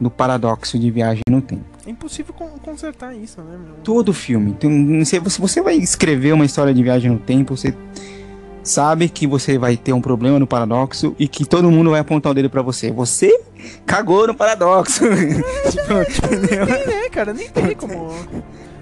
do 0.00 0.10
paradoxo 0.10 0.78
de 0.78 0.90
viagem 0.90 1.20
no 1.28 1.42
tempo. 1.42 1.66
É 1.86 1.90
impossível 1.90 2.32
con- 2.32 2.58
consertar 2.62 3.14
isso, 3.14 3.42
né, 3.42 3.58
meu? 3.62 3.74
Todo 3.84 4.14
filme. 4.14 4.54
Tem, 4.54 5.04
se 5.04 5.18
você, 5.18 5.38
você 5.38 5.60
vai 5.60 5.74
escrever 5.76 6.32
uma 6.32 6.46
história 6.46 6.72
de 6.72 6.82
viagem 6.82 7.10
no 7.10 7.18
tempo, 7.18 7.54
você 7.54 7.76
sabe 8.62 9.10
que 9.10 9.26
você 9.26 9.58
vai 9.58 9.76
ter 9.76 9.92
um 9.92 10.00
problema 10.00 10.38
no 10.38 10.46
paradoxo 10.46 11.14
e 11.18 11.28
que 11.28 11.44
todo 11.44 11.70
mundo 11.70 11.90
vai 11.90 12.00
apontar 12.00 12.32
o 12.32 12.34
dedo 12.34 12.48
pra 12.48 12.62
você. 12.62 12.90
Você 12.90 13.38
cagou 13.84 14.26
no 14.26 14.34
paradoxo. 14.34 15.04
tipo, 15.70 16.24
entendeu? 16.24 16.64
Nem 16.64 16.84
tem, 16.84 17.02
né, 17.02 17.08
cara? 17.10 17.34
Nem 17.34 17.50
tem 17.50 17.76
como. 17.76 18.14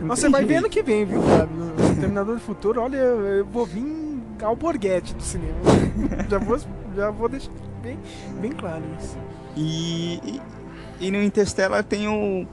Você 0.07 0.29
vai 0.29 0.45
ver 0.45 0.57
ano 0.59 0.71
que 0.71 0.81
vem, 0.81 1.05
viu, 1.05 1.21
Flávio? 1.23 1.57
No 1.57 1.97
Terminador 1.97 2.37
do 2.37 2.41
Futuro, 2.41 2.81
olha, 2.83 2.99
eu 2.99 3.45
vou 3.47 3.67
vir 3.67 4.04
ao 4.45 4.55
borguete 4.57 5.15
do 5.15 5.23
cinema. 5.23 5.55
já, 6.31 6.39
vou, 6.39 6.59
já 6.97 7.11
vou 7.11 7.29
deixar 7.29 7.51
bem, 7.83 7.99
bem 8.41 8.53
claro 8.53 8.83
isso. 9.01 9.17
E, 9.57 10.41
e, 11.01 11.11
no 11.11 11.23
Interstellar 11.23 11.83
tem 11.85 12.09
o, 12.09 12.47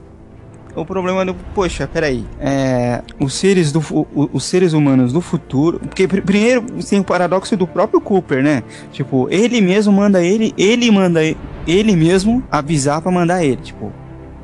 o 0.74 0.84
problema 0.86 1.24
do. 1.24 1.34
Poxa, 1.54 1.86
peraí. 1.86 2.24
É, 2.40 3.02
os, 3.20 3.34
seres 3.34 3.72
do, 3.72 3.80
o- 3.90 4.30
os 4.32 4.44
seres 4.44 4.72
humanos 4.72 5.12
do 5.12 5.20
futuro. 5.20 5.78
Porque 5.80 6.06
pr- 6.06 6.22
primeiro 6.22 6.62
tem 6.88 7.00
o 7.00 7.04
paradoxo 7.04 7.56
do 7.56 7.66
próprio 7.66 8.00
Cooper, 8.00 8.42
né? 8.42 8.62
Tipo, 8.92 9.28
ele 9.30 9.60
mesmo 9.60 9.92
manda 9.92 10.22
ele. 10.22 10.54
Ele 10.56 10.90
manda 10.90 11.20
ele 11.66 11.96
mesmo 11.96 12.42
avisar 12.50 13.00
pra 13.02 13.10
mandar 13.10 13.44
ele. 13.44 13.56
Tipo, 13.60 13.92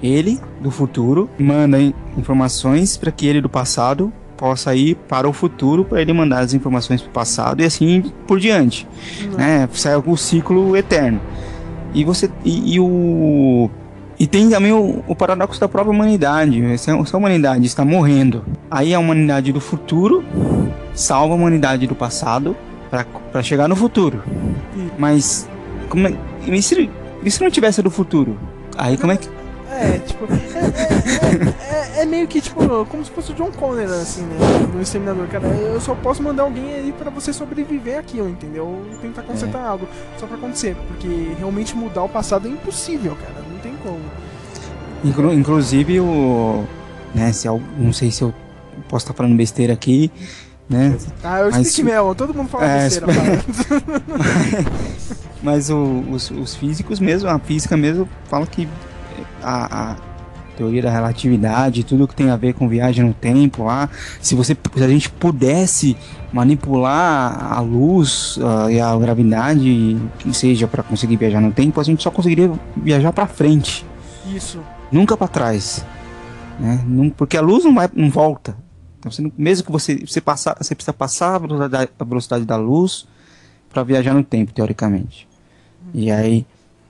ele 0.03 0.41
do 0.61 0.71
futuro 0.71 1.29
manda 1.39 1.81
in- 1.81 1.95
informações 2.17 2.97
pra 2.97 3.11
que 3.13 3.27
ele 3.27 3.41
do 3.41 3.49
passado 3.49 4.13
possa 4.39 4.75
ir 4.75 4.95
para 5.09 5.29
o 5.29 5.33
futuro 5.33 5.85
para 5.85 6.01
ele 6.01 6.13
mandar 6.13 6.39
as 6.39 6.55
informações 6.55 7.03
pro 7.03 7.11
passado 7.11 7.61
e 7.61 7.65
assim 7.65 8.03
por 8.27 8.39
diante. 8.39 8.87
Né? 9.37 9.69
Sai 9.73 9.97
o 9.97 10.17
ciclo 10.17 10.75
eterno. 10.77 11.21
E 11.93 12.05
você. 12.05 12.31
E, 12.45 12.75
e 12.75 12.81
o. 12.81 13.69
E 14.19 14.27
tem 14.27 14.49
também 14.49 14.73
o, 14.73 15.03
o 15.07 15.15
paradoxo 15.15 15.61
da 15.61 15.69
própria 15.69 15.93
humanidade. 15.93 16.79
Se 16.79 16.91
a, 16.91 17.05
se 17.05 17.15
a 17.15 17.19
humanidade 17.19 17.67
está 17.67 17.85
morrendo, 17.85 18.45
aí 18.71 18.95
a 18.95 18.99
humanidade 18.99 19.53
do 19.53 19.61
futuro 19.61 20.25
salva 20.95 21.35
a 21.35 21.37
humanidade 21.37 21.87
do 21.87 21.95
passado 21.95 22.57
para 23.33 23.43
chegar 23.43 23.69
no 23.69 23.77
futuro. 23.77 24.23
Mas. 24.97 25.49
Como 25.89 26.07
é, 26.07 26.13
e 26.47 26.63
se, 26.63 26.91
e 27.25 27.31
se 27.31 27.43
não 27.43 27.51
tivesse 27.51 27.83
do 27.83 27.91
futuro? 27.91 28.39
Aí 28.77 28.97
como 28.97 29.13
é 29.13 29.17
que. 29.17 29.29
É, 29.71 29.99
tipo, 29.99 30.25
é, 30.33 31.75
é- 31.75 31.75
é- 31.75 31.78
é 32.03 32.07
meio 32.07 32.27
que, 32.29 32.41
tipo, 32.41 32.61
como 32.87 33.05
se 33.05 33.11
fosse 33.11 33.33
o 33.33 33.35
John 33.35 33.51
Connor, 33.53 33.85
assim, 33.85 34.23
né? 34.23 34.37
No 34.75 34.81
Exterminador, 34.81 35.27
cara. 35.29 35.47
Eu 35.47 35.81
só 35.81 35.95
posso 35.95 36.23
mandar 36.23 36.45
alguém 36.45 36.73
aí 36.75 36.93
pra 36.97 37.11
você 37.11 37.33
sobreviver 37.33 37.99
aquilo, 37.99 38.29
entendeu? 38.29 38.85
Tentar 39.01 39.23
consertar 39.23 39.63
algo. 39.65 39.87
Só 40.19 40.27
pra 40.27 40.37
acontecer. 40.37 40.77
Porque 40.89 41.33
realmente 41.39 41.77
mudar 41.77 42.03
o 42.05 42.09
passado 42.09 42.47
é 42.49 42.51
impossível, 42.51 43.17
cara. 43.17 43.45
Não 43.51 43.59
tem 43.61 43.75
como. 43.83 44.01
Inclu- 45.05 45.33
inclusive 45.35 46.01
o. 46.01 46.65
Né, 47.15 47.33
se 47.33 47.49
al- 47.49 47.61
não 47.79 47.93
sei 47.93 48.11
se 48.11 48.23
eu 48.23 48.35
posso 48.89 49.05
estar 49.05 49.15
falando 49.15 49.35
besteira 49.37 49.73
aqui, 49.73 50.11
né? 50.69 50.97
Ah, 51.25 51.41
eu 51.41 51.51
Mas- 51.51 51.67
explique 51.69 51.91
Mel, 51.91 52.15
todo 52.15 52.35
mundo 52.35 52.49
fala 52.49 52.65
É, 52.67 52.85
besteira, 52.85 53.07
fala. 53.13 53.39
Mas 55.43 55.71
o- 55.71 56.05
os, 56.11 56.31
os 56.31 56.55
físicos 56.55 56.99
mesmo, 57.01 57.29
a 57.29 57.39
física 57.39 57.77
mesmo, 57.77 58.09
fala 58.29 58.47
que 58.47 58.69
a, 59.43 59.93
a 59.93 59.97
teoria 60.59 60.83
da 60.83 60.91
relatividade, 60.91 61.85
tudo 61.85 62.09
que 62.09 62.17
tem 62.17 62.31
a 62.31 62.37
ver 62.37 62.53
com 62.53 62.69
viagem 62.69 63.05
no 63.05 63.15
tempo 63.15 63.63
lá, 63.63 63.89
se 64.21 64.35
você 64.35 64.57
se 64.75 64.83
a 64.83 64.89
gente 64.89 65.09
pudesse 65.09 65.97
manipular 66.33 67.53
a 67.53 67.61
luz 67.61 68.39
ah, 68.43 68.71
e 68.71 68.81
a 68.81 68.97
gravidade, 68.99 69.97
que 70.19 70.35
seja 70.35 70.67
para 70.67 70.83
conseguir 70.83 71.17
viajar 71.17 71.41
no 71.41 71.53
tempo, 71.53 71.81
a 71.81 71.85
gente 71.85 72.03
só 72.03 72.11
conseguiria 72.11 72.51
viajar 72.77 73.13
para 73.13 73.29
frente, 73.29 73.87
Isso. 74.35 74.61
nunca 74.91 75.17
para 75.17 75.29
trás, 75.29 75.87
né? 76.59 76.83
Não- 76.85 77.09
porque 77.09 77.37
a 77.37 77.41
luz 77.41 77.65
não 77.65 77.75
vai, 77.75 77.89
não 77.95 78.11
volta. 78.11 78.57
Então, 78.99 79.13
você 79.13 79.33
mesmo 79.39 79.65
que 79.65 79.71
você 79.71 80.05
você 80.05 80.21
passar, 80.21 80.57
você 80.61 80.75
precisa 80.75 80.93
passar 80.93 81.37
a 81.37 81.39
velocidade, 81.39 81.91
a 81.97 82.05
velocidade 82.05 82.45
da 82.45 82.57
luz 82.57 83.07
para 83.71 83.85
viajar 83.85 84.13
no 84.13 84.25
tempo, 84.25 84.53
teoricamente. 84.53 85.29
E 85.95 86.11
aí, 86.11 86.45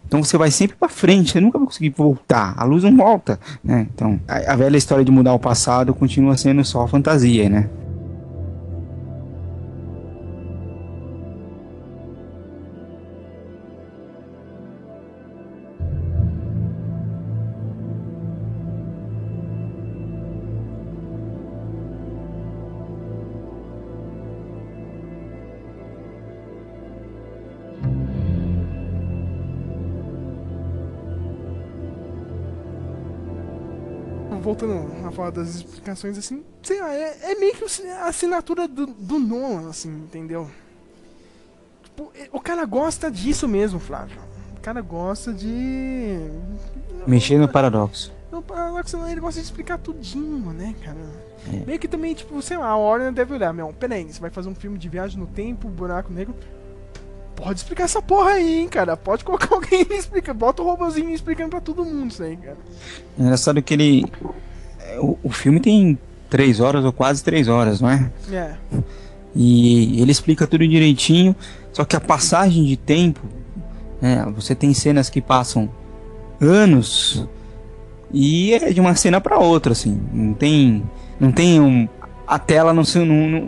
então 0.09 0.25
você 0.25 0.39
vai 0.39 0.51
sempre 0.51 0.75
para 0.75 0.89
frente, 0.89 1.33
você 1.33 1.41
nunca 1.41 1.59
vai 1.59 1.67
conseguir 1.67 1.91
voltar. 1.91 2.55
A 2.57 2.65
luz 2.65 2.83
não 2.83 2.97
volta, 2.97 3.39
né? 3.63 3.87
Então, 3.95 4.19
a, 4.27 4.55
a 4.55 4.57
velha 4.57 4.79
história 4.79 5.05
de 5.05 5.13
mudar 5.13 5.35
o 5.35 5.39
passado 5.39 5.93
continua 5.95 6.35
sendo 6.35 6.65
só 6.65 6.89
fantasia, 6.89 7.49
né? 7.51 7.69
Voltando 35.19 35.31
a 35.31 35.31
falar 35.31 35.31
das 35.31 35.55
explicações, 35.57 36.17
assim, 36.17 36.45
sei 36.63 36.81
lá, 36.81 36.95
é, 36.95 37.33
é 37.33 37.35
meio 37.35 37.55
que 37.55 37.65
a 37.89 38.07
assinatura 38.07 38.69
do, 38.69 38.87
do 38.87 39.19
Nolan, 39.19 39.69
assim, 39.69 39.91
entendeu? 39.91 40.49
Tipo, 41.83 42.13
é- 42.15 42.29
o 42.33 42.41
cara 42.41 42.65
gosta 42.65 43.11
disso 43.11 43.49
mesmo, 43.49 43.81
Flávio. 43.81 44.17
O 44.57 44.61
cara 44.61 44.81
gosta 44.81 45.33
de. 45.33 46.19
Mexer 47.07 47.39
no 47.39 47.49
paradoxo. 47.49 48.13
No 48.31 48.43
paradoxo, 48.43 48.97
não, 48.97 49.09
ele 49.09 49.21
gosta 49.21 49.41
de 49.41 49.47
explicar 49.47 49.79
tudinho, 49.79 50.53
né, 50.53 50.75
cara? 50.85 50.99
É. 51.53 51.65
Meio 51.65 51.79
que 51.79 51.89
também, 51.89 52.15
tipo, 52.15 52.41
sei 52.43 52.57
lá, 52.59 52.67
a 52.69 52.77
Warner 52.77 53.13
deve 53.13 53.33
olhar, 53.35 53.53
meu, 53.53 53.73
peraí, 53.73 54.05
você 54.05 54.21
vai 54.21 54.31
fazer 54.31 54.49
um 54.49 54.55
filme 54.55 54.77
de 54.79 54.89
viagem 54.89 55.19
no 55.19 55.27
tempo, 55.27 55.69
buraco 55.69 56.13
negro. 56.13 56.35
Pode 57.35 57.61
explicar 57.61 57.85
essa 57.85 58.03
porra 58.03 58.33
aí, 58.33 58.59
hein, 58.61 58.69
cara. 58.69 58.97
Pode 58.97 59.25
colocar 59.25 59.49
alguém 59.55 59.87
e 59.89 59.95
explica. 59.95 60.35
Bota 60.35 60.61
o 60.61 60.65
robôzinho 60.65 61.11
explicando 61.11 61.51
pra 61.51 61.61
todo 61.61 61.85
mundo 61.85 62.11
isso 62.11 62.23
aí, 62.23 62.37
cara. 62.37 62.57
É 63.17 63.23
engraçado 63.23 63.63
que 63.63 63.73
ele. 63.75 64.05
O, 65.01 65.19
o 65.25 65.31
filme 65.31 65.61
tem 65.61 65.99
três 66.31 66.61
horas 66.61 66.85
ou 66.85 66.93
quase 66.93 67.23
três 67.23 67.49
horas, 67.49 67.81
não 67.81 67.91
é? 67.91 68.11
É. 68.33 68.53
E 69.35 70.01
ele 70.01 70.11
explica 70.11 70.47
tudo 70.47 70.67
direitinho, 70.67 71.35
só 71.73 71.85
que 71.85 71.95
a 71.95 72.01
passagem 72.01 72.65
de 72.65 72.77
tempo, 72.77 73.21
né, 74.01 74.27
você 74.35 74.55
tem 74.55 74.73
cenas 74.75 75.09
que 75.11 75.21
passam 75.21 75.69
anos 76.41 77.27
e 78.13 78.53
é 78.55 78.73
de 78.73 78.81
uma 78.81 78.95
cena 78.95 79.21
para 79.21 79.39
outra, 79.39 79.73
assim, 79.73 80.01
não 80.13 80.33
tem, 80.33 80.83
não 81.21 81.31
tem 81.31 81.61
um, 81.61 81.87
a 82.27 82.39
tela 82.39 82.73
não, 82.73 82.85
se- 82.85 82.99
não, 82.99 83.29
não, 83.29 83.41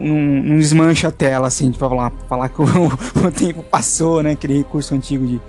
não- 0.42 0.56
desmancha 0.58 1.08
a 1.08 1.10
tela, 1.12 1.48
assim, 1.48 1.72
pra 1.72 1.88
falar, 1.88 2.12
falar 2.28 2.48
que 2.50 2.60
o, 2.60 2.64
o 3.26 3.30
tempo 3.32 3.62
passou, 3.62 4.22
né, 4.22 4.32
aquele 4.32 4.58
recurso 4.58 4.94
antigo 4.94 5.26
de, 5.26 5.40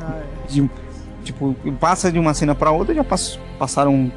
Ah, 0.00 0.20
é. 0.46 0.52
de 0.52 0.70
tipo, 1.24 1.54
passa 1.80 2.10
de 2.12 2.18
uma 2.18 2.32
cena 2.32 2.54
para 2.54 2.70
outra, 2.70 2.94
já 2.94 3.02
pass- 3.04 3.38
passaram 3.58 4.10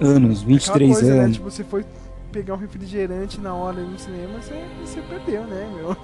anos, 0.00 0.38
Aquela 0.42 0.46
23 0.58 0.92
coisa, 0.92 1.14
né? 1.14 1.20
anos. 1.22 1.36
Tipo, 1.36 1.50
você 1.50 1.64
foi 1.64 1.84
pegar 2.34 2.54
um 2.54 2.56
refrigerante 2.56 3.40
na 3.40 3.54
hora 3.54 3.80
no 3.80 3.96
cinema, 3.96 4.40
você, 4.42 4.60
você 4.84 5.00
perdeu, 5.02 5.42
né, 5.44 5.70
meu? 5.76 5.96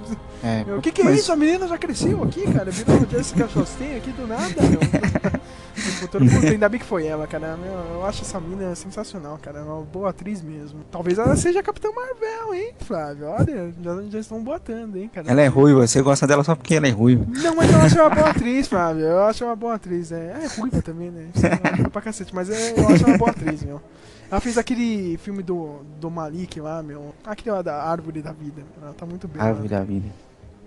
É, 0.44 0.64
Meu, 0.64 0.78
O 0.78 0.80
que, 0.80 0.92
que 0.92 1.00
é 1.00 1.04
mas- 1.06 1.18
isso? 1.18 1.32
A 1.32 1.36
menina 1.36 1.66
já 1.66 1.76
cresceu 1.76 2.22
aqui, 2.22 2.50
cara. 2.52 2.70
Virou 2.70 3.04
Jessica 3.10 3.48
Chastain 3.48 3.96
aqui 3.96 4.12
do 4.12 4.26
nada, 4.28 4.44
meu. 4.62 4.78
Tipo, 5.74 6.08
todo 6.08 6.24
mundo, 6.24 6.46
ainda 6.46 6.68
bem 6.68 6.78
que 6.78 6.84
foi 6.86 7.06
ela, 7.06 7.26
cara. 7.26 7.56
Meu, 7.56 7.72
eu 7.94 8.04
acho 8.04 8.22
essa 8.22 8.38
mina 8.38 8.74
sensacional, 8.74 9.38
cara. 9.40 9.60
É 9.60 9.62
uma 9.62 9.80
boa 9.82 10.10
atriz 10.10 10.42
mesmo. 10.42 10.80
Talvez 10.90 11.18
ela 11.18 11.34
seja 11.36 11.60
a 11.60 11.62
Capitã 11.62 11.88
Marvel, 11.90 12.54
hein, 12.54 12.74
Flávio? 12.80 13.26
Olha, 13.28 13.72
já, 13.82 14.02
já 14.10 14.18
estão 14.18 14.42
botando, 14.44 14.96
hein, 14.96 15.10
cara. 15.12 15.30
Ela 15.30 15.40
é 15.40 15.46
ruiva, 15.46 15.86
você 15.86 16.02
gosta 16.02 16.26
dela 16.26 16.44
só 16.44 16.54
porque 16.54 16.74
ela 16.74 16.86
é 16.86 16.90
ruiva. 16.90 17.24
Não, 17.28 17.54
mas 17.56 17.72
eu 17.72 17.78
acho 17.80 17.98
uma 17.98 18.10
boa 18.10 18.28
atriz, 18.30 18.68
Flávio. 18.68 19.04
Eu 19.04 19.22
acho 19.24 19.44
uma 19.44 19.56
boa 19.56 19.74
atriz. 19.74 20.12
É, 20.12 20.32
ela 20.34 20.44
é 20.44 20.48
ruiva 20.48 20.82
também, 20.82 21.10
né? 21.10 21.28
É 21.64 21.68
ruiva 21.70 21.90
pra 21.90 22.02
cacete, 22.02 22.34
mas 22.34 22.48
eu 22.50 22.88
acho 22.88 23.06
uma 23.06 23.16
boa 23.16 23.30
atriz, 23.30 23.62
meu. 23.62 23.80
Ela 24.30 24.40
fez 24.40 24.56
aquele 24.58 25.16
filme 25.18 25.42
do, 25.42 25.78
do 25.98 26.08
Malik 26.20 26.60
lá, 26.60 26.82
meu. 26.82 27.14
Aquele 27.24 27.50
lá 27.54 27.62
da 27.62 27.82
Árvore 27.82 28.22
da 28.22 28.32
Vida. 28.32 28.62
Ela 28.80 28.92
tá 28.94 29.06
muito 29.06 29.26
bem. 29.28 29.38
lá. 29.40 29.48
Árvore 29.48 29.68
da 29.68 29.82
vida. 29.82 30.06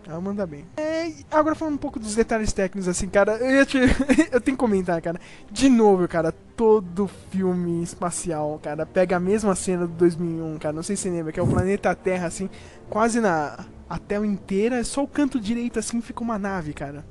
Ela 0.06 0.20
manda 0.20 0.46
bem. 0.46 0.66
É, 0.76 1.14
agora 1.32 1.56
falando 1.56 1.76
um 1.76 1.78
pouco 1.78 1.98
dos 1.98 2.14
detalhes 2.14 2.52
técnicos, 2.52 2.90
assim, 2.90 3.08
cara, 3.08 3.38
eu, 3.38 3.50
ia 3.52 3.66
te- 3.66 3.78
eu 4.34 4.42
tenho 4.42 4.58
que 4.58 4.62
comentar, 4.62 5.02
cara. 5.02 5.18
De 5.50 5.70
novo, 5.70 6.06
cara, 6.10 6.34
todo 6.58 7.10
filme 7.32 7.82
espacial, 7.82 8.60
cara, 8.62 8.86
pega 8.86 9.16
a 9.16 9.20
mesma 9.20 9.56
cena 9.56 9.88
do 9.88 9.94
2001, 9.94 10.58
cara. 10.60 10.74
Não 10.76 10.84
sei 10.84 10.98
se 10.98 11.04
você 11.04 11.10
lembra, 11.10 11.32
que 11.32 11.40
é 11.40 11.44
o 11.44 11.48
planeta 11.48 11.96
Terra, 11.96 12.28
assim, 12.28 12.50
quase 12.90 13.22
na 13.22 13.60
a 13.90 13.98
tela 13.98 14.28
inteira, 14.28 14.84
só 14.84 15.04
o 15.04 15.08
canto 15.08 15.40
direito, 15.40 15.80
assim, 15.80 16.02
fica 16.02 16.22
uma 16.22 16.38
nave, 16.38 16.74
cara. 16.74 17.06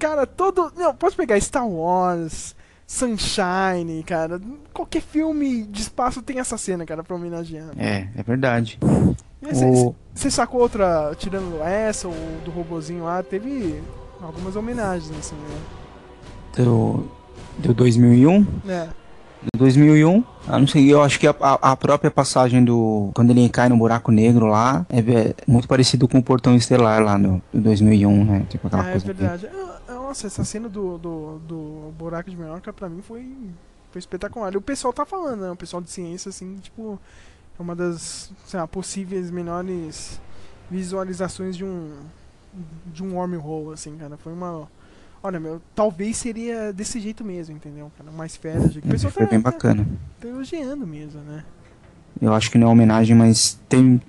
Cara, 0.00 0.26
todo. 0.26 0.72
Não, 0.76 0.92
pode 0.94 1.14
pegar 1.14 1.38
Star 1.40 1.68
Wars, 1.68 2.56
Sunshine, 2.88 4.02
cara. 4.02 4.40
Qualquer 4.72 5.02
filme 5.02 5.62
de 5.64 5.82
espaço 5.82 6.22
tem 6.22 6.40
essa 6.40 6.56
cena, 6.56 6.86
cara, 6.86 7.04
pra 7.04 7.14
homenagear. 7.14 7.68
É, 7.78 8.08
é 8.16 8.22
verdade. 8.22 8.78
Você 9.42 10.28
O- 10.28 10.30
sacou 10.30 10.60
outra, 10.62 11.14
tirando 11.18 11.62
essa 11.62 12.08
ou 12.08 12.14
do 12.44 12.50
robozinho 12.50 13.04
lá, 13.04 13.22
teve 13.22 13.80
algumas 14.22 14.56
homenagens, 14.56 15.10
assim, 15.18 15.36
né? 15.36 16.64
Do, 16.64 17.04
do 17.58 17.74
2001? 17.74 18.44
É. 18.66 18.88
Do 19.54 19.58
2001, 19.58 20.24
ah, 20.48 20.58
não 20.58 20.66
sei, 20.66 20.92
eu 20.92 21.00
acho 21.00 21.20
que 21.20 21.26
a, 21.28 21.34
a- 21.40 21.76
própria 21.76 22.10
passagem 22.10 22.64
do. 22.64 23.12
Quando 23.14 23.30
ele 23.30 23.48
cai 23.48 23.68
no 23.68 23.76
buraco 23.76 24.10
negro 24.10 24.46
lá, 24.46 24.84
é, 24.88 24.98
é 24.98 25.34
muito 25.46 25.68
parecido 25.68 26.08
com 26.08 26.18
o 26.18 26.22
portão 26.22 26.56
estelar 26.56 27.00
lá 27.00 27.16
no, 27.16 27.40
do 27.52 27.60
2001, 27.60 28.24
né? 28.24 28.46
Tipo 28.48 28.66
aquela 28.66 28.82
Ah, 28.82 28.88
é 28.88 28.90
coisa. 28.92 29.06
verdade. 29.06 29.46
Ah, 29.46 29.56
ah, 29.76 29.77
Nossa, 29.88 30.26
essa 30.26 30.44
cena 30.44 30.68
do, 30.68 30.98
do, 30.98 31.38
do 31.40 31.94
buraco 31.98 32.30
de 32.30 32.36
minhoca 32.36 32.72
pra 32.72 32.88
mim 32.88 33.00
foi, 33.02 33.26
foi 33.90 33.98
espetacular. 33.98 34.52
E 34.52 34.56
o 34.56 34.60
pessoal 34.62 34.92
tá 34.92 35.04
falando, 35.06 35.40
né? 35.42 35.50
O 35.50 35.56
pessoal 35.56 35.82
de 35.82 35.90
ciência, 35.90 36.28
assim, 36.28 36.56
tipo, 36.56 36.98
é 37.58 37.62
uma 37.62 37.74
das, 37.74 38.30
sei 38.46 38.60
lá, 38.60 38.66
possíveis 38.68 39.30
menores 39.30 40.20
visualizações 40.70 41.56
de 41.56 41.64
um 41.64 41.92
de 42.86 43.02
um 43.04 43.14
wormhole, 43.14 43.74
assim, 43.74 43.96
cara. 43.96 44.16
Foi 44.16 44.32
uma. 44.32 44.68
Olha, 45.22 45.38
meu, 45.40 45.60
talvez 45.74 46.16
seria 46.16 46.72
desse 46.72 47.00
jeito 47.00 47.24
mesmo, 47.24 47.54
entendeu? 47.56 47.90
Cara, 47.96 48.10
mais 48.10 48.36
férias. 48.36 48.76
O 48.76 48.82
pessoal 48.82 49.12
Foi 49.12 49.24
tá, 49.24 49.30
bem 49.30 49.40
tá- 49.40 49.50
bacana. 49.50 49.86
tá 50.20 50.28
elogiando 50.28 50.86
mesmo, 50.86 51.20
né? 51.22 51.44
Eu 52.20 52.32
acho 52.32 52.50
que 52.50 52.58
não 52.58 52.68
é 52.68 52.70
homenagem, 52.70 53.14
mas 53.16 53.58
tem 53.68 54.00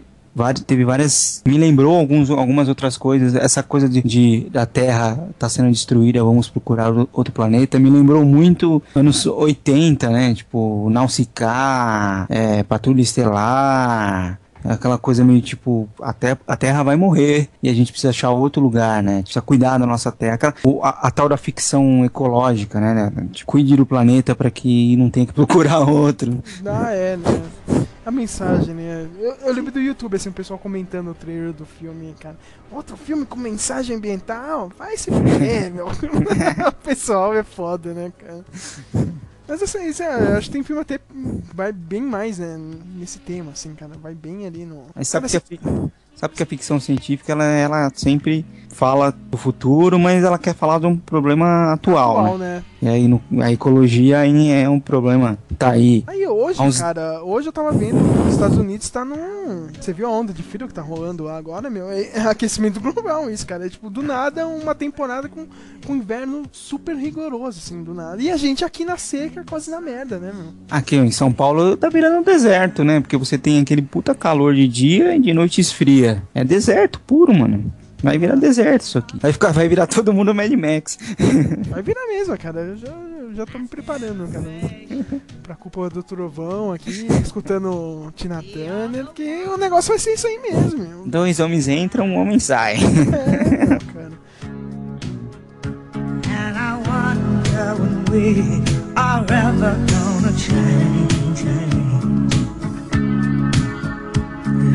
teve 0.66 0.86
várias. 0.86 1.42
Me 1.46 1.58
lembrou 1.58 1.98
alguns, 1.98 2.30
algumas 2.30 2.68
outras 2.68 2.98
coisas. 2.98 3.36
Essa 3.36 3.64
coisa 3.64 3.88
de, 3.88 4.02
de 4.02 4.50
da 4.52 4.66
Terra 4.66 5.30
tá 5.38 5.50
sendo 5.50 5.70
destruída, 5.70 6.24
vamos 6.24 6.50
procurar 6.50 6.92
outro 7.14 7.34
planeta. 7.34 7.80
Me 7.80 7.90
lembrou 7.90 8.24
muito 8.24 8.82
anos 8.96 9.26
80, 9.26 10.10
né? 10.10 10.34
Tipo, 10.34 10.90
Nausicaa, 10.90 12.26
é, 12.30 12.64
Patrulha 12.64 13.02
Estelar. 13.02 14.40
Aquela 14.64 14.98
coisa 14.98 15.24
meio 15.24 15.42
tipo, 15.42 15.88
a, 16.02 16.12
te- 16.14 16.38
a 16.48 16.58
Terra 16.58 16.84
vai 16.84 16.96
morrer 16.96 17.48
e 17.64 17.70
a 17.70 17.74
gente 17.74 17.92
precisa 17.92 18.10
achar 18.10 18.30
outro 18.32 18.62
lugar, 18.62 19.02
né? 19.02 19.22
Precisa 19.22 19.42
cuidar 19.42 19.78
da 19.78 19.86
nossa 19.86 20.12
Terra. 20.12 20.36
Aquela- 20.36 20.54
a, 20.84 21.08
a 21.08 21.12
tal 21.12 21.30
da 21.30 21.38
ficção 21.38 22.04
ecológica, 22.06 22.80
né? 22.80 23.12
né? 23.16 23.28
Cuide 23.46 23.76
do 23.76 23.86
planeta 23.86 24.36
para 24.36 24.52
que 24.52 24.96
não 24.98 25.10
tenha 25.10 25.26
que 25.26 25.34
procurar 25.34 25.80
outro. 25.88 26.44
Ah, 26.66 26.92
é, 26.92 27.16
né? 27.18 27.42
A 28.06 28.12
mensagem, 28.12 28.74
né? 28.74 29.08
Eu, 29.20 29.34
eu 29.46 29.54
lembro 29.54 29.72
do 29.72 29.80
YouTube, 29.80 30.16
assim, 30.16 30.30
o 30.30 30.34
pessoal 30.34 30.58
comentando 30.58 31.12
o 31.12 31.14
trailer 31.14 31.54
do 31.54 31.66
filme, 31.66 32.16
cara. 32.20 32.36
Outro 32.72 32.98
filme 32.98 33.24
com 33.26 33.38
mensagem 33.40 33.96
ambiental? 33.96 34.72
Vai 34.78 34.98
se 34.98 35.12
fuder, 35.12 35.72
meu. 35.74 35.88
o 36.68 36.72
pessoal 36.84 37.34
é 37.36 37.44
foda, 37.44 37.94
né, 37.94 38.12
cara? 38.18 38.44
Mas 39.50 39.64
assim, 39.64 39.88
isso 39.88 40.04
é, 40.04 40.38
acho 40.38 40.48
que 40.48 40.54
tem 40.54 40.64
filme 40.64 40.82
até 40.82 41.00
vai 41.54 41.72
bem 41.74 42.02
mais, 42.02 42.38
né, 42.38 42.56
nesse 42.96 43.20
tema, 43.20 43.52
assim, 43.52 43.74
cara. 43.74 43.94
Vai 43.98 44.14
bem 44.14 44.46
ali 44.46 44.64
no. 44.66 44.86
Mas 44.96 45.08
sabe 45.08 45.28
Cara, 45.28 45.30
que, 45.30 45.38
a, 45.38 45.42
fi- 45.42 45.92
sabe 46.16 46.36
que 46.36 46.44
a 46.44 46.46
ficção 46.46 46.80
científica 46.80 47.32
ela, 47.32 47.44
ela 47.44 47.92
sempre 47.96 48.46
fala 48.70 49.14
do 49.30 49.38
futuro, 49.38 50.00
mas 50.00 50.24
ela 50.24 50.38
quer 50.38 50.54
falar 50.56 50.80
de 50.80 50.86
um 50.86 50.96
problema 50.96 51.74
atual, 51.74 52.20
Atual, 52.20 52.38
né? 52.38 52.56
né? 52.58 52.64
E 52.82 52.88
aí 52.88 53.08
no- 53.08 53.22
a 53.42 53.52
ecologia 53.52 54.20
aí 54.20 54.50
é 54.52 54.70
um 54.70 54.80
problema. 54.80 55.38
Tá 55.58 55.72
aí. 55.72 56.04
Aí 56.08 56.26
hoje, 56.26 56.62
uns- 56.62 56.80
cara, 56.80 57.22
hoje 57.24 57.50
eu 57.50 57.52
tava 57.52 57.72
vendo 57.74 57.98
que 57.98 58.28
os 58.28 58.34
Estados 58.34 58.58
Unidos 58.58 58.90
tá 58.90 59.04
num. 59.04 59.68
Você 59.80 59.92
viu 59.92 60.08
a 60.08 60.10
onda 60.12 60.32
de 60.32 60.42
frio 60.42 60.68
que 60.68 60.74
tá 60.74 60.82
rolando 60.82 61.24
lá 61.26 61.38
agora, 61.38 61.70
meu? 61.70 61.90
É 61.90 62.10
é 62.14 62.22
aquecimento 62.22 62.80
global 62.80 63.30
isso, 63.30 63.46
cara. 63.46 63.66
É 63.66 63.70
tipo, 63.70 63.90
do 63.90 64.02
nada, 64.02 64.48
uma 64.48 64.74
temporada 64.74 65.28
com, 65.28 65.46
com 65.86 65.96
inverno 65.96 66.44
super 66.52 66.96
rigoroso, 66.96 67.60
assim, 67.60 67.84
do 67.84 67.94
nada. 67.94 68.22
E 68.22 68.32
a 68.32 68.38
gente 68.38 68.64
aqui 68.64 68.86
na 68.86 68.98
seca, 68.98 69.44
quase 69.50 69.70
na 69.70 69.82
merda, 69.82 70.18
né, 70.18 70.32
meu? 70.34 70.54
Aqui 70.72 70.96
em 70.96 71.12
São 71.12 71.34
Paulo 71.34 71.76
tá 71.76 71.90
virando 71.90 72.20
um 72.20 72.24
deserto, 72.24 72.84
né? 72.86 73.02
Porque 73.02 73.18
você 73.18 73.38
tem 73.38 73.60
aquele 73.60 73.82
puta 73.82 74.16
calor 74.16 74.54
de 74.56 74.68
dia 74.68 75.16
e 75.16 75.20
de 75.20 75.34
noite 75.34 75.60
esfria. 75.60 76.24
É 76.34 76.44
deserto 76.46 77.02
puro, 77.02 77.34
mano. 77.34 77.74
Vai 78.02 78.18
virar 78.18 78.36
deserto 78.36 78.82
isso 78.82 78.98
aqui. 78.98 79.18
Vai, 79.20 79.34
ficar, 79.34 79.52
vai 79.52 79.68
virar 79.68 79.86
todo 79.88 80.14
mundo 80.14 80.34
Mad 80.34 80.52
Max. 80.54 80.98
Vai 81.70 81.82
virar 81.82 82.08
mesmo, 82.08 82.38
cara. 82.38 82.62
Eu 82.62 82.78
já, 82.78 82.88
eu 82.88 83.36
já 83.36 83.46
tô 83.46 83.60
me 83.60 83.68
preparando, 83.68 84.28
cara. 84.32 84.46
Pra 85.44 85.56
culpa 85.56 85.90
do 85.90 86.02
trovão 86.02 86.72
aqui, 86.72 87.08
escutando 87.22 88.12
Tina 88.16 88.42
Turner, 88.42 89.06
porque 89.06 89.44
o 89.48 89.58
negócio 89.58 89.90
vai 89.90 90.00
ser 90.00 90.14
isso 90.14 90.28
aí 90.28 90.40
mesmo, 90.40 90.80
meu. 90.80 91.08
Dois 91.08 91.40
homens 91.40 91.68
entram, 91.68 92.06
um 92.06 92.18
homem 92.18 92.40
sai. 92.40 92.76
É, 92.76 93.78
cara. 93.94 94.12
And 96.30 96.56
I 96.58 96.74
wonder 96.88 97.76
when 97.80 98.06
we 98.12 98.64
are 98.96 99.26
ever 99.32 99.76
gonna 99.92 100.32
change, 100.38 101.38
change. 101.38 101.70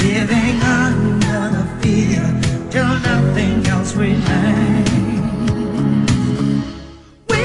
Living 0.02 0.60
under 0.62 1.50
the 1.50 1.64
fear 1.80 2.33
till 2.74 2.82
nothing 2.82 3.64
else 3.68 3.94
remains. 3.94 4.90
We 7.30 7.36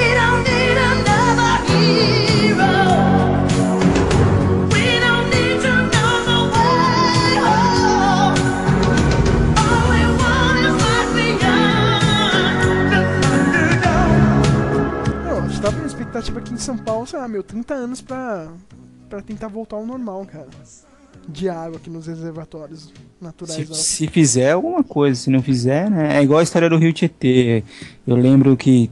tava 15.61 15.79
com 15.79 15.85
expectativa 15.85 16.39
aqui 16.39 16.53
em 16.53 16.57
São 16.57 16.77
Paulo, 16.77 17.05
sei 17.05 17.19
lá, 17.19 17.27
meu, 17.27 17.43
30 17.43 17.73
anos 17.73 18.01
pra, 18.01 18.47
pra 19.09 19.21
tentar 19.21 19.49
voltar 19.49 19.75
ao 19.75 19.85
normal, 19.85 20.25
cara. 20.25 20.47
De 21.31 21.47
água 21.47 21.77
aqui 21.77 21.89
nos 21.89 22.07
reservatórios 22.07 22.91
naturais. 23.21 23.67
Se, 23.77 23.83
se 23.83 24.07
fizer 24.07 24.51
alguma 24.51 24.83
coisa, 24.83 25.19
se 25.19 25.29
não 25.29 25.41
fizer, 25.41 25.89
né? 25.89 26.17
É 26.17 26.23
igual 26.23 26.39
a 26.39 26.43
história 26.43 26.69
do 26.69 26.77
Rio 26.77 26.91
Tietê. 26.91 27.63
Eu 28.07 28.15
lembro 28.15 28.57
que, 28.57 28.89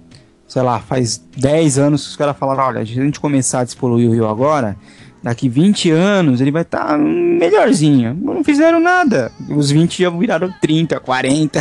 sei 0.48 0.62
lá, 0.62 0.80
faz 0.80 1.18
10 1.36 1.80
anos 1.80 2.04
que 2.04 2.10
os 2.10 2.16
caras 2.16 2.38
falaram: 2.38 2.64
olha, 2.64 2.86
se 2.86 2.92
a 3.00 3.04
gente 3.04 3.20
começar 3.20 3.62
a 3.62 3.64
despoluir 3.64 4.08
o 4.08 4.14
rio 4.14 4.28
agora, 4.28 4.78
daqui 5.24 5.50
20 5.50 5.90
anos 5.92 6.40
ele 6.40 6.52
vai 6.52 6.62
estar 6.62 6.98
melhorzinho. 6.98 8.14
Não 8.14 8.44
fizeram 8.44 8.80
nada. 8.80 9.32
Os 9.50 9.72
20 9.72 10.04
já 10.04 10.10
viraram 10.10 10.54
30, 10.62 11.00
40. 11.00 11.60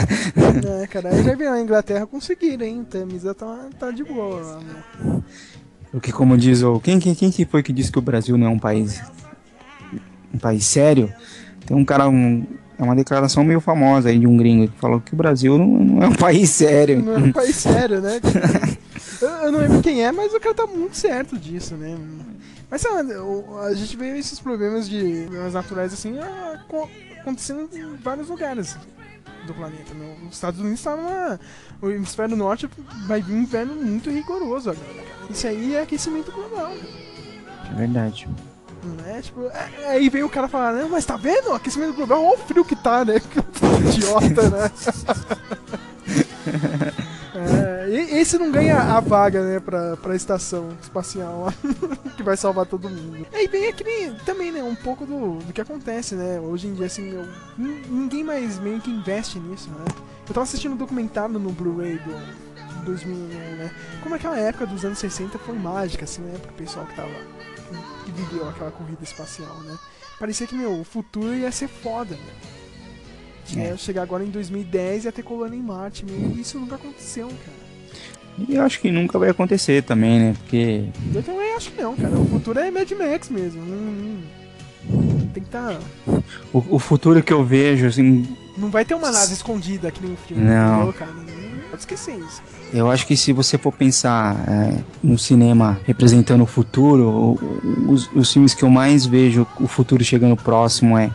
É, 0.82 0.86
cara, 0.86 1.09
aí 1.09 1.23
já 1.23 1.35
viram 1.35 1.53
a 1.53 1.61
Inglaterra 1.61 2.07
conseguiram, 2.07 2.66
hein? 2.66 2.85
Tamisa 2.89 3.35
tá, 3.35 3.69
tá 3.78 3.90
de 3.90 4.05
boa 4.05 4.40
lá, 4.40 4.61
meu. 4.61 5.23
Porque, 5.90 6.12
como 6.12 6.36
diz 6.36 6.62
o. 6.62 6.78
Quem, 6.81 6.98
quem, 6.98 7.15
quem 7.15 7.31
que 7.31 7.44
foi 7.47 7.62
que 7.62 7.73
disse 7.73 7.90
que 7.90 7.98
o 7.98 8.03
Brasil 8.03 8.36
não 8.36 8.47
é 8.48 8.51
um 8.51 8.59
país. 8.59 9.01
Um 10.32 10.39
país 10.39 10.65
sério? 10.65 11.12
Tem 11.66 11.77
um 11.77 11.85
cara. 11.85 12.09
Um, 12.09 12.44
é 12.78 12.82
uma 12.82 12.94
declaração 12.94 13.43
meio 13.43 13.59
famosa 13.61 14.11
aí 14.11 14.19
de 14.19 14.27
um 14.27 14.36
gringo 14.36 14.69
que 14.70 14.78
falou 14.78 15.01
que 15.01 15.15
o 15.15 15.16
Brasil 15.16 15.57
não, 15.57 15.66
não 15.66 16.03
é 16.03 16.09
um 16.09 16.12
país 16.16 16.51
sério. 16.51 17.03
Não 17.03 17.15
é 17.15 17.19
um 17.19 17.32
país 17.32 17.57
sério, 17.57 18.01
né? 18.03 18.20
eu, 19.23 19.28
eu 19.28 19.53
não 19.53 19.61
lembro 19.61 19.81
quem 19.82 20.05
é, 20.05 20.12
mas 20.12 20.32
o 20.35 20.40
cara 20.40 20.55
tá 20.55 20.66
muito 20.66 20.97
certo 20.97 21.39
disso, 21.39 21.74
né? 21.74 21.97
Mas 22.70 22.85
o- 22.85 23.59
a 23.61 23.73
gente 23.74 23.97
vê 23.97 24.19
esses 24.19 24.39
problemas 24.40 24.89
de 24.89 25.23
problemas 25.27 25.55
naturais 25.55 25.93
assim 25.93 26.16
acontecendo 27.20 27.69
em 27.73 27.97
vários 27.97 28.28
lugares 28.28 28.77
do 29.47 29.55
planeta. 29.55 29.94
Né? 29.94 30.15
Os 30.28 30.35
Estados 30.35 30.61
Unidos 30.61 30.82
tá 30.82 30.97
numa. 30.97 31.40
O 31.81 31.90
hemisfério 31.90 32.36
norte 32.36 32.69
vai 33.07 33.23
vir 33.23 33.32
um 33.35 33.43
inverno 33.43 33.74
muito 33.74 34.11
rigoroso 34.11 34.70
agora. 34.70 35.05
Isso 35.31 35.47
aí 35.47 35.74
é 35.77 35.82
aquecimento 35.82 36.31
global. 36.32 36.73
É 37.70 37.74
verdade. 37.74 38.28
Né? 38.86 39.20
Tipo, 39.22 39.46
é- 39.46 39.88
aí 39.90 40.08
veio 40.08 40.26
o 40.26 40.30
cara 40.30 40.48
falar, 40.48 40.72
mas 40.88 41.04
tá 41.04 41.16
vendo? 41.16 41.52
Aquecimento 41.52 41.94
global, 41.94 42.24
olha 42.24 42.34
o 42.34 42.38
frio 42.38 42.64
que 42.64 42.76
tá, 42.76 43.04
né? 43.04 43.14
Idiota, 43.88 44.50
né? 44.50 44.70
É, 47.38 47.86
esse 48.18 48.38
não 48.38 48.50
ganha 48.50 48.78
a 48.78 48.98
vaga, 49.00 49.42
né, 49.44 49.60
pra, 49.60 49.94
pra 49.98 50.16
estação 50.16 50.70
espacial 50.80 51.44
lá, 51.44 51.54
que 52.16 52.22
vai 52.22 52.34
salvar 52.36 52.64
todo 52.64 52.88
mundo. 52.88 53.26
E 53.30 53.36
aí 53.36 53.46
vem 53.46 53.68
aquele, 53.68 54.12
também, 54.24 54.50
né, 54.50 54.62
um 54.62 54.74
pouco 54.74 55.04
do, 55.04 55.38
do 55.40 55.52
que 55.52 55.60
acontece, 55.60 56.14
né, 56.14 56.40
hoje 56.40 56.66
em 56.68 56.72
dia, 56.74 56.86
assim, 56.86 57.10
eu- 57.12 57.26
nin- 57.58 57.82
ninguém 57.90 58.24
mais 58.24 58.58
meio 58.58 58.80
que 58.80 58.90
investe 58.90 59.38
nisso, 59.38 59.68
né. 59.70 59.84
Eu 60.26 60.34
tava 60.34 60.44
assistindo 60.44 60.72
um 60.72 60.76
documentário 60.76 61.38
no 61.38 61.50
Blu-ray 61.52 61.98
do 61.98 62.46
de 62.78 62.84
2001, 62.86 63.56
né, 63.56 63.70
como 64.02 64.14
aquela 64.14 64.38
época 64.38 64.66
dos 64.66 64.82
anos 64.84 64.98
60 64.98 65.38
foi 65.38 65.56
mágica, 65.58 66.04
assim, 66.04 66.22
né, 66.22 66.38
pro 66.40 66.52
pessoal 66.54 66.86
que 66.86 66.96
tava, 66.96 67.10
aquela 68.48 68.70
corrida 68.70 69.02
espacial, 69.02 69.56
né. 69.60 69.76
Parecia 70.18 70.47
que, 70.47 70.55
meu, 70.55 70.80
o 70.80 70.84
futuro 70.84 71.34
ia 71.34 71.51
ser 71.52 71.68
foda, 71.68 72.14
né. 72.14 72.32
É. 73.56 73.76
chegar 73.76 74.02
agora 74.02 74.24
em 74.24 74.30
2010 74.30 75.05
e 75.05 75.06
ia 75.06 75.12
ter 75.12 75.22
colônia 75.22 75.56
em 75.56 75.62
Marte, 75.62 76.05
meu, 76.05 76.32
e 76.32 76.40
isso 76.40 76.59
nunca 76.59 76.74
aconteceu, 76.74 77.28
cara. 77.28 77.66
E 78.48 78.56
eu 78.56 78.62
acho 78.62 78.80
que 78.80 78.90
nunca 78.90 79.18
vai 79.18 79.30
acontecer 79.30 79.82
também, 79.84 80.18
né? 80.18 80.34
Porque 80.38 80.88
Eu 81.14 81.22
também 81.22 81.55
acho 81.55 81.70
que 81.70 81.80
não, 81.80 81.94
cara. 81.97 82.18
O 82.18 82.26
futuro 82.26 82.59
é 82.59 82.70
Mad 82.70 82.90
Max 82.90 83.30
mesmo. 83.30 83.62
Não, 83.64 83.76
não- 83.76 85.26
tem 85.32 85.43
que 85.43 85.48
tá. 85.51 85.78
o, 86.52 86.76
o 86.76 86.78
futuro 86.78 87.22
que 87.22 87.32
eu 87.32 87.44
vejo, 87.44 87.86
assim, 87.86 88.26
Não 88.59 88.70
vai 88.70 88.84
ter 88.84 88.94
uma 88.94 89.10
nave 89.10 89.32
escondida 89.32 89.88
aqui 89.88 90.05
no 90.05 90.16
filme? 90.16 90.43
Não 90.44 90.93
pode 91.70 91.80
esquecer 91.82 92.18
isso. 92.18 92.43
Eu 92.72 92.90
acho 92.90 93.06
que 93.06 93.16
se 93.16 93.32
você 93.32 93.56
for 93.56 93.72
pensar 93.72 94.36
é, 94.48 94.78
no 95.02 95.18
cinema 95.18 95.78
representando 95.84 96.43
o 96.43 96.47
futuro, 96.47 97.38
os, 97.88 98.10
os 98.14 98.32
filmes 98.32 98.55
que 98.55 98.62
eu 98.64 98.70
mais 98.70 99.06
vejo 99.06 99.47
o 99.60 99.66
futuro 99.68 100.02
chegando 100.05 100.36
próximo 100.36 100.98
é, 100.98 101.10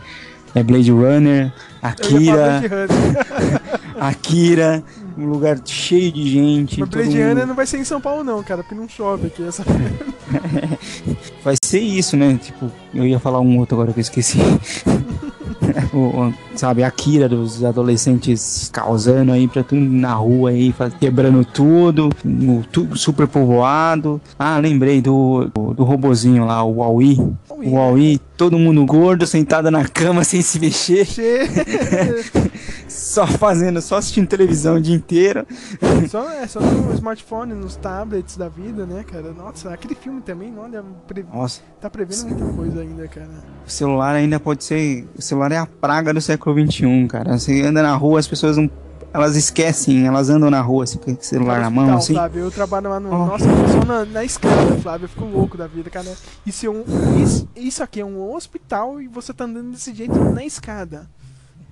é 0.54 0.62
Blade 0.62 0.90
Runner, 0.90 1.52
Akira, 1.80 2.60
Blade 2.60 2.66
Runner. 2.66 3.60
Akira, 4.00 4.82
um 5.16 5.26
lugar 5.26 5.60
cheio 5.64 6.10
de 6.10 6.28
gente. 6.28 6.80
Mas 6.80 6.88
Blade 6.88 7.10
mundo- 7.10 7.28
Runner 7.28 7.46
não 7.46 7.54
vai 7.54 7.66
ser 7.66 7.78
em 7.78 7.84
São 7.84 8.00
Paulo, 8.00 8.24
não, 8.24 8.42
cara, 8.42 8.62
porque 8.62 8.74
não 8.74 8.88
chove 8.88 9.28
aqui. 9.28 9.46
Essa... 9.46 9.62
Vai 11.44 11.54
ser 11.62 11.80
isso, 11.80 12.16
né? 12.16 12.38
Tipo, 12.42 12.70
eu 12.94 13.04
ia 13.06 13.18
falar 13.18 13.40
um 13.40 13.58
outro 13.58 13.76
agora 13.76 13.92
que 13.92 13.98
eu 13.98 14.02
esqueci. 14.02 14.38
o, 15.94 16.32
sabe, 16.56 16.82
Akira 16.82 17.28
dos 17.28 17.64
adolescentes 17.64 18.70
causando 18.72 19.32
aí 19.32 19.48
pra 19.48 19.62
tudo 19.62 19.80
na 19.80 20.14
rua 20.14 20.50
aí, 20.50 20.74
quebrando 21.00 21.44
tudo, 21.44 22.10
no, 22.24 22.62
tu, 22.64 22.96
super 22.96 23.26
povoado. 23.26 24.20
Ah, 24.38 24.58
lembrei 24.58 25.00
do, 25.00 25.50
do, 25.54 25.74
do 25.74 25.84
robozinho 25.84 26.44
lá, 26.44 26.62
o 26.62 26.76
Huawei. 26.76 27.18
O 27.48 27.70
Huawei, 27.70 28.20
todo 28.36 28.58
mundo 28.58 28.84
gordo, 28.84 29.26
sentado 29.26 29.70
na 29.70 29.84
cama 29.84 30.24
sem 30.24 30.42
se 30.42 30.58
mexer, 30.58 31.06
só 32.92 33.26
fazendo, 33.26 33.80
só 33.80 33.96
assistindo 33.96 34.26
televisão 34.26 34.76
o 34.76 34.80
dia 34.80 34.94
inteiro. 34.94 35.46
só, 36.08 36.30
é 36.30 36.46
só 36.46 36.60
no 36.60 36.92
smartphone, 36.94 37.54
nos 37.54 37.76
tablets 37.76 38.36
da 38.36 38.48
vida, 38.48 38.86
né, 38.86 39.04
cara? 39.04 39.32
Nossa, 39.32 39.72
aquele 39.72 39.94
filme 39.94 40.20
também, 40.20 40.56
olha, 40.58 40.84
pre... 41.06 41.24
Nossa. 41.32 41.60
tá 41.80 41.90
prevendo 41.90 42.28
muita 42.28 42.44
coisa 42.54 42.80
ainda, 42.80 43.08
cara. 43.08 43.30
O 43.66 43.70
celular 43.70 44.14
ainda 44.14 44.38
pode 44.38 44.64
ser. 44.64 45.06
O 45.16 45.22
celular 45.22 45.52
é 45.52 45.58
a 45.58 45.66
praga 45.66 46.12
do 46.12 46.20
século 46.20 46.54
XXI, 46.70 47.06
cara. 47.08 47.38
Você 47.38 47.62
anda 47.62 47.82
na 47.82 47.94
rua, 47.96 48.20
as 48.20 48.28
pessoas 48.28 48.56
não. 48.56 48.70
Elas 49.14 49.36
esquecem, 49.36 50.06
elas 50.06 50.30
andam 50.30 50.48
na 50.48 50.62
rua 50.62 50.84
assim, 50.84 50.96
com 50.96 51.12
o 51.12 51.18
celular 51.20 51.60
na 51.60 51.68
mão, 51.68 51.98
assim. 51.98 52.14
Flávio, 52.14 52.44
eu 52.44 52.50
trabalho 52.50 52.88
lá 52.88 52.98
no. 52.98 53.12
Oh. 53.12 53.26
Nossa, 53.26 53.44
eu 53.44 53.68
só 53.68 53.84
na, 53.84 54.06
na 54.06 54.24
escada, 54.24 54.74
Flávio. 54.78 55.04
Eu 55.04 55.08
fico 55.10 55.24
louco 55.26 55.58
da 55.58 55.66
vida, 55.66 55.90
cara. 55.90 56.10
Isso, 56.46 56.64
é 56.64 56.70
um, 56.70 56.82
isso, 57.22 57.46
isso 57.54 57.82
aqui 57.82 58.00
é 58.00 58.04
um 58.04 58.32
hospital 58.32 59.02
e 59.02 59.08
você 59.08 59.34
tá 59.34 59.44
andando 59.44 59.72
desse 59.72 59.94
jeito 59.94 60.18
na 60.18 60.42
escada. 60.46 61.06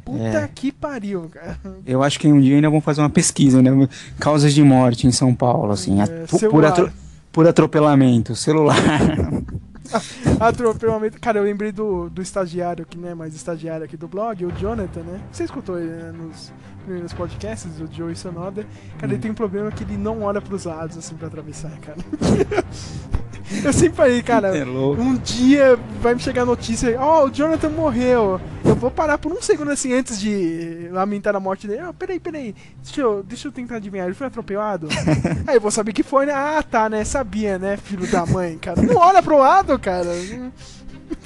Puta 0.05 0.23
É. 0.23 0.49
que 0.55 0.71
pariu, 0.73 1.29
cara. 1.33 1.59
Eu 1.87 2.03
acho 2.03 2.19
que 2.19 2.27
um 2.29 2.41
dia 2.41 2.57
ainda 2.57 2.71
vão 2.71 2.81
fazer 2.81 3.01
uma 3.01 3.11
pesquisa, 3.11 3.61
né? 3.63 3.71
Causas 4.19 4.53
de 4.55 4.63
morte 4.63 5.07
em 5.07 5.13
São 5.13 5.35
Paulo, 5.35 5.73
assim. 5.73 6.01
a- 6.01 6.09
por, 6.51 6.65
atro- 6.65 6.93
por 7.33 7.47
atropelamento, 7.47 8.35
celular. 8.35 8.77
Atropelamento. 10.39 11.19
Cara, 11.21 11.39
eu 11.39 11.45
lembrei 11.45 11.73
do, 11.73 12.09
do 12.11 12.23
estagiário 12.23 12.87
que 12.87 12.97
não 12.99 13.09
é 13.09 13.15
mais 13.15 13.35
estagiário 13.35 13.85
aqui 13.85 13.97
do 13.97 14.07
blog, 14.09 14.45
o 14.45 14.53
Jonathan, 14.53 15.01
né? 15.01 15.21
Você 15.33 15.45
escutou 15.45 15.79
ele 15.79 15.91
né, 15.91 16.13
nos 16.13 16.53
primeiros 16.81 17.13
podcasts, 17.13 17.81
o 17.81 17.89
Joey 17.91 18.17
Sonoda. 18.17 18.67
Cara, 18.99 19.13
ele 19.13 19.21
tem 19.21 19.31
um 19.31 19.35
problema 19.35 19.71
que 19.71 19.85
ele 19.85 19.97
não 19.97 20.23
olha 20.23 20.41
pros 20.41 20.65
lados, 20.65 20.97
assim, 20.97 21.15
pra 21.15 21.29
atravessar, 21.29 21.73
cara. 21.81 21.99
eu 23.65 23.73
sempre 23.73 23.97
falei, 23.97 24.23
cara, 24.23 24.57
É 24.57 24.65
um 24.65 25.17
dia 25.17 25.79
vai 26.01 26.15
me 26.15 26.21
chegar 26.21 26.43
a 26.43 26.47
notícia, 26.47 26.99
ó, 27.01 27.25
o 27.27 27.31
Jonathan 27.31 27.71
morreu. 27.71 28.41
Eu 28.65 28.75
vou 28.75 28.91
parar 28.91 29.19
por 29.19 29.33
um 29.33 29.43
segundo, 29.43 29.71
assim, 29.71 29.93
antes 29.93 30.21
de 30.21 30.89
lamentar 30.93 31.35
a 31.35 31.41
morte 31.41 31.67
dele. 31.67 31.81
Ah, 31.81 31.93
peraí, 31.93 32.21
peraí, 32.21 32.55
deixa 32.83 33.01
eu, 33.01 33.23
deixa 33.23 33.49
eu 33.49 33.53
tentar 33.53 33.77
adivinhar, 33.77 34.07
ele 34.07 34.15
foi 34.15 34.27
atropelado? 34.27 34.89
Aí 35.47 35.57
eu 35.57 35.61
vou 35.61 35.71
saber 35.71 35.93
que 35.93 36.03
foi, 36.03 36.27
né? 36.27 36.33
Ah, 36.33 36.63
tá, 36.63 36.89
né? 36.89 37.05
Sabia, 37.05 37.59
né, 37.59 37.77
filho 37.77 38.07
da 38.11 38.25
mãe, 38.27 38.59
cara. 38.59 38.81
Não 38.81 38.97
olha 38.97 39.23
pro 39.23 39.39
lado, 39.39 39.79
cara. 39.79 40.11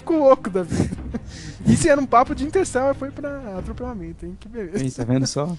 Fico 0.04 0.18
louco 0.18 0.50
da 0.50 0.62
vida. 0.62 0.94
Isso 1.66 1.88
era 1.88 1.98
um 1.98 2.04
papo 2.04 2.34
de 2.34 2.44
Interstellar, 2.44 2.94
foi 2.94 3.10
pra 3.10 3.58
atropelamento, 3.58 4.26
hein? 4.26 4.36
Que 4.38 4.46
beleza. 4.46 5.02
Tá 5.02 5.10
vendo 5.10 5.26
só? 5.26 5.56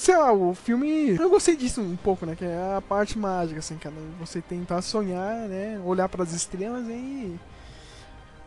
Sei 0.00 0.16
lá, 0.16 0.32
o 0.32 0.54
filme. 0.54 1.16
Eu 1.16 1.28
gostei 1.28 1.54
disso 1.54 1.80
um 1.80 1.96
pouco, 1.96 2.24
né? 2.24 2.34
Que 2.34 2.44
é 2.44 2.76
a 2.76 2.80
parte 2.80 3.18
mágica, 3.18 3.58
assim, 3.58 3.76
cara. 3.76 3.94
Você 4.18 4.40
tentar 4.40 4.80
sonhar, 4.82 5.46
né? 5.46 5.80
Olhar 5.84 6.08
pras 6.08 6.32
estrelas 6.32 6.86
e. 6.88 7.38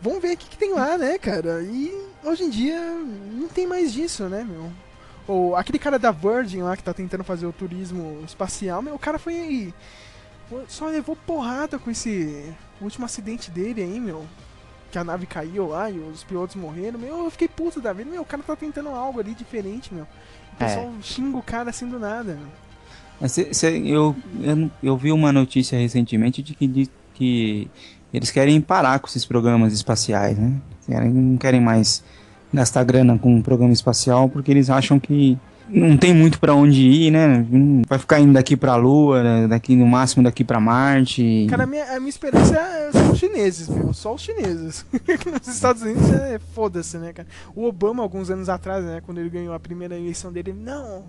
Vamos 0.01 0.21
ver 0.21 0.33
o 0.33 0.37
que, 0.37 0.49
que 0.49 0.57
tem 0.57 0.73
lá, 0.73 0.97
né, 0.97 1.17
cara? 1.17 1.61
E 1.61 1.93
hoje 2.23 2.43
em 2.43 2.49
dia 2.49 2.79
não 2.81 3.47
tem 3.47 3.65
mais 3.65 3.93
disso, 3.93 4.27
né, 4.27 4.43
meu? 4.43 4.69
Ou 5.25 5.55
aquele 5.55 5.79
cara 5.79 5.97
da 5.97 6.11
Virgin 6.11 6.63
lá 6.63 6.75
que 6.75 6.83
tá 6.83 6.93
tentando 6.93 7.23
fazer 7.23 7.45
o 7.45 7.53
turismo 7.53 8.21
espacial, 8.25 8.81
meu, 8.81 8.95
o 8.95 8.99
cara 8.99 9.17
foi. 9.17 9.73
Só 10.67 10.87
levou 10.87 11.15
porrada 11.15 11.79
com 11.79 11.89
esse 11.89 12.53
último 12.81 13.05
acidente 13.05 13.49
dele 13.49 13.81
aí, 13.81 13.99
meu. 13.99 14.25
Que 14.91 14.99
a 14.99 15.03
nave 15.03 15.25
caiu 15.25 15.69
lá 15.69 15.89
e 15.89 15.97
os 15.97 16.23
pilotos 16.23 16.55
morreram. 16.55 16.99
Meu, 16.99 17.23
eu 17.23 17.31
fiquei 17.31 17.47
puto 17.47 17.79
da 17.79 17.93
vida. 17.93 18.11
Meu, 18.11 18.21
o 18.21 18.25
cara 18.25 18.43
tá 18.43 18.55
tentando 18.55 18.89
algo 18.89 19.19
ali 19.19 19.33
diferente, 19.33 19.93
meu. 19.93 20.05
O 20.53 20.55
pessoal 20.55 20.91
xinga 21.01 21.37
o 21.37 21.41
cara 21.41 21.69
assim 21.69 21.87
do 21.87 21.99
nada, 21.99 22.37
cê- 23.27 23.53
cê- 23.53 23.81
eu, 23.85 24.15
eu, 24.41 24.71
eu 24.81 24.97
vi 24.97 25.11
uma 25.11 25.31
notícia 25.31 25.77
recentemente 25.77 26.41
de 26.41 26.53
que, 26.53 26.67
de 26.67 26.89
que 27.13 27.67
eles 28.13 28.29
querem 28.31 28.59
parar 28.61 28.99
com 28.99 29.07
esses 29.07 29.25
programas 29.25 29.73
espaciais, 29.73 30.37
né? 30.37 30.53
Querem- 30.85 31.09
não 31.11 31.37
querem 31.37 31.61
mais 31.61 32.03
gastar 32.53 32.83
grana 32.83 33.17
com 33.17 33.33
um 33.35 33.41
programa 33.41 33.73
espacial 33.73 34.29
porque 34.29 34.51
eles 34.51 34.69
acham 34.69 34.99
que 34.99 35.37
não 35.73 35.97
tem 35.97 36.13
muito 36.13 36.39
pra 36.39 36.53
onde 36.53 36.81
ir, 36.81 37.11
né? 37.11 37.45
Vai 37.87 37.97
ficar 37.99 38.19
indo 38.19 38.33
daqui 38.33 38.55
pra 38.55 38.75
Lua, 38.75 39.47
daqui 39.47 39.75
no 39.75 39.85
máximo 39.85 40.23
daqui 40.23 40.43
pra 40.43 40.59
Marte. 40.59 41.47
Cara, 41.49 41.63
a 41.63 41.67
minha, 41.67 41.83
a 41.95 41.99
minha 41.99 42.09
esperança 42.09 42.55
é- 42.57 42.91
são 42.91 43.11
os 43.11 43.19
chineses, 43.19 43.67
meu. 43.69 43.93
Só 43.93 44.13
os 44.13 44.21
chineses. 44.21 44.85
Nos 45.31 45.47
Estados 45.47 45.81
Unidos 45.81 46.09
é 46.13 46.39
foda-se, 46.53 46.97
né, 46.97 47.11
cara? 47.13 47.27
O 47.55 47.65
Obama, 47.65 48.03
alguns 48.03 48.29
anos 48.29 48.49
atrás, 48.49 48.83
né, 48.83 49.01
quando 49.05 49.19
ele 49.19 49.29
ganhou 49.29 49.53
a 49.53 49.59
primeira 49.59 49.97
eleição 49.97 50.31
dele, 50.31 50.51
ele, 50.51 50.59
não, 50.59 51.03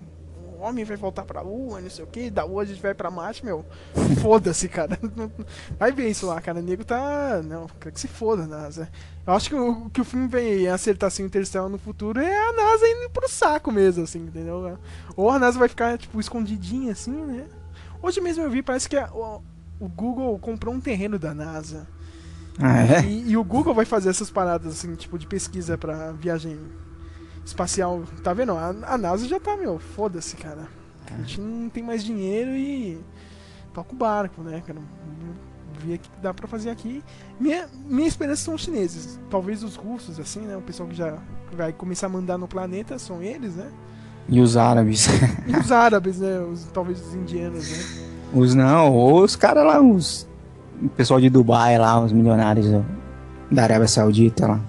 homem 0.65 0.83
vai 0.85 0.97
voltar 0.97 1.23
pra 1.23 1.41
Lua, 1.41 1.79
não 1.81 1.89
sei 1.89 2.03
o 2.03 2.07
que, 2.07 2.29
da 2.29 2.43
Lua 2.43 2.63
a 2.63 2.65
gente 2.65 2.81
vai 2.81 2.93
pra 2.93 3.09
Marte, 3.11 3.45
meu. 3.45 3.65
Foda-se, 4.21 4.67
cara. 4.67 4.97
Vai 5.79 5.91
ver 5.91 6.09
isso 6.09 6.25
lá, 6.25 6.39
cara. 6.41 6.59
O 6.59 6.61
nego 6.63 6.83
tá. 6.83 7.41
Não, 7.43 7.67
quer 7.79 7.91
que 7.91 7.99
se 7.99 8.07
foda, 8.07 8.45
NASA. 8.47 8.89
Eu 9.25 9.33
acho 9.33 9.49
que 9.49 9.55
o 9.55 9.89
que 9.89 10.01
o 10.01 10.05
filme 10.05 10.27
vem 10.27 10.67
acertar 10.67 11.07
assim, 11.07 11.23
Interstellar 11.23 11.69
no 11.69 11.77
futuro 11.77 12.19
é 12.19 12.49
a 12.49 12.53
NASA 12.53 12.87
indo 12.87 13.09
pro 13.09 13.27
saco 13.29 13.71
mesmo, 13.71 14.03
assim, 14.03 14.19
entendeu? 14.19 14.77
Ou 15.15 15.29
a 15.29 15.39
NASA 15.39 15.57
vai 15.59 15.67
ficar, 15.67 15.97
tipo, 15.97 16.19
escondidinha 16.19 16.91
assim, 16.91 17.11
né? 17.11 17.45
Hoje 18.01 18.21
mesmo 18.21 18.43
eu 18.43 18.49
vi, 18.49 18.61
parece 18.61 18.87
que 18.87 18.95
a- 18.97 19.09
o, 19.13 19.41
o 19.79 19.87
Google 19.89 20.37
comprou 20.39 20.73
um 20.73 20.79
terreno 20.81 21.17
da 21.17 21.33
NASA. 21.33 21.87
Ah, 22.59 22.81
é? 22.81 23.01
E, 23.05 23.31
e 23.31 23.37
o 23.37 23.43
Google 23.43 23.73
vai 23.73 23.85
fazer 23.85 24.09
essas 24.09 24.29
paradas, 24.29 24.73
assim, 24.73 24.95
tipo, 24.95 25.17
de 25.19 25.27
pesquisa 25.27 25.77
pra 25.77 26.11
viagem 26.13 26.57
espacial. 27.45 28.03
Tá 28.23 28.33
vendo? 28.33 28.53
A, 28.53 28.75
a 28.87 28.97
NASA 28.97 29.27
já 29.27 29.39
tá, 29.39 29.55
meu, 29.55 29.79
foda-se, 29.79 30.35
cara. 30.35 30.67
A 31.11 31.17
gente 31.19 31.39
não 31.39 31.69
tem 31.69 31.83
mais 31.83 32.03
dinheiro 32.03 32.51
e 32.51 32.99
toca 33.73 33.93
o 33.93 33.95
barco, 33.95 34.41
né, 34.41 34.61
cara? 34.65 34.79
Ver 35.79 35.95
o 35.95 35.99
que 35.99 36.09
dá 36.21 36.33
pra 36.33 36.47
fazer 36.47 36.71
aqui. 36.71 37.03
Minha, 37.39 37.67
minha 37.85 38.07
esperança 38.07 38.43
são 38.43 38.55
os 38.55 38.61
chineses. 38.61 39.19
Talvez 39.29 39.63
os 39.63 39.75
russos, 39.75 40.19
assim, 40.19 40.41
né? 40.41 40.57
O 40.57 40.61
pessoal 40.61 40.89
que 40.89 40.95
já 40.95 41.17
vai 41.53 41.71
começar 41.71 42.07
a 42.07 42.09
mandar 42.09 42.37
no 42.37 42.47
planeta 42.47 42.97
são 42.97 43.21
eles, 43.21 43.55
né? 43.55 43.69
E 44.27 44.41
os 44.41 44.57
árabes. 44.57 45.07
E 45.47 45.55
os 45.55 45.71
árabes, 45.71 46.19
né? 46.19 46.39
Os, 46.39 46.63
talvez 46.73 46.99
os 46.99 47.13
indianos, 47.13 47.69
né? 47.69 48.09
Os 48.33 48.55
não, 48.55 48.91
ou 48.91 49.23
os 49.23 49.35
caras 49.35 49.63
lá, 49.65 49.79
os. 49.79 50.27
O 50.81 50.89
pessoal 50.89 51.21
de 51.21 51.29
Dubai 51.29 51.77
lá, 51.77 51.99
os 52.03 52.11
milionários 52.11 52.65
da 53.51 53.63
Arábia 53.63 53.87
Saudita 53.87 54.47
lá. 54.47 54.59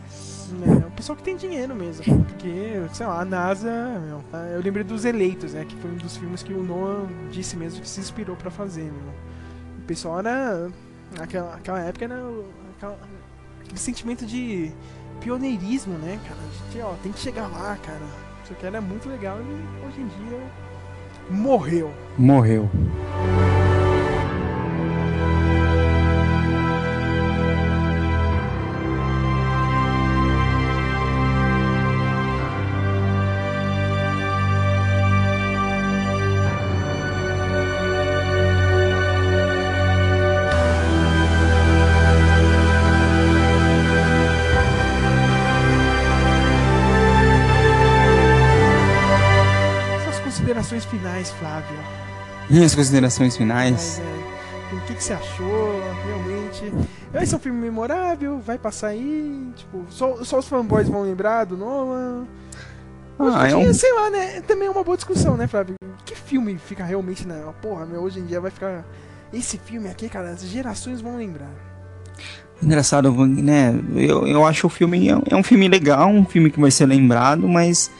Pessoal 0.96 1.16
que 1.16 1.22
tem 1.22 1.36
dinheiro 1.36 1.74
mesmo. 1.74 2.04
Porque, 2.24 2.80
sei 2.92 3.06
lá, 3.06 3.20
a 3.20 3.24
NASA. 3.24 3.70
meu, 4.00 4.24
eu 4.54 4.62
lembrei 4.62 4.82
dos 4.82 5.04
Eleitos, 5.04 5.52
né? 5.52 5.64
Que 5.64 5.76
foi 5.76 5.90
um 5.90 5.96
dos 5.96 6.16
filmes 6.16 6.42
que 6.42 6.54
o 6.54 6.62
Nolan 6.62 7.06
disse 7.30 7.56
mesmo 7.56 7.82
que 7.82 7.88
se 7.88 8.00
inspirou 8.00 8.34
pra 8.34 8.50
fazer, 8.50 8.84
meu. 8.84 9.14
O 9.78 9.82
pessoal 9.86 10.20
era. 10.20 10.70
Naquela, 11.16 11.52
naquela 11.52 11.80
época 11.80 12.06
era. 12.06 12.22
Aquela, 12.76 12.98
aquele 13.60 13.78
sentimento 13.78 14.24
de 14.24 14.72
pioneirismo, 15.20 15.98
né, 15.98 16.18
cara? 16.26 16.86
A 16.86 16.88
ó, 16.88 16.94
tem 17.02 17.12
que 17.12 17.20
chegar 17.20 17.46
lá, 17.46 17.76
cara. 17.76 18.00
Isso 18.42 18.52
aqui 18.52 18.66
era 18.66 18.80
muito 18.80 19.08
legal 19.08 19.38
e 19.38 19.86
hoje 19.86 20.00
em 20.00 20.08
dia. 20.08 20.40
Morreu. 21.30 21.92
Morreu. 22.16 22.70
Minhas 52.56 52.74
considerações 52.74 53.36
finais. 53.36 54.00
É, 54.00 54.74
o 54.74 54.80
que, 54.86 54.94
que 54.94 55.04
você 55.04 55.12
achou, 55.12 55.78
realmente? 56.06 56.72
Vai 57.12 57.26
ser 57.26 57.36
um 57.36 57.38
filme 57.38 57.60
memorável, 57.60 58.38
vai 58.38 58.56
passar 58.56 58.88
aí, 58.88 59.50
tipo, 59.54 59.84
só, 59.90 60.24
só 60.24 60.38
os 60.38 60.48
fanboys 60.48 60.88
vão 60.88 61.02
lembrar 61.02 61.44
do 61.44 61.54
Nolan. 61.54 62.24
Ah, 63.18 63.46
é 63.46 63.54
um- 63.54 63.74
sei 63.74 63.92
lá, 63.92 64.08
né? 64.08 64.40
Também 64.40 64.68
é 64.68 64.70
uma 64.70 64.82
boa 64.82 64.96
discussão, 64.96 65.36
né, 65.36 65.46
Flávio? 65.46 65.74
Que 66.06 66.14
filme 66.14 66.56
fica 66.56 66.82
realmente 66.82 67.28
na. 67.28 67.34
Porra, 67.60 67.84
meu, 67.84 68.00
hoje 68.00 68.20
em 68.20 68.24
dia 68.24 68.40
vai 68.40 68.50
ficar. 68.50 68.86
Esse 69.34 69.58
filme 69.58 69.88
aqui, 69.90 70.08
cara, 70.08 70.30
as 70.30 70.42
gerações 70.42 71.02
vão 71.02 71.18
lembrar. 71.18 71.50
Engraçado, 72.62 73.12
né? 73.26 73.78
Eu, 73.94 74.26
eu 74.26 74.46
acho 74.46 74.66
o 74.66 74.70
filme. 74.70 75.10
É 75.10 75.36
um 75.36 75.42
filme 75.42 75.68
legal, 75.68 76.08
um 76.08 76.24
filme 76.24 76.50
que 76.50 76.58
vai 76.58 76.70
ser 76.70 76.86
lembrado, 76.86 77.46
mas 77.46 77.90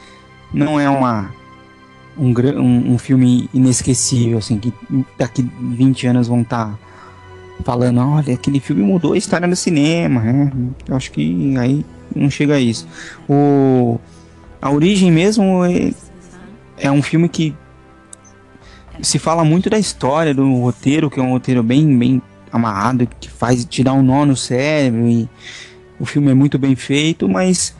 não 0.51 0.81
é 0.81 0.89
uma. 0.89 1.31
Um, 2.18 2.32
um, 2.59 2.94
um 2.94 2.98
filme 2.98 3.48
inesquecível, 3.52 4.38
assim, 4.38 4.59
que 4.59 4.72
daqui 5.18 5.47
20 5.60 6.06
anos 6.06 6.28
vão 6.28 6.40
estar 6.40 6.78
falando, 7.64 8.01
olha, 8.01 8.34
aquele 8.34 8.60
filme 8.60 8.82
mudou 8.82 9.12
a 9.12 9.18
história 9.18 9.47
do 9.47 9.56
cinema, 9.56 10.20
né? 10.20 10.52
Eu 10.88 10.97
acho 10.97 11.10
que 11.10 11.56
aí 11.59 11.84
não 12.14 12.30
chega 12.30 12.55
a 12.55 12.60
isso. 12.60 12.86
O, 13.28 13.98
a 14.60 14.70
origem 14.70 15.10
mesmo 15.10 15.64
é, 15.64 15.93
é 16.78 16.90
um 16.90 17.02
filme 17.02 17.28
que 17.28 17.55
se 19.02 19.18
fala 19.18 19.44
muito 19.44 19.68
da 19.68 19.78
história 19.78 20.34
do 20.34 20.60
roteiro, 20.60 21.10
que 21.10 21.20
é 21.20 21.22
um 21.22 21.30
roteiro 21.30 21.62
bem, 21.62 21.98
bem 21.98 22.22
amarrado, 22.52 23.06
que 23.20 23.28
faz 23.28 23.64
te 23.64 23.84
dar 23.84 23.93
um 23.93 24.02
nó 24.02 24.24
no 24.24 24.36
cérebro 24.36 25.06
e 25.06 25.28
o 25.98 26.06
filme 26.06 26.30
é 26.30 26.34
muito 26.34 26.59
bem 26.59 26.74
feito, 26.74 27.28
mas 27.28 27.74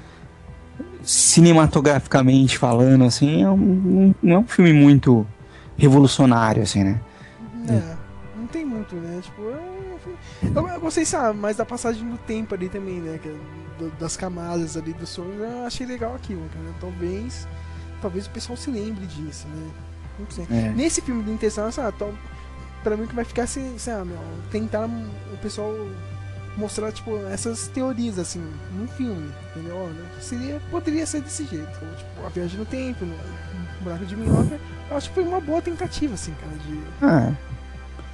cinematograficamente 1.07 2.59
falando, 2.59 3.05
assim, 3.05 3.43
é 3.43 3.49
um, 3.51 4.15
não 4.23 4.37
é 4.37 4.39
um 4.41 4.47
filme 4.47 4.73
muito 4.73 5.27
revolucionário, 5.79 6.63
assim, 6.63 6.83
né? 6.83 7.01
É, 7.69 7.95
não 8.37 8.47
tem 8.49 8.65
muito, 8.65 8.95
né? 8.97 9.21
Tipo, 9.23 9.43
é 9.43 9.55
um 9.95 9.99
filme- 9.99 10.19
eu, 10.55 10.69
eu 10.69 10.81
gostei, 10.81 11.05
sabe, 11.05 11.39
mais 11.39 11.57
da 11.57 11.65
passagem 11.65 12.09
do 12.09 12.19
tempo 12.19 12.55
ali 12.55 12.69
também, 12.69 13.01
né? 13.01 13.19
que 13.23 13.29
é 13.29 13.35
do- 13.79 13.91
das 14.01 14.17
camadas 14.17 14.77
ali 14.77 14.93
do 14.93 15.07
sonho, 15.07 15.35
eu 15.45 15.65
achei 15.67 15.87
legal 15.87 16.15
aquilo, 16.15 16.43
cara. 16.53 16.75
Talvez, 16.81 17.47
talvez 18.03 18.27
o 18.27 18.31
pessoal 18.31 18.57
se 18.57 18.71
lembre 18.71 19.07
disso, 19.07 19.47
né? 19.49 19.69
Não 20.19 20.27
sei. 20.31 20.47
É. 20.51 20.73
Nesse 20.75 21.01
filme 21.03 21.23
do 21.23 21.33
Intenção, 21.33 21.71
sabe, 21.71 21.95
pra 22.83 22.97
mim 22.97 23.07
que 23.07 23.15
vai 23.15 23.25
ficar 23.25 23.43
assim, 23.45 23.75
sabe, 23.79 24.09
meu, 24.09 24.19
tentar 24.51 24.87
o 24.87 25.37
pessoal 25.43 25.73
mostrar, 26.57 26.91
tipo, 26.93 27.17
essas 27.27 27.69
teorias, 27.69 28.19
assim, 28.19 28.43
num 28.73 28.87
filme, 28.89 29.31
entendeu? 29.51 29.91
Seria, 30.21 30.61
poderia 30.71 31.07
ser 31.07 31.21
desse 31.21 31.45
jeito, 31.45 31.71
tipo, 31.71 32.27
a 32.27 32.29
viagem 32.31 32.59
no 32.59 32.65
tempo, 32.65 33.05
no, 33.05 33.13
no 33.15 33.83
buraco 33.83 34.07
de 34.07 34.17
minhoca, 34.17 34.59
eu 34.91 34.97
acho 34.97 35.09
que 35.09 35.15
foi 35.15 35.25
uma 35.25 35.41
boa 35.41 35.61
tentativa, 35.61 36.15
assim, 36.15 36.33
cara, 36.41 36.53
de 36.57 36.81
Ah, 37.03 37.33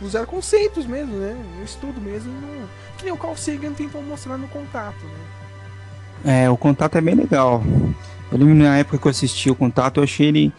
usar 0.01 0.27
conceitos 0.27 0.87
mesmo, 0.87 1.15
né? 1.17 1.37
Um 1.61 1.63
estudo 1.65 2.01
mesmo, 2.01 2.33
no- 2.33 2.69
que 2.99 3.05
nem 3.05 3.13
o 3.13 3.17
Carl 3.17 3.37
Sagan 3.37 3.73
tentou 3.73 4.03
mostrar 4.03 4.37
no 4.37 4.49
contato, 4.49 5.05
né? 5.05 6.45
É, 6.45 6.51
o 6.51 6.57
contato 6.57 6.97
é 6.99 7.01
bem 7.01 7.15
legal. 7.15 7.63
Eu 8.31 8.39
lembro 8.39 8.55
na 8.55 8.79
época 8.79 8.99
que 8.99 9.07
eu 9.07 9.11
assisti 9.11 9.51
o 9.51 9.55
contato, 9.55 9.99
eu 9.99 10.05
achei 10.05 10.29
ele 10.29 10.53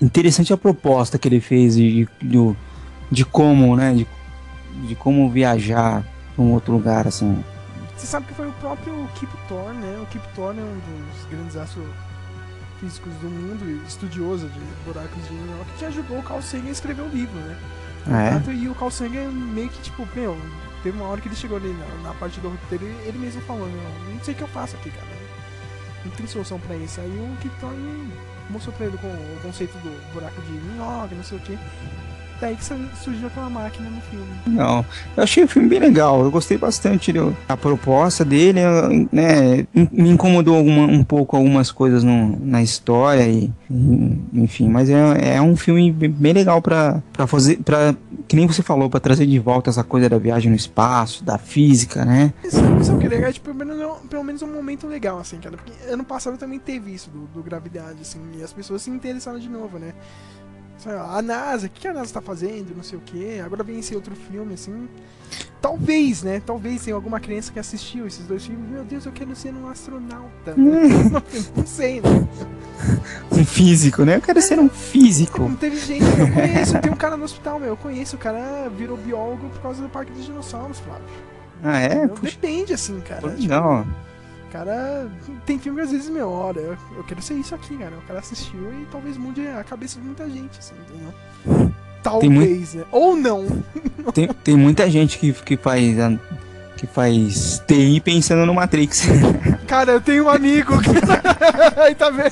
interessante 0.00 0.52
a 0.52 0.56
proposta 0.56 1.18
que 1.18 1.28
ele 1.28 1.40
fez 1.40 1.74
de, 1.76 2.08
de, 2.22 2.56
de 3.10 3.24
como, 3.24 3.76
né? 3.76 3.94
De, 3.94 4.06
de 4.86 4.94
como 4.94 5.28
viajar 5.30 6.04
um 6.38 6.52
outro 6.52 6.72
lugar, 6.72 7.06
assim. 7.06 7.44
Você 7.96 8.06
sabe 8.06 8.26
que 8.26 8.34
foi 8.34 8.46
o 8.46 8.52
próprio 8.54 9.08
Kip 9.16 9.32
Thorne, 9.48 9.78
né? 9.80 9.98
O 10.00 10.06
Kip 10.06 10.26
Thorne 10.34 10.60
é 10.60 10.62
um 10.62 10.78
dos 10.78 11.26
grandes 11.26 11.56
astrofísicos 11.56 13.12
do 13.14 13.28
mundo, 13.28 13.68
e 13.68 13.84
estudioso 13.86 14.48
de 14.48 14.60
buracos 14.84 15.26
de 15.26 15.32
minhoca, 15.32 15.70
que 15.76 15.84
ajudou 15.84 16.18
o 16.18 16.22
Carl 16.22 16.40
Sagan 16.40 16.68
a 16.68 16.70
escrever 16.70 17.02
o 17.02 17.08
livro, 17.08 17.38
né? 17.40 17.56
Ah, 18.06 18.22
é? 18.22 18.52
E 18.52 18.68
o 18.68 18.74
Carl 18.74 18.90
Sagan 18.90 19.30
meio 19.30 19.68
que, 19.68 19.82
tipo, 19.82 20.08
meu, 20.14 20.38
teve 20.82 20.96
uma 20.96 21.08
hora 21.08 21.20
que 21.20 21.28
ele 21.28 21.34
chegou 21.34 21.56
ali 21.56 21.72
na, 21.72 22.08
na 22.08 22.14
parte 22.14 22.38
do 22.40 22.48
roteiro 22.48 22.84
e 22.84 23.08
ele 23.08 23.18
mesmo 23.18 23.42
falou, 23.42 23.66
meu, 23.66 24.14
não 24.14 24.22
sei 24.22 24.34
o 24.34 24.36
que 24.36 24.42
eu 24.42 24.48
faço 24.48 24.76
aqui, 24.76 24.90
cara. 24.90 25.18
Não 26.04 26.12
tem 26.12 26.26
solução 26.26 26.60
pra 26.60 26.76
isso. 26.76 27.00
Aí 27.00 27.10
o 27.10 27.36
Kip 27.42 27.54
Thorne 27.58 28.12
mostrou 28.48 28.74
pra 28.76 28.86
ele 28.86 28.96
com 28.98 29.08
o 29.08 29.38
conceito 29.42 29.76
do 29.78 30.12
buraco 30.14 30.40
de 30.42 30.52
minhoca, 30.52 31.14
não 31.14 31.24
sei 31.24 31.38
o 31.38 31.40
que. 31.40 31.58
Daí 32.40 32.54
que 32.54 32.64
su- 32.64 32.74
surgiu 33.02 33.26
aquela 33.26 33.50
máquina 33.50 33.90
no 33.90 34.00
filme. 34.02 34.26
Não, 34.46 34.84
eu 35.16 35.22
achei 35.24 35.42
o 35.42 35.48
filme 35.48 35.68
bem 35.68 35.80
legal, 35.80 36.22
eu 36.22 36.30
gostei 36.30 36.56
bastante 36.56 37.12
do- 37.12 37.36
da 37.48 37.56
proposta 37.56 38.24
dele, 38.24 38.60
né, 39.10 39.66
me 39.90 40.10
incomodou 40.10 40.54
alguma, 40.56 40.84
um 40.86 41.02
pouco 41.02 41.36
algumas 41.36 41.72
coisas 41.72 42.04
no- 42.04 42.38
na 42.40 42.62
história 42.62 43.26
e, 43.26 43.50
enfim, 44.32 44.68
mas 44.68 44.88
é, 44.88 45.34
é 45.36 45.42
um 45.42 45.56
filme 45.56 45.90
bem 45.90 46.32
legal 46.32 46.62
pra, 46.62 47.02
pra 47.12 47.26
fazer, 47.26 47.56
pra, 47.58 47.94
que 48.28 48.36
nem 48.36 48.46
você 48.46 48.62
falou, 48.62 48.88
pra 48.88 49.00
trazer 49.00 49.26
de 49.26 49.38
volta 49.38 49.70
essa 49.70 49.82
coisa 49.82 50.08
da 50.08 50.18
viagem 50.18 50.50
no 50.50 50.56
espaço, 50.56 51.24
da 51.24 51.38
física, 51.38 52.04
né? 52.04 52.32
Sabe, 52.48 52.84
sabe 52.84 52.98
o 52.98 53.00
que 53.00 53.06
é 53.06 53.10
legal? 53.10 53.32
Tipo, 53.32 53.52
pelo 53.54 53.58
menos, 53.66 53.80
é 53.80 54.08
pelo 54.08 54.22
menos 54.24 54.42
é 54.42 54.44
um 54.44 54.52
momento 54.54 54.86
legal, 54.86 55.18
assim, 55.18 55.38
cara. 55.38 55.56
Porque 55.56 55.72
ano 55.92 56.04
passado 56.04 56.36
também 56.38 56.58
teve 56.58 56.92
isso 56.94 57.10
do, 57.10 57.26
do 57.34 57.42
Gravidade, 57.42 57.96
assim, 58.00 58.20
e 58.38 58.42
as 58.42 58.52
pessoas 58.52 58.82
se 58.82 58.90
interessaram 58.90 59.38
de 59.38 59.48
novo, 59.48 59.78
né? 59.78 59.92
A 60.86 61.20
NASA, 61.20 61.66
o 61.66 61.70
que 61.70 61.80
que 61.80 61.88
a 61.88 61.92
NASA 61.92 62.14
tá 62.14 62.20
fazendo? 62.20 62.74
Não 62.76 62.82
sei 62.82 62.98
o 62.98 63.02
que. 63.02 63.40
Agora 63.40 63.64
vem 63.64 63.80
esse 63.80 63.94
outro 63.94 64.14
filme, 64.14 64.54
assim. 64.54 64.88
Talvez, 65.60 66.22
né? 66.22 66.40
Talvez 66.44 66.84
tenha 66.84 66.94
alguma 66.94 67.18
criança 67.18 67.50
que 67.52 67.58
assistiu 67.58 68.06
esses 68.06 68.24
dois 68.26 68.46
filmes. 68.46 68.70
Meu 68.70 68.84
Deus, 68.84 69.04
eu 69.04 69.12
quero 69.12 69.34
ser 69.34 69.52
um 69.52 69.68
astronauta. 69.68 70.54
não, 70.56 71.22
não 71.56 71.66
sei, 71.66 72.00
né? 72.00 72.28
Um 73.32 73.44
físico, 73.44 74.04
né? 74.04 74.16
Eu 74.16 74.20
quero 74.20 74.40
ser 74.40 74.58
um 74.60 74.68
físico. 74.68 75.42
Não 75.42 75.56
teve 75.56 75.76
gente. 75.78 76.04
Eu 76.04 76.32
conheço, 76.32 76.78
tem 76.78 76.92
um 76.92 76.96
cara 76.96 77.16
no 77.16 77.24
hospital, 77.24 77.58
meu. 77.58 77.70
Eu 77.70 77.76
conheço, 77.76 78.14
o 78.16 78.18
cara 78.18 78.68
virou 78.68 78.96
biólogo 78.96 79.48
por 79.50 79.60
causa 79.60 79.82
do 79.82 79.88
Parque 79.88 80.12
dos 80.12 80.24
Dinossauros, 80.24 80.78
Flávio. 80.78 81.04
Ah, 81.62 81.80
é? 81.80 82.06
Depende, 82.06 82.72
assim, 82.72 83.00
cara. 83.00 83.22
pô, 83.22 83.30
Tipo, 83.30 83.42
legal. 83.42 83.84
Cara, 84.52 85.06
tem 85.44 85.58
filme 85.58 85.78
que 85.78 85.84
às 85.84 85.92
vezes, 85.92 86.08
meu, 86.08 86.30
olha, 86.30 86.60
eu, 86.60 86.76
eu 86.96 87.04
quero 87.04 87.20
ser 87.20 87.34
isso 87.34 87.54
aqui, 87.54 87.76
cara. 87.76 87.92
O 87.96 88.06
cara 88.06 88.20
assistiu 88.20 88.72
e 88.72 88.86
talvez 88.90 89.16
mude 89.18 89.46
a 89.46 89.62
cabeça 89.62 89.98
de 90.00 90.06
muita 90.06 90.28
gente, 90.28 90.58
assim, 90.58 90.74
entendeu? 90.88 91.70
Talvez, 92.02 92.74
né? 92.74 92.84
Ou 92.90 93.14
não. 93.16 93.46
Tem, 94.14 94.28
tem 94.28 94.56
muita 94.56 94.88
gente 94.88 95.18
que, 95.18 95.32
que 95.34 95.56
faz 95.56 95.98
a- 96.00 96.18
que 96.78 96.86
faz 96.86 97.60
TI 97.66 98.00
pensando 98.00 98.46
no 98.46 98.54
Matrix. 98.54 99.02
Cara, 99.66 99.92
eu 99.92 100.00
tenho 100.00 100.24
um 100.26 100.30
amigo 100.30 100.80
que. 100.80 100.88
Aí 101.82 101.94
tá 101.94 102.08
vendo? 102.08 102.30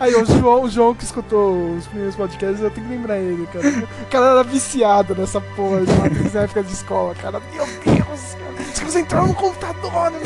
Aí 0.00 0.14
o 0.16 0.24
João, 0.24 0.62
o 0.64 0.70
João 0.70 0.94
que 0.94 1.04
escutou 1.04 1.76
os 1.76 1.86
primeiros 1.86 2.16
podcasts, 2.16 2.60
eu 2.60 2.70
tenho 2.70 2.86
que 2.88 2.92
lembrar 2.94 3.18
ele, 3.18 3.46
cara. 3.46 3.68
O 3.68 4.06
cara 4.06 4.26
era 4.30 4.42
viciado 4.42 5.14
nessa 5.14 5.40
porra 5.40 5.82
de 5.84 5.92
Matrix 5.92 6.32
na 6.32 6.40
época 6.40 6.62
de 6.64 6.72
escola, 6.72 7.14
cara. 7.14 7.40
Meu 7.54 7.66
Deus, 7.66 8.34
cara. 8.34 8.68
Os 8.72 8.78
caras 8.78 8.96
entraram 8.96 9.26
no 9.28 9.34
computador, 9.34 10.10
né? 10.10 10.18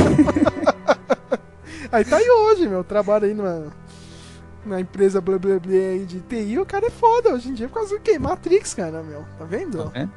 Aí 1.92 2.04
tá 2.04 2.16
aí 2.16 2.28
hoje, 2.28 2.68
meu. 2.68 2.82
Trabalho 2.84 3.26
aí 3.26 3.34
numa, 3.34 3.72
na 4.64 4.80
empresa 4.80 5.20
blá 5.20 5.38
blá 5.38 5.58
blá 5.58 5.72
aí 5.72 6.04
de 6.04 6.20
TI, 6.20 6.58
o 6.58 6.66
cara 6.66 6.86
é 6.86 6.90
foda 6.90 7.32
hoje 7.32 7.48
em 7.48 7.54
dia 7.54 7.68
por 7.68 7.74
causa 7.74 7.94
do 7.94 8.00
quê? 8.00 8.18
Matrix, 8.18 8.74
cara, 8.74 9.02
meu. 9.02 9.24
Tá 9.38 9.44
vendo? 9.44 9.90
É. 9.94 10.08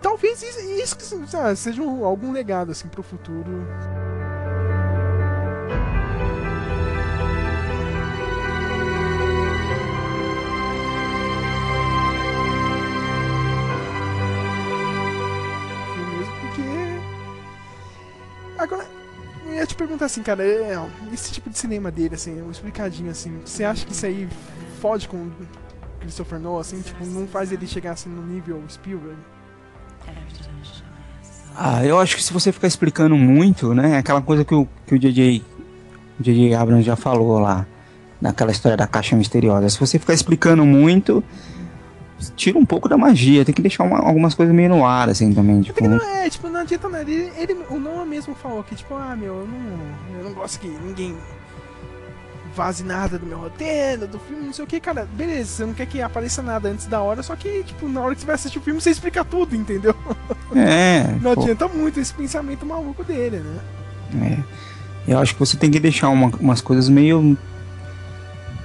Talvez 0.00 0.42
isso, 0.42 0.60
isso 0.60 0.96
assim, 1.24 1.56
seja 1.56 1.82
algum 1.82 2.30
legado, 2.30 2.70
assim, 2.70 2.88
pro 2.88 3.02
futuro. 3.02 3.66
Mesmo 16.12 16.34
porque... 16.40 16.62
Agora, 18.58 18.86
eu 19.54 19.60
ia 19.60 19.66
te 19.66 19.74
perguntar 19.74 20.06
assim, 20.06 20.22
cara, 20.22 20.44
é, 20.44 20.76
esse 21.12 21.32
tipo 21.32 21.48
de 21.48 21.58
cinema 21.58 21.90
dele, 21.90 22.14
assim, 22.14 22.42
um 22.42 22.50
explicadinho 22.50 23.10
assim, 23.10 23.38
você 23.44 23.64
acha 23.64 23.86
que 23.86 23.92
isso 23.92 24.04
aí 24.04 24.28
fode 24.80 25.08
com 25.08 25.30
Christopher 26.00 26.38
Nolan, 26.40 26.60
assim, 26.60 26.80
tipo, 26.80 27.04
não 27.06 27.26
faz 27.26 27.52
ele 27.52 27.66
chegar 27.66 27.92
assim 27.92 28.08
no 28.08 28.22
nível 28.22 28.62
Spielberg? 28.68 29.16
Ah, 31.56 31.84
eu 31.84 31.98
acho 32.00 32.16
que 32.16 32.22
se 32.22 32.32
você 32.32 32.50
ficar 32.50 32.66
explicando 32.66 33.16
muito, 33.16 33.72
né? 33.72 33.96
Aquela 33.98 34.20
coisa 34.20 34.44
que 34.44 34.54
o, 34.54 34.66
que 34.86 34.96
o 34.96 34.98
DJ, 34.98 35.42
o 36.18 36.22
DJ 36.22 36.52
Abrams 36.54 36.84
já 36.84 36.96
falou 36.96 37.38
lá, 37.38 37.64
naquela 38.20 38.50
história 38.50 38.76
da 38.76 38.86
caixa 38.86 39.14
misteriosa. 39.14 39.68
Se 39.68 39.78
você 39.78 39.98
ficar 39.98 40.14
explicando 40.14 40.64
muito, 40.66 41.22
tira 42.36 42.58
um 42.58 42.64
pouco 42.64 42.88
da 42.88 42.96
magia. 42.96 43.44
Tem 43.44 43.54
que 43.54 43.62
deixar 43.62 43.84
uma- 43.84 43.98
algumas 43.98 44.34
coisas 44.34 44.54
meio 44.54 44.68
no 44.68 44.84
ar, 44.84 45.08
assim, 45.08 45.32
também. 45.32 45.60
Tipo, 45.62 45.86
Não 45.88 45.96
é, 45.98 46.28
tipo, 46.30 46.48
não 46.48 46.60
adianta 46.60 46.88
nada. 46.88 47.10
Ele, 47.10 47.30
ele- 47.36 47.56
o 47.70 47.78
Noah 47.78 48.04
mesmo 48.06 48.34
falou 48.34 48.62
que, 48.62 48.74
tipo, 48.74 48.94
ah, 48.94 49.14
meu, 49.16 49.34
eu 49.40 49.46
não, 49.48 50.18
eu 50.18 50.24
não 50.24 50.32
gosto 50.32 50.58
que 50.60 50.68
ninguém 50.68 51.14
vaze 52.56 52.84
nada 52.84 53.18
do 53.18 53.26
meu 53.26 53.36
roteiro, 53.38 54.06
do 54.06 54.18
filme, 54.20 54.46
não 54.46 54.52
sei 54.52 54.64
o 54.64 54.68
que, 54.68 54.78
cara. 54.78 55.08
Beleza, 55.12 55.50
você 55.50 55.66
não 55.66 55.74
quer 55.74 55.86
que 55.86 56.00
apareça 56.00 56.40
nada 56.40 56.68
antes 56.68 56.86
da 56.86 57.00
hora, 57.00 57.20
só 57.22 57.34
que, 57.34 57.64
tipo, 57.64 57.88
na 57.88 58.00
hora 58.00 58.14
que 58.14 58.20
você 58.20 58.26
vai 58.26 58.36
assistir 58.36 58.58
o 58.58 58.62
filme, 58.62 58.80
você 58.80 58.90
explica 58.90 59.24
tudo, 59.24 59.56
entendeu? 59.56 59.94
É, 60.54 61.02
Não 61.20 61.34
pô. 61.34 61.42
adianta 61.42 61.66
muito 61.66 61.98
esse 61.98 62.14
pensamento 62.14 62.64
maluco 62.64 63.02
dele, 63.02 63.38
né? 64.12 64.38
É. 65.08 65.12
Eu 65.12 65.18
acho 65.18 65.34
que 65.34 65.40
você 65.40 65.56
tem 65.56 65.68
que 65.70 65.80
deixar 65.80 66.08
uma- 66.10 66.30
umas 66.40 66.60
coisas 66.60 66.88
meio. 66.88 67.36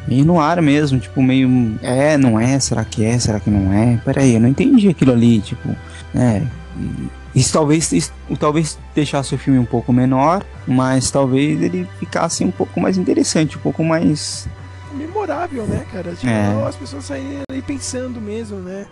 Meio 0.09 0.25
no 0.25 0.39
ar 0.41 0.61
mesmo, 0.61 0.99
tipo, 0.99 1.21
meio. 1.21 1.77
É, 1.81 2.17
não 2.17 2.39
é? 2.39 2.59
Será 2.59 2.83
que 2.83 3.05
é? 3.05 3.17
Será 3.19 3.39
que 3.39 3.49
não 3.49 3.71
é? 3.71 3.97
Peraí, 4.03 4.33
eu 4.33 4.41
não 4.41 4.49
entendi 4.49 4.89
aquilo 4.89 5.11
ali, 5.13 5.39
tipo. 5.39 5.69
É. 6.15 6.41
e- 6.77 7.19
Isso 7.35 7.53
talvez, 7.53 7.91
isso, 7.91 8.11
talvez 8.39 8.77
deixasse 8.95 9.35
o 9.35 9.37
filme 9.37 9.59
um 9.59 9.65
pouco 9.65 9.93
menor, 9.93 10.43
mas 10.67 11.11
talvez 11.11 11.61
ele 11.61 11.87
ficasse 11.99 12.43
um 12.43 12.49
pouco 12.51 12.81
mais 12.81 12.97
interessante, 12.97 13.55
um 13.55 13.61
pouco 13.61 13.83
mais. 13.83 14.47
Memorável, 14.95 15.65
né, 15.67 15.85
cara? 15.93 16.11
Tipo, 16.15 16.27
É. 16.27 16.67
as 16.67 16.75
pessoas 16.75 17.05
saírem 17.05 17.41
ali 17.49 17.61
pensando 17.61 18.19
mesmo, 18.19 18.57
né? 18.57 18.87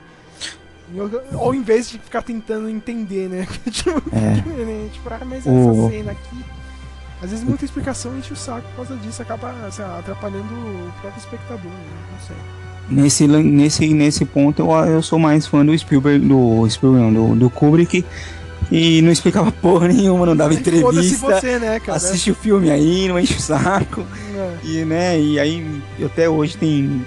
Ao 1.33 1.53
invés 1.53 1.89
de 1.89 1.97
ficar 1.99 2.21
tentando 2.21 2.69
entender, 2.69 3.27
né? 3.27 3.45
tipo, 3.71 4.01
É. 4.15 4.33
diferente. 4.35 4.91
Tipo, 4.97 5.09
ah, 5.11 5.21
mas 5.25 5.45
O- 5.45 5.49
essa 5.49 5.89
cena 5.89 6.11
aqui. 6.11 6.45
Às 7.21 7.31
vezes 7.31 7.43
muita 7.43 7.65
explicação 7.65 8.17
enche 8.17 8.33
o 8.33 8.35
saco 8.35 8.67
por 8.69 8.87
causa 8.87 8.95
disso, 8.97 9.21
acaba 9.21 9.47
lá, 9.47 9.99
atrapalhando 9.99 10.53
o 10.53 10.91
próprio 11.01 11.19
espectador, 11.19 11.71
né? 11.71 11.97
Não 12.11 12.27
sei. 12.27 12.35
Nesse, 12.89 13.27
nesse, 13.27 13.93
nesse 13.93 14.23
ponto 14.23 14.61
eu, 14.61 14.71
eu 14.85 15.01
sou 15.01 15.19
mais 15.19 15.45
fã 15.45 15.65
do 15.65 15.77
Spielberg, 15.77 16.25
do 16.25 16.69
Spielberg, 16.69 17.13
do, 17.13 17.35
do 17.35 17.49
Kubrick, 17.49 18.05
e 18.71 19.01
não 19.01 19.11
explicava 19.11 19.51
porra 19.61 19.87
nenhuma, 19.87 20.25
não 20.25 20.35
dava 20.35 20.53
entrevista. 20.55 21.17
você, 21.17 21.59
né, 21.59 21.79
cara? 21.79 21.97
Assiste 21.97 22.31
o 22.31 22.35
filme 22.35 22.69
aí, 22.69 23.07
não 23.07 23.19
enche 23.19 23.35
o 23.35 23.41
saco. 23.41 24.05
É. 24.35 24.57
E, 24.63 24.85
né, 24.85 25.19
e 25.19 25.39
aí 25.39 25.81
até 26.05 26.29
hoje 26.29 26.55
tem 26.55 27.05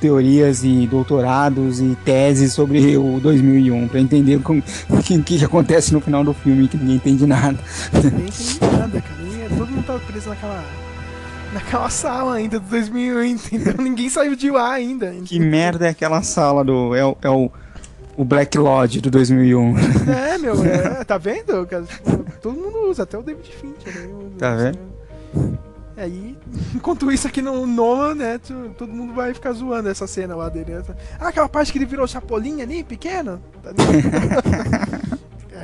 teorias 0.00 0.64
e 0.64 0.86
doutorados 0.86 1.80
e 1.80 1.96
teses 2.04 2.52
sobre 2.52 2.96
o 2.96 3.20
2001 3.20 3.88
pra 3.88 4.00
entender 4.00 4.36
o 4.88 5.02
que, 5.02 5.22
que 5.22 5.44
acontece 5.44 5.92
no 5.92 6.00
final 6.00 6.24
do 6.24 6.32
filme 6.32 6.68
que 6.68 6.76
ninguém 6.76 6.96
entende 6.96 7.26
nada. 7.26 7.58
Ninguém 7.92 8.28
entende 8.28 8.58
nada, 8.60 9.00
cara. 9.00 9.19
Todo 9.56 9.70
mundo 9.70 9.84
tá 9.86 9.98
preso 9.98 10.28
naquela. 10.28 10.62
Naquela 11.52 11.90
sala 11.90 12.34
ainda 12.36 12.60
do 12.60 12.66
2001, 12.68 13.24
entendeu? 13.26 13.74
Ninguém 13.78 14.08
saiu 14.08 14.36
de 14.36 14.50
lá 14.50 14.70
ainda. 14.72 15.10
que 15.24 15.38
merda 15.40 15.86
é 15.86 15.90
aquela 15.90 16.22
sala 16.22 16.64
do 16.64 16.94
é, 16.94 17.04
o- 17.04 17.16
é 17.22 17.28
o 17.30 17.50
o 18.16 18.24
Black 18.24 18.56
Lodge 18.58 19.00
do 19.00 19.10
2001. 19.10 19.74
É, 20.10 20.36
meu, 20.38 20.62
é, 20.64 21.02
tá 21.04 21.16
vendo? 21.16 21.66
Tipo, 21.66 22.24
todo 22.42 22.54
mundo 22.60 22.90
usa, 22.90 23.04
até 23.04 23.16
o 23.16 23.22
David 23.22 23.48
Fincher. 23.50 23.94
Né? 24.00 24.06
usa, 24.14 24.36
Tá 24.38 24.54
vendo? 24.56 24.78
E 25.96 26.00
aí, 26.00 26.38
enquanto 26.74 27.10
isso 27.10 27.26
aqui 27.26 27.40
no 27.42 27.66
Nolan, 27.66 28.14
né, 28.14 28.38
todo 28.76 28.92
mundo 28.92 29.14
vai 29.14 29.32
ficar 29.32 29.52
zoando 29.52 29.88
essa 29.88 30.06
cena 30.06 30.36
lá 30.36 30.48
dele. 30.50 30.72
né? 30.74 30.82
Ah, 31.18 31.28
aquela 31.28 31.48
parte 31.48 31.72
que 31.72 31.78
ele 31.78 31.86
virou 31.86 32.06
chapolinha 32.06 32.62
ali, 32.64 32.84
pequeno. 32.84 33.40
Tá? 33.62 33.70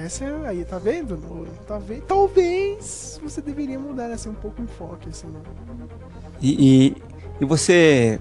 Essa 0.01 0.25
é- 0.25 0.49
aí, 0.49 0.65
tá 0.65 0.79
vendo? 0.79 1.19
Tá? 1.67 1.81
Talvez 2.07 3.21
você 3.23 3.41
deveria 3.41 3.79
mudar 3.79 4.11
assim 4.11 4.29
um 4.29 4.35
pouco 4.35 4.61
o 4.61 4.65
enfoque, 4.65 5.09
assim, 5.09 5.27
né? 5.29 5.41
E, 6.41 6.87
e, 6.89 6.97
e 7.41 7.45
você 7.45 8.19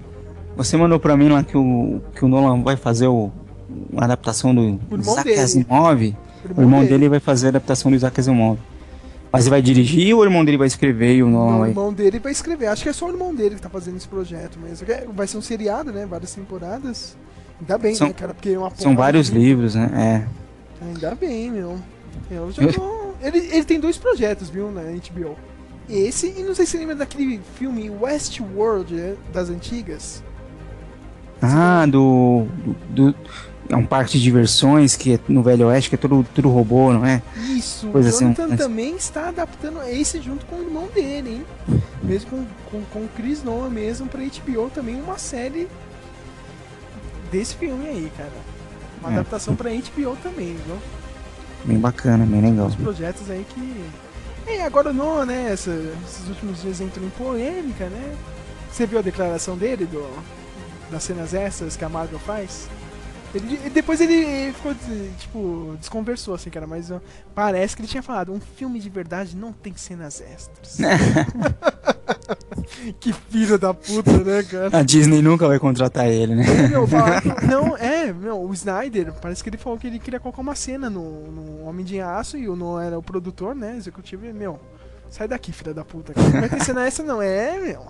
você 0.56 0.76
mandou 0.76 0.98
pra 0.98 1.16
mim 1.16 1.28
lá 1.28 1.42
que 1.44 1.56
o 1.56 2.00
que 2.14 2.24
o 2.24 2.28
Nolan 2.28 2.62
vai 2.62 2.76
fazer 2.76 3.06
o 3.08 3.30
uma 3.92 4.04
adaptação 4.04 4.54
do 4.54 4.62
irmão 4.62 4.98
Isaac. 5.00 5.32
Asimov. 5.34 5.76
O 5.76 6.48
O 6.48 6.50
irmão 6.50 6.62
irmão 6.64 6.80
dele. 6.80 6.90
dele 6.92 7.08
vai 7.08 7.20
fazer 7.20 7.46
a 7.46 7.48
adaptação 7.50 7.90
do 7.90 7.96
Isaac 7.96 8.18
Asimov. 8.20 8.58
Mas 9.32 9.42
ele 9.44 9.50
vai 9.50 9.60
dirigir 9.60 10.14
ou 10.14 10.20
o 10.22 10.24
irmão 10.24 10.44
dele 10.44 10.56
vai 10.56 10.66
escrever 10.68 11.16
e 11.16 11.22
o 11.22 11.28
Nolan 11.28 11.56
O 11.56 11.58
vai 11.60 11.68
irmão 11.70 11.92
dele 11.92 12.18
vai 12.18 12.32
escrever. 12.32 12.68
Acho 12.68 12.84
que 12.84 12.88
é 12.88 12.92
só 12.92 13.06
o 13.06 13.10
irmão 13.10 13.34
dele 13.34 13.56
que 13.56 13.60
tá 13.62 13.68
fazendo 13.68 13.96
esse 13.96 14.08
projeto 14.08 14.58
mesmo. 14.58 14.90
É, 14.90 15.04
Vai 15.12 15.26
ser 15.26 15.36
um 15.36 15.42
seriado, 15.42 15.92
né? 15.92 16.06
Várias 16.06 16.32
temporadas. 16.34 17.16
Ainda 17.60 17.76
bem, 17.76 17.94
São- 17.94 18.06
né, 18.08 18.14
cara? 18.14 18.32
Porque 18.32 18.50
é 18.50 18.58
uma 18.58 18.70
São 18.76 18.94
vários 18.94 19.30
de- 19.30 19.36
livros, 19.38 19.74
né? 19.74 20.26
Ainda 20.86 21.14
bem, 21.14 21.50
meu. 21.50 21.78
Eu 22.30 22.50
já 22.52 22.72
tô... 22.72 23.12
ele, 23.20 23.38
ele 23.38 23.64
tem 23.64 23.78
dois 23.80 23.96
projetos, 23.96 24.48
viu, 24.48 24.70
na 24.70 24.82
HBO. 24.82 25.36
Esse, 25.88 26.34
e 26.36 26.42
não 26.42 26.54
sei 26.54 26.66
se 26.66 26.72
você 26.72 26.78
lembra 26.78 26.96
daquele 26.96 27.40
filme 27.56 27.88
Westworld, 27.90 28.92
né, 28.94 29.16
das 29.32 29.48
antigas. 29.50 30.22
Ah, 31.40 31.86
do, 31.86 32.46
do, 32.64 32.74
do- 33.12 33.14
é 33.68 33.76
um 33.76 33.84
parque 33.84 34.12
de 34.12 34.22
diversões 34.22 34.96
que 34.96 35.14
é 35.14 35.20
no 35.28 35.42
Velho 35.42 35.66
Oeste 35.66 35.90
que 35.90 35.96
é 35.96 35.98
tudo, 35.98 36.24
tudo 36.34 36.48
robô, 36.48 36.92
não 36.92 37.04
é? 37.04 37.20
Isso, 37.36 37.88
Coisa 37.88 38.08
o 38.08 38.12
assim, 38.12 38.24
Jonathan 38.26 38.46
mas- 38.48 38.58
também 38.58 38.96
está 38.96 39.28
adaptando 39.28 39.82
esse 39.88 40.20
junto 40.22 40.46
com 40.46 40.56
o 40.56 40.62
irmão 40.62 40.88
dele, 40.94 41.30
hein? 41.68 41.80
Mesmo 42.02 42.30
com, 42.30 42.46
com, 42.70 42.82
com 42.92 42.98
o 43.00 43.08
Chris 43.16 43.42
Nolan 43.44 43.68
mesmo 43.70 44.06
pra 44.08 44.22
HBO 44.22 44.70
também 44.74 45.00
uma 45.00 45.18
série 45.18 45.68
desse 47.30 47.54
filme 47.56 47.86
aí, 47.88 48.10
cara. 48.16 48.30
Uma 49.00 49.10
É. 49.10 49.12
adaptação 49.14 49.54
pra 49.56 49.70
HBO 49.70 50.16
também, 50.22 50.56
viu? 50.66 50.78
Bem 51.64 51.78
bacana, 51.78 52.24
bem 52.24 52.40
legal. 52.40 52.66
Os 52.66 52.74
projetos 52.74 53.30
aí 53.30 53.44
que. 53.48 53.84
É, 54.46 54.62
agora 54.64 54.92
não, 54.92 55.24
né? 55.26 55.50
essa- 55.52 55.70
esses 56.06 56.28
últimos 56.28 56.62
dias 56.62 56.80
entrou 56.80 57.04
em 57.04 57.10
polêmica, 57.10 57.88
né? 57.88 58.16
Você 58.70 58.86
viu 58.86 58.98
a 58.98 59.02
declaração 59.02 59.56
dele 59.56 59.84
do, 59.86 60.06
das 60.90 61.02
cenas 61.02 61.34
extras 61.34 61.76
que 61.76 61.84
a 61.84 61.88
Marvel 61.88 62.18
faz? 62.20 62.68
Ele, 63.34 63.68
depois 63.70 64.00
ele 64.00 64.52
ficou, 64.52 64.72
tipo, 65.18 65.76
desconversou, 65.80 66.34
assim, 66.34 66.48
cara, 66.48 66.66
mas 66.66 66.90
parece 67.34 67.74
que 67.74 67.82
ele 67.82 67.88
tinha 67.88 68.02
falado, 68.02 68.32
um 68.32 68.40
filme 68.40 68.78
de 68.78 68.88
verdade 68.88 69.36
não 69.36 69.52
tem 69.52 69.74
cenas 69.76 70.20
extras. 70.22 70.78
que 73.00 73.12
filho 73.12 73.58
da 73.58 73.74
puta, 73.74 74.12
né, 74.18 74.42
cara? 74.42 74.78
A 74.78 74.82
Disney 74.82 75.22
nunca 75.22 75.46
vai 75.46 75.58
contratar 75.58 76.08
ele, 76.08 76.34
né? 76.34 76.44
Meu, 76.68 76.86
não, 77.48 77.76
é, 77.76 78.12
meu, 78.12 78.40
o 78.40 78.52
Snyder, 78.52 79.12
parece 79.20 79.42
que 79.42 79.48
ele 79.48 79.56
falou 79.56 79.78
que 79.78 79.86
ele 79.86 79.98
queria 79.98 80.20
colocar 80.20 80.40
uma 80.40 80.54
cena 80.54 80.88
no, 80.88 81.30
no 81.30 81.64
Homem 81.64 81.84
de 81.84 82.00
Aço 82.00 82.36
e 82.36 82.48
o 82.48 82.56
Nolan 82.56 82.84
era 82.84 82.98
o 82.98 83.02
produtor, 83.02 83.54
né, 83.54 83.76
executivo, 83.76 84.26
e, 84.26 84.32
meu, 84.32 84.58
sai 85.10 85.28
daqui, 85.28 85.52
filha 85.52 85.74
da 85.74 85.84
puta, 85.84 86.12
cara. 86.12 86.28
não 86.28 86.40
vai 86.40 86.48
ter 86.48 86.62
cena 86.62 86.86
essa 86.86 87.02
não, 87.02 87.20
é, 87.20 87.58
meu. 87.58 87.86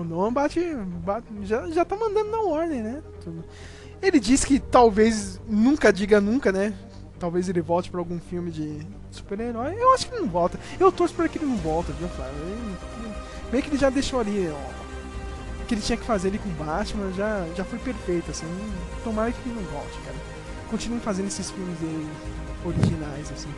O 0.00 0.04
Nolan 0.04 0.32
bate, 0.32 0.60
bate 1.04 1.26
já, 1.42 1.68
já 1.68 1.84
tá 1.84 1.94
mandando 1.96 2.30
na 2.30 2.40
ordem, 2.40 2.82
né? 2.82 3.00
Tudo. 3.22 3.44
Ele 4.02 4.18
disse 4.18 4.46
que 4.46 4.58
talvez, 4.58 5.40
nunca 5.48 5.92
diga 5.92 6.20
nunca, 6.20 6.50
né, 6.50 6.72
talvez 7.18 7.48
ele 7.48 7.60
volte 7.60 7.90
pra 7.90 8.00
algum 8.00 8.18
filme 8.18 8.50
de 8.50 8.78
super-herói, 9.10 9.74
eu 9.78 9.92
acho 9.94 10.06
que 10.08 10.14
ele 10.14 10.22
não 10.22 10.28
volta, 10.28 10.58
eu 10.78 10.90
torço 10.92 11.14
pra 11.14 11.28
que 11.28 11.38
ele 11.38 11.46
não 11.46 11.56
volta, 11.56 11.92
viu, 11.92 12.08
Flávio? 12.08 12.34
Ele- 12.42 13.07
Meio 13.50 13.62
que 13.62 13.70
ele 13.70 13.78
já 13.78 13.90
deixou 13.90 14.20
ali, 14.20 14.50
ó, 14.52 15.62
o 15.62 15.66
que 15.66 15.74
ele 15.74 15.80
tinha 15.80 15.96
que 15.96 16.04
fazer 16.04 16.28
ali 16.28 16.38
com 16.38 16.48
o 16.48 16.52
Batman 16.52 17.12
já, 17.12 17.46
já 17.56 17.64
foi 17.64 17.78
perfeito, 17.78 18.30
assim. 18.30 18.46
Tomara 19.04 19.32
que 19.32 19.48
não 19.48 19.62
volte, 19.62 19.98
cara. 20.04 20.16
Continue 20.70 21.00
fazendo 21.00 21.28
esses 21.28 21.50
filmes 21.50 21.78
dele 21.78 22.08
originais, 22.64 23.30
assim. 23.32 23.48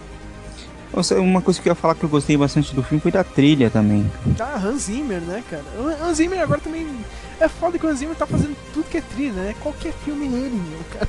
Uma 1.20 1.40
coisa 1.40 1.62
que 1.62 1.68
eu 1.68 1.70
ia 1.70 1.74
falar 1.76 1.94
que 1.94 2.02
eu 2.02 2.08
gostei 2.08 2.36
bastante 2.36 2.74
do 2.74 2.82
filme 2.82 3.00
foi 3.00 3.12
da 3.12 3.22
trilha 3.22 3.70
também. 3.70 4.10
Tá, 4.36 4.56
Hans 4.56 4.82
Zimmer, 4.82 5.20
né, 5.20 5.42
cara? 5.48 5.62
Hans 6.02 6.16
Zimmer 6.16 6.40
agora 6.40 6.60
também. 6.60 6.86
É 7.38 7.48
foda 7.48 7.78
que 7.78 7.86
o 7.86 7.88
Hans 7.88 8.00
Zimmer 8.00 8.16
tá 8.16 8.26
fazendo 8.26 8.56
tudo 8.72 8.88
que 8.88 8.98
é 8.98 9.00
trilha, 9.00 9.32
né? 9.32 9.54
Qualquer 9.60 9.92
filme 10.04 10.26
é 10.26 10.38
ele, 10.38 10.56
meu, 10.56 10.80
cara. 10.92 11.08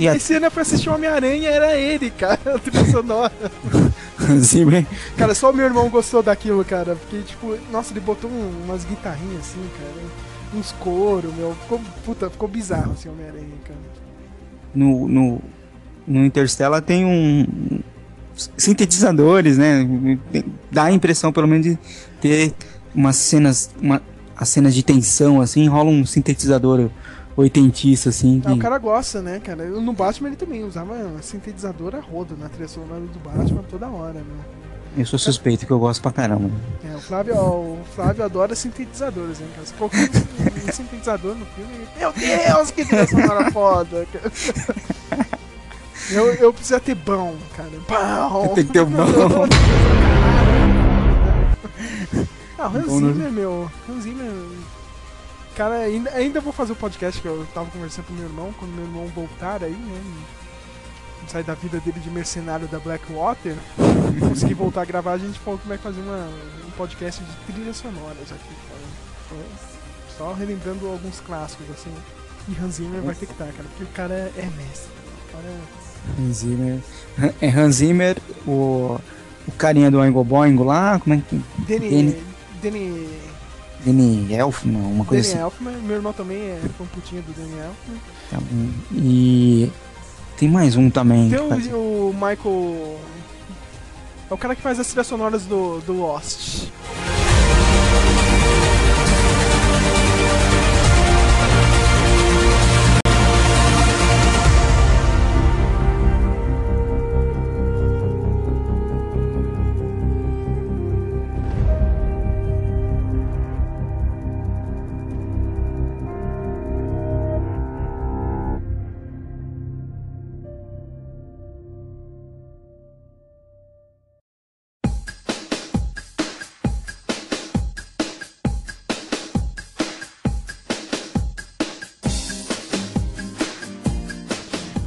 E 0.00 0.08
a- 0.08 0.16
Esse 0.16 0.34
ano 0.34 0.46
eu 0.46 0.50
fui 0.50 0.62
assistir 0.62 0.88
Homem-Aranha, 0.88 1.48
era 1.50 1.76
ele, 1.76 2.10
cara, 2.10 2.40
a 2.56 2.58
trilha 2.58 2.84
sonora. 2.86 3.32
Zimmer, 4.40 4.86
Cara, 5.16 5.34
só 5.34 5.50
o 5.50 5.54
meu 5.54 5.66
irmão 5.66 5.88
gostou 5.90 6.22
daquilo, 6.22 6.64
cara. 6.64 6.96
Porque, 6.96 7.22
tipo, 7.22 7.56
nossa, 7.70 7.92
ele 7.92 8.00
botou 8.00 8.30
um- 8.30 8.62
umas 8.64 8.84
guitarrinhas 8.84 9.40
assim, 9.40 9.60
cara. 9.78 10.06
Uns 10.54 10.72
coros, 10.72 11.32
meu. 11.34 11.54
Ficou, 11.62 11.80
puta, 12.04 12.30
ficou 12.30 12.48
bizarro 12.48 12.92
assim, 12.92 13.08
Homem-Aranha, 13.08 13.46
cara. 13.64 13.78
no, 14.74 15.06
no, 15.08 15.40
no 16.06 16.24
Interstellar 16.24 16.80
tem 16.82 17.04
um 17.04 17.80
sintetizadores, 18.56 19.58
né? 19.58 19.86
Dá 20.70 20.84
a 20.84 20.92
impressão, 20.92 21.32
pelo 21.32 21.46
menos, 21.46 21.66
de 21.66 21.78
ter 22.20 22.54
umas 22.94 23.16
cenas, 23.16 23.70
uma, 23.80 24.00
as 24.36 24.48
cenas 24.48 24.74
de 24.74 24.82
tensão, 24.82 25.40
assim, 25.40 25.68
rola 25.68 25.90
um 25.90 26.06
sintetizador 26.06 26.88
oitentista, 27.36 28.08
assim. 28.10 28.42
Ah, 28.44 28.50
o 28.52 28.54
que- 28.54 28.60
cara 28.60 28.78
gosta, 28.78 29.20
né, 29.22 29.40
cara? 29.40 29.64
No 29.66 29.92
Batman 29.92 30.28
ele 30.28 30.36
também 30.36 30.64
usava 30.64 30.94
sintetizador 31.22 31.94
a 31.94 32.00
rodo 32.00 32.36
na 32.36 32.48
trilha 32.48 32.68
sonora 32.68 33.00
do 33.00 33.18
Batman 33.20 33.62
toda 33.70 33.88
hora, 33.88 34.14
meu. 34.14 34.60
Eu 34.96 35.06
sou 35.06 35.18
suspeito 35.20 35.64
que 35.66 35.70
eu 35.72 35.78
gosto 35.78 36.02
pra 36.02 36.10
caramba. 36.10 36.50
É, 36.84 36.96
o 36.96 37.00
Flávio, 37.00 37.36
o 37.36 37.78
Flávio 37.94 38.24
adora 38.24 38.56
sintetizadores, 38.56 39.40
hein, 39.40 39.46
cara? 39.54 39.64
Se 39.66 39.72
colocar 39.74 39.98
um, 39.98 40.72
sintetizador 40.72 41.36
no 41.36 41.46
filme, 41.46 41.72
meu 41.96 42.12
Deus, 42.12 42.70
que 42.72 42.84
trilha 42.84 43.06
sonora 43.06 43.50
foda! 43.52 44.04
cara. 44.12 44.32
Eu, 46.10 46.34
eu 46.34 46.52
preciso 46.52 46.80
ter 46.80 46.96
bom, 46.96 47.36
cara. 47.56 47.70
Bom! 47.88 48.48
Tem 48.54 48.66
que 48.66 48.72
ter 48.72 48.84
bom. 48.84 48.96
Ah, 52.62 52.68
o 52.68 52.76
Hans 52.76 53.00
né? 53.00 53.12
Zimmer, 53.12 53.32
meu. 53.32 53.70
Hans 53.88 54.02
Zimmer. 54.02 54.30
Cara, 55.56 55.76
ainda, 55.78 56.10
ainda 56.10 56.40
vou 56.40 56.52
fazer 56.52 56.72
o 56.72 56.76
podcast 56.76 57.20
que 57.20 57.26
eu 57.26 57.46
tava 57.52 57.70
conversando 57.70 58.06
com 58.06 58.14
meu 58.14 58.24
irmão, 58.24 58.54
quando 58.58 58.72
meu 58.72 58.84
irmão 58.84 59.06
voltar 59.08 59.62
aí, 59.62 59.72
né? 59.72 60.00
Sair 61.28 61.44
da 61.44 61.54
vida 61.54 61.78
dele 61.80 62.00
de 62.00 62.10
mercenário 62.10 62.66
da 62.68 62.78
Blackwater. 62.78 63.54
conseguir 64.28 64.54
voltar 64.54 64.82
a 64.82 64.84
gravar, 64.84 65.12
a 65.12 65.18
gente 65.18 65.38
falou 65.38 65.58
que 65.58 65.68
vai 65.68 65.78
fazer 65.78 66.00
uma, 66.00 66.28
um 66.66 66.70
podcast 66.76 67.22
de 67.22 67.52
trilhas 67.52 67.76
sonoras 67.76 68.32
aqui, 68.32 68.54
cara. 68.68 68.80
Então, 69.26 69.38
Só 70.16 70.32
relembrando 70.32 70.86
alguns 70.88 71.20
clássicos, 71.20 71.70
assim. 71.70 71.92
E 72.48 72.56
Hans 72.60 72.76
Zimmer 72.76 73.02
vai 73.02 73.14
ter 73.14 73.26
que 73.26 73.32
estar, 73.32 73.46
cara, 73.46 73.68
porque 73.68 73.84
o 73.84 73.88
cara 73.88 74.14
é 74.14 74.48
mestre. 74.56 74.90
O 75.28 75.32
cara 75.32 75.46
é. 75.46 76.20
Hans 76.20 76.36
Zimmer. 76.38 76.78
É 77.40 77.48
Hans 77.48 77.76
Zimmer, 77.76 78.16
o, 78.46 78.98
o 79.46 79.52
carinha 79.52 79.90
do 79.90 79.98
Oingo 79.98 80.24
Boingo 80.24 80.64
lá, 80.64 80.98
como 80.98 81.14
é 81.14 81.22
que. 81.28 81.36
Danny. 81.68 81.90
Danny, 81.90 82.22
Danny. 82.62 83.29
Danny 83.84 84.32
Elfman, 84.34 84.76
uma 84.76 85.04
coisa 85.04 85.22
Danny 85.22 85.34
assim. 85.34 85.42
Elfman, 85.42 85.72
meu 85.82 85.96
irmão 85.96 86.12
também 86.12 86.38
é 86.38 86.60
fã 86.76 86.84
putinha 86.86 87.22
do 87.22 87.32
Danny 87.32 87.52
Elfman. 87.58 87.96
Tá 88.30 88.38
bom. 88.40 88.68
E 88.94 89.70
tem 90.36 90.48
mais 90.48 90.76
um 90.76 90.88
também. 90.90 91.30
Tem 91.30 91.48
faz- 91.48 91.66
o, 91.72 91.76
o 91.76 92.12
Michael. 92.14 92.98
É 94.30 94.34
o 94.34 94.38
cara 94.38 94.54
que 94.54 94.62
faz 94.62 94.78
as 94.78 94.86
trilhas 94.86 95.06
sonoras 95.06 95.44
do, 95.44 95.80
do 95.80 95.92
Lost. 95.92 96.68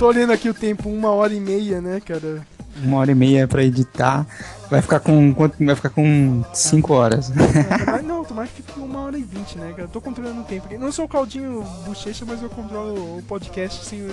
Tô 0.04 0.10
olhando 0.10 0.34
aqui 0.34 0.50
o 0.50 0.54
tempo, 0.54 0.90
uma 0.90 1.12
hora 1.12 1.34
e 1.34 1.40
meia, 1.40 1.80
né, 1.80 2.02
cara? 2.06 2.46
Uma 2.84 2.98
hora 2.98 3.12
e 3.12 3.16
meia 3.16 3.48
pra 3.48 3.64
editar. 3.64 4.28
Vai 4.70 4.82
ficar 4.82 5.00
com. 5.00 5.34
quanto- 5.34 5.64
Vai 5.66 5.76
ficar 5.78 5.92
com 5.92 6.44
5 6.54 6.94
horas. 6.94 7.32
Não, 8.04 8.26
tomara 8.26 8.50
que 8.50 8.62
fique 8.62 8.78
uma 8.82 9.00
hora 9.00 9.18
e 9.18 9.24
vinte, 9.24 9.58
né, 9.58 9.70
cara? 9.70 9.84
Eu 9.84 9.88
tô 9.88 10.02
controlando 10.02 10.42
o 10.42 10.44
tempo. 10.44 10.68
Não 10.78 10.92
sou 10.92 11.06
o 11.06 11.08
Caldinho 11.08 11.62
Bochecha, 11.86 12.26
mas 12.28 12.44
eu 12.44 12.50
controlo 12.50 13.18
o 13.18 13.24
podcast 13.24 13.86
sem 13.86 14.06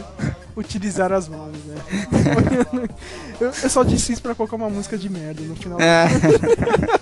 utilizar 0.57 1.13
as 1.13 1.27
mãos, 1.27 1.57
né? 1.65 1.75
Eu, 3.41 3.49
eu 3.49 3.69
só 3.69 3.83
disse 3.83 4.13
isso 4.13 4.23
pra 4.23 4.33
colocar 4.33 4.55
uma 4.55 4.71
música 4.71 4.97
de 4.97 5.11
merda 5.11 5.43
no 5.43 5.57
final. 5.57 5.81
É. 5.81 6.05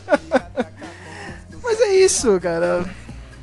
Mas 1.63 1.79
é 1.81 1.95
isso, 1.97 2.41
cara. 2.41 2.87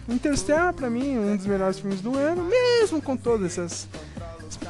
Interstellar, 0.09 0.73
pra 0.73 0.89
mim, 0.89 1.19
um 1.19 1.35
dos 1.37 1.45
melhores 1.45 1.77
filmes 1.77 2.01
do 2.01 2.17
ano, 2.17 2.43
mesmo 2.43 2.99
com 3.01 3.15
todas 3.17 3.51
essas 3.51 3.87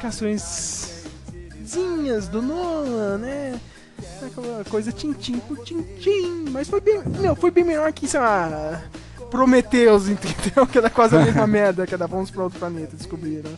explicações 0.06 2.28
do 2.30 2.40
Nolan, 2.40 3.18
né? 3.18 3.60
Aquela 4.24 4.64
coisa 4.64 4.92
tintim 4.92 5.38
por 5.38 5.58
tintim. 5.58 6.44
Mas 6.50 6.68
foi 6.68 6.80
bem, 6.80 7.02
meu, 7.20 7.34
foi 7.34 7.50
bem 7.50 7.64
melhor 7.64 7.92
que, 7.92 8.06
sei 8.06 8.20
lá, 8.20 8.82
Prometheus, 9.30 10.08
entendeu? 10.08 10.66
Que 10.66 10.78
era 10.78 10.90
quase 10.90 11.16
a 11.16 11.24
mesma 11.24 11.46
merda 11.46 11.86
que 11.86 11.94
era 11.94 12.06
Vamos 12.06 12.30
pra 12.30 12.44
outro 12.44 12.58
planeta, 12.58 12.96
descobriram. 12.96 13.50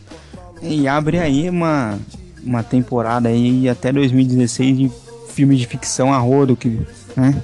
E 0.61 0.87
abre 0.87 1.19
aí 1.19 1.49
uma, 1.49 1.99
uma 2.43 2.63
temporada 2.63 3.29
aí 3.29 3.69
até 3.69 3.91
2016 3.91 4.77
de 4.77 4.91
filmes 5.29 5.59
de 5.59 5.67
ficção 5.67 6.13
a 6.13 6.17
rodo 6.17 6.55
que, 6.55 6.69
né? 7.15 7.41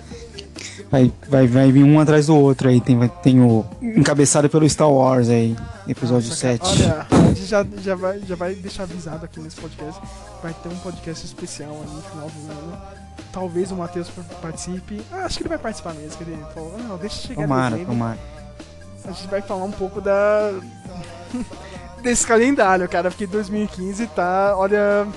Vai, 0.90 1.12
vai, 1.28 1.48
vai 1.48 1.72
vir 1.72 1.84
um 1.84 2.00
atrás 2.00 2.28
do 2.28 2.36
outro 2.36 2.70
aí. 2.70 2.80
Tem, 2.80 3.08
tem 3.22 3.42
o 3.42 3.66
encabeçado 3.82 4.50
pelo 4.50 4.68
Star 4.70 4.90
Wars 4.90 5.30
aí, 5.30 5.56
episódio 5.88 6.32
7. 6.32 6.64
Olha, 6.64 7.08
a 7.10 7.28
gente 7.28 7.46
já, 7.46 7.66
já, 7.82 7.96
vai, 7.96 8.20
já 8.20 8.36
vai 8.36 8.56
deixar 8.56 8.84
avisado 8.84 9.26
aqui 9.26 9.40
nesse 9.40 9.60
podcast. 9.60 10.02
Vai 10.42 10.54
ter 10.54 10.70
um 10.70 10.78
podcast 10.78 11.26
especial 11.26 11.72
aí 11.72 11.96
no 11.96 12.02
final 12.02 12.30
do 12.30 12.52
ano. 12.52 12.78
Talvez 13.32 13.72
o 13.72 13.76
Matheus 13.76 14.10
participe. 14.42 15.02
Ah, 15.12 15.26
acho 15.26 15.38
que 15.38 15.44
ele 15.44 15.50
vai 15.50 15.58
participar 15.58 15.94
mesmo. 15.94 16.18
Ele 16.22 16.38
falou, 16.54 16.78
não, 16.78 16.98
deixa 16.98 17.28
chegar 17.28 17.42
Tomara, 17.42 17.78
tomara. 17.78 18.20
A 19.04 19.12
gente 19.12 19.28
vai 19.28 19.42
falar 19.42 19.66
um 19.66 19.72
pouco 19.72 20.00
da. 20.02 20.52
desse 22.02 22.26
calendário, 22.26 22.88
cara, 22.88 23.10
porque 23.10 23.28
2015 23.28 24.08
tá. 24.08 24.54
Olha. 24.56 25.08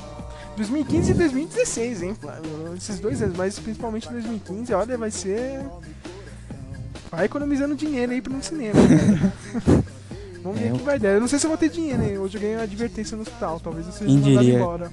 2015 0.58 1.10
e 1.10 1.14
2016, 1.14 2.02
hein, 2.02 2.16
Flávio? 2.20 2.74
Esses 2.76 2.98
dois 3.00 3.22
anos, 3.22 3.36
mas 3.36 3.58
principalmente 3.58 4.08
2015, 4.10 4.74
olha, 4.74 4.98
vai 4.98 5.10
ser. 5.10 5.60
Vai 7.10 7.24
economizando 7.24 7.74
dinheiro 7.74 8.12
aí 8.12 8.20
pra 8.20 8.32
no 8.32 8.42
cinema. 8.42 8.74
cara. 8.74 9.84
Vamos 10.42 10.60
ver 10.60 10.68
É, 10.68 10.72
o 10.72 10.74
que 10.76 10.80
eu- 10.80 10.84
vai 10.84 10.98
dar. 10.98 11.08
Eu 11.10 11.20
não 11.20 11.26
sei 11.28 11.38
se 11.38 11.46
eu 11.46 11.48
vou 11.48 11.58
ter 11.58 11.68
dinheiro, 11.68 12.02
hein? 12.02 12.16
Hoje 12.18 12.36
eu 12.36 12.40
ganhei 12.40 12.56
uma 12.56 12.62
advertência 12.62 13.16
no 13.16 13.22
hospital. 13.22 13.58
Talvez 13.60 13.86
eu 13.86 13.92
seja 13.92 14.10
mandado 14.18 14.48
embora. 14.48 14.92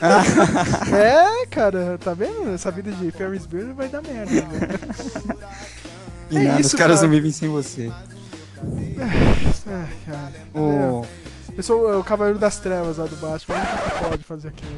é, 1.42 1.46
cara, 1.46 1.98
tá 1.98 2.14
vendo? 2.14 2.50
Essa 2.54 2.70
vida 2.70 2.92
de 2.92 3.10
Ferris 3.10 3.44
Bueller 3.46 3.74
vai 3.74 3.88
dar 3.88 4.02
merda. 4.02 4.32
né? 4.32 4.42
E 6.30 6.36
É 6.38 6.44
nada, 6.44 6.60
isso, 6.60 6.68
os 6.68 6.74
caras 6.74 6.96
cara. 7.00 7.08
não 7.08 7.14
vivem 7.14 7.30
sem 7.30 7.46
você. 7.50 7.92
É, 8.96 10.10
cara. 10.10 10.32
O- 10.54 11.04
É. 11.04 11.21
Eu 11.56 11.62
sou 11.62 12.00
o 12.00 12.04
Cavaleiro 12.04 12.38
das 12.38 12.58
Trevas 12.58 12.96
lá 12.96 13.04
do 13.06 13.16
Batman, 13.16 13.54
o 13.54 13.58
único 13.58 13.90
que 13.98 14.04
pode 14.04 14.24
fazer 14.24 14.48
aquilo. 14.48 14.72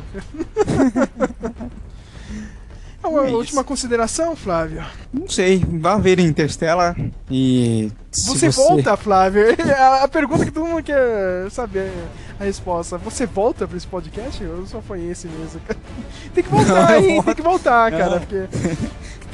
É 3.03 3.07
uma 3.07 3.23
É 3.23 3.27
isso. 3.27 3.37
última 3.37 3.63
consideração, 3.65 4.35
Flávio? 4.35 4.85
Não 5.13 5.29
sei, 5.29 5.65
vá 5.81 5.97
ver 5.99 6.19
Interstellar 6.19 6.97
e. 7.31 7.93
se 8.11 8.27
Você, 8.29 8.49
volta, 8.49 8.97
Flávio? 8.97 9.45
A, 10.03 10.09
pergunta 10.09 10.45
que 10.45 10.51
todo 10.51 10.67
mundo 10.67 10.83
quer 10.83 11.49
saber 11.51 11.93
a 12.41 12.45
resposta. 12.45 12.99
Você 12.99 13.25
volta 13.27 13.69
pra 13.69 13.77
esse 13.77 13.87
podcast? 13.87 14.43
Ou 14.45 14.67
só 14.67 14.81
foi 14.83 15.03
esse 15.05 15.29
mesmo? 15.29 15.61
cara? 15.61 15.79
Tem 16.35 16.43
que 16.43 16.51
voltar, 16.51 16.75
Não, 16.75 16.91
eu 16.91 17.01
hein? 17.11 17.23
Tem 17.23 17.35
que 17.35 17.43
voltar, 17.43 17.91
cara. 17.93 18.11
Não. 18.11 18.19
Porque 18.21 18.49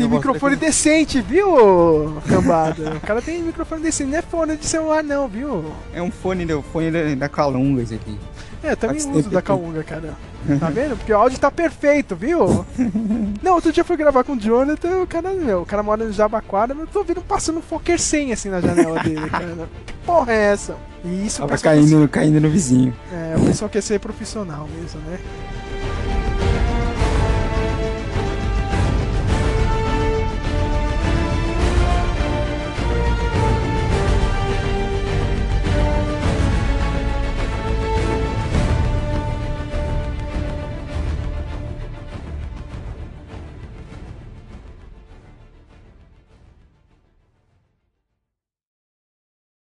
tem 0.00 0.08
microfone 0.08 0.56
daqui. 0.56 0.66
decente, 0.66 1.20
viu, 1.20 2.20
cambada? 2.28 2.96
O 2.96 3.00
cara 3.00 3.22
tem 3.22 3.42
microfone 3.42 3.82
decente, 3.82 4.10
não 4.10 4.18
é 4.18 4.22
fone 4.22 4.56
de 4.56 4.66
celular, 4.66 5.02
não, 5.02 5.28
viu? 5.28 5.64
É 5.94 6.02
um 6.02 6.10
fone, 6.10 6.44
do, 6.44 6.62
fone 6.62 6.90
da, 6.90 7.14
da 7.14 7.28
Calunga 7.28 7.82
esse 7.82 7.94
aqui. 7.94 8.18
É, 8.62 8.72
eu 8.72 8.76
também 8.76 9.00
Faz 9.00 9.16
uso 9.16 9.30
da 9.30 9.40
Kaunga, 9.40 9.82
cara. 9.82 10.14
Tá 10.58 10.68
vendo? 10.68 10.96
Porque 10.96 11.12
o 11.12 11.16
áudio 11.16 11.38
tá 11.38 11.50
perfeito, 11.50 12.14
viu? 12.14 12.64
Não, 13.42 13.54
outro 13.54 13.72
dia 13.72 13.80
eu 13.80 13.84
fui 13.84 13.96
gravar 13.96 14.22
com 14.22 14.34
o 14.34 14.38
Jonathan, 14.38 15.02
o 15.02 15.06
cara, 15.06 15.30
meu, 15.30 15.62
o 15.62 15.66
cara 15.66 15.82
mora 15.82 16.04
no 16.04 16.12
Jabaquara, 16.12 16.74
mas 16.74 16.86
eu 16.86 16.92
tô 16.92 16.98
ouvindo 17.00 17.22
passando 17.22 17.58
um 17.58 17.62
Fokker 17.62 17.98
100 17.98 18.32
assim 18.32 18.48
na 18.50 18.60
janela 18.60 19.02
dele, 19.02 19.28
cara. 19.30 19.68
Que 19.86 19.92
porra 20.04 20.32
é 20.32 20.52
essa? 20.52 20.76
E 21.04 21.26
isso 21.26 21.40
Tava 21.40 21.56
caindo, 21.56 22.06
caindo 22.08 22.40
no 22.40 22.50
vizinho. 22.50 22.94
É, 23.12 23.34
o 23.38 23.44
pessoal 23.46 23.70
quer 23.70 23.82
ser 23.82 23.98
profissional 23.98 24.68
mesmo, 24.78 25.00
né? 25.08 25.18